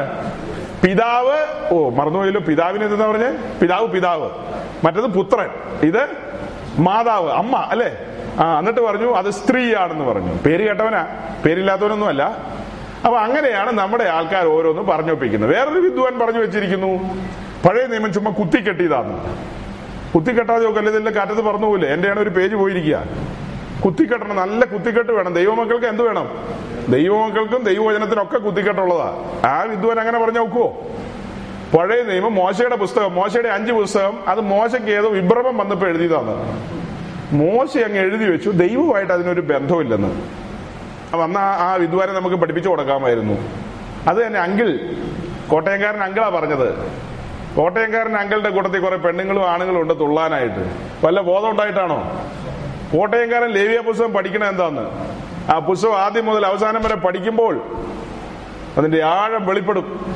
പിതാവ്. 0.83 1.37
ഓ 1.73 1.89
മറന്നുപോയല്ലോ. 1.89 2.41
പിതാവിന് 2.41 2.83
എന്താ 2.83 3.07
പറഞ്ഞേ? 3.07 3.31
പിതാവ് 3.61 3.87
പിതാവ്. 3.87 4.29
മറ്റത് 4.83 5.07
പുത്രൻ. 5.07 5.49
ഇത് 5.83 6.07
മാതാവ് 6.79 7.29
അമ്മ 7.29 7.55
അല്ലേ? 7.55 7.91
ആ 8.39 8.59
എന്നിട്ട് 8.59 8.79
പറഞ്ഞു 8.79 9.13
അത് 9.13 9.29
സ്ത്രീയാണെന്ന് 9.29 10.05
പറഞ്ഞു. 10.05 10.33
പേര് 10.45 10.67
കേട്ടവനാ? 10.67 11.07
പേരില്ലാത്തവനൊന്നും 11.45 12.07
അല്ല 12.07 12.23
അപ്പൊ 13.05 13.17
അങ്ങനെയാണ് 13.19 13.71
നമ്മുടെ 13.71 14.03
ആൾക്കാർ 14.03 14.45
ഓരോന്ന് 14.45 14.81
പറഞ്ഞൊപ്പിക്കുന്നത്. 14.81 15.55
വേറൊരു 15.55 15.79
വിദ്വാൻ 15.79 16.19
പറഞ്ഞു 16.19 16.39
വെച്ചിരിക്കുന്നു. 16.39 16.91
പഴയ 17.67 17.85
നിയമം 17.87 18.13
ചുമ്മാ 18.13 18.31
കുത്തിക്കെട്ടിയതാണ് 18.31 19.13
കുത്തിക്കെട്ടാതെ 20.15 20.63
നോക്കല്ലേ 20.63 20.91
ഇതിന്റെ 20.91 21.11
കാറ്റത്ത് 21.11 21.41
പറഞ്ഞു 21.41 21.65
പോയില്ലേ 21.65 21.89
എന്റെയാണ് 21.89 22.19
ഒരു 22.19 22.29
പേജ് 22.29 22.55
പോയിരിക്കുക. 22.55 23.03
കുത്തിക്കെട്ടണം 23.85 24.35
നല്ല 24.35 24.65
കുത്തിക്കെട്ട് 24.65 25.11
വേണം. 25.11 25.33
ദൈവമക്കൾക്ക് 25.33 25.85
എന്ത് 25.85 26.03
വേണം? 26.03 26.27
ദൈവമക്കൾക്കും 26.89 27.63
ദൈവവചനത്തിനൊക്കെ 27.63 28.37
കുത്തിക്കെട്ടുള്ളതാ. 28.37 29.09
ആ 29.45 29.63
വിദ്വാൻ 29.63 29.99
അങ്ങനെ 29.99 30.19
പറഞ്ഞു 30.19 30.39
നോക്കുവോ? 30.39 30.91
പഴയ 31.77 32.03
നിയമം 32.03 32.35
മോശയുടെ 32.35 32.75
പുസ്തകം 32.75 33.15
മോശയുടെ 33.15 33.49
അഞ്ച് 33.49 33.71
പുസ്തകം 33.71 34.19
അത് 34.27 34.41
മോശയ്ക്ക് 34.41 34.89
ഏതോ 34.89 35.09
വിഭ്രമം 35.09 35.57
വന്നപ്പോ 35.57 35.87
എഴുതിയതാണ് 35.87 36.33
മോശ 37.31 37.77
അങ്ങ് 37.77 37.99
എഴുതി 37.99 38.25
വെച്ചു. 38.31 38.49
ദൈവമായിട്ട് 38.49 39.13
അതിനൊരു 39.13 39.41
ബന്ധമില്ലെന്ന് 39.41 40.48
വന്ന 41.15 41.37
ആ- 41.37 41.75
വിദ്വാനെ 41.75 42.13
നമുക്ക് 42.13 42.35
പഠിപ്പിച്ചു 42.35 42.69
കൊടുക്കാമായിരുന്നു. 42.69 43.33
അത് 44.07 44.27
തന്നെ 44.27 44.39
അങ്കിൾ 44.39 44.79
കോട്ടയംകാരൻ 45.47 46.03
അങ്കിളാ 46.03 46.29
പറഞ്ഞത്. 46.29 46.91
കോട്ടയംകാരൻ 47.55 48.15
അങ്കിളുടെ 48.15 48.49
കൂട്ടത്തിൽ 48.49 48.79
കുറെ 48.79 48.95
പെണ്ണുങ്ങളും 48.95 49.49
ആണുങ്ങളും 49.49 49.81
ഉണ്ട് 49.81 49.99
തുള്ളാനായിട്ട്. 49.99 50.75
വല്ല 51.05 51.21
ബോധം 51.21 51.49
ഉണ്ടായിട്ടാണോ? 51.49 52.27
കോട്ടയംകാരൻ 52.93 53.51
ലേവിയ 53.51 53.79
പുസ്തകം 53.79 54.13
പഠിക്കണ 54.13 54.43
എന്താന്ന്? 54.43 55.09
ആ 55.51 55.59
പുസ്തകം 55.59 55.99
ആദ്യം 55.99 56.25
മുതൽ 56.25 56.45
അവസാനം 56.45 56.81
വരെ 56.83 56.95
പഠിക്കുമ്പോൾ 56.95 57.61
അതിന്റെ 58.77 59.03
ആഴം 59.03 59.45
വെളിപ്പെടും. 59.45 60.15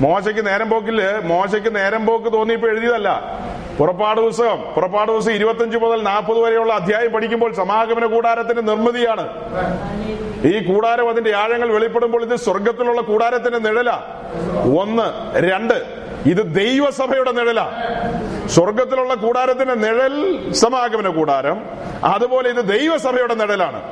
മോശയ്ക്ക് 0.00 0.46
നേരം 0.46 0.70
പോക്കിൽ 0.70 1.22
മോശയ്ക്ക് 1.24 1.76
നേരം 1.76 2.06
പോക്ക് 2.06 2.32
തോന്നിയപ്പോ 2.32 2.68
എഴുതിയതല്ല. 2.68 3.22
പുറപ്പാട് 3.78 4.20
പുസ്തകം 4.20 4.58
പുറപ്പാട് 4.74 5.12
പുസ്തകം 5.12 5.34
ഇരുപത്തഞ്ച് 5.34 5.76
മുതൽ 5.76 6.02
നാൽപ്പത് 6.02 6.38
വരെയുള്ള 6.38 6.72
അധ്യായം 6.72 7.12
പഠിക്കുമ്പോൾ 7.12 7.52
സമാഗമന 7.52 8.06
കൂടാരത്തിന്റെ 8.06 8.62
നിർമ്മിതിയാണ്. 8.62 9.24
ഈ 10.46 10.72
കൂടാരം 10.72 11.10
അതിന്റെ 11.10 11.34
ആഴങ്ങൾ 11.34 11.72
വെളിപ്പെടുമ്പോൾ 11.72 12.22
ഇത് 12.22 12.36
സ്വർഗത്തിലുള്ള 12.36 13.00
കൂടാരത്തിന്റെ 13.00 13.58
നിഴല. 13.58 13.90
ഒന്ന് 14.78 15.38
രണ്ട് 15.38 16.06
ഇത് 16.26 16.54
ദൈവസഭയുടെ 16.54 17.32
നിഴല. 17.32 17.60
സ്വർഗത്തിലുള്ള 18.46 19.14
കൂടാരത്തിന്റെ 19.14 19.74
നിഴൽ 19.74 20.14
സമാഗമന 20.52 21.08
കൂടാരം 21.08 21.62
അതുപോലെ 22.04 22.48
ഇത് 22.48 22.80
ദൈവസഭയുടെ 22.80 23.34
നിഴലാണ്. 23.34 23.82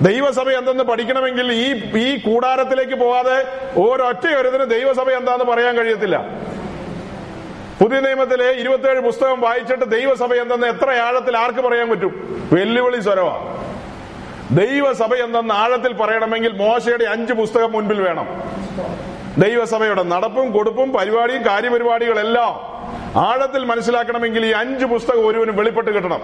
ദൈവസഭ 0.00 0.50
എന്തെന്ന് 0.50 0.84
പഠിക്കണമെങ്കിൽ 0.84 1.52
ഈ 1.52 1.98
ഈ 1.98 2.18
കൂടാരത്തിലേക്ക് 2.18 2.94
പോകാതെ 2.94 3.38
ഒരൊറ്റ 3.80 4.26
ഒരുതിന് 4.26 4.70
ദൈവസഭ 4.70 5.10
എന്താന്ന് 5.10 5.44
പറയാൻ 5.44 5.76
കഴിയത്തില്ല. 5.76 6.47
പുതിയ 7.80 8.00
നിയമത്തിലെ 8.00 8.50
ഇരുപത്തിയേഴ് 8.50 9.00
പുസ്തകം 9.00 9.40
വായിച്ചിട്ട് 9.40 9.84
ദൈവസഭ 9.84 10.34
എന്തെന്ന് 10.34 10.66
എത്ര 10.66 10.90
ആഴത്തിൽ 10.90 11.36
ആർക്ക് 11.36 11.58
പറയാൻ 11.58 11.90
പറ്റും? 11.90 12.12
വെല്ലുവിളി 12.52 13.00
സ്വരവാ. 13.00 13.34
ദൈവസഭ 14.50 15.14
എന്തെന്ന് 15.14 15.54
ആഴത്തിൽ 15.54 15.92
പറയണമെങ്കിൽ 15.92 16.52
മോശയുടെ 16.52 17.04
അഞ്ച് 17.04 17.32
പുസ്തകം 17.32 17.72
മുൻപിൽ 17.72 18.00
വേണം. 18.02 18.26
ദൈവസഭയുടെ 19.38 20.02
നടപ്പും 20.02 20.52
കൊടുപ്പും 20.52 20.92
പരിപാടിയും 20.92 21.46
കാര്യപരിപാടികളെല്ലാം 21.46 22.52
ആഴത്തിൽ 23.18 23.64
മനസ്സിലാക്കണമെങ്കിൽ 23.64 24.46
ഈ 24.46 24.50
അഞ്ച് 24.50 24.84
പുസ്തകം 24.84 25.26
ഒരുവനും 25.26 25.56
വെളിപ്പെട്ട് 25.56 25.90
കിട്ടണം. 25.90 26.20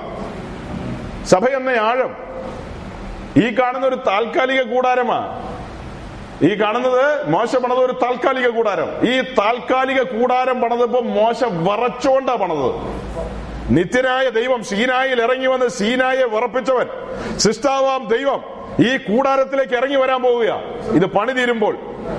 സഭ 1.24 1.44
എന്ന 1.44 1.70
ആഴം. 1.70 2.16
ഈ 3.36 3.56
കാണുന്ന 3.60 3.86
ഒരു 3.86 3.94
താൽക്കാലിക 3.94 4.62
കൂടാരമാ. 4.62 5.20
ഈ 6.42 6.54
കാണുന്നത് 6.54 7.28
മോശ 7.28 7.56
പണത് 7.56 7.78
ഒരു 7.78 7.92
താൽക്കാലിക 7.92 8.48
കൂടാരം. 8.48 9.08
ഈ 9.08 9.20
താൽക്കാലിക 9.20 10.02
കൂടാരം 10.02 10.60
പണിതപ്പോ 10.60 11.00
മോശ 11.00 11.44
വറച്ചോണ്ടാ 11.44 12.34
പണത് 12.34 12.74
നിത്യനായ 13.70 14.28
ദൈവം 14.28 14.62
സീനായിൽ 14.62 15.22
ഇറങ്ങി 15.22 15.46
വന്ന് 15.46 15.68
സീനായെ 15.68 16.24
വറപ്പിച്ചവൻ. 16.24 16.86
സിസ്റ്റാവാം 17.38 18.08
ദൈവം. 18.08 18.53
ഈ 18.80 18.96
കൂടാരത്തിലേക്ക് 18.96 19.74
ഇറങ്ങി 19.74 19.96
വരാൻ 19.96 20.22
പോവുക 20.22 20.62
ഇത് 20.92 21.06
പണി 21.06 21.32
തീരുമ്പോൾ. 21.32 21.76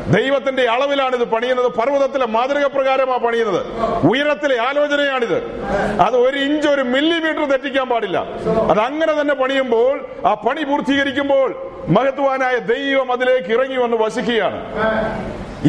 ദൈവത്തിന്റെ 0.08 0.70
അളവിലാണ് 0.70 1.16
ഇത് 1.16 1.24
പണിയുന്നത്. 1.24 1.72
പർവതത്തിലെ 1.72 2.26
മാതൃക 2.26 2.66
പ്രകാരമാണ് 2.66 3.20
പണിയുന്നത്. 3.20 3.66
ഉയരത്തിലെ 4.08 4.62
ആലോചനയാണിത്. 4.62 5.62
അത് 6.02 6.18
ഒരു 6.18 6.38
ഇഞ്ച് 6.38 6.68
ഒരു 6.68 6.82
മില്ലിമീറ്റർ 6.82 7.46
തെറ്റിക്കാൻ 7.46 7.90
പാടില്ല. 7.90 8.18
അത് 8.72 8.80
അങ്ങനെ 8.80 9.22
തന്നെ 9.22 9.36
പണിയുമ്പോൾ 9.36 10.06
ആ 10.26 10.34
പണി 10.34 10.64
പൂർത്തീകരിക്കുമ്പോൾ 10.64 11.72
മഹത്വാനായ 11.88 12.58
ദൈവം 12.58 13.12
അതിലേക്ക് 13.12 13.48
ഇറങ്ങി 13.48 13.78
വന്ന് 13.78 13.98
വസിക്കുകയാണ്. 13.98 14.60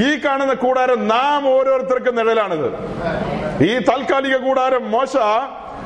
ഈ 0.05 0.20
കാണുന്ന 0.24 0.55
കൂടാരം 0.55 1.09
നാം 1.09 1.49
ഓരോരുത്തർക്കും 1.49 2.16
നിഴലാണിത്. 2.16 2.68
ഈ 3.64 3.78
താൽക്കാലിക 3.78 4.37
കൂടാരം 4.37 4.91
മോശ 4.91 5.16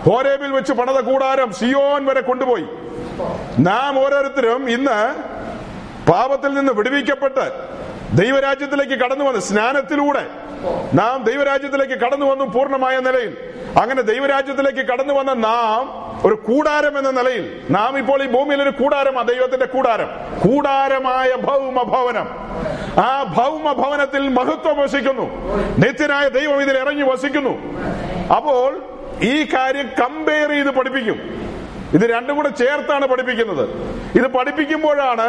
ഹോരേബിൽ 0.06 0.50
വെച്ച് 0.52 0.72
പണിത 0.72 1.00
കൂടാരം 1.00 1.52
സിയോൻ 1.52 2.06
വരെ 2.06 2.20
കൊണ്ടുപോയി. 2.20 2.64
നാം 3.58 4.04
ഓരോരുത്തരും 4.04 4.70
ഇന്ന് 4.70 5.30
പാപത്തിൽ 6.10 6.54
നിന്ന് 6.54 6.72
വിടുവിക്കപ്പെട്ട് 6.72 7.52
ദൈവരാജ്യത്തിലേക്ക് 8.12 8.92
കടന്നു 8.92 9.24
വന്ന് 9.24 9.40
സ്നാനത്തിലൂടെ 9.40 10.26
നാം 10.94 11.22
ദൈവരാജ്യത്തിലേക്ക് 11.22 11.94
കടന്നു 11.94 12.26
വന്നു 12.26 12.44
പൂർണമായ 12.44 12.98
നിലയിൽ. 12.98 13.54
അങ്ങനെ 13.80 14.02
ദൈവരാജ്യത്തിലേക്ക് 14.02 14.78
കടന്നു 14.78 15.14
വന്ന 15.14 15.32
നാം 15.32 15.82
ഒരു 16.26 16.34
കൂടാരം 16.34 16.98
എന്ന 16.98 17.10
നിലയിൽ. 17.10 17.66
നാം 17.70 17.98
ഇപ്പോൾ 17.98 18.22
ഈ 18.22 18.26
ഭൂമിയിൽ 18.26 18.62
ഒരു 18.62 18.70
കൂടാരമാണ് 18.70 19.28
ദൈവത്തിന്റെ 19.28 19.66
കൂടാരം. 19.66 20.08
കൂടാരമായ 20.44 21.34
ഭൗമ 21.34 21.82
ഭവനം 21.82 22.28
ആ 23.00 23.22
ഭൗമ 23.36 23.72
ഭവനത്തിൽ 23.72 24.28
മഹത്വം 24.28 24.78
വസിക്കുന്നു. 24.78 25.26
നിത്യനായ 25.78 26.28
ദൈവം 26.28 26.62
ഇതിൽ 26.62 26.78
ഇറങ്ങി 26.78 27.02
വസിക്കുന്നു. 27.02 27.54
അപ്പോൾ 28.34 28.82
ഈ 29.22 29.44
കാര്യം 29.44 29.88
കമ്പയർ 30.00 30.48
ചെയ്ത് 30.48 30.70
പഠിപ്പിക്കും. 30.70 31.49
ഇത് 31.94 32.10
രണ്ടും 32.10 32.36
കൂടെ 32.36 32.48
ചേർത്താണ് 32.48 33.06
പഠിപ്പിക്കുന്നത്. 33.06 33.68
ഇത് 34.14 34.26
പഠിപ്പിക്കുമ്പോഴാണ് 34.26 35.28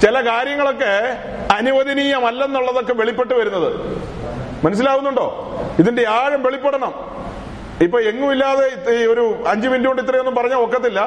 ചില 0.00 0.20
കാര്യങ്ങളൊക്കെ 0.20 1.18
അനുവദനീയമല്ലെന്നുള്ളതൊക്കെ 1.54 2.92
വെളിപ്പെട്ട് 2.92 3.34
വരുന്നത്. 3.34 3.72
മനസ്സിലാവുന്നുണ്ടോ? 4.66 5.26
ഇതിന്റെ 5.78 6.08
ആഴം 6.08 6.42
വെളിപ്പെടണം. 6.42 7.14
ഇപ്പൊ 7.80 8.00
എങ്ങുമില്ലാതെ 8.00 8.92
ഈ 8.94 9.06
ഒരു 9.06 9.44
അഞ്ചു 9.48 9.68
മിനിറ്റ് 9.68 9.86
കൊണ്ട് 9.86 10.02
ഇത്രയൊന്നും 10.02 10.34
പറഞ്ഞാൽ 10.34 10.58
ഒക്കത്തില്ല. 10.58 11.00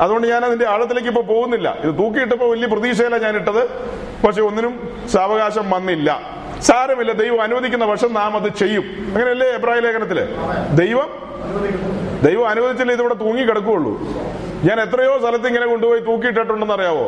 അതുകൊണ്ട് 0.00 0.28
ഞാൻ 0.28 0.44
അതിന്റെ 0.44 0.68
ആഴത്തിലേക്ക് 0.68 1.08
ഇപ്പൊ 1.08 1.22
പോകുന്നില്ല. 1.22 1.78
ഇത് 1.84 1.98
തൂക്കിയിട്ടപ്പോ 1.98 2.50
വലിയ 2.50 2.66
പ്രതീക്ഷയില 2.66 3.18
ഞാൻ 3.18 3.36
ഇട്ടത്. 3.36 3.68
പക്ഷെ 4.26 4.42
ഒന്നിനും 4.42 4.98
സാവകാശം 5.12 5.70
വന്നില്ല. 5.70 6.20
സാരമില്ല. 6.60 7.12
ദൈവം 7.12 7.42
അനുവദിക്കുന്ന 7.42 7.86
പക്ഷം 7.86 8.14
നാം 8.14 8.36
അത് 8.36 8.52
ചെയ്യും. 8.56 8.84
അങ്ങനെയല്ലേ 9.14 9.46
എബ്രാഹിം 9.46 9.82
ലേഖനത്തിൽ? 9.82 10.24
ദൈവം 10.74 11.31
ദൈവം 12.24 12.48
അനുവദിച്ചില്ല 12.48 12.92
ഇതിവിടെ 12.92 13.14
തൂങ്ങി 13.14 13.42
കിടക്കുകയുള്ളൂ? 13.42 13.92
ഞാൻ 14.68 14.80
എത്രയോ 14.80 15.18
സ്ഥലത്ത് 15.18 15.46
ഇങ്ങനെ 15.46 15.66
കൊണ്ടുപോയി 15.66 16.00
തൂക്കിയിട്ടിട്ടുണ്ടെന്ന് 16.00 16.74
അറിയാവോ? 16.74 17.06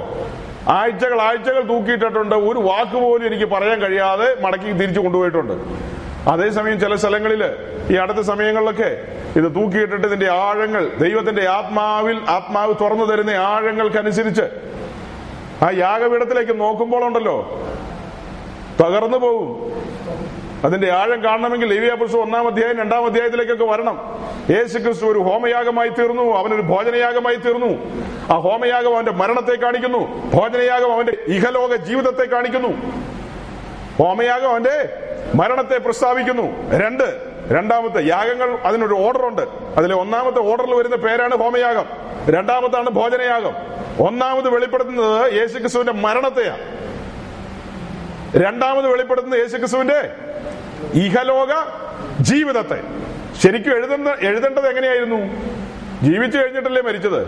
ആഴ്ചകൾ 0.69 1.19
ആഴ്ചകൾ 1.23 1.63
തൂക്കിയിട്ടിട്ടുണ്ട്. 1.73 2.35
ഒരു 2.35 2.61
വാക്ക് 2.69 2.97
പോലും 3.05 3.27
എനിക്ക് 3.27 3.45
പറയാൻ 3.45 3.79
കഴിയാതെ 3.81 4.29
മടക്കി 4.45 4.73
തിരിച്ചു 4.81 5.01
കൊണ്ടുപോയിട്ടുണ്ട്. 5.01 5.55
അതേസമയം 6.33 6.81
ചില 6.81 6.95
സ്ഥലങ്ങളിൽ 6.95 7.43
ഈ 7.93 7.95
അടുത്ത 7.95 8.19
സമയങ്ങളിലൊക്കെ 8.19 8.91
ഇത് 9.39 9.49
തൂക്കിയിട്ടിട്ട് 9.57 10.07
ഇതിന്റെ 10.07 10.29
ആഴങ്ങൾ 10.31 10.91
ദൈവത്തിന്റെ 11.03 11.45
ആത്മാവിൽ 11.49 12.19
ആത്മാവ് 12.37 12.75
തുറന്നു 12.83 13.05
തരുന്ന 13.05 13.31
ആഴങ്ങൾക്കനുസരിച്ച് 13.31 14.47
ആ 15.65 15.69
യാഗപീഠത്തിലേക്ക് 15.79 16.61
നോക്കുമ്പോൾ 16.61 17.05
ഉണ്ടല്ലോ 17.07 17.37
തകർന്നു 18.81 19.19
പോകും 19.19 19.51
അതിന്റെ 20.65 20.93
ആഴം 20.93 21.25
കാണണമെങ്കിൽ 21.25 21.69
ലേവിയാപുസ്തകം 21.69 22.23
ഒന്നാം 22.23 22.47
അധ്യായം 22.47 22.79
രണ്ടാം 22.79 23.07
അധ്യായത്തിലേക്കൊക്കെ 23.07 23.65
വരണം. 23.65 23.99
യേശു 24.51 24.79
ക്രിസ്തു 24.79 25.07
ഒരു 25.07 25.19
ഹോമയാഗമായി 25.19 25.89
തീർന്നു 25.89 26.37
അവനൊരു 26.37 26.63
ഭോജനയാഗമായി 26.63 27.37
തീർന്നു. 27.37 27.71
ആ 28.33 28.37
ഹോമയാഗം 28.37 28.95
അവന്റെ 28.95 29.13
മരണത്തെ 29.13 29.55
കാണിക്കുന്നു 29.55 30.31
ഭോജനയാഗം 30.35 30.93
അവന്റെ 30.93 31.17
ഇഹലോക 31.27 31.75
ജീവിതത്തെ 31.75 32.25
കാണിക്കുന്നു. 32.25 32.69
ഹോമയാഗം 33.99 34.51
അവന്റെ 34.51 34.89
മരണത്തെ 35.35 35.79
പ്രസ്താവിക്കുന്നു. 35.79 36.77
രണ്ട് 36.79 37.21
രണ്ടാമത്തെ 37.51 38.09
യാഗങ്ങൾ 38.09 38.59
അതിനൊരു 38.59 38.95
ഓർഡർ 38.95 39.27
ഉണ്ട് 39.27 39.43
അതിലെ 39.77 39.95
ഒന്നാമത്തെ 39.95 40.39
ഓർഡറിൽ 40.39 40.75
വരുന്ന 40.75 40.97
പേരാണ് 40.97 41.37
ഹോമയാഗം. 41.37 41.85
രണ്ടാമത്താണ് 42.29 42.91
ഭോജനയാഗം. 42.91 43.53
ഒന്നാമത് 44.07 44.49
വെളിപ്പെടുത്തുന്നത് 44.49 45.35
യേശുക്രിസ്തുവിന്റെ 45.35 45.93
മരണത്തെയാണ് 45.93 46.85
രണ്ടാമത് 48.47 48.87
വെളിപ്പെടുത്തുന്നത് 48.87 49.41
യേശുക്രിസ്തുവിന്റെ 49.41 50.11
ഇഹലോക 50.95 51.53
ജീവിതത്തെ. 52.21 52.83
ശരിക്കും 53.43 53.77
എഴുതുന്ന 53.77 54.15
എഴുതേണ്ടത് 54.21 54.69
എങ്ങനെയായിരുന്നു? 54.69 55.21
ജീവിച്ചു 56.03 56.39
കഴിഞ്ഞിട്ടല്ലേ 56.39 56.83
മരിച്ചത്? 56.83 57.21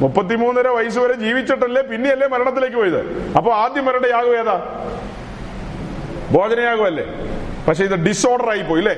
മുപ്പത്തിമൂന്നര 0.00 0.68
വയസ്സ് 0.68 0.98
വരെ 0.98 1.14
ജീവിച്ചിട്ടല്ലേ 1.14 1.82
പിന്നെയല്ലേ 1.82 2.26
മരണത്തിലേക്ക് 2.26 2.76
പോയത്? 2.76 3.32
അപ്പൊ 3.36 3.52
ആദ്യം 3.52 3.84
മരണ 3.84 4.06
യാഗം 4.06 4.38
ഏതാ? 4.38 4.56
ഭോജനയാകുമല്ലേ 6.32 7.04
പക്ഷെ 7.68 7.84
ഇത് 7.84 7.94
ഡിസോർഡർ 7.94 8.50
ആയി 8.50 8.62
പോയി 8.62 8.78
അല്ലേ? 8.78 8.96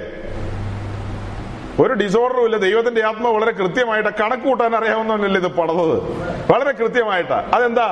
ഒരു 1.83 1.93
ഡിസോർഡറും 1.93 2.45
ഇല്ല. 2.45 2.57
ദൈവത്തിന്റെ 2.57 3.03
ആത്മ 3.05 3.29
വളരെ 3.29 3.51
കൃത്യമായിട്ട് 3.51 4.09
കണക്ക് 4.09 4.43
കൂട്ടാൻ 4.43 4.77
അറിയാവുന്നവനല്ലേ 4.77 5.41
ഇത് 5.41 5.49
പടന്നത് 5.49 5.97
വളരെ 6.53 6.73
കൃത്യമായിട്ടാ. 6.73 7.51
അതെന്താ? 7.55 7.89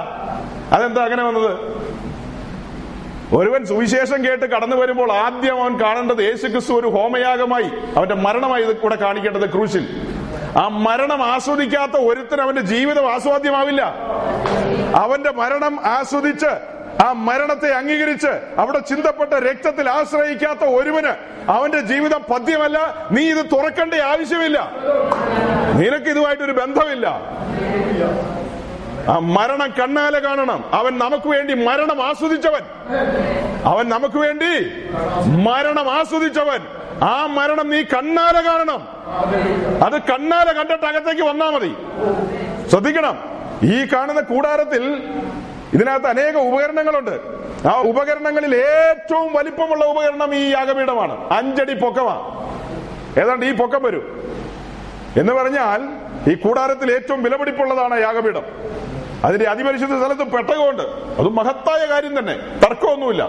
അതെന്താ 0.72 1.04
അങ്ങനെ 1.04 1.22
വന്നത്? 1.22 1.52
ഒരുവൻ 3.32 3.66
സുവിശേഷം 3.66 4.24
കേട്ട് 4.24 4.46
കടന്നു 4.46 4.76
വരുമ്പോൾ 4.76 5.12
ആദ്യം 5.12 5.62
അവൻ 5.62 5.80
കാണേണ്ടത് 5.80 6.18
യേശുക്രിസ്തു 6.18 6.72
ഒരു 6.72 6.86
ഹോമയാഗമായി 6.86 7.70
അവന്റെ 7.96 8.14
മരണമായി 8.14 8.62
ഇത് 8.62 8.76
കൂടെ 8.76 8.94
കാണിക്കേണ്ടത് 8.94 9.52
ക്രൂശിൽ. 9.52 9.86
ആ 10.58 10.68
മരണം 10.68 11.22
ആസ്വദിക്കാത്ത 11.22 11.92
ഒരുത്തൻ 11.92 12.40
അവന്റെ 12.40 12.62
ജീവിതം 12.62 13.14
ആസ്വാദ്യമാവില്ല. 13.14 13.94
അവന്റെ 14.94 15.30
മരണം 15.30 15.86
ആസ്വദിച്ച് 15.86 16.78
ആ 17.04 17.12
മരണത്തെ 17.12 17.68
അംഗീകരിച്ച് 17.68 18.60
അവിടെ 18.60 18.78
ചിന്തപ്പെട്ട 18.78 19.32
രക്തത്തിൽ 19.34 19.90
ആശ്രയിക്കാത്ത 19.90 20.64
ഒരുവന് 20.64 21.12
അവന്റെ 21.50 21.80
ജീവിതം 21.80 22.22
പദ്യമല്ല. 22.30 23.08
നീ 23.10 23.30
ഇത് 23.30 23.46
തുറക്കേണ്ട 23.52 23.94
ആവശ്യമില്ല. 23.94 24.72
നിനക്ക് 25.74 26.10
ഇതുമായിട്ടൊരു 26.10 26.52
ബന്ധമില്ല. 26.52 27.20
ആ 29.08 29.18
മരണം 29.18 29.70
കണ്ണാലെ 29.70 30.18
കാണണം. 30.18 30.64
അവൻ 30.72 30.98
നമുക്ക് 30.98 31.28
വേണ്ടി 31.28 31.54
മരണം 31.54 32.06
ആസ്വദിച്ചവൻ. 32.06 32.62
അവൻ 33.64 33.88
നമുക്ക് 33.88 34.18
വേണ്ടി 34.18 34.70
മരണം 35.44 35.92
ആസ്വദിച്ചവൻ. 35.92 36.60
ആ 37.02 37.26
മരണം 37.26 37.70
നീ 37.70 37.82
കണ്ണാലെ 37.82 38.40
കാണണം. 38.40 38.88
അത് 39.84 40.02
കണ്ണാലെ 40.02 40.52
കണ്ടിട്ട് 40.52 40.84
അകത്തേക്ക് 40.84 41.22
വന്നാ 41.22 41.50
മതി. 41.50 41.76
ശ്രദ്ധിക്കണം. 42.68 43.18
ഈ 43.62 43.86
കാണുന്ന 43.92 44.20
കൂടാരത്തിൽ 44.20 45.02
ഇതിനകത്ത് 45.74 46.06
അനേക 46.06 46.36
ഉപകരണങ്ങളുണ്ട്. 46.36 47.20
ആ 47.68 47.80
ഉപകരണങ്ങളിൽ 47.80 48.56
ഏറ്റവും 48.56 49.34
വലിപ്പമുള്ള 49.34 49.84
ഉപകരണം 49.84 50.34
ഈ 50.34 50.50
യാഗപീഠമാണ്. 50.50 51.32
അഞ്ചടി 51.32 51.74
പൊക്കമാണ് 51.74 52.38
ഏതാണ്ട് 53.20 53.46
ഈ 53.46 53.52
പൊക്കം 53.52 53.82
വരും. 53.82 54.04
എന്ന് 55.16 55.32
പറഞ്ഞാൽ 55.32 55.80
ഈ 56.30 56.34
കൂടാരത്തിൽ 56.34 56.92
ഏറ്റവും 56.92 57.22
വിലപിടിപ്പുള്ളതാണ് 57.22 58.00
യാഗപീഠം. 58.00 58.42
അതിന്റെ 59.24 59.46
അതിപരിശുദ്ധ 59.46 59.98
സ്ഥലത്ത് 59.98 60.22
പെട്ടകമുണ്ട്. 60.22 60.82
അതും 61.18 61.34
മഹത്തായ 61.34 61.86
കാര്യം 61.90 62.18
തന്നെ. 62.18 62.32
തർക്കമൊന്നുമില്ല. 62.64 63.28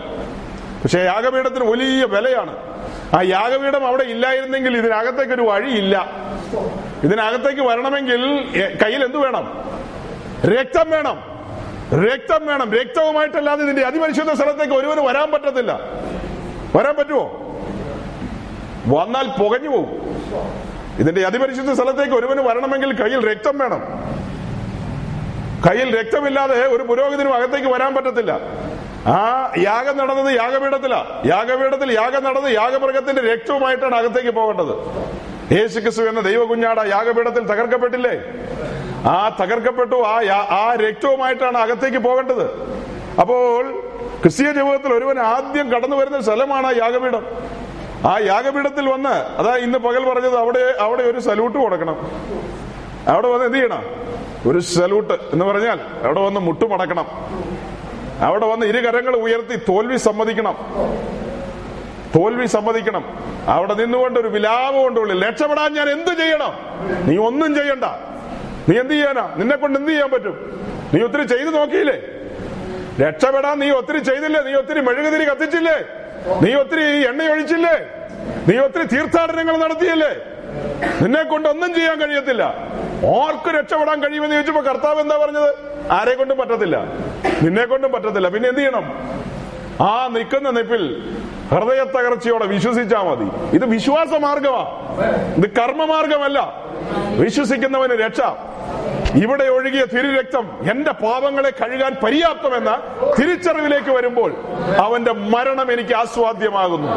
പക്ഷെ 0.83 0.99
യാഗപീഠത്തിന് 0.99 1.65
വലിയ 1.71 2.05
വിലയാണ്. 2.05 2.57
ആ 3.15 3.21
യാഗപീഠം 3.21 3.87
അവിടെ 3.87 4.03
ഇല്ലായിരുന്നെങ്കിൽ 4.03 4.77
ഇതിനകത്തേക്ക് 4.77 5.33
ഒരു 5.33 5.41
വഴിയില്ല. 5.41 6.07
ഇതിനകത്തേക്ക് 7.03 7.61
വരണമെങ്കിൽ 7.61 8.43
കയ്യിൽ 8.83 9.03
എന്ത് 9.03 9.17
വേണം? 9.17 9.69
രക്തം 10.45 10.89
വേണം. 10.89 11.23
രക്തം 12.05 12.47
വേണം. 12.47 12.73
രക്തവുമായിട്ടല്ലാതെ 12.73 13.63
ഇതിന്റെ 13.63 13.81
അതിപരിശുദ്ധ 13.81 14.33
സ്ഥലത്തേക്ക് 14.33 14.73
ഒരുവന് 14.73 15.01
വരാൻ 15.01 15.31
പറ്റത്തില്ല. 15.31 15.79
വരാൻ 16.75 16.95
പറ്റുമോ? 16.95 17.45
വന്നാൽ 18.87 19.27
പുകഞ്ഞു 19.27 19.69
പോകും 19.69 20.23
ഇതിന്റെ 20.99 21.21
അതിപരിശുദ്ധ 21.21 21.71
സ്ഥലത്തേക്ക് 21.71 22.13
ഒരുവന് 22.13 22.41
വരണമെങ്കിൽ 22.41 22.93
കയ്യിൽ 22.93 23.31
രക്തം 23.31 23.57
വേണം. 23.57 23.83
കയ്യിൽ 25.67 25.99
രക്തമില്ലാതെ 25.99 26.67
ഒരു 26.67 26.83
പുരോഹിതനും 26.83 27.33
അകത്തേക്ക് 27.33 27.67
വരാൻ 27.67 27.95
പറ്റത്തില്ല. 27.95 28.39
ആ 29.07 29.49
യാഗം 29.57 29.97
നടന്നത് 29.97 30.35
യാഗപീഠത്തിലാ. 30.35 31.23
യാഗപീഠത്തിൽ 31.25 31.91
യാഗം 31.91 32.23
നടന്ന് 32.23 32.49
യാഗമൃഗത്തിന്റെ 32.49 33.21
രക്തവുമായിട്ടാണ് 33.21 33.95
അകത്തേക്ക് 33.95 34.29
പോകേണ്ടത്. 34.29 34.73
യേശുക്രിസ്തു 35.51 36.01
എന്ന 36.01 36.19
ദൈവകുഞ്ഞാട 36.19 36.79
യാഗപീഠത്തിൽ 36.79 37.47
തകർക്കപ്പെട്ടില്ലേ? 37.47 38.11
ആ 39.09 39.37
തകർക്കപ്പെട്ടു. 39.41 39.95
ആ 39.95 40.21
ആ 40.49 40.75
രക്തവുമായിട്ടാണ് 40.75 41.57
അകത്തേക്ക് 41.57 41.97
പോകേണ്ടത്. 41.97 42.43
അപ്പോൾ 43.21 43.81
ക്രിസ്തീയ 44.21 44.51
ജീവിതത്തിൽ 44.51 44.93
ഒരുവൻ 44.93 45.19
ആദ്യം 45.19 45.71
കടന്നു 45.71 45.95
വരുന്ന 45.95 46.21
സ്ഥലമാണ് 46.21 46.67
ആ 46.67 46.71
യാഗപീഠം. 46.77 47.25
ആ 48.07 48.19
യാഗപീഠത്തിൽ 48.23 48.89
വന്ന് 48.89 49.09
അതാ 49.09 49.55
ഇന്ന് 49.55 49.79
പകൽ 49.79 50.09
പറഞ്ഞത് 50.09 50.37
അവിടെ 50.37 50.75
അവിടെ 50.79 51.03
ഒരു 51.03 51.19
സല്യൂട്ട് 51.19 51.57
കൊടുക്കണം. 51.57 52.11
അവിടെ 53.07 53.27
വന്ന് 53.27 53.45
എന്ത് 53.45 53.57
ചെയ്യണം? 53.57 53.83
ഒരു 54.47 54.59
സല്യൂട്ട് 54.59 55.13
എന്ന് 55.13 55.45
പറഞ്ഞാൽ 55.45 55.79
അവിടെ 56.03 56.19
വന്ന് 56.19 56.39
മുട്ടുമടക്കണം. 56.39 57.07
അവിടെ 58.27 58.45
വന്ന് 58.45 58.65
ഇരുകരങ്ങൾ 58.65 59.15
ഉയർത്തി 59.15 59.55
തോൽവി 59.69 59.97
സമ്മതിക്കണം. 59.97 60.55
തോൽവി 62.15 62.45
സമ്മതിക്കണം. 62.45 63.03
അവിടെ 63.47 63.73
നിന്നുകൊണ്ട് 63.73 64.19
ഒരു 64.19 64.27
വിലാപം 64.27 64.81
കൊണ്ടുള്ളി 64.81 65.27
രക്ഷപ്പെടാൻ 65.27 65.73
ഞാൻ 65.73 65.89
എന്ത് 65.89 66.11
ചെയ്യണം? 66.21 66.53
നീ 67.07 67.17
ഒന്നും 67.17 67.55
ചെയ്യണ്ട. 67.55 67.83
നീ 68.69 68.79
എന്ത് 68.79 68.93
ചെയ്യാനാ? 68.93 69.35
നിന്നെ 69.37 69.55
കൊണ്ട് 69.55 69.79
എന്ത് 69.79 69.91
ചെയ്യാൻ 69.91 70.11
പറ്റും? 70.11 70.35
നീ 70.93 71.01
ഒത്തിരി 71.01 71.23
ചെയ്തു 71.27 71.49
നോക്കിയില്ലേ? 71.49 71.97
രക്ഷപ്പെടാൻ 73.01 73.59
നീ 73.59 73.71
ഒത്തിരി 73.71 73.99
ചെയ്തില്ലേ? 73.99 74.41
നീ 74.41 74.53
ഒത്തിരി 74.53 74.81
മെഴുകുതിരി 74.81 75.23
കത്തിച്ചില്ലേ? 75.23 75.77
നീ 76.41 76.53
ഒത്തിരി 76.55 76.81
എണ്ണ 76.81 77.23
ഒഴിച്ചില്ലേ? 77.23 77.77
നീ 78.47 78.57
ഒത്തിരി 78.57 78.83
തീർത്ഥാടനങ്ങൾ 78.95 79.57
നടത്തിയില്ലേ? 79.57 80.13
നിന്നെ 81.01 81.23
കൊണ്ട് 81.23 81.49
ഒന്നും 81.49 81.73
ചെയ്യാൻ 81.73 82.01
കഴിയത്തില്ല. 82.01 82.68
ആർക്ക് 83.07 83.49
രക്ഷപ്പെടാൻ 83.57 84.03
കഴിയുമെന്ന് 84.03 84.35
ചോദിച്ചപ്പോ 84.35 84.61
കർത്താവ് 84.61 85.01
എന്താ 85.01 85.17
പറഞ്ഞത്? 85.17 85.55
ആരെ 85.91 86.13
കൊണ്ടും 86.15 86.37
പറ്റത്തില്ല. 86.37 86.77
നിന്നെ 87.41 87.65
കൊണ്ടും 87.65 87.91
പറ്റത്തില്ല. 87.91 88.29
പിന്നെ 88.29 88.49
എന്ത് 88.49 88.59
ചെയ്യണം? 88.59 88.85
ആ 89.81 90.07
നിൽക്കുന്ന 90.11 90.49
നിപ്പിൽ 90.49 90.83
ഹൃദയ 91.51 91.83
തകർച്ചയോടെ 91.83 92.45
വിശ്വസിച്ചാ 92.45 93.01
മതി. 93.01 93.55
ഇത് 93.55 93.65
വിശ്വാസ 93.65 94.13
മാർഗമാ 94.13 94.63
ഇത് 95.37 95.49
കർമ്മമാർഗമല്ല. 95.59 96.53
വിശ്വസിക്കുന്നവന് 97.19 97.91
രക്ഷ. 97.91 98.21
ഇവിടെ 99.15 99.43
ഒഴുകിയ 99.43 99.85
തിരുരക്തം 99.85 100.71
എന്റെ 100.71 100.91
പാപങ്ങളെ 100.91 101.49
കഴുകാൻ 101.49 101.95
പര്യാപ്തമെന്ന 102.03 102.81
തിരിച്ചറിവിലേക്ക് 103.19 103.89
വരുമ്പോൾ 103.89 104.35
അവന്റെ 104.77 105.11
മരണം 105.11 105.71
എനിക്ക് 105.71 105.95
ആസ്വാദ്യമാകുന്നു. 105.95 106.87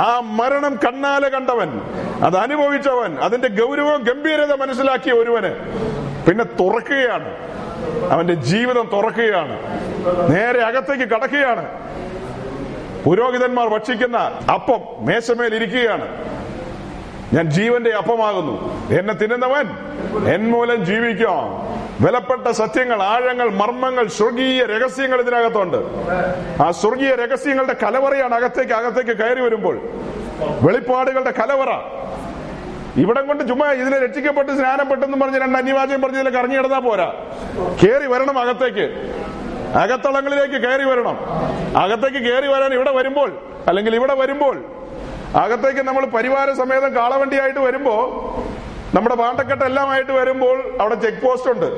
ആ 0.00 0.22
മരണം 0.24 0.74
കണ്ണാലെ 0.74 1.28
കണ്ടവൻ 1.28 1.80
അത് 2.24 2.36
അനുഭവിച്ചവൻ 2.36 3.18
അതിന്റെ 3.18 3.48
ഗൗരവവും 3.48 4.02
ഗംഭീരത 4.02 4.52
മനസ്സിലാക്കിയ 4.52 5.12
ഒരുവന് 5.12 5.52
പിന്നെ 6.28 6.44
തുറക്കുകയാണ്. 6.44 7.36
അവന്റെ 8.12 8.34
ജീവിതം 8.34 8.90
തുറക്കുകയാണ്. 8.92 9.56
നേരെ 10.36 10.62
അകത്തേക്ക് 10.62 11.02
കടക്കുകയാണ്. 11.02 11.66
പുരോഹിതന്മാർ 13.04 13.68
ഭക്ഷിക്കുന്ന 13.68 14.18
അപ്പം 14.54 15.06
മേശമേൽ 15.06 15.54
ഇരിക്കുകയാണ്. 15.54 16.31
ഞാൻ 17.34 17.50
ജീവന്റെ 17.50 17.90
അപ്പമാകുന്നു. 17.90 18.54
എന്നെ 18.98 19.14
തിന്നുന്നവൻ 19.14 19.66
എൻ 20.34 20.50
മൂലം 20.50 20.84
ജീവിക്കാം 20.84 21.44
വിലപ്പെട്ട 22.04 22.48
സത്യങ്ങൾ 22.50 23.02
ആഴങ്ങൾ 23.02 23.50
മർമ്മങ്ങൾ 23.50 24.06
സ്വർഗീയ 24.06 24.64
രഹസ്യങ്ങൾ 24.64 25.20
ഇതിനകത്തുണ്ട്. 25.20 25.76
ആ 26.62 26.70
സ്വർഗീയ 26.70 27.14
രഹസ്യങ്ങളുടെ 27.14 27.76
കലവറയാണ് 27.82 28.34
അകത്തേക്ക് 28.34 28.72
അകത്തേക്ക് 28.72 29.18
കയറി 29.18 29.40
വരുമ്പോൾ. 29.40 29.76
വെളിപ്പാടുകളുടെ 30.62 31.30
കലവറ. 31.30 31.70
ഇവിടം 32.96 33.26
കൊണ്ട് 33.26 33.48
ചുമ്മാ 33.48 33.72
ഇതിനെ 33.72 33.98
രക്ഷിക്കപ്പെട്ട് 33.98 34.52
സ്നാനം 34.52 34.88
പെട്ടെന്ന് 34.88 35.20
പറഞ്ഞ് 35.20 35.40
രണ്ട് 35.40 35.58
അനിവാര്യം 35.58 36.02
പറഞ്ഞ് 36.02 36.20
ഇതിൽ 36.20 36.30
കറങ്ങി 36.36 36.56
കിടന്നാ 36.56 36.78
പോരാ. 36.78 37.14
കേറി 37.82 38.06
വരണം 38.06 38.38
അകത്തേക്ക്. 38.38 38.86
അകത്തളങ്ങളിലേക്ക് 39.76 40.54
കയറി 40.54 40.84
വരണം. 40.84 41.18
അകത്തേക്ക് 41.78 42.18
കയറി 42.18 42.46
വരാൻ 42.46 42.74
ഇവിടെ 42.74 42.90
വരുമ്പോൾ 42.90 43.38
അല്ലെങ്കിൽ 43.68 43.94
ഇവിടെ 43.94 44.14
വരുമ്പോൾ 44.14 44.64
അകത്തേക്ക് 45.36 45.80
നമ്മൾ 45.80 46.04
പരിവാര 46.06 46.52
സമേതം 46.52 46.94
കാളവണ്ടിയായിട്ട് 46.94 47.60
വരുമ്പോ 47.60 47.94
നമ്മുടെ 48.94 49.14
പാണ്ടക്കെട്ടെല്ലാമായിട്ട് 49.14 50.12
വരുമ്പോൾ 50.12 50.76
അവിടെ 50.80 50.94
ചെക്ക് 50.94 51.26
പോസ്റ്റ് 51.26 51.50
ഉണ്ട്. 51.50 51.68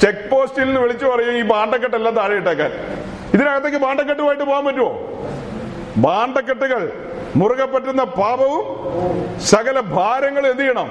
ചെക്ക് 0.00 0.30
പോസ്റ്റിൽ 0.30 0.64
നിന്ന് 0.64 0.80
വിളിച്ചു 0.80 1.06
പറയും 1.06 1.38
ഈ 1.38 1.42
പാണ്ടക്കെട്ടെല്ലാം 1.42 2.14
താഴെ 2.14 2.34
ഇട്ടേക്കാൻ. 2.34 2.72
ഇതിനകത്തേക്ക് 3.34 3.78
പാണ്ടക്കെട്ടുമായിട്ട് 3.78 4.44
പോകാൻ 4.44 4.64
പറ്റുമോ? 4.64 4.92
പാണ്ടക്കെട്ടുകൾ 6.06 7.12
മുറുകെ 7.36 7.64
പറ്റുന്ന 7.64 8.04
പാപവും 8.04 8.64
സകല 9.40 9.80
ഭാരങ്ങളും 9.80 10.50
എന്ത് 10.50 10.62
ചെയ്യണം? 10.62 10.90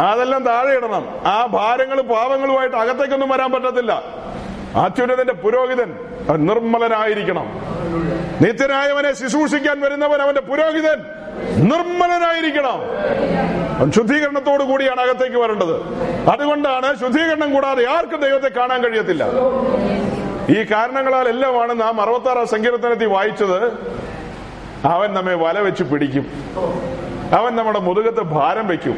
അതെല്ലാം 0.00 0.44
താഴെ 0.44 0.76
ഇടണം. 0.76 1.08
ആ 1.26 1.46
ഭാരങ്ങളും 1.46 2.08
പാപങ്ങളുമായിട്ട് 2.08 2.76
അകത്തേക്കൊന്നും 2.76 3.28
വരാൻ 3.28 3.52
പറ്റത്തില്ല. 3.52 4.04
അത്യുന്നതന്റെ 4.76 5.32
പുരോഹിതൻ 5.32 5.98
നിർമ്മലനായിരിക്കണം. 6.36 7.46
നിത്യനായവനെ 8.40 9.12
ശുശ്രൂഷിക്കാൻ 9.12 9.80
വരുന്നവൻ 9.80 10.22
അവന്റെ 10.22 10.40
പുരോഹിതൻ 10.40 11.04
നിർമ്മലനായിരിക്കണം. 11.56 12.82
അവൻ 13.78 13.92
ശുദ്ധീകരണത്തോടു 13.92 14.62
കൂടിയാണ് 14.62 15.00
അകത്തേക്ക് 15.00 15.36
വരേണ്ടത്. 15.36 15.94
അതുകൊണ്ടാണ് 16.28 17.00
ശുദ്ധീകരണം 17.00 17.54
കൂടാതെ 17.54 17.90
ആർക്കും 17.90 18.20
ദൈവത്തെ 18.20 18.48
കാണാൻ 18.48 18.84
കഴിയത്തില്ല. 18.84 19.26
ഈ 20.50 20.66
കാരണങ്ങളാൽ 20.72 21.28
എല്ലാമാണ് 21.28 21.80
നാം 21.80 22.00
അറുപത്തി 22.00 22.28
ആറാം 22.28 22.46
സങ്കീർത്തനത്തിൽ 22.46 23.06
വായിച്ചത്. 23.06 23.64
അവൻ 24.86 25.14
നമ്മെ 25.14 25.34
വല 25.34 25.58
വെച്ച് 25.58 25.82
പിടിക്കും. 25.82 26.26
അവൻ 27.32 27.56
നമ്മുടെ 27.56 27.78
മുതുകത്ത് 27.78 28.20
ഭാരം 28.20 28.68
വെക്കും. 28.68 28.96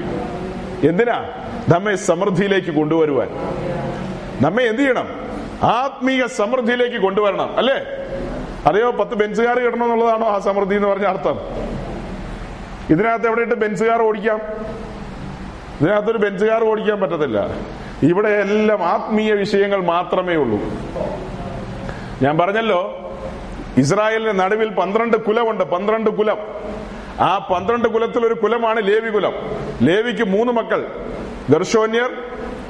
എന്തിനാ? 0.88 1.30
നമ്മെ 1.68 1.96
സമൃദ്ധിയിലേക്ക് 1.96 2.74
കൊണ്ടുവരുവാൻ. 2.74 3.28
നമ്മെ 4.40 4.64
എന്ത് 4.64 4.82
ചെയ്യണം? 4.82 5.27
ആത്മീയ 5.62 6.26
സമൃദ്ധിയിലേക്ക് 6.26 6.96
കൊണ്ടുവരണം 6.96 7.56
അല്ലേ? 7.56 7.78
അതെയോ 8.66 8.90
പത്ത് 8.90 9.14
ബെൻസുകാർ 9.14 9.58
കിട്ടണം 9.58 9.84
എന്നുള്ളതാണോ 9.84 10.26
ആ 10.26 10.38
സമൃദ്ധി 10.38 10.74
എന്ന് 10.74 10.88
പറഞ്ഞ 10.88 11.04
അർത്ഥം? 11.04 11.38
ഇതിനകത്ത് 12.90 13.26
എവിടെ 13.26 13.40
ഇട്ട് 13.40 13.54
ബെൻസുകാർ 13.54 14.02
ഓടിക്കാം? 14.02 14.40
ഇതിനകത്തൊരു 15.80 16.18
ബെൻസുകാർ 16.18 16.64
ഓടിക്കാൻ 16.64 17.00
പറ്റത്തില്ല. 17.00 17.50
ഇവിടെ 18.02 18.28
എല്ലാം 18.28 18.82
ആത്മീയ 18.82 19.32
വിഷയങ്ങൾ 19.32 19.84
മാത്രമേ 19.84 20.34
ഉള്ളൂ. 20.34 20.58
ഞാൻ 22.22 22.38
പറഞ്ഞല്ലോ 22.38 22.94
ഇസ്രായേലിന്റെ 23.78 24.32
നടുവിൽ 24.32 24.68
പന്ത്രണ്ട് 24.68 25.16
കുലമുണ്ട് 25.16 25.64
പന്ത്രണ്ട് 25.64 26.10
കുലം. 26.10 26.38
ആ 27.20 27.38
പന്ത്രണ്ട് 27.38 27.88
കുലത്തിൽ 27.88 28.26
ഒരു 28.26 28.34
കുലമാണ് 28.34 28.86
ലേവി 28.86 29.10
കുലം. 29.10 29.32
ലേവിക്ക് 29.82 30.22
മൂന്ന് 30.22 30.52
മക്കൾ 30.52 30.86
ഗർഷോന്യർ 31.50 32.10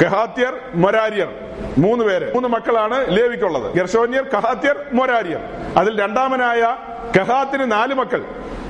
കഹാത്യർ 0.02 0.54
മൊരാരിയർ. 0.74 1.34
മൂന്ന് 1.78 2.04
പേര്. 2.04 2.34
മൂന്ന് 2.34 2.48
മക്കളാണ് 2.48 3.16
ലേവിക്കുള്ളത്. 3.16 3.74
ഗർഷോന്യർ 3.76 4.24
കഹാത്യർ 4.34 4.76
മൊരാരിയർ. 4.92 5.40
അതിൽ 5.76 6.02
രണ്ടാമനായ 6.02 6.76
കഹാത്തിന് 7.18 7.72
നാല് 7.72 7.94
മക്കൾ. 7.94 8.24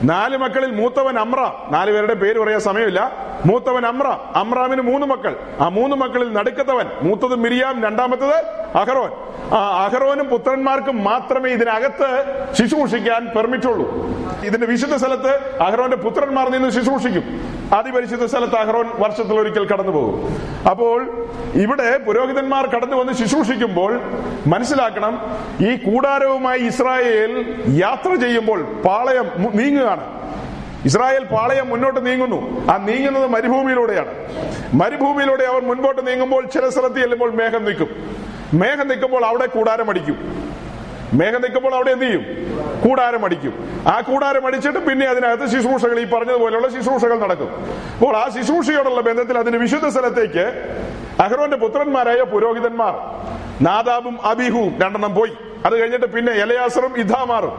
നാല് 0.04 0.36
മക്കളിൽ 0.36 0.70
മൂത്തവൻ 0.70 1.18
അമ്ര. 1.18 1.52
നാല് 1.70 1.92
പേരുടെ 1.92 2.14
പേര് 2.14 2.38
പറയാൻ 2.38 2.60
സമയമില്ല. 2.60 3.12
മൂത്തവൻ 3.46 3.86
അമ്ര. 3.86 4.06
അമ്രാമിന് 4.34 4.82
മൂന്ന് 4.82 5.06
മക്കൾ. 5.06 5.36
ആ 5.60 5.68
മൂന്ന് 5.68 5.96
മക്കളിൽ 5.96 6.32
നടുക്കത്തവൻ. 6.32 6.86
മൂത്തത് 7.02 7.36
മിരിയാം 7.36 7.84
രണ്ടാമത്തത് 7.84 8.34
അഹറോൻ. 8.76 9.10
ആ 9.54 9.84
അഹറോനും 9.84 10.28
പുത്രന്മാർക്കും 10.28 11.04
മാത്രമേ 11.04 11.50
ഇതിനകത്ത് 11.50 12.24
ശുശ്രൂഷിക്കാൻ 12.54 13.26
പെർമിറ്റുള്ളൂ 13.36 14.08
ഇതിന്റെ 14.44 14.66
വിശുദ്ധ 14.66 14.94
സ്ഥലത്ത് 14.94 15.62
അഹറോന്റെ 15.62 15.96
പുത്രന്മാർ 15.96 16.50
നിന്ന് 16.50 16.70
ശുശ്രൂഷിക്കും. 16.70 17.57
അതിപരിശുദ്ധ 17.72 18.24
സ്ഥലത്ത് 18.24 18.56
അഹ്റോൻ 18.56 18.90
വർഷത്തിൽ 18.98 19.40
ഒരിക്കൽ 19.40 19.66
കടന്നു 19.66 19.92
പോകും 19.92 20.36
അപ്പോൾ 20.70 21.26
ഇവിടെ 21.54 21.98
പുരോഹിതന്മാർ 21.98 22.66
കടന്നു 22.66 22.96
വന്ന് 22.96 23.12
ശുശ്രൂഷിക്കുമ്പോൾ 23.12 24.00
മനസ്സിലാക്കണം 24.46 25.20
ഈ 25.60 25.76
കൂടാരവുമായി 25.76 26.60
ഇസ്രായേൽ 26.60 27.32
യാത്ര 27.68 28.14
ചെയ്യുമ്പോൾ 28.14 28.62
പാളയം 28.62 29.26
നീങ്ങുകയാണ്. 29.54 30.04
ഇസ്രായേൽ 30.84 31.24
പാളയം 31.24 31.68
മുന്നോട്ട് 31.68 32.06
നീങ്ങുന്നു. 32.06 32.70
ആ 32.72 32.76
നീങ്ങുന്നത് 32.76 33.26
മരുഭൂമിയിലൂടെയാണ്. 33.26 34.12
മരുഭൂമിയിലൂടെ 34.74 35.44
അവർ 35.44 35.62
മുൻപോട്ട് 35.62 36.06
നീങ്ങുമ്പോൾ 36.06 36.46
ചില 36.46 36.68
സ്ഥലത്ത് 36.68 36.96
ചെല്ലുമ്പോൾ 36.96 37.30
മേഘം 37.34 37.64
നിൽക്കും. 37.64 37.88
മേഘം 38.54 38.88
നിൽക്കുമ്പോൾ 38.88 39.24
അവിടെ 39.24 39.46
കൂടാരം 39.46 39.90
അടിക്കും. 39.90 40.48
മേഘം 41.14 41.40
നിൽക്കുമ്പോൾ 41.42 41.74
അവിടെ 41.74 41.90
എന്ത് 41.90 42.04
ചെയ്യും? 42.04 42.24
കൂടാരം 42.84 43.24
അടിക്കും. 43.24 43.54
ആ 43.86 44.00
കൂടാരം 44.00 44.46
അടിച്ചിട്ട് 44.46 44.78
പിന്നെ 44.78 45.06
അതിനകത്ത് 45.06 45.46
ശുശ്രൂഷകൾ 45.46 46.00
ഈ 46.00 46.04
പറഞ്ഞതുപോലെയുള്ള 46.04 46.68
ശുശ്രൂഷകൾ 46.68 47.18
നടക്കും. 47.18 47.50
അപ്പോൾ 47.94 48.16
ആ 48.16 48.28
ശുശ്രൂഷയോടുള്ള 48.28 49.00
ബന്ധത്തിൽ 49.00 49.38
അതിന് 49.38 49.56
വിശുദ്ധ 49.56 49.88
സ്ഥലത്തേക്ക് 49.88 50.44
അഹ്റോന്റെ 51.22 51.56
പുത്രന്മാരായ 51.56 52.22
പുരോഹിതന്മാർ 52.22 52.94
നാദാബും 53.62 54.26
അബിഹുവും 54.26 54.72
രണ്ടെണ്ണം 54.82 55.14
പോയി. 55.14 55.32
അത് 55.66 55.80
കഴിഞ്ഞിട്ട് 55.80 56.06
പിന്നെ 56.06 56.32
എലയാസറും 56.32 56.98
ഇഥാമാറും. 56.98 57.54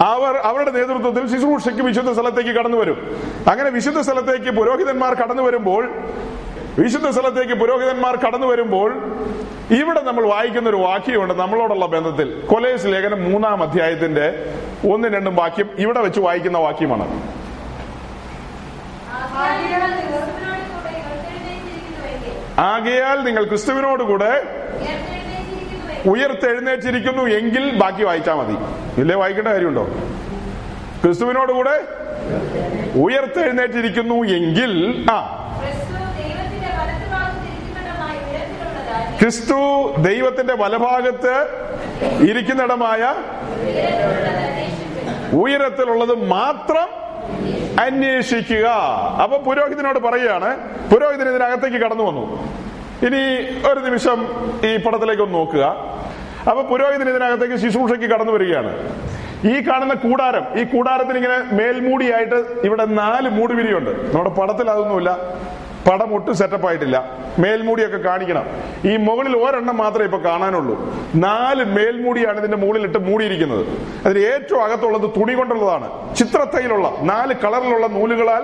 അവർ 0.00 0.36
അവരുടെ 0.36 0.70
നേതൃത്വത്തിൽ 0.70 1.26
ശുശ്രൂഷയ്ക്ക് 1.26 1.82
വിശുദ്ധ 1.82 2.12
സ്ഥലത്തേക്ക് 2.12 2.50
കടന്നു 2.50 2.78
വരും 2.78 2.98
അങ്ങനെ 3.50 3.70
വിശുദ്ധ 3.70 4.00
സ്ഥലത്തേക്ക് 4.00 4.50
പുരോഹിതന്മാർ 4.56 5.14
കടന്നു 5.14 5.42
വരുമ്പോൾ 5.42 5.84
വിശുദ്ധ 6.78 7.10
സ്ഥലത്തേക്ക് 7.10 7.52
പുരോഹിതന്മാർ 7.52 8.16
കടന്നു 8.16 8.46
വരുമ്പോൾ 8.46 9.16
ഇവിടെ 9.80 10.00
നമ്മൾ 10.00 10.28
വായിക്കുന്ന 10.28 10.68
ഒരു 10.68 10.76
വാക്യമുണ്ട് 10.76 11.34
നമ്മളോടുള്ള 11.34 11.86
ബന്ധത്തിൽ. 11.86 12.46
കൊലേസ് 12.50 12.86
ലേഖനം 12.86 13.32
മൂന്നാം 13.32 13.62
അധ്യായത്തിന്റെ 13.62 14.54
ഒന്നും 14.92 15.14
രണ്ടും 15.14 15.36
വാക്യം 15.36 15.70
ഇവിടെ 15.78 16.00
വെച്ച് 16.00 16.20
വായിക്കുന്ന 16.20 16.58
വാക്യമാണ്. 16.58 17.22
ആകയാൽ 22.58 23.18
ക്രിസ്തുവിനോട് 23.20 23.22
കൂടെ 23.22 23.26
ഉയർത്തെഴുന്നേറ്റിരിക്കുന്നുവെങ്കിൽ, 23.28 23.28
നിങ്ങൾ 23.28 23.44
ക്രിസ്തുവിനോടുകൂടെ 23.44 24.42
ഉയർത്തെഴുന്നേറ്റിരിക്കുന്നു 26.12 27.22
എങ്കിൽ 27.22 27.78
ബാക്കി 27.78 28.04
വായിച്ചാൽ 28.04 28.34
മതി. 28.34 28.56
ഇല്ലേ 29.00 29.16
വായിക്കേണ്ട 29.16 29.48
കാര്യമുണ്ടോ? 29.48 29.88
ക്രിസ്തുവിനോടുകൂടെ 31.04 31.86
ഉയർത്തെഴുന്നേറ്റിരിക്കുന്നു. 33.04 34.14
എങ്കിൽ 34.38 35.04
ആ 35.10 35.18
ക്രിസ്തു 35.60 35.92
ദൈവത്തിന്റെ 36.20 36.70
വലത്തുഭാഗത്ത് 36.78 37.46
ഇരിക്കുന്നിടമായി 37.50 38.18
ഉയരത്തിലുള്ളതായി 38.28 39.04
ക്രിസ്തു 39.20 39.92
ദൈവത്തിന്റെ 39.98 40.54
വലഭാഗത്ത് 40.54 41.34
ഇരിക്കുന്നിടമായ 42.30 43.14
ഉയരത്തിലുള്ളത് 45.36 46.28
മാത്രം 46.28 46.88
അന്വേഷിക്കുക. 47.80 48.66
അപ്പൊ 49.22 49.38
പുരോഹിതനോട് 49.38 49.98
പറയുകയാണ് 49.98 50.56
പുരോഹിതൻ 50.90 51.28
ഇതിനകത്തേക്ക് 51.28 51.76
കടന്നു 51.76 52.04
വന്നു. 52.04 52.52
ഇനി 53.06 53.22
ഒരു 53.66 53.80
നിമിഷം 53.80 54.26
ഈ 54.66 54.76
പടത്തിലേക്ക് 54.76 55.22
ഒന്ന് 55.22 55.34
നോക്കുക. 55.34 55.64
അപ്പൊ 56.50 56.62
പുരോഹിതൻ 56.62 57.08
ഇതിനകത്തേക്ക് 57.08 57.56
ശുശ്രൂഷയ്ക്ക് 57.56 58.06
കടന്നു 58.06 58.32
വരികയാണ്. 58.32 59.00
ഈ 59.44 59.68
കാണുന്ന 59.68 59.94
കൂടാരം 59.94 60.58
ഈ 60.58 60.64
കൂടാരത്തിന് 60.64 61.16
ഇങ്ങനെ 61.16 61.38
മേൽമൂടിയായിട്ട് 61.52 62.60
ഇവിടെ 62.64 62.84
നാല് 62.84 63.28
മൂടുവിരിയുണ്ട്. 63.28 63.90
നമ്മുടെ 63.90 64.30
പടത്തിൽ 64.30 64.70
അതൊന്നുമില്ല. 64.70 65.18
പടം 65.90 66.14
ഒട്ടും 66.14 66.36
സെറ്റപ്പ് 66.36 66.66
ആയിട്ടില്ല. 66.66 67.04
മേൽമൂടിയൊക്കെ 67.38 67.98
കാണിക്കണം. 67.98 68.44
ഈ 68.84 68.96
മുകളിൽ 68.96 69.36
ഒരെണ്ണം 69.36 69.76
മാത്രമേ 69.76 70.04
ഇപ്പൊ 70.04 70.18
കാണാനുള്ളൂ. 70.18 70.94
നാല് 71.14 71.64
മേൽമൂടിയാണ് 71.64 72.38
ഇതിന്റെ 72.38 72.56
മുകളിലിട്ട് 72.56 72.98
മൂടിയിരിക്കുന്നത്. 72.98 73.66
അതിന് 74.06 74.18
ഏറ്റവും 74.18 74.64
അകത്തുള്ളത് 74.64 75.10
തുണി 75.20 75.32
കൊണ്ടുള്ളതാണ്. 75.32 76.16
ചിത്രത്തയിലുള്ള 76.16 76.92
നാല് 77.02 77.34
കളറിലുള്ള 77.34 77.86
നൂലുകളാൽ 77.86 78.42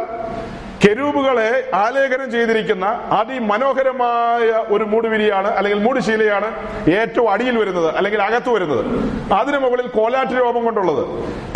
കെരൂബുകളെ 0.85 1.69
ആലേഖനം 1.75 2.31
ചെയ്തിരിക്കുന്ന 2.31 2.87
അതിമനോഹരമായ 2.87 4.65
ഒരു 4.69 4.85
മൂടുവിരിയാണ് 4.85 5.49
അല്ലെങ്കിൽ 5.49 5.85
മൂടുശീലയാണ് 5.85 6.69
ഏറ്റവും 6.91 7.33
അടിയിൽ 7.33 7.59
വരുന്നത് 7.59 7.97
അല്ലെങ്കിൽ 7.97 8.23
അകത്ത് 8.23 8.51
വരുന്നത്. 8.51 8.85
അതിനു 9.33 9.59
മുകളിൽ 9.59 9.87
കോലാറ്റ് 9.87 10.33
രോമം 10.33 10.65
കൊണ്ടുള്ളത്. 10.65 11.07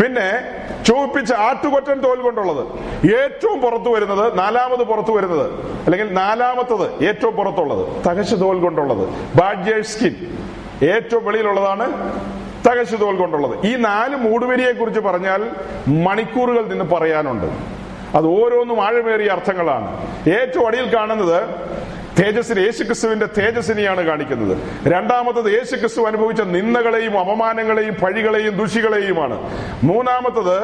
പിന്നെ 0.02 0.42
ചുവപ്പിച്ച 0.84 1.32
ആട്ടുകൊറ്റൻ 1.32 2.00
തോൽ 2.00 2.16
കൊണ്ടുള്ളത്. 2.16 2.66
ഏറ്റവും 3.14 3.60
പുറത്തു 3.60 3.88
വരുന്നത് 3.90 4.38
നാലാമത് 4.38 4.84
പുറത്തു 4.84 5.12
വരുന്നത് 5.12 5.50
അല്ലെങ്കിൽ 5.84 6.12
നാലാമത്തത് 6.12 7.04
ഏറ്റവും 7.04 7.36
പുറത്തുള്ളത്. 7.36 8.06
തകശ് 8.06 8.40
തോൽ 8.40 8.60
കൊണ്ടുള്ളത്. 8.60 9.08
Badgers 9.36 9.96
skin. 9.96 10.14
ഏറ്റവും 10.82 11.24
വെളിയിലുള്ളതാണ് 11.24 11.86
തകശ് 12.66 13.00
തോൽ 13.00 13.16
കൊണ്ടുള്ളത്. 13.16 13.66
ഈ 13.66 13.76
നാല് 13.76 14.16
മൂടുവരിയെ 14.16 14.72
കുറിച്ച് 14.72 15.00
പറഞ്ഞാൽ 15.00 15.50
മണിക്കൂറുകൾ 15.88 16.64
നിന്ന് 16.64 16.84
പറയാനുണ്ട്. 16.84 17.75
അത് 18.14 18.26
ഓരോന്നും 18.26 18.84
ആഴമേറിയ 18.84 19.28
അർത്ഥങ്ങളാണ്. 19.28 20.06
ഏറ്റവും 20.30 20.66
അടിയിൽ 20.66 20.94
കാണുന്നത് 20.94 21.42
തേജസ്സിന് 22.22 22.60
യേശുക്രിസ്തുവിന്റെ 22.60 23.26
തേജസ്സിനെയാണ് 23.26 24.00
കാണിക്കുന്നത്. 24.00 24.58
രണ്ടാമത്തത് 24.88 25.50
യേശുക്രിസ്തു 25.52 26.02
അനുഭവിച്ച 26.02 26.42
നിന്ദകളെയും 26.42 27.18
അപമാനങ്ങളെയും 27.18 27.94
പഴികളെയും 27.94 28.56
ദുഷികളെയുമാണ്. 28.56 29.50
മൂന്നാമത്തത് 29.82 30.62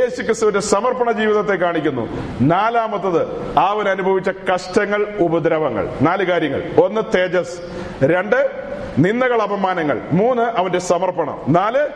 യേശുക്രിസ്തുവിന്റെ 0.00 0.60
സമർപ്പണ 0.60 1.12
ജീവിതത്തെ 1.12 1.54
കാണിക്കുന്നു. 1.54 2.08
നാലാമത്തത് 2.40 3.52
അവൻ 3.58 3.88
അനുഭവിച്ച 3.88 4.30
കഷ്ടങ്ങൾ 4.54 5.06
ഉപദ്രവങ്ങൾ. 5.20 5.88
നാല് 6.02 6.24
കാര്യങ്ങൾ. 6.24 6.70
ഒന്ന് 6.84 7.16
തേജസ്. 7.16 7.60
രണ്ട് 8.04 8.50
നിന്ദകൾ 8.98 9.42
അപമാനങ്ങൾ. 9.42 10.00
മൂന്ന് 10.12 10.42
അവന്റെ 10.42 10.78
സമർപ്പണം. 10.78 11.40
നാല് 11.48 11.88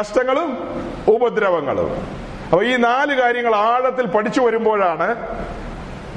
കഷ്ടങ്ങളും 0.00 0.58
ഉപദ്രവങ്ങളും. 1.08 2.23
അപ്പൊ 2.54 2.64
ഈ 2.64 2.74
നാല് 2.76 3.12
കാര്യങ്ങൾ 3.18 3.54
ആഴത്തിൽ 3.56 4.06
പഠിച്ചു 4.06 4.40
വരുമ്പോഴാണ് 4.40 5.06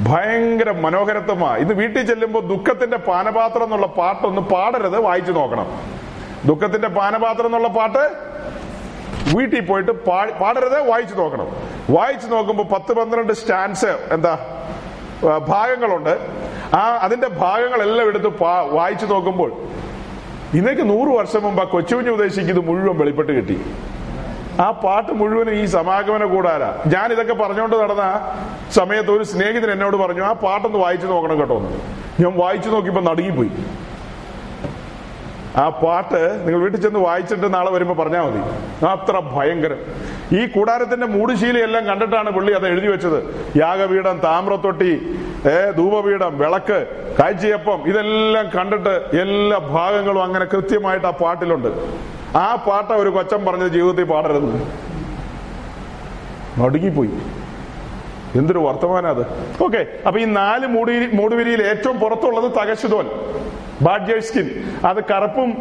ഭയങ്കര 0.08 0.72
മനോഹരത്വമാ. 0.84 1.56
ഇത് 1.64 1.72
വീട്ടിൽ 1.80 2.04
ചെല്ലുമ്പോൾ 2.10 2.44
ദുഃഖത്തിന്റെ 2.52 2.98
പാനപാത്രം 3.08 3.64
എന്നുള്ള 3.64 3.88
പാട്ടൊന്ന് 3.96 4.42
പാടരുത് 4.52 4.98
വായിച്ചു 5.06 5.34
നോക്കണം. 5.38 5.68
ദുഃഖത്തിന്റെ 6.50 6.90
പാനപാത്രം 6.98 7.48
എന്നുള്ള 7.50 7.68
പാട്ട് 7.78 8.04
വീട്ടിൽ 9.36 9.64
പോയിട്ട് 9.70 9.92
പാടരുത് 10.42 10.78
വായിച്ചു 10.90 11.16
നോക്കണം. 11.22 11.50
വായിച്ചു 11.96 12.28
നോക്കുമ്പോൾ 12.36 12.68
പത്ത് 12.76 12.94
പന്ത്രണ്ട് 13.00 13.34
സ്റ്റാൻസ് 13.42 13.92
എന്താ 14.18 14.36
ഭാഗങ്ങളുണ്ട്. 15.50 16.14
ആ 16.76 16.84
അതിന്റെ 17.08 17.28
ഭാഗങ്ങളെല്ലാം 17.44 18.08
എടുത്ത് 18.08 18.32
വായിച്ചു 18.80 19.06
നോക്കുമ്പോൾ 19.14 19.52
ഇന്നേക്ക് 20.58 20.90
നൂറ് 20.94 21.12
വർഷം 21.20 21.44
മുമ്പ് 21.44 21.62
ആ 21.62 21.66
കൊച്ചുകുഞ്ഞ് 21.76 22.12
ഉദ്ദേശിക്കുന്നത് 22.18 22.68
മുഴുവൻ 22.68 22.98
വെളിപ്പെട്ട് 22.98 23.32
കിട്ടി. 23.38 23.58
ആ 24.62 24.68
പാട്ട് 24.84 25.12
മുഴുവനും 25.12 25.54
ഈ 25.62 25.66
സമാഗമന 25.66 26.26
കൂടാര. 26.26 26.64
ഞാൻ 26.94 27.08
ഇതൊക്കെ 27.14 27.34
പറഞ്ഞുകൊണ്ട് 27.34 27.76
നടന്ന 27.76 28.06
സമയത്ത് 28.78 29.12
ഒരു 29.12 29.24
സ്നേഹിതൻ 29.24 29.72
എന്നോട് 29.72 29.98
പറഞ്ഞു 30.04 30.24
ആ 30.30 30.32
പാട്ടൊന്ന് 30.46 30.80
വായിച്ചു 30.80 31.08
നോക്കണം 31.08 31.40
കേട്ടോ 31.40 31.58
ഞാൻ 32.22 32.32
വായിച്ചു 32.44 32.70
നോക്കിയപ്പോ 32.70 33.02
നടുങ്ങിപ്പോയി. 33.10 33.52
ആ 35.62 35.70
പാട്ട് 35.84 36.22
നിങ്ങൾ 36.46 36.60
വീട്ടിൽ 36.62 36.82
ചെന്ന് 36.82 37.00
വായിച്ചിട്ട് 37.00 37.54
നാളെ 37.54 37.70
വരുമ്പോ 37.72 37.96
പറഞ്ഞാൽ 38.02 38.24
മതി. 38.26 38.42
അത്ര 38.88 39.20
ഭയങ്കരം. 39.36 39.80
ഈ 40.40 40.42
കൂടാരത്തിന്റെ 40.56 41.08
മൂടുശീലയെല്ലാം 41.08 41.84
കണ്ടിട്ടാണ് 41.86 42.30
പുള്ളി 42.30 42.52
അത് 42.52 42.68
എഴുതി 42.68 42.88
വെച്ചത്. 42.88 43.20
യാഗപീഠം 43.62 44.20
താമ്രത്തൊട്ടി 44.26 44.92
ഏ 45.54 45.56
ധൂപപീഠം 45.78 46.38
വിളക്ക് 46.38 46.80
കാഴ്ചയപ്പം 47.20 47.80
ഇതെല്ലാം 47.88 48.46
കണ്ടിട്ട് 48.58 48.94
എല്ലാ 49.24 49.58
ഭാഗങ്ങളും 49.58 50.24
അങ്ങനെ 50.24 50.46
കൃത്യമായിട്ട് 50.46 51.08
ആ 51.08 51.16
പാട്ടിലുണ്ട്. 51.24 51.72
ആ 52.36 52.56
പാട്ട 52.56 52.92
ഒരു 52.92 53.10
കൊച്ചൻ 53.10 53.46
പറഞ്ഞ 53.46 53.68
ജീവിതത്തിൽ 53.68 54.04
പാടരുത്. 54.04 54.68
നടുങ്ങിപ്പോയി 56.60 57.12
എന്തൊരു 58.36 58.60
വർത്തമാനം 58.60 59.10
അത്. 59.10 59.22
ഓക്കെ 59.64 59.86
അപ്പൊ 60.08 60.20
ഈ 60.20 60.26
നാല് 60.26 60.66
മൂടി 60.66 61.16
മൂടുവിരിയിൽ 61.16 61.62
ഏറ്റവും 61.62 62.00
പുറത്തുള്ളത് 62.00 62.52
തകശുതോൽ. 62.52 63.08
ബാഡ്ജേഴ്സ്കിൻ. 63.82 64.50
അത് 64.86 65.04
കറുപ്പും 65.04 65.58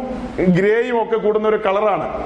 ഗ്രേയും 0.47 1.03
ഒക്കെ 1.03 1.17
കൂടുന്ന 1.17 1.47
ഒരു 1.47 1.55
കളറാണ്. 1.55 2.23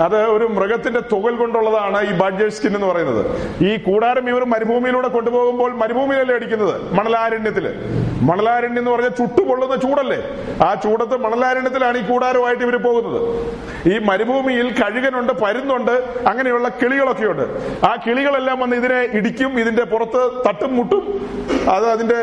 അത് 0.00 0.24
ഒരു 0.24 0.44
മൃഗത്തിന്റെ 0.44 1.00
തുകൽ 1.00 1.36
കൊണ്ടുള്ളതാണ് 1.36 2.08
ഈ 2.08 2.12
ബാഡ്ജേഴ്സ് 2.12 2.56
സ്കിൻ 2.56 2.74
എന്ന് 2.74 2.86
പറയുന്നത്. 2.86 3.26
ഈ 3.64 3.76
കൂടാരം 3.76 4.28
ഇവർ 4.28 4.44
മരുഭൂമിയിലൂടെ 4.44 5.08
കൊണ്ടുപോകുമ്പോൾ 5.08 5.72
മരുഭൂമിയിലല്ലേ 5.72 6.34
അടിക്കുന്നത്? 6.34 6.94
മണലാരണ്യത്തിൽ. 6.94 7.74
മണലാരണ്യം 8.22 8.78
എന്ന് 8.78 8.90
പറഞ്ഞാൽ 8.90 9.08
ചുട്ടുപൊള്ളുന്ന 9.08 9.76
ചൂടല്ലേ? 9.76 10.18
ആ 10.64 10.74
ചൂടത്ത് 10.74 11.16
മണലാരണ്യത്തിലാണ് 11.16 11.98
ഈ 11.98 12.02
കൂടാരമായിട്ട് 12.02 12.62
ഇവർ 12.62 12.76
പോകുന്നത്. 12.76 13.52
ഈ 13.92 13.98
മരുഭൂമിയിൽ 13.98 14.70
കഴുകനുണ്ട് 14.70 15.32
പരുന്നുണ്ട് 15.32 15.92
അങ്ങനെയുള്ള 16.26 16.68
കിളികളൊക്കെ 16.68 17.26
ഉണ്ട് 17.26 17.42
ആ 17.86 17.96
കിളികളെല്ലാം 18.06 18.60
വന്ന് 18.60 18.76
ഇതിനെ 18.76 19.08
ഇടിക്കും 19.12 19.60
ഇതിന്റെ 19.60 19.82
പുറത്ത് 19.82 20.48
തട്ടും 20.48 20.76
മുട്ടും 20.76 21.26
അത് 21.70 21.86
അതിന്റെ 21.86 22.16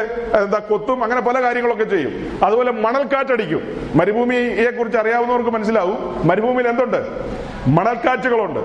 എന്താ 0.43 0.59
കൊത്തും 0.59 1.03
അങ്ങനെ 1.03 1.21
പല 1.21 1.41
കാര്യങ്ങളൊക്കെ 1.41 1.83
ചെയ്യും. 1.83 2.39
അതുപോലെ 2.43 2.71
മണൽക്കാറ്റടിക്കും. 2.71 3.91
മരുഭൂമിയെ 3.95 4.69
കുറിച്ച് 4.71 4.97
അറിയാവുന്നവർക്ക് 4.97 5.49
മനസ്സിലാവും. 5.49 6.27
മരുഭൂമിയിൽ 6.27 6.67
എന്തുണ്ട്? 6.67 7.29
മണൽക്കാറ്റുകളുണ്ട്. 7.67 8.59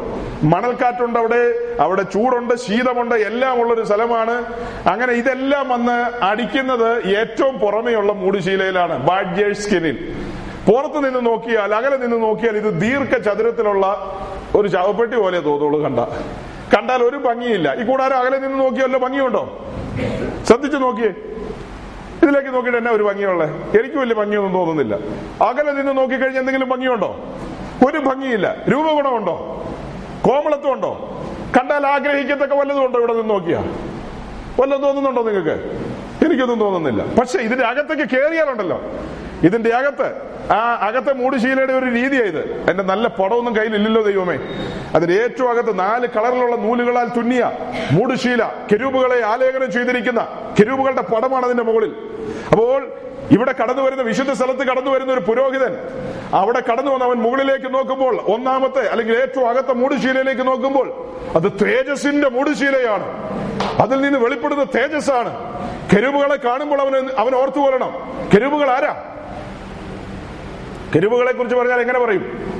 മണൽക്കാറ്റുണ്ട് 0.44 1.18
അവിടെ 1.18 1.54
അവിടെ 1.80 2.02
ചൂടുണ്ട് 2.02 2.54
ശീതമുണ്ട് 2.54 3.14
എല്ലാം 3.14 3.60
ഉള്ളൊരു 3.60 3.82
സ്ഥലമാണ്. 3.82 4.44
അങ്ങനെ 4.88 5.12
ഇതെല്ലാം 5.12 5.68
വന്ന് 5.68 6.24
അടിക്കുന്നത് 6.24 7.06
ഏറ്റവും 7.06 7.58
പുറമെയുള്ള 7.58 8.12
മൂടുശീലയിലാണ് 8.12 8.98
ബാഡ്ജേഴ്സ് 8.98 9.60
സ്കിന്നിൽ 9.60 10.16
പുറത്ത് 10.72 11.04
നിന്ന് 11.04 11.26
നോക്കിയാൽ 11.26 11.74
അകലെ 11.74 11.96
നിന്ന് 11.96 12.22
നോക്കിയാൽ 12.22 12.56
ഇത് 12.56 12.80
ദീർഘ 12.80 13.18
ചതുരത്തിലുള്ള 13.18 13.86
ഒരു 14.54 14.68
ചവപ്പെട്ടി 14.68 15.16
പോലെ 15.16 15.40
തോന്നുള്ളൂ 15.40 15.82
കണ്ട. 15.82 15.98
കണ്ടാൽ 16.76 17.02
ഒരു 17.02 17.16
ഭംഗിയില്ല. 17.16 17.74
ഈ 17.74 17.84
കൂടാരം 17.84 18.18
അകലെ 18.18 18.38
നിന്ന് 18.38 18.58
നോക്കിയല്ലോ 18.58 18.98
ഭംഗിയുണ്ടോ? 18.98 19.66
ശ്രദ്ധിച്ചു 20.46 20.78
നോക്കിയേ. 20.78 21.10
ഇതിലേക്ക് 22.22 22.48
നോക്കിയിട്ട് 22.48 22.78
എന്നാ 22.78 22.92
ഒരു 22.92 23.02
ഭംഗിയുള്ളത് 23.02 23.50
എനിക്ക് 23.50 23.96
വലിയ 23.96 24.14
ഭംഗിയൊന്നും 24.14 24.52
തോന്നുന്നില്ല. 24.52 24.94
അകലെ 25.44 25.72
നിന്ന് 25.72 25.96
നോക്കിക്കഴിഞ്ഞാൽ 25.96 26.40
എന്തെങ്കിലും 26.40 26.68
ഭംഗിയുണ്ടോ? 26.68 27.38
ഒരു 27.82 27.98
ഭംഗിയില്ല. 27.98 28.56
രൂപഗുണമുണ്ടോ 28.72 29.64
കോമളത്വം 30.28 30.72
ഉണ്ടോ? 30.72 31.20
കണ്ടാൽ 31.58 31.86
ആഗ്രഹിക്കത്തക്ക 31.86 32.54
വല്ലതും 32.54 32.86
ഉണ്ടോ 32.86 32.98
ഇവിടെ 32.98 33.12
നിന്ന് 33.12 33.30
നോക്കിയാ? 33.30 33.60
വല്ലതും 34.60 34.82
തോന്നുന്നുണ്ടോ 34.82 35.22
നിങ്ങൾക്ക്? 35.22 35.84
എനിക്കൊന്നും 36.24 36.60
തോന്നുന്നില്ല. 36.60 37.04
പക്ഷെ 37.20 37.38
ഇതിന്റെ 37.38 37.64
അകത്തേക്ക് 37.64 38.02
കേറിയാലുണ്ടല്ലോ. 38.02 38.80
ഇതിന്റെ 39.42 39.70
അകത്ത് 39.70 40.34
ആ 40.52 40.86
അകത്തെ 40.86 41.12
മൂടുശീലയുടെ 41.12 41.72
ഒരു 41.72 41.86
രീതിയായത് 41.86 42.70
എന്റെ 42.70 42.82
നല്ല 42.84 43.08
പടമൊന്നും 43.08 43.56
കയ്യിലില്ലല്ലോ 43.56 44.02
ദൈവമേ. 44.02 44.38
അതിന്റെ 44.94 45.14
ഏറ്റവും 45.14 45.50
അകത്ത് 45.50 45.78
നാല് 45.78 46.06
കളറിലുള്ള 46.06 46.56
നൂലുകളാൽ 46.56 47.08
തുന്നിയ 47.08 47.50
മൂടുശീല 47.92 48.44
കെരൂപുകളെ 48.72 49.22
ആലേഖനം 49.24 49.72
ചെയ്തിരിക്കുന്ന 49.72 50.26
കെരൂപുകളുടെ 50.60 51.02
പടമാണ് 51.02 51.44
അതിന്റെ 51.44 51.64
മുകളിൽ. 51.64 51.94
അപ്പോൾ 52.50 52.92
ഇവിടെ 53.30 53.54
കടന്നു 53.62 53.82
വരുന്ന 53.82 54.02
വിശുദ്ധ 54.02 54.32
സ്ഥലത്ത് 54.32 54.60
കടന്നു 54.60 54.90
വരുന്ന 54.90 55.12
ഒരു 55.12 55.20
പുരോഹിതൻ 55.20 55.76
അവിടെ 56.34 56.62
കടന്നു 56.72 56.90
വന്ന് 56.90 57.04
അവൻ 57.04 57.16
മുകളിലേക്ക് 57.16 57.74
നോക്കുമ്പോൾ 57.74 58.20
ഒന്നാമത്തെ 58.20 58.88
അല്ലെങ്കിൽ 58.88 59.16
ഏറ്റവും 59.16 59.48
അകത്തെ 59.48 59.72
മൂടുശീലയിലേക്ക് 59.72 60.46
നോക്കുമ്പോൾ 60.46 60.92
അത് 61.34 61.52
തേജസിന്റെ 61.62 62.28
മൂടുശീലയാണ്. 62.28 63.06
അതിൽ 63.80 64.00
നിന്ന് 64.00 64.18
വെളിപ്പെടുന്ന 64.18 64.64
തേജസ്സാണ്. 64.64 65.32
കെരുവുകളെ 65.94 66.36
കാണുമ്പോൾ 66.36 66.80
അവൻ 66.80 67.10
അവൻ 67.18 67.34
ഓർത്തു 67.34 67.58
കൊള്ളണം 67.58 67.92
കെരുവുകൾ 68.34 68.70
ആരാ? 68.70 69.04
കെരുവുകളെ 70.94 71.32
കുറിച്ച് 71.32 71.56
പറഞ്ഞാൽ 71.56 71.80
എങ്ങനെ 71.80 71.98
പറയും? 71.98 72.54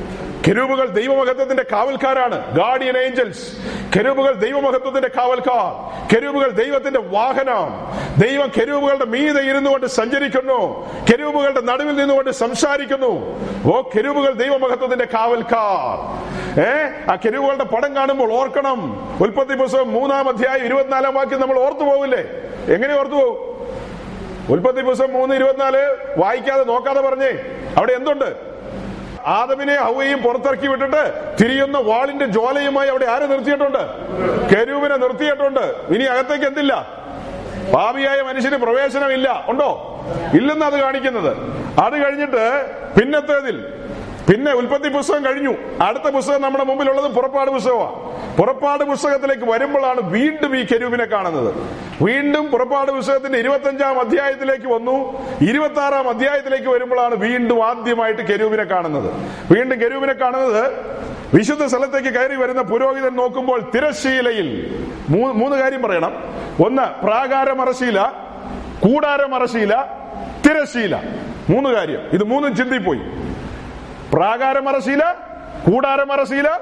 കെരൂബുകൾ 0.46 0.86
ദൈവമഹത്വത്തിന്റെ 0.86 1.64
കാവൽക്കാരാണ്. 1.72 2.56
Guardian 2.56 2.98
Angeles 2.98 3.52
കെരൂബുകൾ 3.96 4.32
ദൈവമഹത്വത്തിന്റെ 4.32 5.08
കാവൽക്കാർ. 5.08 5.94
കെരൂബുകൾ 6.14 6.50
ദൈവത്തിന്റെ 6.50 7.00
വാഹനം. 7.00 7.70
ദൈവം 8.22 8.52
കെരൂബുകളുടെ 8.60 9.04
മീതെ 9.04 9.42
ഇരുന്നുകൊണ്ട് 9.42 9.86
സഞ്ചരിക്കുന്നു. 9.86 10.90
കെരൂബുകളുടെ 11.12 11.60
നടുവിൽ 11.60 11.96
നിന്നുകൊണ്ട് 11.96 12.30
സംസാരിക്കുന്നു. 12.30 13.40
ഓ 13.72 13.80
കെരൂബുകൾ 13.80 14.32
ദൈവമഹത്വത്തിന്റെ 14.32 15.04
കാവൽക്കാർ. 15.04 16.24
ഏ 16.60 16.88
ആ 17.12 17.16
കെരൂബുകളുടെ 17.16 17.64
പടം 17.64 17.96
കാണുമ്പോൾ 17.96 18.32
ഓർക്കണം. 18.32 19.08
ഉൽപ്പത്തി 19.22 19.54
പുസ്തകം 19.54 19.92
മൂന്നാം 19.92 20.28
അധ്യായം 20.28 20.64
ഇരുപത്തിനാലാം 20.64 21.14
വാക്യം 21.14 21.40
നമ്മൾ 21.40 21.58
ഓർത്തു 21.58 21.84
പോകില്ലേ 21.84 22.24
എങ്ങനെ 22.74 22.98
ഓർത്തു 22.98 23.14
പോകും 23.14 23.54
ഉൽപ്പത്തി 24.50 24.82
പുസ്തകം 24.82 25.12
മൂന്ന് 25.12 25.34
ഇരുപത്തിനാല് 25.34 25.96
വായിക്കാതെ 26.16 26.64
നോക്കാതെ 26.64 27.00
പറഞ്ഞേ. 27.00 27.32
അവിടെ 27.76 27.92
എന്തുണ്ട്? 27.92 28.53
ആദമിനെ 29.26 29.76
ഹൗവയും 29.76 30.22
പുറത്തിറക്കി 30.22 30.66
വിട്ടിട്ട് 30.66 31.34
തിരിയുന്ന 31.42 31.78
വാളിന്റെ 31.78 32.26
ജ്വാലയുമായി 32.26 32.88
അവിടെ 32.88 33.04
ആരെ 33.04 33.26
നിർത്തിയിട്ടുണ്ട്? 33.26 33.78
കരൂപിനെ 34.54 34.96
നിർത്തിയിട്ടുണ്ട്. 34.96 35.94
ഇനി 35.94 36.04
അകത്തേക്ക് 36.04 36.44
എന്തില്ല? 36.44 37.04
പാപിയായ 37.74 38.20
മനുഷ്യന് 38.20 38.56
പ്രവേശനമില്ല. 38.56 39.44
ഉണ്ടോ? 39.48 40.00
ഇല്ലെന്ന് 40.34 40.66
അത് 40.66 40.80
കാണിക്കുന്നത്. 40.80 41.36
അത് 41.80 42.04
കഴിഞ്ഞിട്ട് 42.04 42.66
പിന്നത്തേതിൽ 43.00 43.83
പിന്നെ 44.28 44.52
ഉൽപ്പത്തി 44.52 44.88
പുസ്തകം 44.88 45.24
കഴിഞ്ഞു. 45.24 45.54
അടുത്ത 45.82 46.08
പുസ്തകം 46.10 46.42
നമ്മുടെ 46.42 46.64
മുമ്പിലുള്ളത് 46.64 47.12
പുറപ്പാട് 47.12 47.50
പുസ്തകമാണ് 47.50 48.36
പുറപ്പാട് 48.36 48.84
പുസ്തകത്തിലേക്ക് 48.84 49.44
വരുമ്പോഴാണ് 49.50 50.00
വീണ്ടും 50.00 50.56
ഈ 50.56 50.62
കെരൂപിനെ 50.64 51.04
കാണുന്നത്. 51.04 51.54
വീണ്ടും 52.02 52.46
പുറപ്പാട് 52.46 52.92
പുസ്തകത്തിന്റെ 52.92 53.38
ഇരുപത്തി 53.38 53.68
അഞ്ചാം 53.68 54.00
അധ്യായത്തിലേക്ക് 54.00 54.66
വന്നു. 54.66 54.96
ഇരുപത്തി 55.50 55.80
ആറാം 55.80 56.08
അധ്യായത്തിലേക്ക് 56.08 56.68
വരുമ്പോഴാണ് 56.68 57.14
വീണ്ടും 57.14 57.66
ആദ്യമായിട്ട് 57.66 58.22
കെരൂപിനെ 58.22 58.64
കാണുന്നത്. 58.64 59.10
വീണ്ടും 59.52 59.80
കെരൂപിനെ 59.80 60.12
കാണുന്നത് 60.12 60.72
വിശുദ്ധ 61.34 61.64
സ്ഥലത്തേക്ക് 61.64 62.08
കയറി 62.08 62.36
വരുന്ന 62.36 62.62
പുരോഹിതൻ 62.62 63.16
നോക്കുമ്പോൾ 63.16 63.70
തിരശീലയിൽ 63.74 64.48
മൂന്ന് 65.08 65.56
കാര്യം 65.56 65.82
പറയണം. 65.82 66.12
ഒന്ന് 66.64 67.04
പ്രാകാരമറശീല 67.04 68.00
കൂടാരമറശീല 68.80 69.84
തിരശീല 70.46 70.96
മൂന്ന് 71.50 71.70
കാര്യം. 71.70 72.00
ഇത് 72.12 72.24
മൂന്നും 72.24 72.56
ചിന്തിപ്പോയി. 72.56 73.00
പ്രാകാരമറശീല 74.14 75.04
കൂടാരമറശീല 75.70 76.58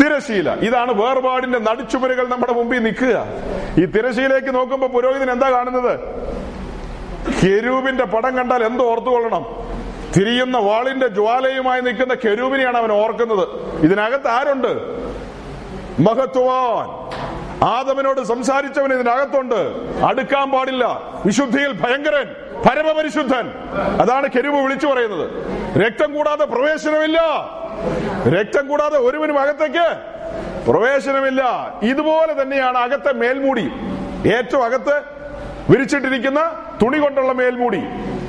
തിരശീല. 0.00 0.54
ഇതാണ് 0.54 1.02
വേർപാടിന്റെ 1.02 1.58
നടുച്ചുമരുകൾ 1.58 2.28
നമ്മുടെ 2.28 2.52
മുമ്പിൽ 2.52 2.82
നിൽക്കുക. 2.82 3.24
ഈ 3.78 3.84
തിരശീലേക്ക് 3.84 4.54
നോക്കുമ്പോൾ 4.54 4.86
പുരോഹിതൻ 4.86 5.30
എന്താ 5.30 5.50
കാണുന്നത്? 5.50 6.00
കെരൂപിന്റെ 7.42 8.04
പടം 8.04 8.36
കണ്ടാൽ 8.36 8.64
എന്തോ 8.64 8.90
ഓർത്തുകൊള്ളണം? 8.90 9.44
തിരിയുന്ന 10.16 10.58
വാളിന്റെ 10.58 11.06
ജ്വാലയുമായി 11.06 11.80
നിൽക്കുന്ന 11.80 12.14
കെരൂപിനെയാണ് 12.14 12.76
അവൻ 12.76 12.92
ഓർക്കുന്നത്. 12.92 13.48
ഇതിനകത്ത് 13.84 14.28
ആരുണ്ട്? 14.28 15.02
മഹത്വാൻ. 16.00 17.06
ആദമനോട് 17.64 18.20
സംസാരിച്ചവൻ 18.20 18.92
ഇതിനകത്തുണ്ട്. 18.92 19.76
അടുക്കാൻ 20.06 20.50
പാടില്ല. 20.50 21.00
വിശുദ്ധിയിൽ 21.26 21.72
ഭയങ്കരൻ. 21.72 22.45
പരമപരിശുദ്ധൻ. 22.64 23.52
അതാണ് 24.00 24.28
കെരുവ് 24.36 24.62
വിളിച്ചു 24.62 24.86
പറയുന്നത്. 24.86 25.30
രക്തം 25.86 26.14
കൂടാതെ 26.14 26.44
പ്രവേശനമില്ല. 26.44 27.20
രക്തം 28.28 28.68
കൂടാതെ 28.68 28.98
ഒരുവനും 28.98 29.38
അകത്തേക്ക് 29.38 29.86
പ്രവേശനമില്ല. 30.70 31.42
ഇതുപോലെ 31.82 32.42
തന്നെയാണ് 32.42 32.78
അകത്തെ 32.78 33.12
മേൽമൂടി. 33.12 33.70
ഏറ്റവും 34.34 34.64
അകത്ത് 34.64 35.02
വിരിച്ചിട്ടിരിക്കുന്ന 35.70 36.52
തുണി 36.82 36.98
കൊണ്ടുള്ള 36.98 37.32
മേൽമൂടി. 37.32 37.82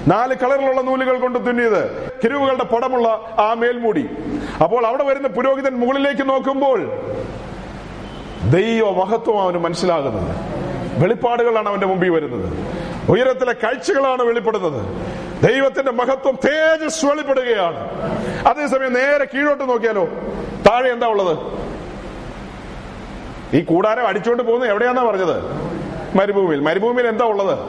നാല് 0.08 0.36
കളറിലുള്ള 0.36 0.82
നൂലുകൾ 0.82 1.18
കൊണ്ട് 1.18 1.40
തുന്നിയത്. 1.40 2.12
കിരുവുകളുടെ 2.24 2.64
പടമുള്ള 2.64 3.08
ആ 3.40 3.54
മേൽമൂടി. 3.54 4.10
അപ്പോൾ 4.64 4.88
അവിടെ 4.88 5.04
വരുന്ന 5.04 5.28
പുരോഹിതൻ 5.28 5.74
മുകളിലേക്ക് 5.74 6.30
നോക്കുമ്പോൾ 6.30 6.92
ദൈവ 8.52 8.90
മഹത്വം 8.90 9.42
അവന് 9.42 9.58
മനസ്സിലാകുന്നത്. 9.58 10.58
വെളിപ്പാടുകളാണ് 11.02 11.70
അവന്റെ 11.70 11.88
മുമ്പിൽ 11.88 12.10
വരുന്നത്. 12.10 12.54
ഉയരത്തിലെ 13.10 13.56
കാഴ്ചകളാണ് 13.64 14.24
വെളിപ്പെടുന്നത്. 14.24 14.82
ദൈവത്തിന്റെ 15.48 15.92
മഹത്വം 15.92 16.38
തേജസ് 16.46 17.06
വെളിപ്പെടുകയാണ്. 17.06 17.90
അതേസമയം 18.48 18.94
നേരെ 18.94 19.26
കീഴോട്ട് 19.26 19.70
നോക്കിയാലോ? 19.70 20.06
താഴെ 20.70 20.90
എന്താ 20.90 21.08
ഉള്ളത്? 21.08 21.38
ഈ 23.56 23.62
കൂടാരം 23.62 24.08
അടിച്ചുകൊണ്ട് 24.08 24.44
പോകുന്നത് 24.44 24.70
എവിടെയാന്നാ 24.70 25.04
പറഞ്ഞത്? 25.04 25.44
മരുഭൂമിയിൽ. 26.18 26.60
മരുഭൂമിയിൽ 26.60 27.08
എന്താ 27.08 27.26
ഉള്ളത്? 27.26 27.60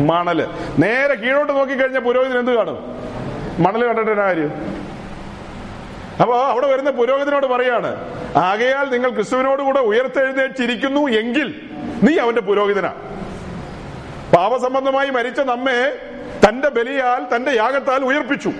മണൽ. 0.00 0.46
നേരെ 0.78 1.14
കീഴോട്ട് 1.14 1.52
നോക്കിക്കഴിഞ്ഞാൽ 1.52 2.00
പുരോഹിതൻ 2.00 2.38
എന്ത് 2.38 2.52
കാണും? 2.52 2.78
മണൽ 3.58 3.86
കണ്ടിട്ട് 3.86 4.16
കാര്യം? 4.16 4.52
അപ്പോ 6.20 6.38
അവിടെ 6.38 6.66
വരുന്ന 6.66 6.90
പുരോഹിതനോട് 6.90 7.46
പറയാണ് 7.46 7.96
ആകയാൽ 8.36 8.90
നിങ്ങൾ 8.90 9.10
ക്രിസ്തുവിനോട് 9.10 9.62
കൂടെ 9.62 9.80
ഉയർത്തെഴുന്നേറ്റിരിക്കുന്നു 9.80 11.00
എങ്കിൽ 11.00 11.60
നീ 12.02 12.18
അവന്റെ 12.18 12.40
പുരോഹിതനാ. 12.40 12.92
പാപസംബന്ധമായി 14.36 15.10
മരിച്ച 15.10 15.40
നമ്മെ 15.40 15.98
തന്റെ 16.48 16.68
ബലിയാൽ 16.68 17.36
തന്റെ 17.36 17.50
യാഗത്താൽ 17.50 18.04
ഉയർപ്പിച്ചു. 18.04 18.52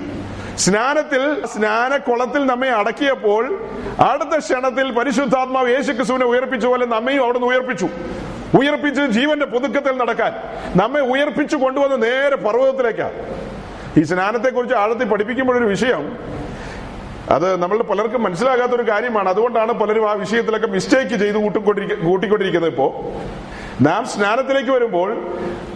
സ്നാനത്തിൽ 0.57 1.47
സ്നാനക്കുളത്തിൽ 1.47 2.47
നമ്മെ 2.47 2.71
അടക്കിയപ്പോൾ 2.71 3.61
അടുത്ത 4.01 4.39
ക്ഷണത്തിൽ 4.39 4.91
പരിശുദ്ധാത്മാവ് 4.91 5.71
യേശു 5.71 5.93
ക്രിസ്തുവിനെ 5.93 6.27
ഉയർപ്പിച്ച 6.27 6.67
പോലെ 6.67 6.87
നമ്മയും 6.87 7.25
അവിടെ 7.25 7.39
നിന്ന് 7.39 7.53
ഉയർപ്പിച്ചു. 7.53 7.89
ഉയർപ്പിച്ച് 8.59 9.03
ജീവന്റെ 9.03 9.47
പുതുക്കത്തിൽ 9.47 9.99
നടക്കാൻ 9.99 10.33
നമ്മെ 10.79 11.01
ഉയർപ്പിച്ചു 11.01 11.57
കൊണ്ടുവന്ന് 11.57 12.07
നേരെ 12.07 12.37
പർവതത്തിലേക്കാണ്. 12.37 13.15
ഈ 14.01 14.03
സ്നാനത്തെ 14.03 14.51
കുറിച്ച് 14.51 14.75
ആഴത്തിൽ 14.75 15.05
പഠിപ്പിക്കുമ്പോഴൊരു 15.05 15.65
വിഷയം 15.65 16.19
അത് 17.31 17.63
നമ്മൾ 17.63 17.83
പലർക്കും 17.83 18.23
മനസ്സിലാകാത്ത 18.23 18.73
ഒരു 18.73 18.91
കാര്യമാണ്. 18.91 19.29
അതുകൊണ്ടാണ് 19.29 19.73
പലരും 19.73 20.11
ആ 20.11 20.13
വിഷയത്തിലൊക്കെ 20.13 20.67
മിസ്റ്റേക്ക് 20.67 21.15
ചെയ്ത് 21.15 21.37
കൂട്ടിക്കൊണ്ടിരിക്ക 21.37 22.05
കൂട്ടിക്കൊണ്ടിരിക്കുന്നത് 22.05 22.71
ഇപ്പോ. 22.71 22.87
നാം 23.81 24.05
സ്നാനത്തിലേക്ക് 24.07 24.71
വരുമ്പോൾ 24.71 25.11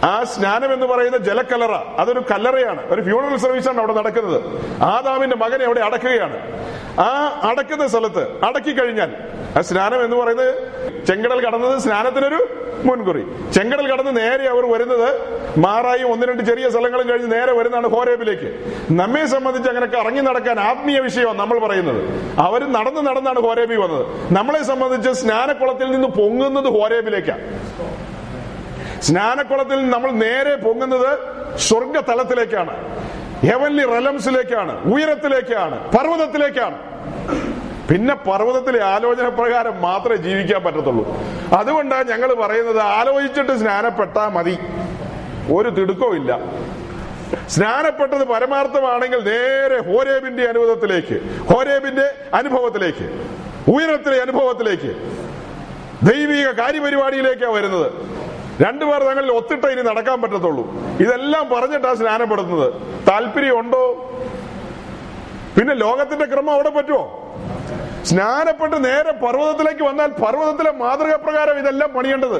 ആ 0.03 0.23
സ്നാനം 0.23 0.73
എന്ന് 0.73 0.85
പറയുന്ന 0.85 1.17
ജലക്കലറ 1.17 1.71
അതൊരു 1.71 2.19
കല്ലറയാണ്. 2.31 2.81
ഒരു 2.93 3.01
ഫ്യൂണറൽ 3.01 3.37
സർവീസാണ് 3.37 3.77
അവിടെ 3.77 3.93
നടക്കുന്നത്. 3.93 4.41
ആദാമിന്റെ 4.81 5.35
മകനെ 5.35 5.65
അവിടെ 5.65 5.79
അടക്കുകയാണ്. 5.79 6.37
ആ 6.99 7.41
അടക്കുന്ന 7.43 7.87
സ്ഥലത്ത് 7.87 8.45
അടക്കി 8.45 8.71
കഴിഞ്ഞാൽ 8.71 9.13
ആ 9.57 9.61
സ്നാനം 9.61 10.03
എന്ന് 10.03 10.17
പറയുന്നത് 10.17 10.53
ചെങ്കടൽ 11.05 11.47
കടന്നത് 11.47 11.79
സ്നാനത്തിനൊരു 11.79 12.47
മുൻകുറി. 12.83 13.23
ചെങ്കടൽ 13.53 13.91
കടന്ന് 13.91 14.21
നേരെ 14.21 14.49
അവർ 14.49 14.71
വരുന്നത് 14.71 15.09
മാറായും 15.59 16.11
ഒന്ന് 16.11 16.25
രണ്ട് 16.25 16.43
ചെറിയ 16.43 16.69
സ്ഥലങ്ങളും 16.69 17.09
കഴിഞ്ഞ് 17.09 17.31
നേരെ 17.31 17.53
വരുന്നതാണ് 17.53 17.87
ഹോരേബിലേക്ക്. 17.87 18.49
നമ്മെ 18.91 19.25
സംബന്ധിച്ച് 19.25 19.69
അങ്ങനെ 19.69 19.85
കറങ്ങി 19.85 20.21
നടക്കാൻ 20.21 20.59
ആത്മീയ 20.59 20.99
വിഷയമാണ് 20.99 21.39
നമ്മൾ 21.39 21.59
പറയുന്നത്. 21.59 22.01
അവർ 22.39 22.71
നടന്ന് 22.71 23.01
നടന്നാണ് 23.07 23.39
ഹോരേബി 23.39 23.75
വന്നത്. 23.75 24.33
നമ്മളെ 24.33 24.63
സംബന്ധിച്ച് 24.63 25.21
സ്നാനക്കുളത്തിൽ 25.21 25.91
നിന്ന് 25.91 26.07
പൊങ്ങുന്നത് 26.07 26.69
ഹോരേബിലേക്കാണ് 26.79 27.65
സ്നാനക്കുളത്തിൽ 29.01 29.89
നമ്മൾ 29.89 30.11
നേരെ 30.11 30.55
പൊങ്ങുന്നത് 30.55 31.11
സ്വർഗതലത്തിലേക്കാണ് 31.57 32.75
ഹെവൻലി 33.45 33.83
റലംസിലേക്കാണ് 33.83 34.93
ഉയരത്തിലേക്കാണ് 34.93 35.91
പർവതത്തിലേക്കാണ്. 35.97 36.77
പിന്നെ 37.89 38.15
പർവതത്തിലെ 38.15 38.83
ആലോചന 38.83 39.27
പ്രകാരം 39.27 39.81
മാത്രമേ 39.81 40.15
ജീവിക്കാൻ 40.15 40.63
പറ്റത്തുള്ളൂ. 40.63 41.19
അതുകൊണ്ടാണ് 41.57 42.09
ഞങ്ങൾ 42.09 42.33
പറയുന്നത് 42.33 42.79
ആലോചിച്ചിട്ട് 42.79 43.51
സ്നാനപ്പെട്ടാ 43.51 44.29
മതി. 44.29 44.57
ഒരു 45.53 45.69
തിടുക്കവും 45.69 46.15
ഇല്ല. 46.15 46.39
സ്നാനപ്പെട്ടത് 47.49 48.23
പരമാർത്ഥമാണെങ്കിൽ 48.23 49.19
നേരെ 49.23 49.79
ഹോരേബിന്റെ 49.79 50.43
അനുഭവത്തിലേക്ക് 50.43 51.45
ഹോരേബിന്റെ 51.53 52.07
അനുഭവത്തിലേക്ക് 52.33 53.07
ഉയരത്തിലെ 53.73 54.21
അനുഭവത്തിലേക്ക് 54.21 54.91
ദൈവിക 56.03 56.47
കാര്യപരിപാടിയിലേക്കാണ് 56.51 57.53
വരുന്നത്. 57.53 57.91
രണ്ടുപേർ 58.61 59.03
തങ്ങളിൽ 59.03 59.31
ഒത്തിട്ട് 59.31 59.67
ഇനി 59.67 59.81
നടക്കാൻ 59.81 60.21
പറ്റത്തുള്ളൂ. 60.21 60.63
ഇതെല്ലാം 60.99 61.49
പറഞ്ഞിട്ടാണ് 61.49 61.95
സ്നാനപ്പെടുത്തുന്നത്. 61.95 62.73
താല്പര്യമുണ്ടോ? 63.07 64.11
പിന്നെ 65.57 65.73
ലോകത്തിന്റെ 65.75 66.25
ക്രമം 66.25 66.53
അവിടെ 66.53 66.69
പറ്റുമോ? 66.69 67.21
സ്നാനപ്പെട്ട് 68.03 68.85
നേരെ 68.85 69.11
പർവതത്തിലേക്ക് 69.11 69.83
വന്നാൽ 69.83 70.07
പർവതത്തിലെ 70.07 70.71
മാതൃക 70.71 71.15
പ്രകാരം 71.15 71.59
ഇതെല്ലാം 71.59 71.93
പണിയേണ്ടത്. 71.93 72.39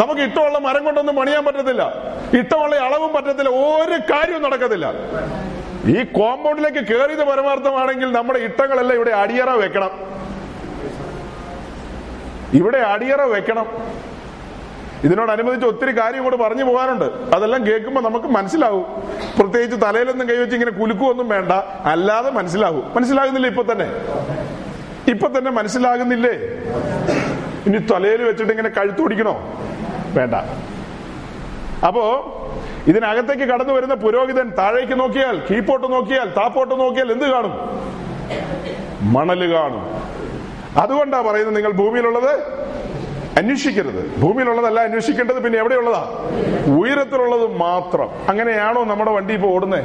നമുക്ക് 0.00 0.20
ഇഷ്ടമുള്ള 0.20 0.58
മരം 0.58 0.84
കൊണ്ടൊന്നും 0.84 1.16
പണിയാൻ 1.16 1.44
പറ്റത്തില്ല. 1.44 1.92
ഇഷ്ടമുള്ള 2.38 2.76
അളവും 2.76 3.12
പറ്റത്തില്ല. 3.12 3.50
ഒരു 3.50 4.12
കാര്യവും 4.12 4.42
നടക്കത്തില്ല. 4.42 4.92
ഈ 5.86 6.04
കോമ്പൗണ്ടിലേക്ക് 6.04 6.78
കയറിയത് 6.78 7.24
പരമാർത്ഥമാണെങ്കിൽ 7.24 8.12
നമ്മുടെ 8.12 8.38
ഇട്ടങ്ങളെല്ലാം 8.38 8.94
ഇവിടെ 8.94 9.10
അടിയറ 9.10 9.50
വെക്കണം. 9.50 9.90
ഇവിടെ 12.54 12.78
അടിയറ 12.78 13.22
വെക്കണം. 13.22 13.66
ഇതിനോടനുബന്ധിച്ച് 15.04 15.66
ഒത്തിരി 15.66 15.98
കാര്യം 15.98 16.24
കൂടെ 16.24 16.36
പറഞ്ഞു 16.36 16.64
പോകാനുണ്ട്. 16.64 17.04
അതെല്ലാം 17.34 17.66
കേൾക്കുമ്പോൾ 17.66 18.00
നമുക്ക് 18.00 18.26
മനസ്സിലാവും. 18.26 18.86
പ്രത്യേകിച്ച് 19.40 19.86
തലയിലൊന്നും 19.86 20.28
കൈവച്ച് 20.28 20.56
ഇങ്ങനെ 20.56 20.70
കുലുക്കുമൊന്നും 20.70 21.28
വേണ്ട. 21.28 21.52
അല്ലാതെ 21.84 22.30
മനസ്സിലാവും. 22.30 22.92
മനസ്സിലാകുന്നില്ല 22.96 23.46
ഇപ്പൊ 23.46 23.62
തന്നെ? 23.72 23.86
ഇപ്പൊ 25.10 25.28
തന്നെ 25.28 25.50
മനസ്സിലാകുന്നില്ലേ? 25.50 26.32
ഇനി 27.66 27.78
തലയിൽ 27.78 28.22
വെച്ചിട്ട് 28.22 28.52
ഇങ്ങനെ 28.52 28.68
കഴുത്തുപിടിക്കണോ 28.68 29.34
വേണ്ട. 30.16 30.34
അപ്പോ 31.86 32.04
ഇതിനകത്തേക്ക് 32.86 33.42
കടന്നു 33.42 33.72
വരുന്ന 33.74 33.94
പുരോഹിതൻ 33.94 34.52
താഴേക്ക് 34.58 35.00
നോക്കിയാൽ 35.00 35.42
കീപ്പോട്ട് 35.50 35.92
നോക്കിയാൽ 35.92 36.34
താപ്പോട്ട് 36.36 36.80
നോക്കിയാൽ 36.80 37.12
എന്ത് 37.12 37.24
കാണും? 37.24 37.54
മണൽ 39.02 39.54
കാണും. 39.54 39.84
അതുകൊണ്ടാ 40.76 41.20
പറയുന്നത് 41.20 41.56
നിങ്ങൾ 41.56 41.72
ഭൂമിയിലുള്ളത്? 41.72 42.64
അന്വേഷിക്കരുത്. 43.38 44.20
ഭൂമിയിലുള്ളതല്ല 44.20 44.80
അന്വേഷിക്കേണ്ടത് 44.80 45.42
പിന്നെ 45.42 45.58
എവിടെയുള്ളതാ? 45.58 46.08
ഉയരത്തിലുള്ളത് 46.80 47.56
മാത്രം. 47.56 48.08
അങ്ങനെയാണോ 48.28 48.84
നമ്മുടെ 48.84 49.10
വണ്ടി 49.10 49.34
ഇപ്പൊ 49.34 49.48
ഓടുന്നേ? 49.48 49.82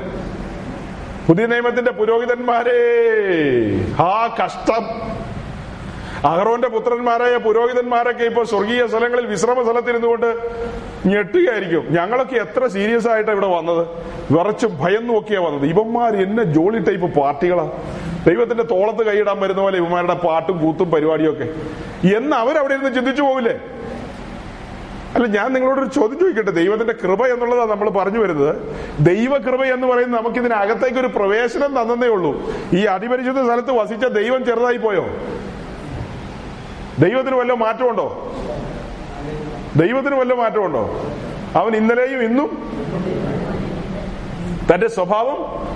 പുതിയ 1.28 1.46
നിയമത്തിന്റെ 1.46 1.92
പുരോഹിതന്മാരെ 1.92 2.80
ആ 4.02 4.36
കഷ്ടം. 4.46 4.84
അഹറോന്റെ 6.30 6.68
പുത്രന്മാരായ 6.68 7.38
പുരോഹിതന്മാരൊക്കെ 7.38 8.24
ഇപ്പൊ 8.24 8.44
സ്വർഗീയ 8.44 8.88
സ്ഥലങ്ങളിൽ 8.88 9.26
വിശ്രമ 9.26 9.64
സ്ഥലത്തിരുന്നുകൊണ്ട് 9.64 10.38
ഞെട്ടുകയായിരിക്കും. 11.06 11.88
ഞങ്ങളൊക്കെ 11.90 12.36
എത്ര 12.36 12.68
സീരിയസ് 12.68 13.08
ആയിട്ടാണ് 13.08 13.36
ഇവിടെ 13.36 13.48
വന്നത്? 13.48 13.88
വിറച്ച് 14.34 14.68
ഭയം 14.68 15.08
നോക്കിയാ 15.08 15.42
വന്നത്. 15.42 15.66
ഇവന്മാർ 15.66 16.16
എന്നെ 16.16 16.44
ജോളി 16.44 16.80
ടൈപ്പ് 16.80 17.20
പാർട്ടികളാ. 17.20 17.70
ദൈവത്തിന്റെ 18.28 18.64
തോളത്ത് 18.64 19.04
കൈയിടാൻ 19.06 19.40
വരുന്ന 19.40 19.62
പോലെ 19.62 19.78
ഇവന്മാരുടെ 19.78 20.14
പാട്ടും 20.14 20.66
കൂത്തും 20.66 20.92
പരിപാടിയും 20.92 21.32
ഒക്കെ 21.32 21.44
എന്ന് 22.18 22.36
അവരവിടെ 22.36 22.74
ഇരുന്ന് 22.74 22.96
ചിന്തിച്ചു 22.96 23.22
പോവില്ലേ? 23.22 23.60
അല്ല 25.16 25.28
ഞാൻ 25.28 25.54
നിങ്ങളോട് 25.54 25.80
ഒരു 25.80 25.90
ചോദ്യം 25.90 26.20
ചോദിക്കട്ടെ. 26.20 26.52
ദൈവത്തിന്റെ 26.52 26.94
കൃപ 26.94 27.26
എന്നുള്ളതാണ് 27.26 27.72
നമ്മൾ 27.72 27.90
പറഞ്ഞു 27.90 28.20
വരുന്നത്. 28.20 28.56
ദൈവകൃപ 29.00 29.64
എന്ന് 29.64 29.88
പറയുന്നത് 29.88 30.22
നമുക്ക് 30.22 30.36
ഇതിനകത്തേക്ക് 30.36 30.98
ഒരു 30.98 31.08
പ്രവേശനം 31.08 31.82
തന്നേ 31.82 32.08
ഉള്ളൂ. 32.08 32.42
ഈ 32.74 32.84
അതിപരിശുദ്ധ 32.84 33.44
സ്ഥലത്ത് 33.44 33.72
വസിച്ച 33.72 34.06
ദൈവം 34.06 34.46
ചെറുതായി 34.46 34.78
പോയോ? 34.78 35.06
ദൈവത്തിന് 37.00 37.36
വല്ല 37.36 37.54
മാറ്റമുണ്ടോ? 37.54 38.34
ദൈവത്തിന് 39.76 40.16
വല്ല 40.16 40.34
മാറ്റമുണ്ടോ? 40.34 41.04
അവൻ 41.56 41.76
ഇന്നലെയും 41.76 42.24
ഇന്നും 42.24 42.50
തന്റെ 44.74 44.88
സ്വഭാവം 44.88 45.70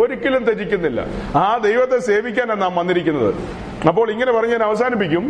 ഒരിക്കലും 0.00 0.44
തെറ്റിക്കുന്നില്ല 0.44 1.00
ആ 1.36 1.58
ദൈവത്തെ 1.64 1.98
സേവിക്കാനാണ് 1.98 2.62
നാം 2.62 2.74
വന്നിരിക്കുന്നത്. 2.76 3.34
അപ്പോൾ 3.88 4.10
ഇങ്ങനെ 4.10 4.32
പറഞ്ഞ് 4.32 4.52
ഞാൻ 4.52 4.62
അവസാനിപ്പിക്കും. 4.62 5.24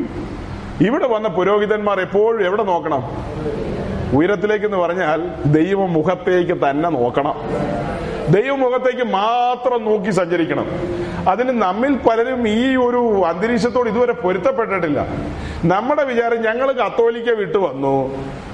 ഇവിടെ 0.80 1.06
വന്ന 1.06 1.28
പുരോഹിതന്മാർ 1.28 2.00
എപ്പോഴും 2.00 2.44
എവിടെ 2.46 2.62
നോക്കണം? 2.62 3.02
ഉയരത്തിലേക്ക് 4.16 4.64
എന്ന് 4.64 4.76
പറഞ്ഞാൽ 4.76 5.20
ദൈവമുഖത്തേക്ക് 5.46 6.56
തന്നെ 6.64 6.88
നോക്കണം. 6.88 7.36
ദൈവമുഖത്തേക്ക് 8.34 9.02
മാത്രം 9.02 9.84
നോക്കി 9.84 10.10
സഞ്ചരിക്കണം. 10.10 10.66
അതിന് 11.28 11.62
നമ്മിൽ 11.62 11.92
പലരും 11.96 12.48
ഈ 12.48 12.76
ഒരു 12.76 13.22
അന്തരീക്ഷത്തോട് 13.26 13.88
ഇതുവരെ 13.88 14.12
പൊരുത്തപ്പെട്ടിട്ടില്ല. 14.12 15.00
നമ്മുടെ 15.64 16.04
വിചാരം 16.04 16.42
ഞങ്ങൾ 16.42 16.72
കത്തോലിക്ക 16.72 17.30
വിട്ടു 17.30 17.58
വന്നു. 17.58 17.94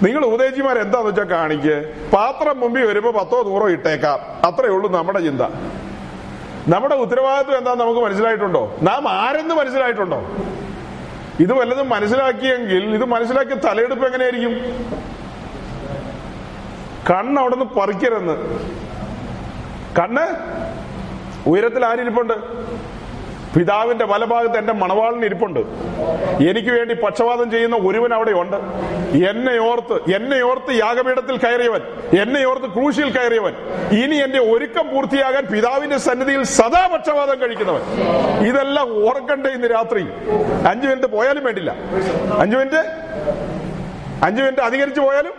നിങ്ങൾ 0.03 0.25
ഉപദേശിമാർ 0.25 0.79
എന്താന്ന് 0.79 1.09
വെച്ചാൽ 1.09 1.31
കാണിക്ക്? 1.31 1.95
പാത്രം 2.13 2.61
മുമ്പിൽ 2.61 2.87
വരുമ്പോ 2.87 3.13
പത്തോ 3.13 3.43
നൂറോ 3.43 3.69
ഇട്ടേക്കാം. 3.69 4.19
അത്രേ 4.47 4.69
ഉള്ളൂ 4.69 4.91
നമ്മുടെ 4.93 5.21
ചിന്ത. 5.21 5.41
നമ്മുടെ 6.69 6.95
ഉത്തരവാദിത്വം 6.95 7.59
എന്താന്ന് 7.59 7.85
നമുക്ക് 7.85 8.01
മനസ്സിലായിട്ടുണ്ടോ? 8.01 8.77
നാം 8.83 9.09
ആരെന്ന് 9.09 9.55
മനസ്സിലായിട്ടുണ്ടോ? 9.55 10.21
ഇത് 11.41 11.53
വല്ലതും 11.53 11.89
മനസ്സിലാക്കിയെങ്കിൽ 11.89 12.95
ഇത് 12.95 13.05
മനസ്സിലാക്കിയ 13.05 13.55
തലയെടുപ്പ് 13.55 14.05
എങ്ങനെയായിരിക്കും? 14.07 14.55
കണ്ണ് 17.11 17.39
നിന്ന് 17.53 17.65
പറിക്കരുന്ന് 17.81 18.37
കണ്ണ് 19.99 20.27
ഉയരത്തിൽ 21.49 21.85
ആരിരിപ്പുണ്ട് 21.87 22.35
പിതാവിന്റെ 23.55 24.05
വലഭാഗത്ത് 24.05 24.59
എന്റെ 24.59 24.73
മണവാളിന് 24.73 25.25
ഇരിപ്പുണ്ട്. 25.25 25.61
എനിക്ക് 26.51 26.69
വേണ്ടി 26.69 26.95
പക്ഷപാതം 26.95 27.51
ചെയ്യുന്ന 27.51 27.77
ഒരുവൻ 27.77 28.15
അവിടെ 28.15 28.31
ഉണ്ട് 28.31 28.57
എന്നെ 29.31 29.59
ഓർത്ത് 29.59 30.11
എന്നെ 30.13 30.43
ഓർത്ത് 30.43 30.75
യാഗപീഠത്തിൽ 30.75 31.37
കയറിയവൻ. 31.37 31.81
എന്നെ 32.23 32.45
ഓർത്ത് 32.45 32.67
ക്രൂശിയിൽ 32.67 33.11
കയറിയവൻ. 33.11 33.53
ഇനി 34.05 34.17
എന്റെ 34.17 34.39
ഒരുക്കം 34.39 34.89
പൂർത്തിയാകാൻ 34.95 35.45
പിതാവിന്റെ 35.45 35.99
സന്നിധിയിൽ 35.99 36.43
സദാ 36.43 36.89
പക്ഷപാതം 36.93 37.41
കഴിക്കുന്നവൻ. 37.41 37.83
ഇതെല്ലാം 38.47 39.07
ഓർക്കണ്ടേ 39.07 39.51
ഇന്ന് 39.51 39.69
രാത്രി. 39.69 40.03
അഞ്ചു 40.69 40.87
മിനിറ്റ് 40.87 41.07
പോയാലും 41.07 41.45
വേണ്ടില്ല. 41.45 41.75
അഞ്ചു 42.39 42.57
മിനിറ്റ്? 42.57 42.83
അഞ്ചു 44.25 44.43
മിനിറ്റ് 44.43 44.63
അധികരിച്ചു 44.63 45.01
പോയാലും 45.01 45.33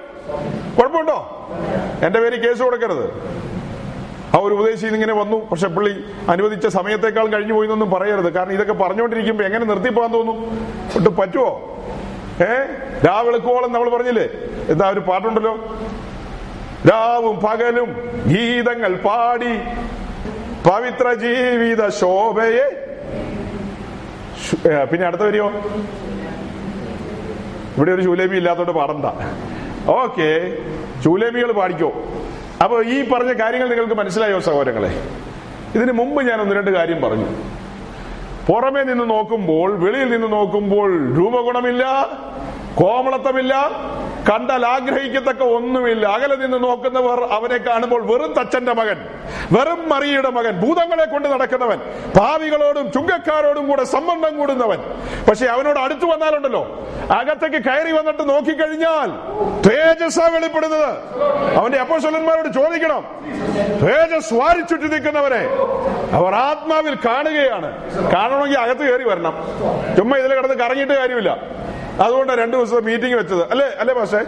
കുഴപ്പമുണ്ടോ? 0.78 1.18
എന്റെ 2.06 2.20
പേര് 2.20 2.48
കേസ് 2.48 2.62
കൊടുക്കരുത്. 2.64 3.08
ആ 4.36 4.40
ഒരു 4.40 4.54
ഉപദേശി 4.54 4.86
ഇങ്ങനെ 4.86 5.14
വന്നു. 5.14 5.38
പക്ഷെ 5.52 5.68
പുള്ളി 5.68 5.94
അനുവദിച്ച 6.30 6.68
സമയത്തേക്കാൾ 6.68 7.26
കഴിഞ്ഞു 7.28 7.54
പോയി 7.54 7.66
എന്നൊന്നും 7.66 7.90
പറയരുത്. 7.92 8.34
കാരണം 8.34 8.52
ഇതൊക്കെ 8.52 8.74
പറഞ്ഞുകൊണ്ടിരിക്കുമ്പോ 8.74 9.44
എങ്ങനെ 9.44 9.66
നിർത്തിപ്പോകാൻ 9.66 10.14
തോന്നും? 10.14 10.38
ഒട്ട് 10.98 11.10
പറ്റുമോ 11.10 11.50
ഏ? 12.42 12.54
രാവിളക്കോളം 13.08 13.72
നമ്മൾ 13.74 13.90
പറഞ്ഞില്ലേ? 13.90 14.28
എന്താ 14.70 14.86
ഒരു 14.90 15.00
പാട്ടുണ്ടല്ലോ? 15.00 15.54
രാവും 16.90 17.36
പകലും 17.40 17.90
ഗീതങ്ങൾ 18.28 18.96
പാടി 19.06 19.54
പവിത്ര 20.70 21.14
ജീവിത 21.14 21.88
ശോഭയെ. 21.90 22.66
പിന്നെ 24.92 25.08
അടുത്ത 25.08 25.22
വരിയോ? 25.22 25.48
ഇവിടെ 27.76 27.92
ഒരു 27.92 28.02
ചൂലേമി 28.02 28.36
ഇല്ലാത്തോണ്ട് 28.36 28.72
പാടണ്ട. 28.72 29.06
ഓക്കെ. 29.88 30.30
ചൂലേമികൾ 31.04 31.52
പാടിക്കോ? 31.52 31.92
അപ്പൊ 32.64 32.76
ഈ 32.96 32.98
പറഞ്ഞ 33.12 33.32
കാര്യങ്ങൾ 33.42 33.70
നിങ്ങൾക്ക് 33.74 33.98
മനസ്സിലായോ 34.02 34.40
സഹോദരങ്ങളെ? 34.50 34.92
ഇതിന് 35.78 35.94
മുമ്പ് 36.00 36.20
ഞാൻ 36.30 36.38
ഒന്ന് 36.44 36.56
രണ്ട് 36.60 36.72
കാര്യം 36.78 37.00
പറഞ്ഞു. 37.06 37.28
പുറമെ 38.48 38.82
നിന്ന് 38.92 39.06
നോക്കുമ്പോൾ 39.16 39.70
വെളിയിൽ 39.84 40.10
നിന്ന് 40.14 40.30
നോക്കുമ്പോൾ 40.38 40.90
രൂപഗുണമില്ല 41.18 41.84
കോമളത്വമില്ല 42.80 43.54
കണ്ടാൽ 44.28 44.64
ആഗ്രഹിക്കത്തക്ക 44.76 45.44
ഒന്നുമില്ല. 45.58 46.04
അകലെ 46.16 46.36
നിന്ന് 46.44 46.60
നോക്കുന്നവർ 46.64 47.20
അവനെ 47.38 47.58
കാണുമ്പോൾ 47.68 48.02
വെറും 48.12 48.32
തച്ചന്റെ 48.38 48.74
മകൻ 48.80 49.00
വെറും 49.56 49.82
മറിയുടെ 49.92 50.30
മകൻ 50.38 50.54
ഭൂതങ്ങളെ 50.64 51.06
കൊണ്ട് 51.14 51.28
നടക്കുന്നവൻ 51.34 51.80
പാവികളോടും 52.18 52.86
ചുങ്കക്കാരോടും 52.96 53.66
കൂടെ 53.72 53.84
സംബന്ധം 53.96 54.34
കൂടുന്നവൻ. 54.40 54.80
പക്ഷെ 55.30 55.46
അവനോട് 55.56 55.80
അടുത്തു 55.86 56.06
വന്നാലുണ്ടല്ലോ 56.12 56.64
അകത്തേക്ക് 57.12 57.66
കയറി 57.66 57.92
വന്നിട്ട് 57.92 58.30
നോക്കിക്കഴിഞ്ഞാൽ 58.30 59.08
തേജസ്സാ 59.70 60.28
വെളിപ്പെടുന്നത്. 60.28 60.98
അവന്റെ 61.58 61.80
അപ്പോസ്വലന്മാരോട് 61.80 62.48
ചോദിക്കണം 62.48 63.06
തേജസ് 63.88 64.34
വാരിച്ചുറ്റി 64.34 64.88
നിൽക്കുന്നവരെ 64.88 65.50
അവർ 66.14 66.36
ആത്മാവിൽ 66.36 66.96
കാണുകയാണ്. 66.96 67.92
കാണണമെങ്കിൽ 68.14 68.60
അകത്ത് 68.60 68.82
കയറി 68.82 69.04
വരണം. 69.04 69.34
ചുമ്മാ 69.98 70.18
ഇതിൽ 70.18 70.36
കിടന്ന് 70.36 70.56
കറങ്ങിയിട്ട് 70.56 70.94
കാര്യമില്ല. 70.94 71.38
അതുകൊണ്ട് 72.02 72.34
രണ്ടു 72.34 72.58
ദിവസം 72.58 72.84
മീറ്റിംഗ് 72.84 73.16
വെച്ചത്. 73.16 73.52
അല്ലേ? 73.52 73.68
അല്ലേ 73.80 73.94
പക്ഷേ 73.94 74.22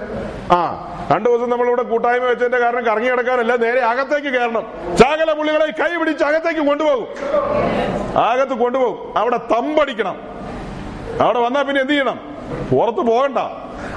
ആ 0.51 0.91
രണ്ടു 1.11 1.29
ദിവസം 1.29 1.49
നമ്മളിവിടെ 1.49 1.83
കൂട്ടായ്മ 1.83 2.23
വെച്ചതിന്റെ 2.23 2.57
കാരണം 2.57 2.85
കറങ്ങി 2.85 3.09
കിടക്കാനല്ല 3.09 3.55
നേരെ 3.55 3.81
അകത്തേക്ക് 3.81 4.27
കയറണം. 4.27 4.95
ചാകല 4.97 5.33
പുള്ളികളെ 5.33 5.65
കൈ 5.65 5.95
പിടിച്ച് 5.95 6.23
അകത്തേക്ക് 6.23 6.59
കൊണ്ടുപോകും. 6.59 7.07
അകത്ത് 8.19 8.53
കൊണ്ടുപോകും. 8.53 9.17
അവിടെ 9.17 9.37
തമ്പടിക്കണം. 9.37 10.21
അവിടെ 11.21 11.39
വന്നാ 11.39 11.61
പിന്നെ 11.61 11.81
എന്ത് 11.81 11.93
ചെയ്യണം? 11.93 12.34
പുറത്ത് 12.71 12.97
പോകണ്ട. 12.97 13.37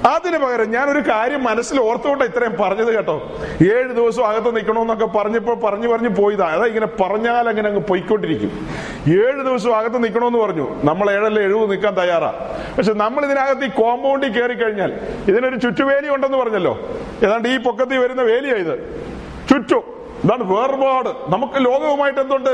അതിന് 0.07 0.39
പകരം 0.39 0.91
ഒരു 0.91 0.99
കാര്യം 0.99 1.45
മനസ്സിൽ 1.45 1.81
ഓർത്തുകൊണ്ട് 1.81 2.25
ഇത്രയും 2.25 2.57
പറഞ്ഞത് 2.61 2.95
കേട്ടോ. 2.95 3.33
ഏഴ് 3.63 3.89
ദിവസം 3.89 4.27
അകത്ത് 4.27 4.57
നിൽക്കണമെന്നൊക്കെ 4.57 5.07
പറഞ്ഞപ്പോ 5.07 5.69
പറഞ്ഞു 5.69 5.89
പറഞ്ഞു 5.89 6.09
പോയതാ. 6.09 6.47
അതാ 6.47 6.65
ഇങ്ങനെ 6.65 6.87
പറഞ്ഞാൽ 6.87 7.49
അങ്ങനെ 7.49 7.69
അങ്ങ് 7.69 7.83
പൊയ്ക്കൊണ്ടിരിക്കും. 7.83 8.69
ഏഴ് 9.09 9.45
ദിവസം 9.45 9.77
അകത്ത് 9.77 10.05
നിൽക്കണമെന്ന് 10.05 10.39
പറഞ്ഞു. 10.39 10.69
നമ്മൾ 10.85 11.11
ഏഴല്ല 11.11 11.41
എഴുപത് 11.41 11.71
നിൽക്കാൻ 11.71 11.99
തയ്യാറാ. 11.99 12.35
പക്ഷെ 12.79 12.93
നമ്മൾ 12.93 13.25
ഇതിനകത്ത് 13.25 13.65
ഈ 13.65 13.69
കോമ്പൗണ്ടിൽ 13.69 14.41
കയറി 14.41 14.55
കഴിഞ്ഞാൽ 14.55 14.93
ഇതിനൊരു 15.29 15.57
ചുറ്റുവേലി 15.57 16.09
ഉണ്ടെന്ന് 16.09 16.39
പറഞ്ഞല്ലോ. 16.39 16.79
ഏതാണ്ട് 17.25 17.49
ഈ 17.49 17.57
പൊക്കത്തിൽ 17.57 17.99
വരുന്ന 17.99 18.23
വേലിയാ 18.23 18.55
ഇത്. 18.55 19.07
ചുറ്റും. 19.49 19.83
ഇതാണ് 20.25 20.43
വേർപാട്. 20.43 21.09
നമുക്ക് 21.09 21.65
ലോകവുമായിട്ട് 21.65 22.21
എന്തുണ്ട്? 22.21 22.51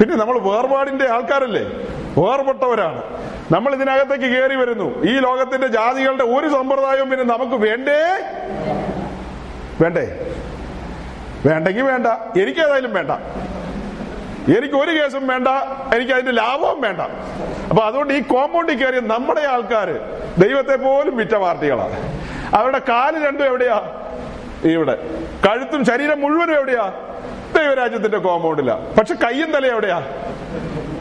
പിന്നെ 0.00 0.16
നമ്മൾ 0.16 0.38
വേർപാടിന്റെ 0.38 1.08
ആൾക്കാരല്ലേ? 1.08 1.62
വേർപെട്ടവരാണ്. 2.18 3.02
നമ്മൾ 3.52 3.74
ഇതിനകത്തേക്ക് 3.74 4.24
കയറി 4.24 4.54
വരുന്നു. 4.54 5.02
ഈ 5.02 5.18
ലോകത്തിന്റെ 5.18 5.66
ജാതികളുടെ 5.66 6.24
ഒരു 6.24 6.48
സമ്പ്രദായവും 6.48 7.10
പിന്നെ 7.10 7.24
നമുക്ക് 7.24 7.54
വേണ്ടേ? 7.54 8.20
വേണ്ടേ? 9.80 10.34
വേണ്ടെങ്കിൽ 11.46 11.82
വേണ്ട. 11.82 12.06
എനിക്കേതായാലും 12.40 12.92
വേണ്ട. 12.92 13.10
എനിക്ക് 14.58 14.74
ഒരു 14.74 14.90
കേസും 14.90 15.26
വേണ്ട. 15.26 15.48
എനിക്ക് 15.94 16.12
അതിന്റെ 16.12 16.32
ലാഭവും 16.32 16.80
വേണ്ട. 16.80 17.00
അപ്പൊ 17.70 17.82
അതുകൊണ്ട് 17.82 18.14
ഈ 18.14 18.20
കോമ്പൗണ്ടിൽ 18.20 18.84
കയറിയ 18.84 19.00
നമ്മുടെ 19.00 19.40
ആൾക്കാര് 19.40 20.22
ദൈവത്തെ 20.38 20.76
പോലും 20.76 21.16
വിറ്റ 21.16 21.34
പാർട്ടികളാണ്. 21.34 22.22
അവരുടെ 22.56 22.78
കാൽ 22.78 23.26
രണ്ടും 23.26 23.44
എവിടെയാ? 23.44 23.82
ഇവിടെ. 24.64 24.96
കഴുത്തും 25.48 25.84
ശരീരം 25.84 26.20
മുഴുവനും 26.20 26.54
എവിടെയാ? 26.54 26.92
ദൈവരാജ്യത്തിന്റെ 27.56 28.18
കോമ്പൗണ്ടിലാ 28.18 28.76
പക്ഷെ 28.98 29.14
കയ്യും 29.14 29.52
തല 29.52 29.66
എവിടെയാ? 29.66 29.98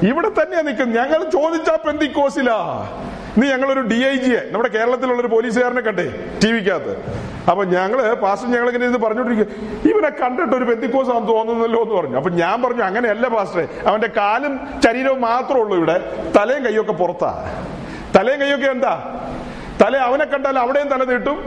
ഇവിടെ 0.10 0.30
തന്നെയാ 0.30 0.62
നിൽക്കുന്നത്. 0.62 0.98
ഞങ്ങൾ 0.98 1.30
ചോദിച്ചാ 1.30 1.76
പെന്തിക്കോസിലാ. 1.76 2.58
നീ 3.38 3.48
ഞങ്ങളൊരു 3.48 3.80
ഡി 3.80 3.98
ഐ 4.08 4.16
ജിയെ 4.16 4.40
നമ്മുടെ 4.52 4.70
കേരളത്തിലുള്ള 4.70 5.20
ഒരു 5.22 5.28
പോലീസുകാരനെ 5.28 5.82
കണ്ടേ 5.82 6.06
ടി 6.44 6.52
വിക്കകത്ത്. 6.52 6.94
അപ്പൊ 7.50 7.64
ഞങ്ങൾ 7.64 8.14
പാസ്റ്റർ 8.14 8.52
ഞങ്ങൾ 8.52 8.68
ഇങ്ങനെ 8.68 8.86
ഇത് 8.86 8.98
പറഞ്ഞോണ്ടിരിക്കും 8.98 9.50
ഇവനെ 9.92 10.10
കണ്ടിട്ട് 10.10 10.56
ഒരു 10.56 10.66
പെന്തിക്കോസ് 10.66 11.10
ആണെന്ന് 11.10 11.30
തോന്നുന്നല്ലോ 11.30 11.82
എന്ന് 11.84 11.96
പറഞ്ഞു. 11.96 12.16
അപ്പൊ 12.16 12.30
ഞാൻ 12.30 12.62
പറഞ്ഞു 12.62 12.84
അങ്ങനെയല്ല 12.84 13.28
പാസ്റ്ററെ 13.28 13.68
അവന്റെ 13.88 14.10
കാലും 14.18 14.60
ശരീരവും 14.86 15.22
മാത്രമേ 15.22 15.62
ഉള്ളൂ 15.62 15.78
ഇവിടെ. 15.78 15.96
തലയും 16.38 16.66
കൈയൊക്കെ 16.66 16.92
പുറത്താ. 16.92 17.32
തലയും 18.16 18.40
കൈയൊക്കെ 18.40 18.68
എന്താ? 18.68 18.94
തല 19.84 19.98
അവനെ 19.98 20.26
കണ്ടാൽ 20.26 20.60
അവിടെയും 20.60 20.88
തല 20.88 21.04
നീട്ടും. 21.04 21.38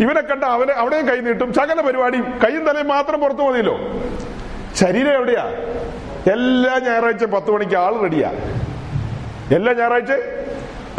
ഇവനെ 0.00 0.20
കണ്ട 0.20 0.44
അവനെ 0.44 0.72
അവിടെയും 0.72 1.08
കൈ 1.08 1.16
നീട്ടും. 1.16 1.54
ശകല 1.54 1.80
പരിപാടിയും 1.80 2.40
കൈയും 2.44 2.64
തലയും 2.64 2.88
മാത്രം 2.88 3.20
പുറത്തു 3.20 3.42
മതിയല്ലോ. 3.42 3.76
ശരീരം 4.74 5.12
എവിടെയാ? 5.12 5.44
എല്ലാ 6.32 6.78
ഞായറാഴ്ച 6.78 7.24
പത്ത് 7.24 7.50
മണിക്ക് 7.50 7.76
ആൾ 7.76 8.00
റെഡിയാ. 8.00 8.32
എല്ലാ 9.54 9.72
ഞായറാഴ്ച 9.72 10.12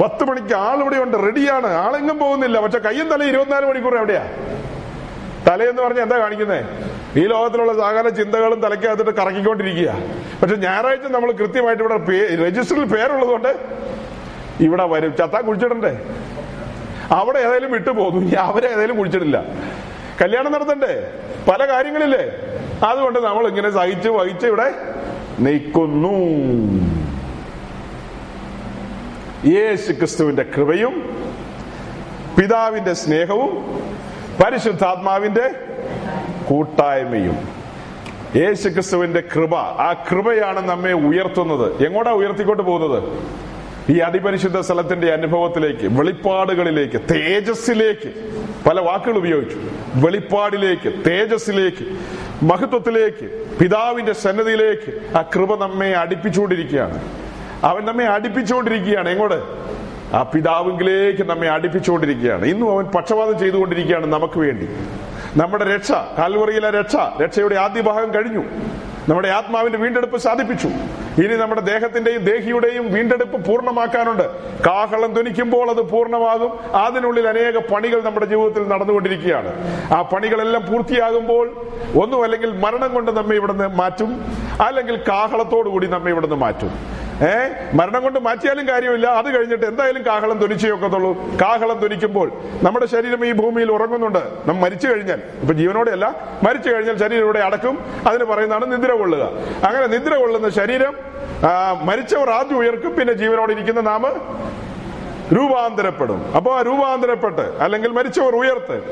പത്ത് 0.02 0.24
മണിക്ക് 0.24 0.54
ആൾ 0.54 0.82
ഇവിടെ 0.82 0.96
ഉണ്ട് 0.96 1.18
റെഡിയാണ്. 1.18 1.68
ആളെങ്ങും 1.68 2.20
പോകുന്നില്ല. 2.20 2.60
പക്ഷെ 2.60 2.80
കയ്യും 2.80 3.10
തല 3.10 3.24
ഇരുപത്തിനാല് 3.24 3.66
മണിക്കൂർ 3.66 3.96
എവിടെയാ? 3.96 4.24
തലയെന്ന് 5.48 5.82
പറഞ്ഞാൽ 5.82 6.04
എന്താ 6.04 6.20
കാണിക്കുന്നേ? 6.20 6.60
ഈ 7.16 7.28
ലോകത്തിലുള്ള 7.28 7.74
സകല 7.74 8.10
ചിന്തകളും 8.10 8.60
തലയ്ക്കകത്തിട്ട് 8.62 9.12
കറക്കിക്കൊണ്ടിരിക്കുക 9.12 9.94
പക്ഷെ 10.42 10.56
ഞായറാഴ്ച 10.56 11.08
നമ്മൾ 11.08 11.32
കൃത്യമായിട്ട് 11.32 11.84
ഇവിടെ 11.84 12.46
രജിസ്റ്ററിൽ 12.46 12.86
പേരുള്ളതുകൊണ്ട് 12.86 13.60
ഇവിടെ 14.60 14.86
വരും. 14.86 15.16
ചത്താ 15.16 15.40
കുഴിച്ചിടണ്ടേ? 15.40 15.94
അവിടെ 17.12 17.40
ഏതായാലും 17.40 17.72
വിട്ടു 17.72 17.90
പോകുന്നു 17.90 18.22
ഇനി 18.22 18.36
അവരെ 18.36 18.68
ഏതായാലും 18.68 18.98
കുഴിച്ചിടില്ല. 18.98 19.44
കല്യാണം 20.22 20.52
നടത്തണ്ടേ? 20.52 21.14
പല 21.52 21.66
കാര്യങ്ങളില്ലേ? 21.66 22.24
അതുകൊണ്ട് 22.88 23.20
നമ്മൾ 23.20 23.48
ഇങ്ങനെ 23.48 23.70
സഹിച്ച് 23.70 24.10
വഹിച്ച് 24.10 24.48
ഇവിടെ 24.48 24.74
നിൽക്കുന്നു. 25.40 26.16
യേശു 29.50 29.92
ക്രിസ്തുവിന്റെ 29.92 30.44
കൃപയും 30.44 31.26
പിതാവിന്റെ 32.40 32.94
സ്നേഹവും 32.94 33.82
പരിശുദ്ധാത്മാവിന്റെ 34.44 35.52
കൂട്ടായ്മയും. 36.50 37.38
യേശു 38.36 38.70
ക്രിസ്തുവിന്റെ 38.70 39.24
കൃപ 39.36 39.56
ആ 39.56 40.06
കൃപയാണ് 40.12 40.70
നമ്മെ 40.70 40.94
ഉയർത്തുന്നത്. 40.94 41.86
എങ്ങോട്ടാ 41.86 42.12
ഉയർത്തിക്കൊണ്ട് 42.12 42.64
പോകുന്നത്? 42.64 43.04
ഈ 43.90 43.98
അതിപരിശുദ്ധ 43.98 44.60
സ്ഥലത്തിന്റെ 44.60 45.14
അനുഭവത്തിലേക്ക് 45.14 46.00
വെളിപ്പാടുകളിലേക്ക് 46.00 47.02
തേജസ്സിലേക്ക് 47.14 48.14
പല 48.70 48.80
വാക്കുകൾ 48.80 49.18
ഉപയോഗിച്ചു. 49.18 49.58
വെളിപ്പാടിലേക്ക് 49.96 51.10
തേജസ്സിലേക്ക് 51.10 51.98
മഹത്വത്തിലേക്ക് 52.46 53.48
പിതാവിന്റെ 53.62 54.14
സന്നദ്ധിയിലേക്ക് 54.14 55.18
ആ 55.18 55.22
കൃപ 55.22 55.66
നമ്മെ 55.66 55.88
അടുപ്പിച്ചുകൊണ്ടിരിക്കുകയാണ്. 55.88 57.02
അവൻ 57.64 57.86
നമ്മെ 57.86 58.06
അടുപ്പിച്ചുകൊണ്ടിരിക്കുകയാണ്. 58.06 59.10
എങ്ങോട്ട്? 59.10 59.44
ആ 60.16 60.24
പിതാവിലേക്ക് 60.24 61.24
നമ്മെ 61.24 61.50
അടുപ്പിച്ചുകൊണ്ടിരിക്കുകയാണ്. 61.50 62.46
ഇന്നും 62.46 62.72
അവൻ 62.72 62.84
പക്ഷപാതം 62.84 63.40
ചെയ്തുകൊണ്ടിരിക്കുകയാണ് 63.40 64.06
നമുക്ക് 64.06 64.40
വേണ്ടി. 64.40 64.68
നമ്മുടെ 65.36 65.76
രക്ഷ 65.76 65.92
കാൽവറിയിലെ 65.92 66.70
രക്ഷ 66.70 66.96
രക്ഷയുടെ 67.24 67.56
ആദ്യ 67.56 67.82
ഭാഗം 67.82 68.14
കഴിഞ്ഞു. 68.14 68.44
നമ്മുടെ 69.10 69.30
ആത്മാവിന്റെ 69.30 69.78
വീണ്ടെടുപ്പ് 69.78 70.18
സാധിപ്പിച്ചു. 70.18 70.70
ഇനി 71.24 71.36
നമ്മുടെ 71.36 71.62
ദേഹത്തിന്റെയും 71.62 72.24
ദേഹിയുടെയും 72.26 72.86
വീണ്ടെടുപ്പ് 72.94 73.38
പൂർണമാക്കാനുണ്ട്. 73.46 74.24
കാഹളം 74.66 75.14
ധ്വനിക്കുമ്പോൾ 75.14 75.70
അത് 75.70 75.82
പൂർണമാകും. 75.92 76.52
അതിനുള്ളിൽ 76.76 77.28
അനേക 77.28 77.58
പണികൾ 77.74 78.02
നമ്മുടെ 78.02 78.26
ജീവിതത്തിൽ 78.26 78.64
നടന്നുകൊണ്ടിരിക്കുകയാണ്. 78.68 79.52
ആ 79.94 80.02
പണികളെല്ലാം 80.02 80.66
പൂർത്തിയാകുമ്പോൾ 80.72 81.46
ഒന്നും 82.04 82.24
അല്ലെങ്കിൽ 82.24 82.52
മരണം 82.60 82.94
കൊണ്ട് 82.94 83.12
നമ്മെ 83.12 83.36
ഇവിടുന്ന് 83.36 83.68
മാറ്റും. 83.68 84.12
അല്ലെങ്കിൽ 84.68 84.98
കാഹളത്തോടു 85.08 85.70
കൂടി 85.70 85.88
നമ്മെ 85.88 86.12
ഇവിടുന്ന് 86.12 86.36
മാറ്റും. 86.36 86.74
ഏ? 87.22 87.48
മരണം 87.74 88.04
കൊണ്ട് 88.04 88.20
മാറ്റിയാലും 88.20 88.68
കാര്യമില്ല. 88.68 89.08
അത് 89.08 89.38
കഴിഞ്ഞിട്ട് 89.38 89.66
എന്തായാലും 89.66 90.06
കാഹളം 90.06 90.40
ധ്വനിച്ചേ 90.40 90.70
ഒക്കത്തുള്ളൂ. 90.72 91.38
കാഹളം 91.42 91.80
ധ്വനിക്കുമ്പോൾ 91.80 92.32
നമ്മുടെ 92.64 92.86
ശരീരം 92.86 93.26
ഈ 93.26 93.32
ഭൂമിയിൽ 93.32 93.72
ഉറങ്ങുന്നുണ്ട്. 93.72 94.20
നമ്മൾ 94.46 94.62
മരിച്ചു 94.62 94.88
കഴിഞ്ഞാൽ. 94.88 95.22
ഇപ്പൊ 95.42 95.54
ജീവനോടെയല്ല 95.54 96.16
മരിച്ചു 96.44 96.70
കഴിഞ്ഞാൽ 96.70 96.98
ശരീരം 96.98 97.24
ഇവിടെ 97.24 97.40
അടക്കും. 97.40 97.86
അതിന് 98.08 98.24
പറയുന്നതാണ് 98.24 98.72
നിദ്ര 98.72 98.92
കൊള്ളുക. 98.92 99.22
അങ്ങനെ 99.66 99.88
നിദ്ര 99.88 100.16
കൊള്ളുന്ന 100.16 100.50
ശരീരം 100.50 100.94
മരിച്ചവർ 101.86 102.30
ആദ്യം 102.30 102.58
ഉയർക്കും 102.58 102.96
പിന്നെ 102.96 103.14
ജീവനോടെ 103.14 103.54
ഇരിക്കുന്ന 103.54 103.82
നാം 103.82 104.04
രൂപാന്തരപ്പെടും. 105.36 106.32
അപ്പൊ 106.36 106.56
ആ 106.56 106.62
രൂപാന്തരപ്പെട്ട് 106.62 107.42
അല്ലെങ്കിൽ 107.42 107.90
മരിച്ചവർ 107.90 108.36
ഉയർത്ത് 108.36 108.84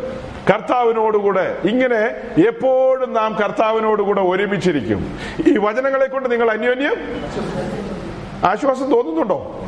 കർത്താവിനോടുകൂടെ 0.53 1.57
ഇങ്ങനെ 1.63 2.01
എപ്പോഴും 2.47 3.13
നാം 3.13 3.37
കർത്താവിനോടുകൂടെ 3.43 4.21
ഒരുമിച്ചിരിക്കും. 4.21 5.17
ഈ 5.47 5.57
വചനങ്ങളെ 5.57 6.07
കൊണ്ട് 6.07 6.31
നിങ്ങൾ 6.31 6.51
അന്യോന്യം 6.51 6.95
ആശ്വാസം 8.45 8.91
തോന്നുന്നുണ്ടോ? 8.91 9.59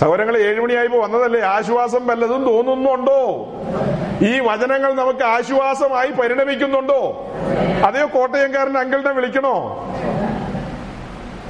സൗരങ്ങൾ 0.00 0.36
ഏഴുമണിയായപ്പോ 0.36 1.00
വന്നതല്ലേ? 1.00 1.40
ആശ്വാസം 1.40 2.06
വല്ലതും 2.06 2.44
തോന്നുന്നുണ്ടോ? 2.44 3.46
ഈ 4.26 4.40
വചനങ്ങൾ 4.40 4.94
നമുക്ക് 4.94 5.24
ആശ്വാസമായി 5.24 6.10
പരിണമിക്കുന്നുണ്ടോ? 6.10 7.26
അതേ 7.86 8.04
കോട്ടയംകാരൻ 8.04 8.78
അങ്കിളിനെ 8.78 9.10
വിളിക്കണോ? 9.10 9.86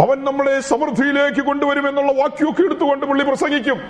അവൻ 0.01 0.25
നമ്മളെ 0.25 0.61
സമൃദ്ധിയിലേക്ക് 0.61 1.41
കൊണ്ടുവരുമെന്നുള്ള 1.41 2.13
വാക്യൊക്കെ 2.13 2.63
എടുത്തുകൊണ്ട് 2.63 3.07
പുള്ളി 3.07 3.25
പ്രസംഗിക്കും. 3.25 3.81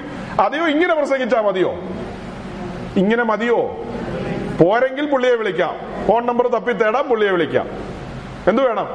അതെയോ 0.41 0.69
ഇങ്ങനെ 0.69 0.95
പ്രസംഗിച്ചാ 0.95 1.41
മതിയോ? 1.41 1.71
ഇങ്ങനെ 2.97 3.23
മതിയോ? 3.23 3.85
പോരെങ്കിൽ 4.61 5.07
പുള്ളിയെ 5.07 5.35
വിളിക്കാം. 5.35 6.05
ഫോൺ 6.07 6.27
നമ്പർ 6.27 6.47
തപ്പി 6.47 6.73
തേടാം 6.73 7.09
പുള്ളിയെ 7.09 7.31
വിളിക്കാം. 7.31 7.69
എന്തു 8.47 8.63
വേണം? 8.63 8.89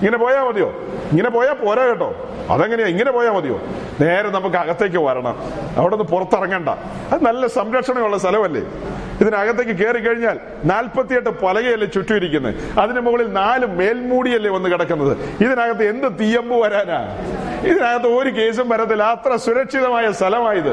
ഇങ്ങനെ 0.00 0.16
പോയാ 0.16 0.44
മതിയോ? 0.44 0.68
ഇങ്ങനെ 1.10 1.30
പോയാ 1.30 1.52
പോരാ 1.52 1.86
കേട്ടോ. 1.86 2.28
അതെങ്ങനെയാ? 2.50 2.86
ഇങ്ങനെ 2.86 3.10
പോയാ 3.10 3.32
മതിയോ? 3.32 3.60
നേരെ 4.00 4.28
നമുക്ക് 4.30 4.56
അകത്തേക്ക് 4.56 4.96
വരണം. 4.96 5.36
അവിടെ 5.76 5.96
നിന്ന് 5.96 6.12
പുറത്തിറങ്ങണ്ട. 6.12 6.68
അത് 7.12 7.24
നല്ല 7.24 7.46
സംരക്ഷണമുള്ള 7.46 8.18
സ്ഥലമല്ലേ? 8.18 8.62
ഇതിനകത്തേക്ക് 9.20 9.84
കയറി 9.84 9.98
കഴിഞ്ഞാൽ 9.98 10.40
നാൽപ്പത്തിയെട്ട് 10.64 11.30
പലകയല്ലേ 11.30 11.86
ചുറ്റും 11.86 12.16
ഇരിക്കുന്നത് 12.16 12.80
അതിന് 12.80 13.00
മുകളിൽ 13.00 13.32
നാല് 13.32 13.66
മേൽമൂടിയല്ലേ 13.66 14.50
വന്ന് 14.50 14.68
കിടക്കുന്നത്. 14.68 15.18
ഇതിനകത്ത് 15.40 15.82
എന്ത് 15.82 16.20
തീയമ്പ് 16.20 16.54
വരാനാ? 16.54 17.16
ഇതിനകത്ത് 17.62 18.06
ഒരു 18.06 18.30
കേസും 18.30 18.68
വരത്തില്ല. 18.68 19.02
അത്ര 19.02 19.36
സുരക്ഷിതമായ 19.36 20.12
സ്ഥലമായത്. 20.12 20.72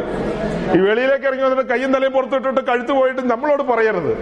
ഈ 0.78 0.80
വെളിയിലേക്ക് 0.80 1.26
ഇറങ്ങി 1.26 1.44
വന്നിട്ട് 1.44 1.70
കയ്യും 1.70 1.92
തലയും 1.92 2.12
പുറത്തിട്ടിട്ട് 2.12 2.62
കഴുത്തു 2.62 2.92
പോയിട്ട് 2.92 3.22
നമ്മളോട് 3.22 3.64
പറയരുത്. 3.64 4.14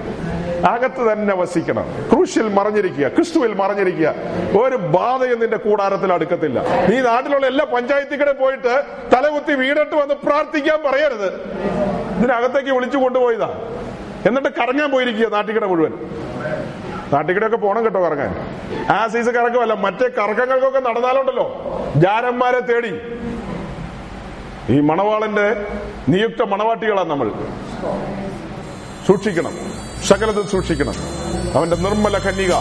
അകത്ത് 0.66 1.14
തന്നെ 1.14 1.36
വസിക്കണം. 1.36 1.86
ക്രൂശിൽ 2.14 2.54
മറഞ്ഞിരിക്കുക. 2.54 3.08
ക്രിസ്തുവിൽ 3.08 3.54
മറഞ്ഞിരിക്കുക. 3.54 4.14
ഒരു 4.62 4.76
ബാധയും 4.96 5.40
നിന്റെ 5.40 5.58
കൂടാരത്തിൽ 5.58 6.14
അടുക്കത്തില്ല. 6.14 6.60
നീ 6.90 7.02
നാട്ടിലുള്ള 7.02 7.48
എല്ലാ 7.48 7.66
പഞ്ചായത്തിക്കടെ 7.66 8.32
പോയിട്ട് 8.32 8.84
തലകുത്തി 9.14 9.54
വീടിട്ട് 9.54 9.96
വന്ന് 9.96 10.14
പ്രാർത്ഥിക്കാൻ 10.14 10.80
പറയരുത്. 10.88 11.30
ഇതിനകത്തേക്ക് 12.20 12.70
വിളിച്ചു 12.70 12.98
കൊണ്ടുപോയതാ. 12.98 13.50
എന്നിട്ട് 14.26 14.50
കറങ്ങാൻ 14.60 14.92
പോയിരിക്കുക 14.92 15.28
നാട്ടിക്കട 15.34 15.66
മുഴുവൻ. 15.66 15.94
നാട്ടിക്കടയൊക്കെ 17.14 17.58
പോണം 17.58 17.86
കേട്ടോ 17.86 18.04
കറങ്ങാൻ. 18.04 18.32
ആ 18.92 19.08
സീസൺ 19.08 19.32
കറക്കമല്ല 19.32 19.74
മറ്റേ 19.74 20.08
കറക്കങ്ങൾക്കൊക്കെ 20.08 20.80
നടന്നാലുണ്ടല്ലോ. 20.80 21.48
ജാരന്മാരെ 21.96 22.60
തേടി. 22.60 23.02
ഈ 24.70 24.80
മണവാളന്റെ 24.80 25.66
നിയുക്ത 26.10 26.44
മണവാട്ടികളാണ് 26.44 27.10
നമ്മൾ. 27.10 27.32
സൂക്ഷിക്കണം. 29.08 29.75
സകലതും 30.08 30.50
സൂക്ഷിക്കണം. 30.50 30.94
അവന്റെ 31.58 31.76
നിർമ്മല 31.76 32.18
കന്യക 32.18 32.52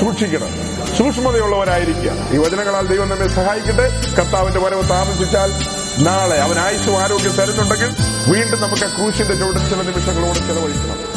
സൂക്ഷിക്കണം. 0.00 0.48
സൂക്ഷ്മതയുള്ളവരായിരിക്കുക. 0.96 2.12
ഈ 2.32 2.36
വചനങ്ങളാൽ 2.36 2.86
ദൈവം 2.86 3.08
നമ്മെ 3.08 3.28
സഹായിക്കട്ടെ. 3.28 4.14
കർത്താവിന്റെ 4.18 4.60
വരവ് 4.60 4.90
താമസിച്ചാൽ 4.90 5.52
നാളെ 6.02 6.36
അവൻ 6.36 6.58
ആയുഷും 6.58 7.02
ആരോഗ്യം 7.02 7.32
തരുന്നുണ്ടെങ്കിൽ 7.32 7.94
വീണ്ടും 8.32 8.60
നമുക്ക് 8.60 8.82
ക്രൂശിന്റെ 8.82 9.34
ചുവട് 9.34 9.70
ചില 9.70 9.82
നിമിഷങ്ങളോട് 9.82 10.38
ചെലവഴിക്കണം. 10.38 11.11